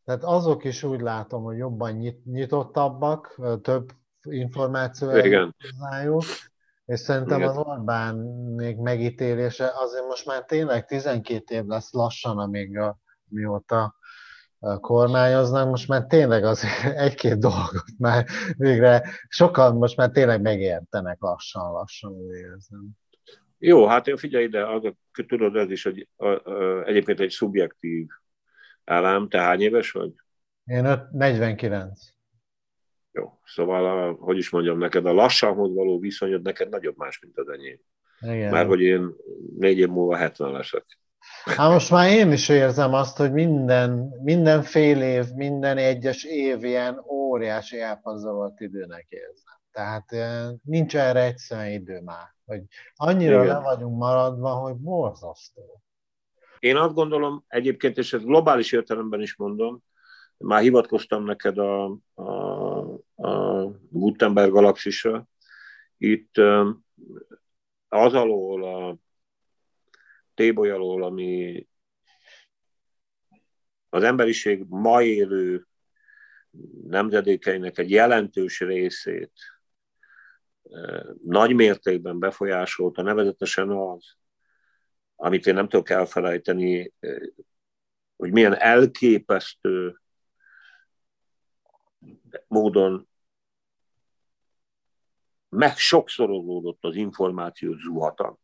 Tehát 0.05 0.23
azok 0.23 0.63
is 0.63 0.83
úgy 0.83 1.01
látom, 1.01 1.43
hogy 1.43 1.57
jobban 1.57 1.91
nyit, 1.91 2.25
nyitottabbak, 2.25 3.41
több 3.61 3.91
információ 4.21 5.09
hozzájuk, 5.09 6.23
és 6.85 6.99
szerintem 6.99 7.37
igen. 7.37 7.49
az 7.49 7.57
Orbán 7.57 8.15
még 8.55 8.77
megítélése 8.77 9.71
azért 9.75 10.07
most 10.07 10.25
már 10.25 10.45
tényleg 10.45 10.85
12 10.85 11.55
év 11.55 11.65
lesz 11.65 11.93
lassan, 11.93 12.37
amíg 12.37 12.77
a, 12.77 12.97
mióta 13.27 13.95
kormányoznak, 14.81 15.69
most 15.69 15.87
már 15.87 16.05
tényleg 16.05 16.43
az 16.43 16.63
egy-két 17.05 17.39
dolgot 17.39 17.85
már 17.97 18.25
végre 18.57 19.03
sokan 19.27 19.75
most 19.75 19.97
már 19.97 20.09
tényleg 20.09 20.41
megértenek 20.41 21.17
lassan-lassan, 21.19 22.11
úgy 22.11 22.35
érzem. 22.35 22.89
Jó, 23.57 23.87
hát 23.87 24.19
figyelj 24.19 24.43
ide, 24.43 24.67
az, 24.67 24.93
tudod, 25.27 25.55
ez 25.55 25.71
is 25.71 25.83
hogy 25.83 26.07
a, 26.15 26.27
a, 26.27 26.83
egyébként 26.83 27.19
egy 27.19 27.29
szubjektív 27.29 28.07
állám. 28.83 29.29
Te 29.29 29.39
hány 29.39 29.61
éves 29.61 29.91
vagy? 29.91 30.11
Én 30.65 30.85
öt, 30.85 31.11
49. 31.11 31.99
Jó, 33.11 33.39
szóval, 33.45 33.85
a, 33.85 34.11
hogy 34.11 34.37
is 34.37 34.49
mondjam, 34.49 34.77
neked 34.77 35.05
a 35.05 35.13
lassanhoz 35.13 35.73
való 35.73 35.99
viszonyod 35.99 36.41
neked 36.41 36.69
nagyobb 36.69 36.97
más, 36.97 37.19
mint 37.19 37.37
az 37.37 37.49
enyém. 37.49 37.79
Igen. 38.21 38.51
Mert 38.51 38.67
hogy 38.67 38.81
én 38.81 39.15
négy 39.57 39.77
év 39.77 39.87
múlva 39.87 40.15
70 40.15 40.51
leszek. 40.51 40.85
Hát 41.45 41.71
most 41.71 41.91
már 41.91 42.11
én 42.11 42.31
is 42.31 42.49
érzem 42.49 42.93
azt, 42.93 43.17
hogy 43.17 43.31
minden, 43.31 44.13
minden 44.23 44.61
fél 44.61 45.01
év, 45.01 45.25
minden 45.35 45.77
egyes 45.77 46.23
év 46.23 46.63
ilyen 46.63 47.03
óriási 47.07 47.79
elpazarolt 47.81 48.59
időnek 48.59 49.05
érzem. 49.09 49.59
Tehát 49.71 50.11
eh, 50.11 50.49
nincs 50.63 50.95
erre 50.95 51.23
egyszerűen 51.23 51.71
idő 51.71 52.01
már, 52.01 52.35
hogy 52.45 52.61
annyira 52.95 53.43
Igen. 53.43 53.55
le 53.55 53.61
vagyunk 53.61 53.97
maradva, 53.97 54.49
hogy 54.49 54.75
borzasztó. 54.75 55.81
Én 56.59 56.75
azt 56.75 56.93
gondolom 56.93 57.43
egyébként, 57.47 57.97
és 57.97 58.13
ezt 58.13 58.25
globális 58.25 58.71
értelemben 58.71 59.21
is 59.21 59.35
mondom, 59.35 59.83
már 60.37 60.61
hivatkoztam 60.61 61.23
neked 61.23 61.57
a, 61.57 61.97
a, 62.13 62.23
a 63.15 63.71
Gutenberg 63.89 64.51
galaxisra, 64.51 65.27
itt 65.97 66.37
az 67.87 68.13
alól 68.13 68.63
a 68.63 68.97
téboly 70.39 70.69
alól, 70.69 71.03
ami 71.03 71.67
az 73.89 74.03
emberiség 74.03 74.65
ma 74.67 75.01
élő 75.01 75.67
nemzedékeinek 76.83 77.77
egy 77.77 77.89
jelentős 77.89 78.59
részét 78.59 79.31
nagy 81.21 81.55
mértékben 81.55 82.19
befolyásolta, 82.19 83.01
nevezetesen 83.01 83.69
az, 83.69 84.17
amit 85.15 85.47
én 85.47 85.53
nem 85.53 85.69
tudok 85.69 85.89
elfelejteni, 85.89 86.93
hogy 88.15 88.31
milyen 88.31 88.55
elképesztő 88.55 90.01
módon 92.47 93.09
meg 95.49 95.77
sokszorozódott 95.77 96.83
az 96.83 96.95
információ 96.95 97.73
zuhata 97.73 98.39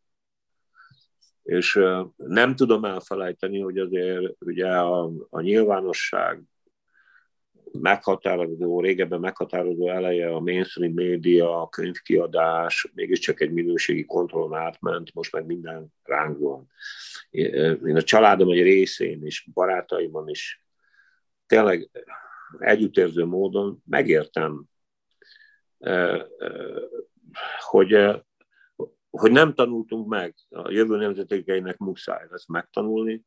és 1.45 1.79
nem 2.15 2.55
tudom 2.55 2.85
elfelejteni, 2.85 3.59
hogy 3.59 3.77
azért 3.77 4.33
ugye 4.39 4.67
a, 4.67 5.11
a 5.29 5.41
nyilvánosság 5.41 6.41
meghatározó, 7.71 8.81
régebben 8.81 9.19
meghatározó 9.19 9.89
eleje 9.89 10.29
a 10.29 10.39
mainstream 10.39 10.93
média, 10.93 11.61
a 11.61 11.69
könyvkiadás, 11.69 12.91
mégiscsak 12.93 13.41
egy 13.41 13.51
minőségi 13.51 14.05
kontrollon 14.05 14.53
átment, 14.53 15.13
most 15.13 15.31
meg 15.31 15.45
minden 15.45 15.93
ránk 16.03 16.39
van. 16.39 16.67
Én 17.29 17.95
a 17.95 18.01
családom 18.01 18.49
egy 18.49 18.61
részén 18.61 19.25
is, 19.25 19.47
barátaimon 19.53 20.29
is 20.29 20.63
tényleg 21.45 21.89
együttérző 22.59 23.25
módon 23.25 23.83
megértem, 23.85 24.63
hogy 27.59 28.23
hogy 29.17 29.31
nem 29.31 29.53
tanultunk 29.53 30.07
meg, 30.07 30.35
a 30.49 30.71
jövő 30.71 30.97
nemzetekeinek 30.97 31.77
muszáj 31.77 32.25
lesz 32.29 32.47
megtanulni 32.47 33.25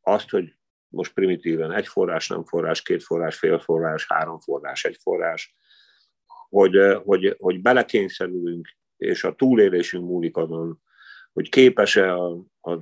azt, 0.00 0.30
hogy 0.30 0.54
most 0.88 1.12
primitíven 1.12 1.72
egy 1.72 1.86
forrás, 1.86 2.28
nem 2.28 2.44
forrás, 2.44 2.82
két 2.82 3.02
forrás, 3.02 3.38
fél 3.38 3.58
forrás, 3.58 4.06
három 4.06 4.40
forrás, 4.40 4.84
egy 4.84 4.96
forrás, 5.02 5.54
hogy, 6.48 6.76
hogy, 7.04 7.36
hogy 7.38 7.60
belekényszerülünk, 7.60 8.68
és 8.96 9.24
a 9.24 9.34
túlélésünk 9.34 10.04
múlik 10.04 10.36
azon, 10.36 10.82
hogy 11.32 11.48
képes-e, 11.48 12.14
a, 12.14 12.44
a, 12.60 12.78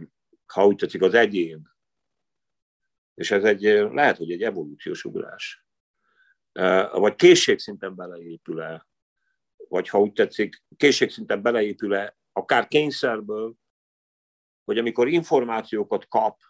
ha 0.47 0.66
úgy 0.66 0.76
tetszik, 0.76 1.02
az 1.02 1.14
egyén, 1.14 1.68
és 3.14 3.30
ez 3.30 3.44
egy, 3.44 3.62
lehet, 3.93 4.16
hogy 4.16 4.30
egy 4.30 4.43
evolúciós 4.43 5.05
ugrás, 5.05 5.66
vagy 6.93 7.14
készségszinten 7.14 7.94
beleépül-e, 7.94 8.86
vagy 9.68 9.89
ha 9.89 10.01
úgy 10.01 10.12
tetszik, 10.12 10.62
készségszinten 10.76 11.43
beleépül-e 11.43 12.16
akár 12.39 12.69
kényszerből, 12.69 13.55
hogy 14.65 14.78
amikor 14.78 15.09
információkat 15.09 16.09
kap, 16.09 16.40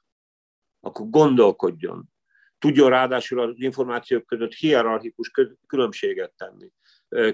akkor 0.80 1.10
gondolkodjon. 1.10 2.04
Tudjon 2.58 2.88
ráadásul 2.88 3.40
az 3.40 3.54
információk 3.56 4.26
között 4.26 4.52
hierarchikus 4.52 5.30
különbséget 5.66 6.32
tenni. 6.36 6.72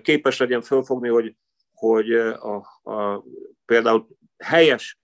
Képes 0.03 0.39
legyen 0.39 0.63
fölfogni, 0.63 1.09
hogy, 1.09 1.37
hogy 1.73 2.13
a, 2.13 2.55
a, 2.83 3.25
például 3.65 4.09
helyes, 4.39 4.99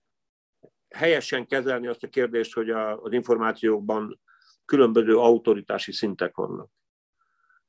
helyesen 0.89 1.47
kezelni 1.47 1.87
azt 1.87 2.03
a 2.03 2.09
kérdést, 2.09 2.53
hogy 2.53 2.69
a, 2.69 3.01
az 3.01 3.11
információkban 3.11 4.19
különböző 4.65 5.17
autoritási 5.17 5.91
szintek 5.91 6.35
vannak. 6.35 6.69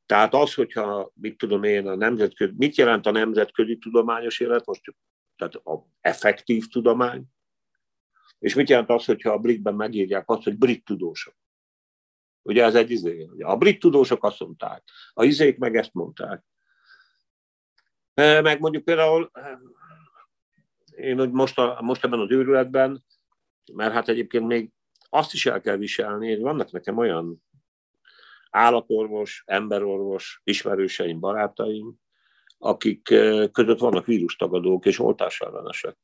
Tehát 0.06 0.34
az, 0.34 0.54
hogyha, 0.54 1.12
mit 1.14 1.36
tudom 1.38 1.62
én, 1.62 1.86
a 1.86 1.94
nemzetközi, 1.94 2.52
mit 2.56 2.76
jelent 2.76 3.06
a 3.06 3.10
nemzetközi 3.10 3.78
tudományos 3.78 4.40
élet, 4.40 4.66
most 4.66 4.94
tehát 5.48 5.66
a 5.66 5.86
effektív 6.00 6.66
tudomány, 6.66 7.24
és 8.38 8.54
mit 8.54 8.68
jelent 8.68 8.90
az, 8.90 9.04
hogyha 9.04 9.30
a 9.32 9.38
britben 9.38 9.74
megírják 9.74 10.30
azt, 10.30 10.42
hogy 10.42 10.58
brit 10.58 10.84
tudósok? 10.84 11.34
Ugye 12.42 12.64
ez 12.64 12.74
egy 12.74 12.90
izé. 12.90 13.24
Ugye 13.24 13.44
a 13.44 13.56
brit 13.56 13.80
tudósok 13.80 14.24
azt 14.24 14.40
mondták, 14.40 14.82
a 15.12 15.24
izék 15.24 15.58
meg 15.58 15.76
ezt 15.76 15.92
mondták. 15.92 16.44
E, 18.14 18.40
meg 18.40 18.60
mondjuk 18.60 18.84
például 18.84 19.30
e, 19.32 19.60
én 20.96 21.18
hogy 21.18 21.30
most, 21.30 21.58
a, 21.58 21.78
most 21.80 22.04
ebben 22.04 22.20
az 22.20 22.30
őrületben, 22.30 23.04
mert 23.72 23.92
hát 23.92 24.08
egyébként 24.08 24.46
még 24.46 24.70
azt 25.08 25.32
is 25.32 25.46
el 25.46 25.60
kell 25.60 25.76
viselni, 25.76 26.30
hogy 26.30 26.40
vannak 26.40 26.70
nekem 26.70 26.98
olyan 26.98 27.42
állatorvos, 28.50 29.42
emberorvos, 29.46 30.40
ismerőseim, 30.44 31.20
barátaim, 31.20 32.01
akik 32.64 33.02
között 33.52 33.78
vannak 33.78 34.06
vírustagadók 34.06 34.86
és 34.86 34.98
oltásellenesek. 34.98 35.96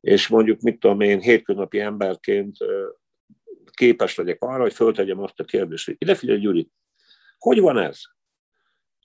és 0.00 0.28
mondjuk, 0.28 0.60
mit 0.60 0.78
tudom 0.78 1.00
én, 1.00 1.20
hétköznapi 1.20 1.80
emberként 1.80 2.56
képes 3.70 4.14
legyek 4.14 4.42
arra, 4.42 4.62
hogy 4.62 4.72
föltegyem 4.72 5.20
azt 5.22 5.40
a 5.40 5.44
kérdést, 5.44 5.86
hogy 5.86 5.96
ide 5.98 6.14
figyelj, 6.14 6.38
Gyuri, 6.38 6.70
hogy 7.38 7.60
van 7.60 7.78
ez? 7.78 8.00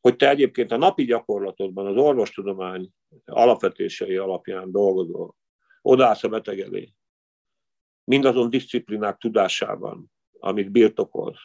Hogy 0.01 0.15
te 0.15 0.29
egyébként 0.29 0.71
a 0.71 0.77
napi 0.77 1.05
gyakorlatodban 1.05 1.85
az 1.85 1.95
orvostudomány 1.95 2.89
alapvetései 3.25 4.15
alapján 4.15 4.71
dolgozol, 4.71 5.35
odállsz 5.81 6.23
a 6.23 6.29
beteg 6.29 6.59
elé, 6.59 6.93
mindazon 8.03 8.49
disziplinák 8.49 9.17
tudásában, 9.17 10.11
amit 10.39 10.71
birtokolsz, 10.71 11.41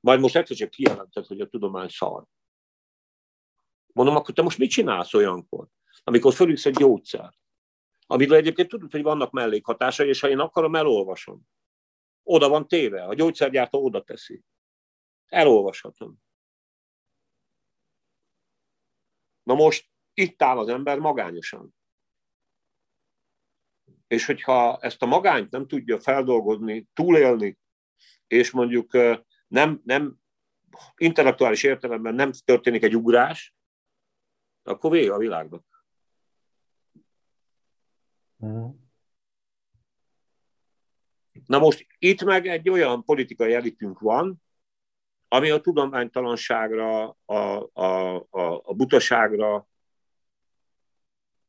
majd 0.00 0.20
most 0.20 0.36
egyszer 0.36 0.56
csak 0.56 0.70
kijelented, 0.70 1.26
hogy 1.26 1.40
a 1.40 1.46
tudomány 1.46 1.88
szar. 1.88 2.24
Mondom, 4.00 4.18
akkor 4.18 4.34
te 4.34 4.42
most 4.42 4.58
mit 4.58 4.70
csinálsz 4.70 5.14
olyankor, 5.14 5.66
amikor 6.02 6.34
fölülsz 6.34 6.66
egy 6.66 6.74
gyógyszer, 6.74 7.34
amiről 8.06 8.36
egyébként 8.36 8.68
tudod, 8.68 8.90
hogy 8.90 9.02
vannak 9.02 9.30
mellékhatásai, 9.30 10.08
és 10.08 10.20
ha 10.20 10.28
én 10.28 10.38
akarom, 10.38 10.74
elolvasom. 10.74 11.42
Oda 12.22 12.48
van 12.48 12.68
téve, 12.68 13.04
a 13.04 13.14
gyógyszergyártó 13.14 13.84
oda 13.84 14.02
teszi. 14.02 14.42
Elolvashatom. 15.26 16.16
Na 19.42 19.54
most 19.54 19.90
itt 20.14 20.42
áll 20.42 20.58
az 20.58 20.68
ember 20.68 20.98
magányosan. 20.98 21.74
És 24.06 24.26
hogyha 24.26 24.78
ezt 24.80 25.02
a 25.02 25.06
magányt 25.06 25.50
nem 25.50 25.66
tudja 25.66 26.00
feldolgozni, 26.00 26.88
túlélni, 26.92 27.58
és 28.26 28.50
mondjuk 28.50 28.92
nem, 29.48 29.80
nem 29.84 30.16
intellektuális 30.96 31.62
értelemben 31.62 32.14
nem 32.14 32.30
történik 32.44 32.82
egy 32.82 32.96
ugrás, 32.96 33.54
akkor 34.62 34.90
vége 34.90 35.12
a 35.12 35.18
világnak. 35.18 35.64
Mm. 38.44 38.68
Na 41.46 41.58
most 41.58 41.86
itt 41.98 42.22
meg 42.22 42.46
egy 42.46 42.68
olyan 42.68 43.04
politikai 43.04 43.54
elitünk 43.54 43.98
van, 43.98 44.42
ami 45.28 45.50
a 45.50 45.60
tudománytalanságra, 45.60 47.08
a, 47.24 47.34
a, 47.72 48.16
a, 48.30 48.62
a 48.64 48.74
butaságra 48.74 49.68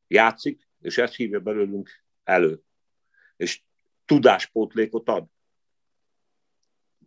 játszik, 0.06 0.68
és 0.80 0.98
ezt 0.98 1.14
hívja 1.14 1.40
belőlünk 1.40 1.90
elő. 2.24 2.62
És 3.36 3.62
tudáspótlékot 4.04 5.08
ad. 5.08 5.26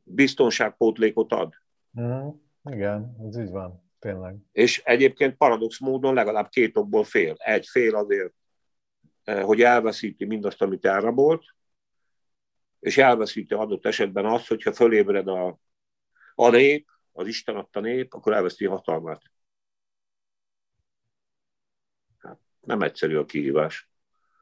Biztonságpótlékot 0.03 1.32
ad. 1.32 1.53
Mm, 1.99 2.27
igen, 2.64 3.15
ez 3.27 3.38
így 3.38 3.49
van, 3.49 3.85
tényleg. 4.06 4.36
És 4.52 4.82
egyébként 4.84 5.38
paradox 5.38 5.80
módon 5.80 6.14
legalább 6.14 6.49
két 6.49 6.77
okból 6.77 7.03
fél. 7.03 7.36
Egy 7.38 7.68
fél 7.68 7.95
azért, 7.95 8.34
eh, 9.23 9.44
hogy 9.44 9.61
elveszíti 9.61 10.26
mindazt, 10.26 10.61
amit 10.61 10.86
elrabolt, 10.86 11.44
és 12.80 12.98
elveszíti 12.98 13.53
adott 13.53 13.86
esetben 13.86 14.26
azt, 14.26 14.48
hogyha 14.48 14.73
fölébred 14.73 15.27
a, 15.27 15.60
a 16.36 16.49
nép, 16.49 16.88
az 17.11 17.27
Isten 17.27 17.56
adta 17.56 17.80
nép, 17.80 18.14
akkor 18.14 18.34
elveszti 18.34 18.65
hatalmát. 18.65 19.22
Hát, 22.18 22.40
nem 22.61 22.82
egyszerű 22.82 23.15
a 23.15 23.26
kihívás. 23.26 23.90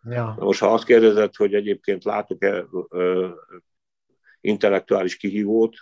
Ja. 0.03 0.35
Most 0.39 0.59
ha 0.59 0.73
azt 0.73 0.85
kérdezed, 0.85 1.35
hogy 1.35 1.53
egyébként 1.53 2.03
látok-e 2.03 2.65
ö, 2.89 3.29
intellektuális 4.41 5.17
kihívót, 5.17 5.75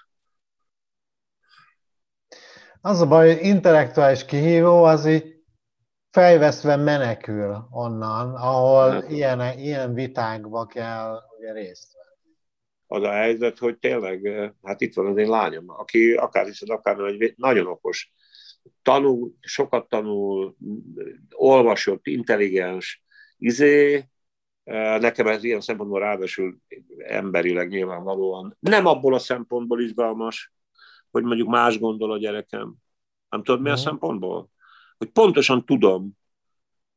az 2.81 3.01
a 3.01 3.07
baj, 3.07 3.35
hogy 3.35 3.45
intellektuális 3.45 4.25
kihívó 4.25 4.83
az 4.83 5.05
így 5.05 5.35
fejvesztve 6.11 6.75
menekül 6.75 7.67
onnan, 7.71 8.35
ahol 8.35 8.91
hát, 8.91 9.11
ilyen, 9.11 9.57
ilyen 9.57 9.93
vitákba 9.93 10.65
kell 10.65 11.19
ugye 11.37 11.53
részt 11.53 11.93
venni. 11.93 12.35
Az 12.87 13.09
a 13.09 13.11
helyzet, 13.11 13.57
hogy 13.57 13.77
tényleg, 13.77 14.51
hát 14.63 14.81
itt 14.81 14.93
van 14.93 15.05
az 15.05 15.17
én 15.17 15.29
lányom, 15.29 15.69
aki 15.69 16.13
akár 16.13 16.45
hiszed, 16.45 16.69
akár 16.69 16.95
nem, 16.95 17.05
egy 17.05 17.33
nagyon 17.37 17.67
okos, 17.67 18.11
tanul, 18.81 19.33
sokat 19.39 19.89
tanul, 19.89 20.55
olvasott, 21.31 22.07
intelligens, 22.07 23.03
izé, 23.37 24.05
nekem 24.99 25.27
ez 25.27 25.43
ilyen 25.43 25.61
szempontból 25.61 25.99
ráadásul 25.99 26.57
emberileg 26.97 27.69
nyilvánvalóan 27.69 28.57
nem 28.59 28.85
abból 28.85 29.13
a 29.13 29.19
szempontból 29.19 29.81
izgalmas, 29.81 30.53
hogy 31.11 31.23
mondjuk 31.23 31.47
más 31.47 31.79
gondol 31.79 32.11
a 32.11 32.17
gyerekem. 32.17 32.75
Nem 33.29 33.43
tudod, 33.43 33.61
milyen 33.61 33.77
uh-huh. 33.77 33.91
szempontból? 33.91 34.49
Hogy 34.97 35.09
pontosan 35.09 35.65
tudom, 35.65 36.17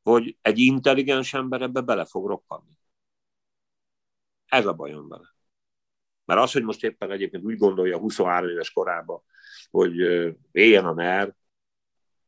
hogy 0.02 0.36
egy 0.42 0.58
intelligens 0.58 1.34
ember 1.34 1.62
ebbe 1.62 1.80
bele 1.80 2.04
fog 2.04 2.26
rokkanni. 2.26 2.78
Ez 4.46 4.66
a 4.66 4.72
bajom 4.72 5.08
vele. 5.08 5.34
Mert 6.24 6.40
az, 6.40 6.52
hogy 6.52 6.62
most 6.62 6.84
éppen 6.84 7.10
egyébként 7.10 7.44
úgy 7.44 7.56
gondolja 7.56 7.98
23 7.98 8.48
éves 8.48 8.72
korában, 8.72 9.22
hogy 9.70 9.96
éljen 10.52 10.84
a 10.84 10.92
NER, 10.92 11.34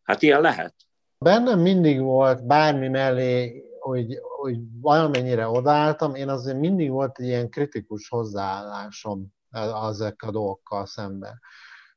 hát 0.03 0.23
ilyen 0.23 0.41
lehet. 0.41 0.75
Bennem 1.19 1.61
mindig 1.61 2.01
volt 2.01 2.47
bármi 2.47 2.89
mellé, 2.89 3.65
hogy, 3.81 4.19
hogy 4.21 4.59
valamennyire 4.81 5.49
odaálltam, 5.49 6.15
én 6.15 6.29
azért 6.29 6.59
mindig 6.59 6.91
volt 6.91 7.19
egy 7.19 7.27
ilyen 7.27 7.51
kritikus 7.51 8.09
hozzáállásom 8.09 9.27
ezek 9.89 10.23
a 10.23 10.31
dolgokkal 10.31 10.87
szemben. 10.87 11.41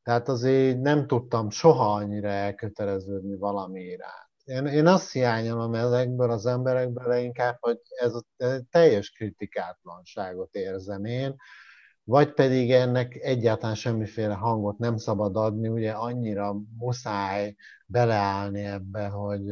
Tehát 0.10 0.30
azért 0.30 0.80
nem 0.80 1.08
tudtam 1.08 1.50
soha 1.50 1.94
annyira 1.94 2.28
elköteleződni 2.28 3.38
valami 3.38 3.82
iránt. 3.82 4.30
Én, 4.44 4.66
én 4.66 4.88
azt 4.88 5.12
hiányolom 5.12 5.74
ezekből 5.74 6.32
az 6.32 6.46
emberekből 6.46 7.14
inkább, 7.14 7.58
hogy 7.60 7.78
ez 7.88 8.14
a 8.14 8.24
teljes 8.72 9.12
kritikátlanságot 9.12 10.56
érzem 10.56 11.06
én, 11.06 11.36
vagy 12.04 12.34
pedig 12.34 12.72
ennek 12.72 13.16
egyáltalán 13.16 13.76
semmiféle 13.76 14.34
hangot 14.34 14.78
nem 14.78 14.98
szabad 14.98 15.36
adni, 15.36 15.68
ugye 15.68 15.92
annyira 15.92 16.56
muszáj 16.78 17.56
beleállni 17.86 18.64
ebbe, 18.64 19.08
hogy 19.08 19.44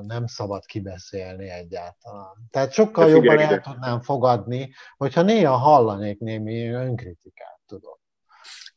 nem 0.00 0.26
szabad 0.26 0.64
kibeszélni 0.64 1.48
egyáltalán. 1.48 2.48
Tehát 2.50 2.72
sokkal 2.72 3.04
de 3.04 3.10
jobban 3.10 3.38
el 3.38 3.60
tudnám 3.60 4.00
fogadni, 4.00 4.72
hogyha 4.96 5.22
néha 5.22 5.56
hallanék 5.56 6.18
némi 6.18 6.68
önkritikát, 6.68 7.60
tudod. 7.66 7.99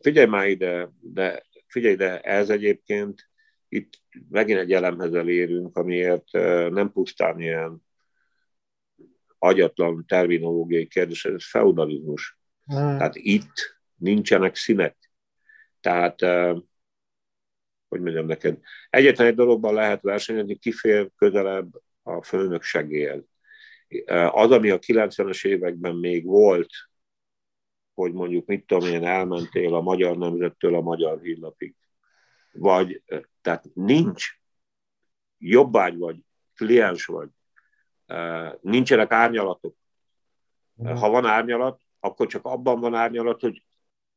Figyelj 0.04 0.28
már 0.28 0.48
ide, 0.48 0.90
de 1.00 1.44
figyelj 1.68 1.94
ide, 1.94 2.22
ez 2.22 2.50
egyébként 2.50 3.30
itt 3.70 4.02
megint 4.30 4.60
egy 4.60 4.74
elemhez 4.74 5.14
elérünk, 5.14 5.78
amiért 5.78 6.32
nem 6.72 6.92
pusztán 6.92 7.40
ilyen 7.40 7.84
agyatlan 9.38 10.06
terminológiai 10.08 10.88
kérdés, 10.88 11.26
ez 11.26 11.50
feudalizmus. 11.50 12.40
Hmm. 12.66 12.98
Tehát 12.98 13.16
itt 13.16 13.78
nincsenek 13.96 14.56
színek. 14.56 14.98
Tehát, 15.80 16.22
hogy 17.88 18.02
mondjam 18.02 18.26
neked, 18.26 18.60
egyetlen 18.90 19.28
egy 19.28 19.36
dologban 19.36 19.74
lehet 19.74 20.02
versenyezni, 20.02 20.56
kifér 20.56 21.10
közelebb 21.16 21.82
a 22.02 22.24
főnök 22.24 22.64
segélyed. 22.64 23.24
Az, 24.30 24.52
ami 24.52 24.70
a 24.70 24.80
90-es 24.80 25.46
években 25.46 25.96
még 25.96 26.26
volt, 26.26 26.70
hogy 27.94 28.14
mondjuk 28.14 28.46
mit 28.46 28.66
tudom 28.66 28.88
én, 28.88 29.06
elmentél 29.06 29.74
a 29.76 29.82
magyar 29.82 30.18
nemzettől 30.18 30.76
a 30.76 30.82
magyar 30.82 31.22
hírlapig. 31.22 31.76
Vagy, 32.52 33.04
tehát 33.42 33.66
nincs, 33.74 34.26
jobbágy 35.38 35.98
vagy, 35.98 36.18
kliens 36.56 37.06
vagy, 37.06 37.30
nincsenek 38.62 39.12
árnyalatok. 39.12 39.76
Ha 40.84 41.10
van 41.10 41.26
árnyalat, 41.26 41.82
akkor 42.00 42.28
csak 42.28 42.46
abban 42.46 42.80
van 42.80 42.96
árnyalat, 42.96 43.42
hogy 43.42 43.64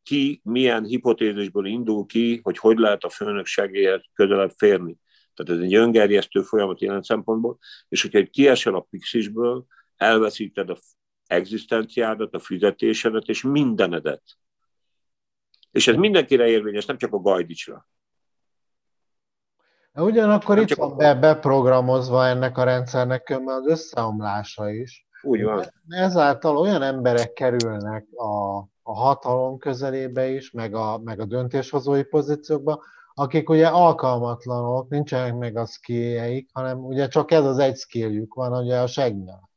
ki 0.03 0.41
milyen 0.45 0.85
hipotézisből 0.85 1.67
indul 1.67 2.07
ki, 2.07 2.41
hogy 2.43 2.59
hogy 2.59 2.79
lehet 2.79 3.05
a 3.05 3.09
főnök 3.09 3.47
segélyhez 3.47 4.03
közelebb 4.13 4.53
férni. 4.57 4.97
Tehát 5.35 5.61
ez 5.61 5.67
egy 5.67 5.75
öngerjesztő 5.75 6.43
folyamat 6.43 6.81
ilyen 6.81 7.03
szempontból, 7.03 7.59
és 7.89 8.03
hogyha 8.03 8.19
egy 8.19 8.31
kiesel 8.31 8.75
a 8.75 8.81
pixisből, 8.81 9.67
elveszíted 9.97 10.71
a 10.71 10.79
egzisztenciádat, 11.27 12.35
a 12.35 12.39
fizetésedet 12.39 13.29
és 13.29 13.43
mindenedet. 13.43 14.23
És 15.71 15.89
ez 15.89 15.95
mindenkire 15.95 16.47
érvényes, 16.47 16.87
nem 16.87 16.97
csak 16.97 17.13
a 17.13 17.19
Gajdicsra. 17.19 17.89
Ugyanakkor 19.95 20.55
nem 20.55 20.65
itt 20.65 20.75
van 20.75 20.91
a... 20.91 20.95
be, 20.95 21.15
beprogramozva 21.15 22.27
ennek 22.27 22.59
a 22.59 22.65
rendszernek 22.65 23.41
az 23.45 23.67
összeomlása 23.67 24.71
is. 24.71 25.07
Úgy 25.23 25.43
van. 25.43 25.65
Ezáltal 25.89 26.57
olyan 26.57 26.83
emberek 26.83 27.33
kerülnek 27.33 28.07
a, 28.13 28.57
a 28.83 28.95
hatalom 28.95 29.59
közelébe 29.59 30.29
is, 30.29 30.51
meg 30.51 30.75
a, 30.75 30.99
meg 30.99 31.21
a 31.21 31.25
döntéshozói 31.25 32.03
pozíciókba, 32.03 32.83
akik 33.15 33.49
ugye 33.49 33.67
alkalmatlanok, 33.67 34.89
nincsenek 34.89 35.35
meg 35.35 35.57
a 35.57 35.67
skilljeik, 35.67 36.49
hanem 36.53 36.85
ugye 36.85 37.09
csak 37.09 37.31
ez 37.31 37.45
az 37.45 37.59
egy 37.59 37.77
skilljük 37.77 38.35
van, 38.35 38.63
ugye 38.63 38.81
a 38.81 38.87
segnyel 38.87 39.51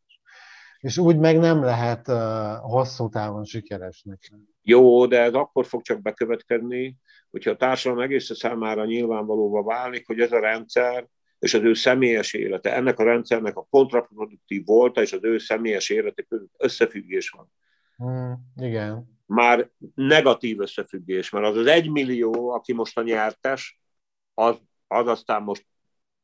és 0.80 0.97
úgy 0.97 1.18
meg 1.18 1.38
nem 1.38 1.64
lehet 1.64 2.07
uh, 2.07 2.15
hosszú 2.61 3.10
távon 3.10 3.43
sikeresnek. 3.43 4.31
Jó, 4.61 5.06
de 5.06 5.22
ez 5.22 5.34
akkor 5.34 5.65
fog 5.65 5.81
csak 5.81 6.01
bekövetkezni, 6.01 6.97
hogyha 7.31 7.51
a 7.51 7.56
társadalom 7.56 8.03
egész 8.03 8.38
számára 8.38 8.85
nyilvánvalóvá 8.85 9.61
válik, 9.61 10.07
hogy 10.07 10.19
ez 10.19 10.31
a 10.31 10.39
rendszer, 10.39 11.07
és 11.39 11.53
az 11.53 11.64
ő 11.64 11.73
személyes 11.73 12.34
élete, 12.34 12.76
ennek 12.76 12.99
a 12.99 13.03
rendszernek 13.03 13.57
a 13.57 13.68
kontraproduktív 13.69 14.65
volta, 14.65 15.01
és 15.01 15.14
az 15.14 15.23
ő 15.23 15.38
személyes 15.38 15.89
élete 15.89 16.22
között 16.22 16.53
összefüggés 16.57 17.30
van. 17.30 17.51
Mm, 18.03 18.31
igen. 18.56 19.18
Már 19.26 19.69
negatív 19.95 20.60
összefüggés, 20.60 21.30
mert 21.30 21.45
az 21.45 21.57
az 21.57 21.65
egy 21.65 21.89
millió, 21.89 22.49
aki 22.49 22.73
most 22.73 22.97
a 22.97 23.01
nyertes, 23.01 23.81
az, 24.34 24.61
az 24.88 25.07
aztán 25.07 25.43
most 25.43 25.65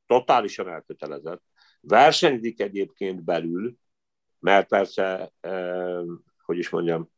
totálisan 0.06 0.70
elkötelezett. 0.70 1.44
Versenyzik 1.82 2.62
egyébként 2.62 3.24
belül, 3.24 3.78
mert 4.46 4.68
persze, 4.68 5.32
hogy 6.46 6.58
is 6.58 6.70
mondjam, 6.70 7.12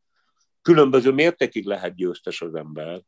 különböző 0.62 1.12
mértékig 1.12 1.66
lehet 1.66 1.95
győztes 1.95 2.41
az 2.41 2.56
ember. 2.56 3.02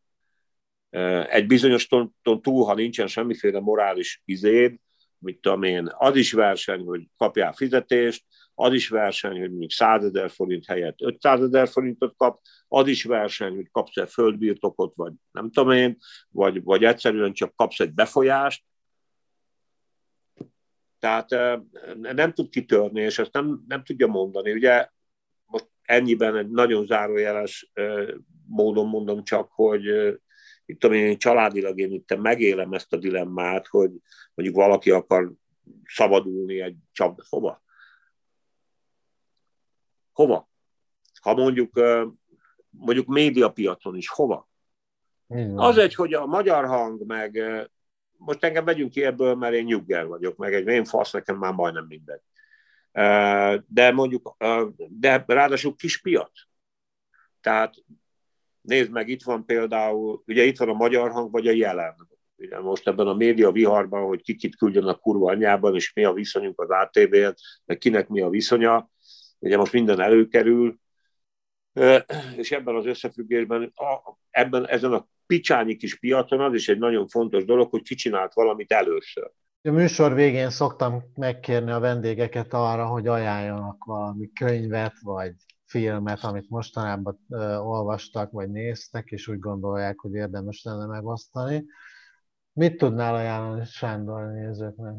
Egy 1.30 1.48
bizonyos 1.48 1.88
tonton 1.88 2.41
túl, 2.41 2.66
ha 2.66 2.74
nincsen 2.74 3.08
semmiféle 3.08 3.60
morális 3.60 4.22
izéd, 4.26 4.76
mit 5.18 5.40
tudom 5.41 5.64
én, 5.64 5.90
az 5.98 6.16
is 6.16 6.32
verseny, 6.32 6.84
hogy 6.84 7.08
kapjál 7.18 7.54
fizetést, 7.54 8.26
az 8.54 8.74
is 8.74 8.90
verseny, 8.90 9.40
hogy 9.40 9.50
mondjuk 9.50 9.72
100 9.72 10.04
ezer 10.04 10.30
forint 10.30 10.66
helyett 10.66 11.02
500 11.02 11.41
ezer 11.41 11.68
forintot 11.68 12.16
kap, 12.18 12.41
az 12.68 12.88
is 12.88 13.04
verseny, 13.04 13.56
hogy 13.56 13.70
kapsz 13.72 13.98
egy 13.98 14.10
földbirtokot, 14.10 14.94
vagy 14.96 15.14
nem 15.32 15.52
tudom 15.52 15.72
én, 15.72 15.98
vagy, 16.30 16.64
vagy 16.64 16.84
egyszerűen 16.84 17.34
csak 17.34 17.56
kapsz 17.56 17.80
egy 17.80 17.94
befolyást. 17.94 18.64
Tehát 21.00 21.30
nem 22.02 22.34
tud 22.34 22.50
kitörni, 22.50 23.02
és 23.02 23.20
ezt 23.20 23.34
nem, 23.34 23.64
nem 23.68 23.84
tudja 23.84 24.08
mondani. 24.08 24.52
Ugye 24.52 24.90
ennyiben 25.82 26.36
egy 26.36 26.50
nagyon 26.50 26.86
zárójeles 26.86 27.72
módon 28.48 28.88
mondom 28.88 29.24
csak, 29.24 29.52
hogy 29.52 29.86
itt 30.66 30.80
tudom 30.80 30.98
én 30.98 31.18
családilag 31.18 31.80
én 31.80 31.92
itt 31.92 32.18
megélem 32.18 32.74
ezt 32.74 32.94
a 32.94 32.98
dilemmát, 32.98 33.68
hogy 33.68 33.92
mondjuk 34.34 34.58
valaki 34.58 34.92
akar 34.92 35.32
szabadulni 35.86 36.62
egy 36.62 36.76
csapda. 36.92 37.24
Hova? 37.30 37.64
Hova? 40.12 40.50
Ha 41.22 41.34
mondjuk, 41.34 41.80
mondjuk 42.70 43.08
médiapiacon 43.08 43.96
is, 43.96 44.10
hova? 44.10 44.50
Az 45.56 45.78
egy, 45.78 45.96
hogy 45.96 46.14
a 46.14 46.26
magyar 46.26 46.66
hang, 46.66 47.06
meg 47.06 47.44
most 48.20 48.44
engem 48.44 48.66
vegyünk 48.66 48.91
ki 48.91 49.04
ebből, 49.04 49.36
mert 49.36 49.54
én 49.54 49.64
nyugger 49.64 50.08
vagyok, 50.08 50.38
meg 50.38 50.54
egy 50.54 50.68
én 50.68 50.86
fasz, 50.86 51.12
nekem 51.12 51.38
már 51.38 51.54
majdnem 51.54 51.86
mindegy 51.86 52.22
de 53.68 53.91
mondjuk, 53.91 54.36
de 54.90 55.24
ráadásul 55.28 55.76
kis 55.76 56.02
piac. 56.02 56.32
Tehát 57.41 57.74
nézd 58.62 58.91
meg, 58.91 59.08
itt 59.08 59.24
van 59.24 59.46
például, 59.46 60.24
ugye 60.26 60.44
itt 60.44 60.58
van 60.58 60.70
a 60.70 60.74
magyar 60.74 61.12
hang, 61.12 61.32
vagy 61.32 61.48
a 61.48 61.52
jelen. 61.52 62.08
Ugye 62.36 62.60
most 62.60 62.88
ebben 62.88 63.08
a 63.08 63.14
média 63.14 63.52
viharban, 63.52 64.08
hogy 64.08 64.22
kikit 64.22 64.56
küldjön 64.56 64.86
a 64.86 64.96
kurva 64.96 65.32
anyjában, 65.32 65.76
és 65.76 65.94
mi 65.94 66.04
a 66.04 66.14
viszonyunk 66.14 66.62
az 66.62 66.70
ATV-en, 66.70 67.36
meg 67.66 67.78
kinek 67.78 68.08
mi 68.08 68.22
a 68.22 68.30
viszonya. 68.30 68.90
Ugye 69.40 69.58
most 69.58 69.74
minden 69.74 70.00
előkerül, 70.00 70.80
és 72.36 72.52
ebben 72.52 72.76
az 72.76 72.86
összefüggésben, 72.86 73.74
ebben, 74.30 74.68
ezen 74.68 74.94
a 74.94 75.08
picsányi 75.30 75.76
kis 75.76 75.99
piacon 75.99 76.39
az 76.41 76.53
is 76.53 76.69
egy 76.69 76.77
nagyon 76.77 77.07
fontos 77.07 77.45
dolog, 77.45 77.69
hogy 77.69 77.81
kicsinált 77.81 78.34
valamit 78.34 78.72
először. 78.72 79.31
A 79.61 79.72
műsor 79.72 80.14
végén 80.14 80.49
szoktam 80.49 81.03
megkérni 81.15 81.72
a 81.72 81.80
vendégeket 81.80 82.53
arra, 82.53 82.85
hogy 82.85 83.07
ajánljanak 83.07 83.84
valami 83.84 84.30
könyvet, 84.39 84.93
vagy 85.01 85.34
filmet, 85.65 86.23
amit 86.23 86.49
mostanában 86.49 87.19
olvastak, 87.60 88.31
vagy 88.31 88.49
néztek, 88.49 89.10
és 89.11 89.27
úgy 89.27 89.39
gondolják, 89.39 89.99
hogy 89.99 90.14
érdemes 90.14 90.64
lenne 90.64 90.85
megosztani. 90.85 91.65
Mit 92.53 92.77
tudnál 92.77 93.15
ajánlani 93.15 93.65
Sándor 93.65 94.31
nézőknek? 94.31 94.95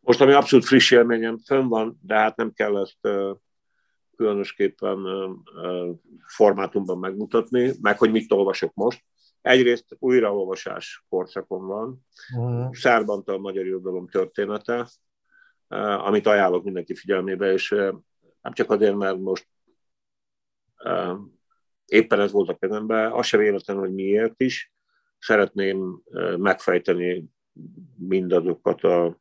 Most, 0.00 0.20
ami 0.20 0.32
abszolút 0.32 0.64
friss 0.64 0.90
élményem, 0.90 1.38
fönn 1.38 1.68
van, 1.68 1.98
de 2.02 2.14
hát 2.14 2.36
nem 2.36 2.52
kell 2.52 2.78
ezt 2.78 3.08
különösképpen 4.18 4.98
formátumban 6.26 6.98
megmutatni, 6.98 7.72
meg 7.80 7.98
hogy 7.98 8.10
mit 8.10 8.32
olvasok 8.32 8.74
most. 8.74 9.04
Egyrészt 9.40 9.96
újraolvasás 9.98 11.04
korszakon 11.08 11.66
van, 11.66 12.06
uh-huh. 12.36 12.74
Szárbantal 12.74 13.38
Magyar 13.38 13.66
Irodalom 13.66 14.08
története, 14.08 14.88
amit 15.98 16.26
ajánlok 16.26 16.64
mindenki 16.64 16.94
figyelmébe, 16.94 17.52
és 17.52 17.68
nem 18.40 18.52
csak 18.52 18.70
azért, 18.70 18.96
mert 18.96 19.18
most 19.18 19.48
éppen 21.84 22.20
ez 22.20 22.32
volt 22.32 22.48
a 22.48 22.56
kezemben, 22.56 23.12
az 23.12 23.26
sem 23.26 23.40
véletlen, 23.40 23.78
hogy 23.78 23.94
miért 23.94 24.40
is. 24.40 24.72
Szeretném 25.18 26.02
megfejteni 26.36 27.24
mindazokat 27.96 28.82
a 28.82 29.18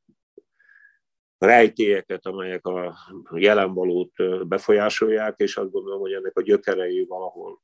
rejtélyeket, 1.37 2.25
amelyek 2.25 2.65
a 2.67 2.97
jelenvalót 3.33 4.47
befolyásolják, 4.47 5.33
és 5.37 5.57
azt 5.57 5.71
gondolom, 5.71 5.99
hogy 5.99 6.13
ennek 6.13 6.37
a 6.37 6.41
gyökerei 6.41 7.05
valahol 7.05 7.61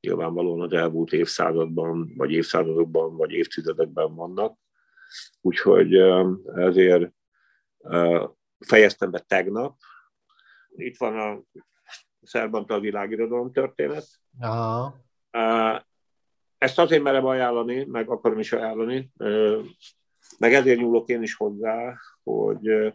nyilvánvalóan 0.00 0.60
az 0.60 0.72
elmúlt 0.72 1.12
évszázadban, 1.12 2.12
vagy 2.16 2.30
évszázadokban, 2.30 3.16
vagy 3.16 3.32
évtizedekben 3.32 4.14
vannak. 4.14 4.58
Úgyhogy 5.40 5.94
ezért 6.54 7.12
fejeztem 8.58 9.10
be 9.10 9.18
tegnap. 9.18 9.76
Itt 10.76 10.96
van 10.96 11.18
a 11.18 11.42
Szerbantal 12.22 12.80
világirodalom 12.80 13.52
történet. 13.52 14.06
Aha. 14.40 14.94
Ezt 16.58 16.78
azért 16.78 17.02
merem 17.02 17.26
ajánlani, 17.26 17.84
meg 17.84 18.10
akarom 18.10 18.38
is 18.38 18.52
ajánlani, 18.52 19.10
meg 20.38 20.54
ezért 20.54 20.78
nyúlok 20.78 21.08
én 21.08 21.22
is 21.22 21.34
hozzá, 21.34 21.96
hogy 22.22 22.94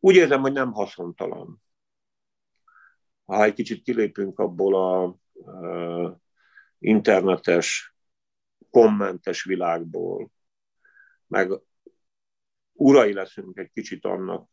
úgy 0.00 0.14
érzem, 0.14 0.40
hogy 0.40 0.52
nem 0.52 0.72
haszontalan 0.72 1.62
ha 3.24 3.44
egy 3.44 3.54
kicsit 3.54 3.82
kilépünk 3.82 4.38
abból 4.38 4.74
a 4.74 5.16
internetes, 6.78 7.94
kommentes 8.70 9.44
világból, 9.44 10.30
meg 11.26 11.52
urai 12.72 13.12
leszünk 13.12 13.58
egy 13.58 13.70
kicsit 13.72 14.04
annak 14.04 14.48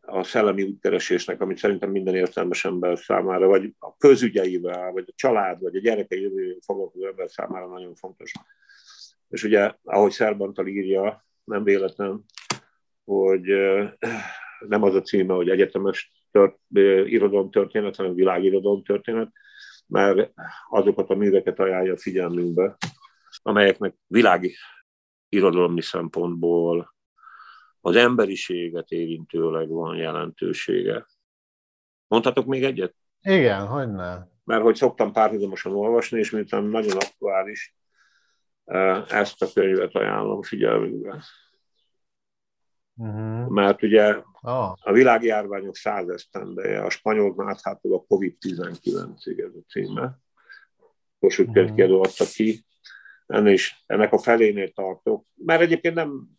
a 0.00 0.22
szellemi 0.22 0.62
útkeresésnek, 0.62 1.40
amit 1.40 1.58
szerintem 1.58 1.90
minden 1.90 2.14
értelmes 2.14 2.64
ember 2.64 2.98
számára, 2.98 3.46
vagy 3.46 3.74
a 3.78 3.96
közügyeivel, 3.96 4.92
vagy 4.92 5.04
a 5.08 5.12
család, 5.14 5.60
vagy 5.60 5.76
a 5.76 5.80
gyerekei 5.80 6.20
jövő 6.20 6.58
foglalkozó 6.60 7.06
ember 7.06 7.30
számára 7.30 7.66
nagyon 7.66 7.94
fontos. 7.94 8.32
És 9.28 9.42
ugye, 9.42 9.74
ahogy 9.82 10.10
Szerbantal 10.10 10.66
írja, 10.66 11.26
nem 11.44 11.64
véletlen, 11.64 12.24
hogy 13.06 13.42
nem 14.68 14.82
az 14.82 14.94
a 14.94 15.02
címe, 15.02 15.34
hogy 15.34 15.48
egyetemes 15.48 16.12
tört, 16.30 16.58
irodalomtörténet, 17.06 17.96
hanem 17.96 18.14
világirodalomtörténet, 18.14 19.32
mert 19.86 20.32
azokat 20.68 21.10
a 21.10 21.14
műveket 21.14 21.58
ajánlja 21.58 21.92
a 21.92 21.98
figyelmünkbe, 21.98 22.76
amelyeknek 23.42 23.94
világi 24.06 24.54
irodalmi 25.28 25.82
szempontból 25.82 26.94
az 27.80 27.96
emberiséget 27.96 28.90
érintőleg 28.90 29.68
van 29.68 29.96
jelentősége. 29.96 31.06
Mondhatok 32.08 32.46
még 32.46 32.64
egyet? 32.64 32.94
Igen, 33.20 33.66
hogy 33.66 33.92
ne. 33.92 34.18
Mert 34.44 34.62
hogy 34.62 34.74
szoktam 34.74 35.12
párhuzamosan 35.12 35.72
olvasni, 35.72 36.18
és 36.18 36.30
miután 36.30 36.64
nagyon 36.64 36.96
aktuális, 36.96 37.74
ezt 39.08 39.42
a 39.42 39.52
könyvet 39.54 39.94
ajánlom 39.94 40.42
figyelmünkbe. 40.42 41.22
Uh-huh. 42.96 43.48
Mert 43.48 43.82
ugye 43.82 44.16
oh. 44.40 44.72
a 44.80 44.92
világjárványok 44.92 45.76
száz 45.76 46.08
esztendeje, 46.08 46.82
a 46.82 46.90
spanyol 46.90 47.34
máthától 47.34 47.94
a 47.94 48.04
COVID-19-ig 48.08 49.38
ez 49.38 49.54
a 49.54 49.64
címe. 49.68 50.18
Kossuth 51.20 51.48
uh-huh. 51.48 51.74
kiadó 51.74 52.02
adta 52.02 52.24
ki. 52.24 52.64
Ennél 53.26 53.52
is, 53.52 53.84
ennek 53.86 54.12
a 54.12 54.18
felénél 54.18 54.72
tartok. 54.72 55.26
Mert 55.34 55.60
egyébként 55.60 55.94
nem 55.94 56.36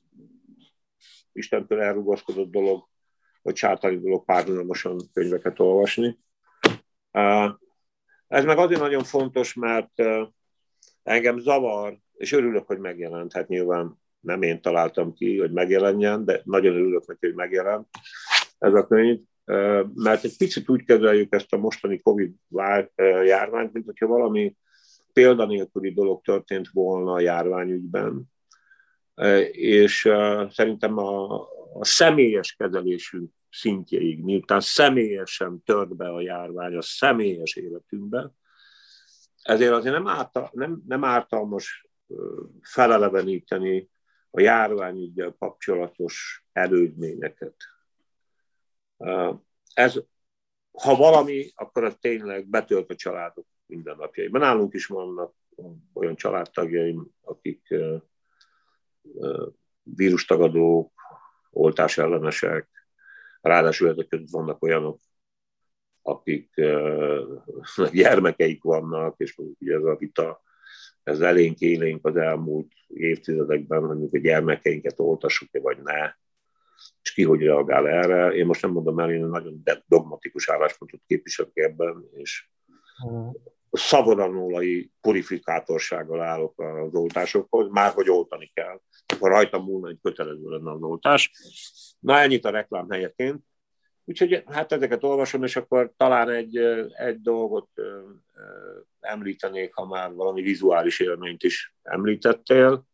Istentől 1.37 1.81
elrugaszkodott 1.81 2.51
dolog, 2.51 2.87
vagy 3.41 3.55
sátani 3.55 3.99
dolog 3.99 4.25
párhuzamosan 4.25 4.99
könyveket 5.13 5.59
olvasni. 5.59 6.19
Ez 8.27 8.45
meg 8.45 8.57
azért 8.57 8.79
nagyon 8.79 9.03
fontos, 9.03 9.53
mert 9.53 9.91
engem 11.03 11.39
zavar, 11.39 11.99
és 12.13 12.31
örülök, 12.31 12.67
hogy 12.67 12.79
megjelent. 12.79 13.33
Hát 13.33 13.47
nyilván 13.47 14.01
nem 14.27 14.41
én 14.41 14.61
találtam 14.61 15.13
ki, 15.13 15.37
hogy 15.37 15.51
megjelenjen, 15.51 16.25
de 16.25 16.41
nagyon 16.43 16.73
örülök 16.75 17.07
neki, 17.07 17.25
hogy 17.25 17.35
megjelent 17.35 17.87
ez 18.57 18.73
a 18.73 18.87
könyv, 18.87 19.19
mert 19.93 20.23
egy 20.23 20.37
picit 20.37 20.69
úgy 20.69 20.83
kezeljük 20.83 21.33
ezt 21.33 21.53
a 21.53 21.57
mostani 21.57 21.99
Covid 22.01 22.33
járványt, 23.23 23.73
mint 23.73 23.85
hogyha 23.85 24.07
valami 24.07 24.55
példanélküli 25.13 25.93
dolog 25.93 26.21
történt 26.21 26.69
volna 26.69 27.13
a 27.13 27.19
járványügyben, 27.19 28.23
és 29.51 30.09
szerintem 30.49 30.97
a, 30.97 31.41
a 31.73 31.85
személyes 31.85 32.55
kezelésünk 32.55 33.31
szintjeig, 33.49 34.23
miután 34.23 34.59
személyesen 34.59 35.63
tört 35.65 35.95
be 35.95 36.09
a 36.09 36.21
járvány 36.21 36.75
a 36.75 36.81
személyes 36.81 37.55
életünkbe, 37.55 38.31
ezért 39.41 39.71
azért 39.71 39.93
nem, 39.93 40.07
árta, 40.07 40.49
nem, 40.53 40.81
nem 40.87 41.03
ártalmas 41.03 41.87
feleleveníteni 42.61 43.89
a 44.31 44.41
járványügyel 44.41 45.35
kapcsolatos 45.39 46.45
elődményeket. 46.51 47.55
Ez, 49.73 49.99
ha 50.71 50.95
valami, 50.95 51.51
akkor 51.55 51.83
az 51.83 51.95
tényleg 51.99 52.47
betölt 52.47 52.89
a 52.89 52.95
családok 52.95 53.45
mindennapjaiban. 53.65 54.41
Nálunk 54.41 54.73
is 54.73 54.85
vannak 54.85 55.33
olyan 55.93 56.15
családtagjaim, 56.15 57.07
akik 57.21 57.75
vírustagadók, 59.83 60.93
oltás 61.51 61.97
ellenesek, 61.97 62.69
ráadásul 63.41 63.89
ezek 63.89 64.07
között 64.07 64.29
vannak 64.29 64.63
olyanok, 64.63 64.99
akik 66.01 66.53
gyermekeik 67.91 68.63
vannak, 68.63 69.15
és 69.17 69.37
ugye 69.37 69.75
ez 69.75 69.83
a 69.83 69.95
vita, 69.95 70.41
ez 71.07 71.19
elénk 71.19 71.59
élénk 71.59 72.05
az 72.05 72.15
elmúlt 72.15 72.71
évtizedekben, 72.87 73.85
hogy 73.85 74.09
a 74.11 74.17
gyermekeinket 74.17 74.99
oltassuk-e 74.99 75.59
vagy 75.59 75.77
ne, 75.83 76.13
és 77.01 77.13
ki 77.13 77.23
hogy 77.23 77.41
reagál 77.41 77.87
erre. 77.87 78.33
Én 78.33 78.45
most 78.45 78.61
nem 78.61 78.71
mondom 78.71 78.99
el, 78.99 79.11
én 79.11 79.25
nagyon 79.25 79.63
dogmatikus 79.85 80.49
álláspontot 80.49 81.01
képviselek 81.07 81.51
ebben, 81.55 82.03
és 82.13 82.49
mm. 83.09 83.27
szavodanólai 83.71 84.91
purifikátorsággal 85.01 86.21
állok 86.21 86.61
az 86.61 86.93
oltásokhoz, 86.93 87.67
már 87.69 87.91
hogy 87.91 88.09
oltani 88.09 88.51
kell. 88.53 88.81
Akkor 89.13 89.29
rajtam 89.29 89.63
múlna, 89.63 89.89
egy 89.89 89.99
kötelező 90.01 90.49
lenne 90.49 90.71
az 90.71 90.81
oltás. 90.81 91.31
Na 91.99 92.19
ennyit 92.19 92.45
a 92.45 92.49
reklám 92.49 92.89
helyeként. 92.89 93.43
Úgyhogy 94.05 94.43
hát 94.45 94.71
ezeket 94.71 95.03
olvasom, 95.03 95.43
és 95.43 95.55
akkor 95.55 95.93
talán 95.97 96.29
egy, 96.29 96.57
egy 96.97 97.21
dolgot 97.21 97.69
említenék, 99.07 99.73
ha 99.73 99.85
már 99.85 100.13
valami 100.13 100.41
vizuális 100.41 100.99
élményt 100.99 101.43
is 101.43 101.75
említettél. 101.81 102.85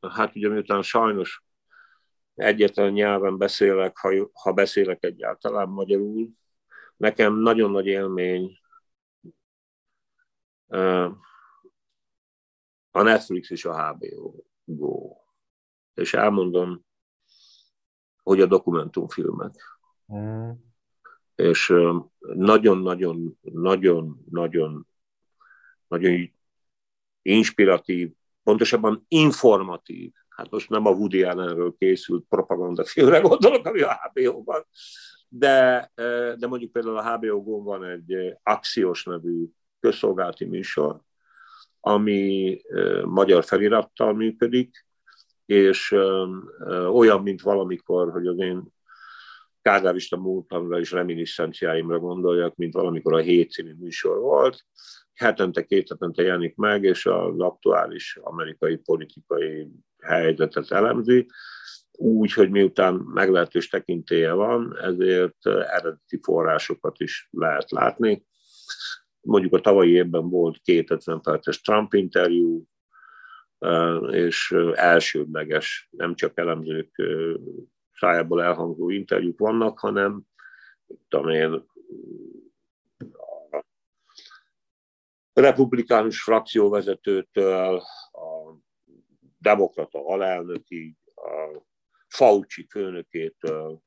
Hát 0.00 0.34
ugye 0.34 0.48
miután 0.48 0.82
sajnos 0.82 1.42
egyetlen 2.34 2.92
nyelven 2.92 3.38
beszélek, 3.38 3.96
ha, 3.96 4.30
ha 4.32 4.52
beszélek 4.52 5.04
egyáltalán 5.04 5.68
magyarul, 5.68 6.28
nekem 6.96 7.34
nagyon 7.34 7.70
nagy 7.70 7.86
élmény 7.86 8.58
a 12.90 13.02
Netflix 13.02 13.50
és 13.50 13.64
a 13.64 13.92
HBO 13.92 14.34
Go. 14.64 15.16
És 15.94 16.14
elmondom, 16.14 16.84
hogy 18.22 18.40
a 18.40 18.46
dokumentumfilmek. 18.46 19.78
Mm. 20.14 20.50
És 21.34 21.74
nagyon-nagyon, 22.20 23.38
nagyon, 23.40 24.24
nagyon, 24.30 24.86
nagyon 25.88 26.32
inspiratív, 27.22 28.10
pontosabban 28.42 29.04
informatív, 29.08 30.12
hát 30.28 30.50
most 30.50 30.68
nem 30.68 30.86
a 30.86 30.90
Woody 30.90 31.22
Allenről 31.22 31.74
készült 31.78 32.24
propagandafilmre 32.28 33.20
gondolok, 33.20 33.66
ami 33.66 33.80
a 33.80 34.00
HBO-ban, 34.12 34.66
de, 35.28 35.90
de 36.38 36.46
mondjuk 36.46 36.72
például 36.72 36.96
a 36.96 37.16
HBO-gon 37.16 37.64
van 37.64 37.84
egy 37.84 38.38
Axios 38.42 39.04
nevű 39.04 39.44
közszolgálati 39.80 40.44
műsor, 40.44 41.00
ami 41.80 42.60
magyar 43.04 43.44
felirattal 43.44 44.14
működik, 44.14 44.86
és 45.46 45.94
olyan, 46.90 47.22
mint 47.22 47.42
valamikor, 47.42 48.12
hogy 48.12 48.26
az 48.26 48.38
én 48.38 48.72
kádárista 49.62 50.16
múltamra 50.16 50.78
és 50.78 50.90
reminiszenciáimra 50.90 51.98
gondoljak, 51.98 52.56
mint 52.56 52.74
valamikor 52.74 53.14
a 53.14 53.18
hét 53.18 53.50
című 53.50 53.74
műsor 53.78 54.18
volt. 54.18 54.64
Hetente, 55.14 55.64
két 55.64 55.88
hetente 55.88 56.22
jelenik 56.22 56.56
meg, 56.56 56.84
és 56.84 57.06
az 57.06 57.40
aktuális 57.40 58.18
amerikai 58.22 58.76
politikai 58.76 59.68
helyzetet 59.98 60.70
elemzi, 60.70 61.26
úgy, 61.92 62.32
hogy 62.32 62.50
miután 62.50 62.94
meglehetős 62.94 63.68
tekintélye 63.68 64.32
van, 64.32 64.78
ezért 64.80 65.46
eredeti 65.46 66.20
forrásokat 66.22 67.00
is 67.00 67.28
lehet 67.30 67.70
látni. 67.70 68.26
Mondjuk 69.20 69.54
a 69.54 69.60
tavalyi 69.60 69.92
évben 69.92 70.28
volt 70.28 70.58
két 70.62 70.90
50 70.90 71.20
perces 71.20 71.60
Trump 71.60 71.94
interjú, 71.94 72.64
és 74.10 74.54
elsődleges, 74.74 75.88
nem 75.90 76.14
csak 76.14 76.38
elemzők 76.38 77.02
szájából 77.94 78.42
elhangzó 78.42 78.90
interjúk 78.90 79.38
vannak, 79.38 79.78
hanem 79.78 80.22
tudom 81.08 81.28
én, 81.28 81.70
a 85.32 85.40
republikánus 85.40 86.22
frakcióvezetőtől 86.22 87.76
a 88.12 88.56
demokrata 89.38 90.06
alelnökig, 90.06 90.96
a 91.14 91.62
Fauci 92.08 92.66
főnökétől, 92.70 93.82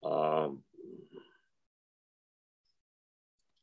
a 0.00 0.48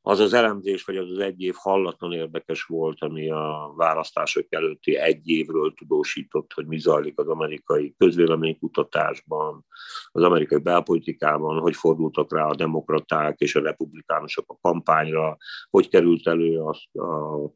az 0.09 0.19
az 0.19 0.33
elemzés, 0.33 0.83
vagy 0.83 0.97
az 0.97 1.11
az 1.11 1.19
egy 1.19 1.41
év 1.41 1.55
hallatlan 1.57 2.11
érdekes 2.11 2.63
volt, 2.63 3.01
ami 3.01 3.29
a 3.29 3.73
választások 3.75 4.45
előtti 4.49 4.95
egy 4.95 5.29
évről 5.29 5.73
tudósított, 5.73 6.53
hogy 6.53 6.65
mi 6.65 6.79
zajlik 6.79 7.19
az 7.19 7.27
amerikai 7.27 7.95
közvéleménykutatásban, 7.97 9.65
az 10.11 10.23
amerikai 10.23 10.59
belpolitikában, 10.59 11.59
hogy 11.59 11.75
fordultak 11.75 12.33
rá 12.33 12.45
a 12.45 12.55
demokraták 12.55 13.39
és 13.39 13.55
a 13.55 13.61
republikánusok 13.61 14.51
a 14.51 14.57
kampányra, 14.61 15.37
hogy 15.69 15.89
került 15.89 16.27
elő 16.27 16.59
a, 16.59 16.75
a, 16.91 17.51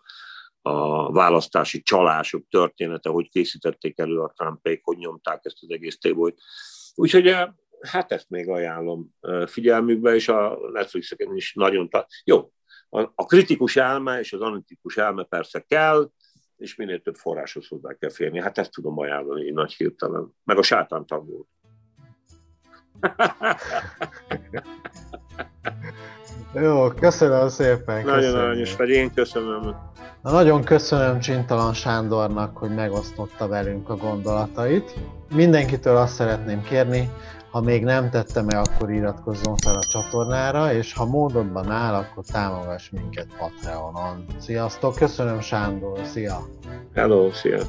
a 0.61 1.11
választási 1.11 1.81
csalások 1.81 2.47
története, 2.49 3.09
hogy 3.09 3.29
készítették 3.29 3.99
elő 3.99 4.19
a 4.19 4.33
Trumpék, 4.35 4.81
hogy 4.83 4.97
nyomták 4.97 5.39
ezt 5.43 5.57
az 5.61 5.69
egész 5.69 5.97
tébolyt. 5.97 6.41
Úgyhogy 6.95 7.35
hát 7.87 8.11
ezt 8.11 8.29
még 8.29 8.49
ajánlom 8.49 9.15
figyelmükbe, 9.45 10.15
és 10.15 10.27
a 10.27 10.57
Netflixeken 10.71 11.35
is 11.35 11.53
nagyon... 11.53 11.89
Ta- 11.89 12.07
Jó, 12.23 12.51
a, 12.89 13.01
a 13.15 13.25
kritikus 13.25 13.75
elme 13.75 14.19
és 14.19 14.33
az 14.33 14.41
analitikus 14.41 14.97
elme 14.97 15.23
persze 15.23 15.59
kell, 15.59 16.11
és 16.57 16.75
minél 16.75 17.01
több 17.01 17.15
forráshoz 17.15 17.67
hozzá 17.67 17.93
kell 17.93 18.09
férni. 18.09 18.41
Hát 18.41 18.57
ezt 18.57 18.71
tudom 18.71 18.99
ajánlani 18.99 19.51
nagy 19.51 19.73
hirtelen. 19.73 20.33
Meg 20.43 20.57
a 20.57 20.61
sátán 20.61 21.05
tanult. 21.05 21.47
Jó, 26.53 26.89
köszönöm 26.89 27.47
szépen. 27.47 28.05
Nagyon 28.05 28.35
aranyos 28.35 28.75
vagy, 28.75 28.89
én 28.89 29.13
köszönöm. 29.13 29.61
Na, 30.21 30.31
nagyon 30.31 30.63
köszönöm 30.63 31.19
Csintalan 31.19 31.73
Sándornak, 31.73 32.57
hogy 32.57 32.73
megosztotta 32.73 33.47
velünk 33.47 33.89
a 33.89 33.95
gondolatait. 33.95 34.93
Mindenkitől 35.35 35.95
azt 35.95 36.13
szeretném 36.13 36.61
kérni, 36.61 37.09
ha 37.53 37.61
még 37.61 37.83
nem 37.83 38.09
tette 38.09 38.41
meg, 38.41 38.55
akkor 38.55 38.91
iratkozzon 38.91 39.55
fel 39.57 39.75
a 39.75 39.85
csatornára, 39.91 40.73
és 40.73 40.93
ha 40.93 41.05
módodban 41.05 41.71
áll, 41.71 41.93
akkor 41.93 42.23
támogass 42.25 42.89
minket 42.89 43.27
Patreonon. 43.37 44.25
Sziasztok, 44.39 44.95
köszönöm 44.95 45.39
Sándor, 45.39 45.99
szia! 46.03 46.47
Hello, 46.93 47.31
szia! 47.31 47.61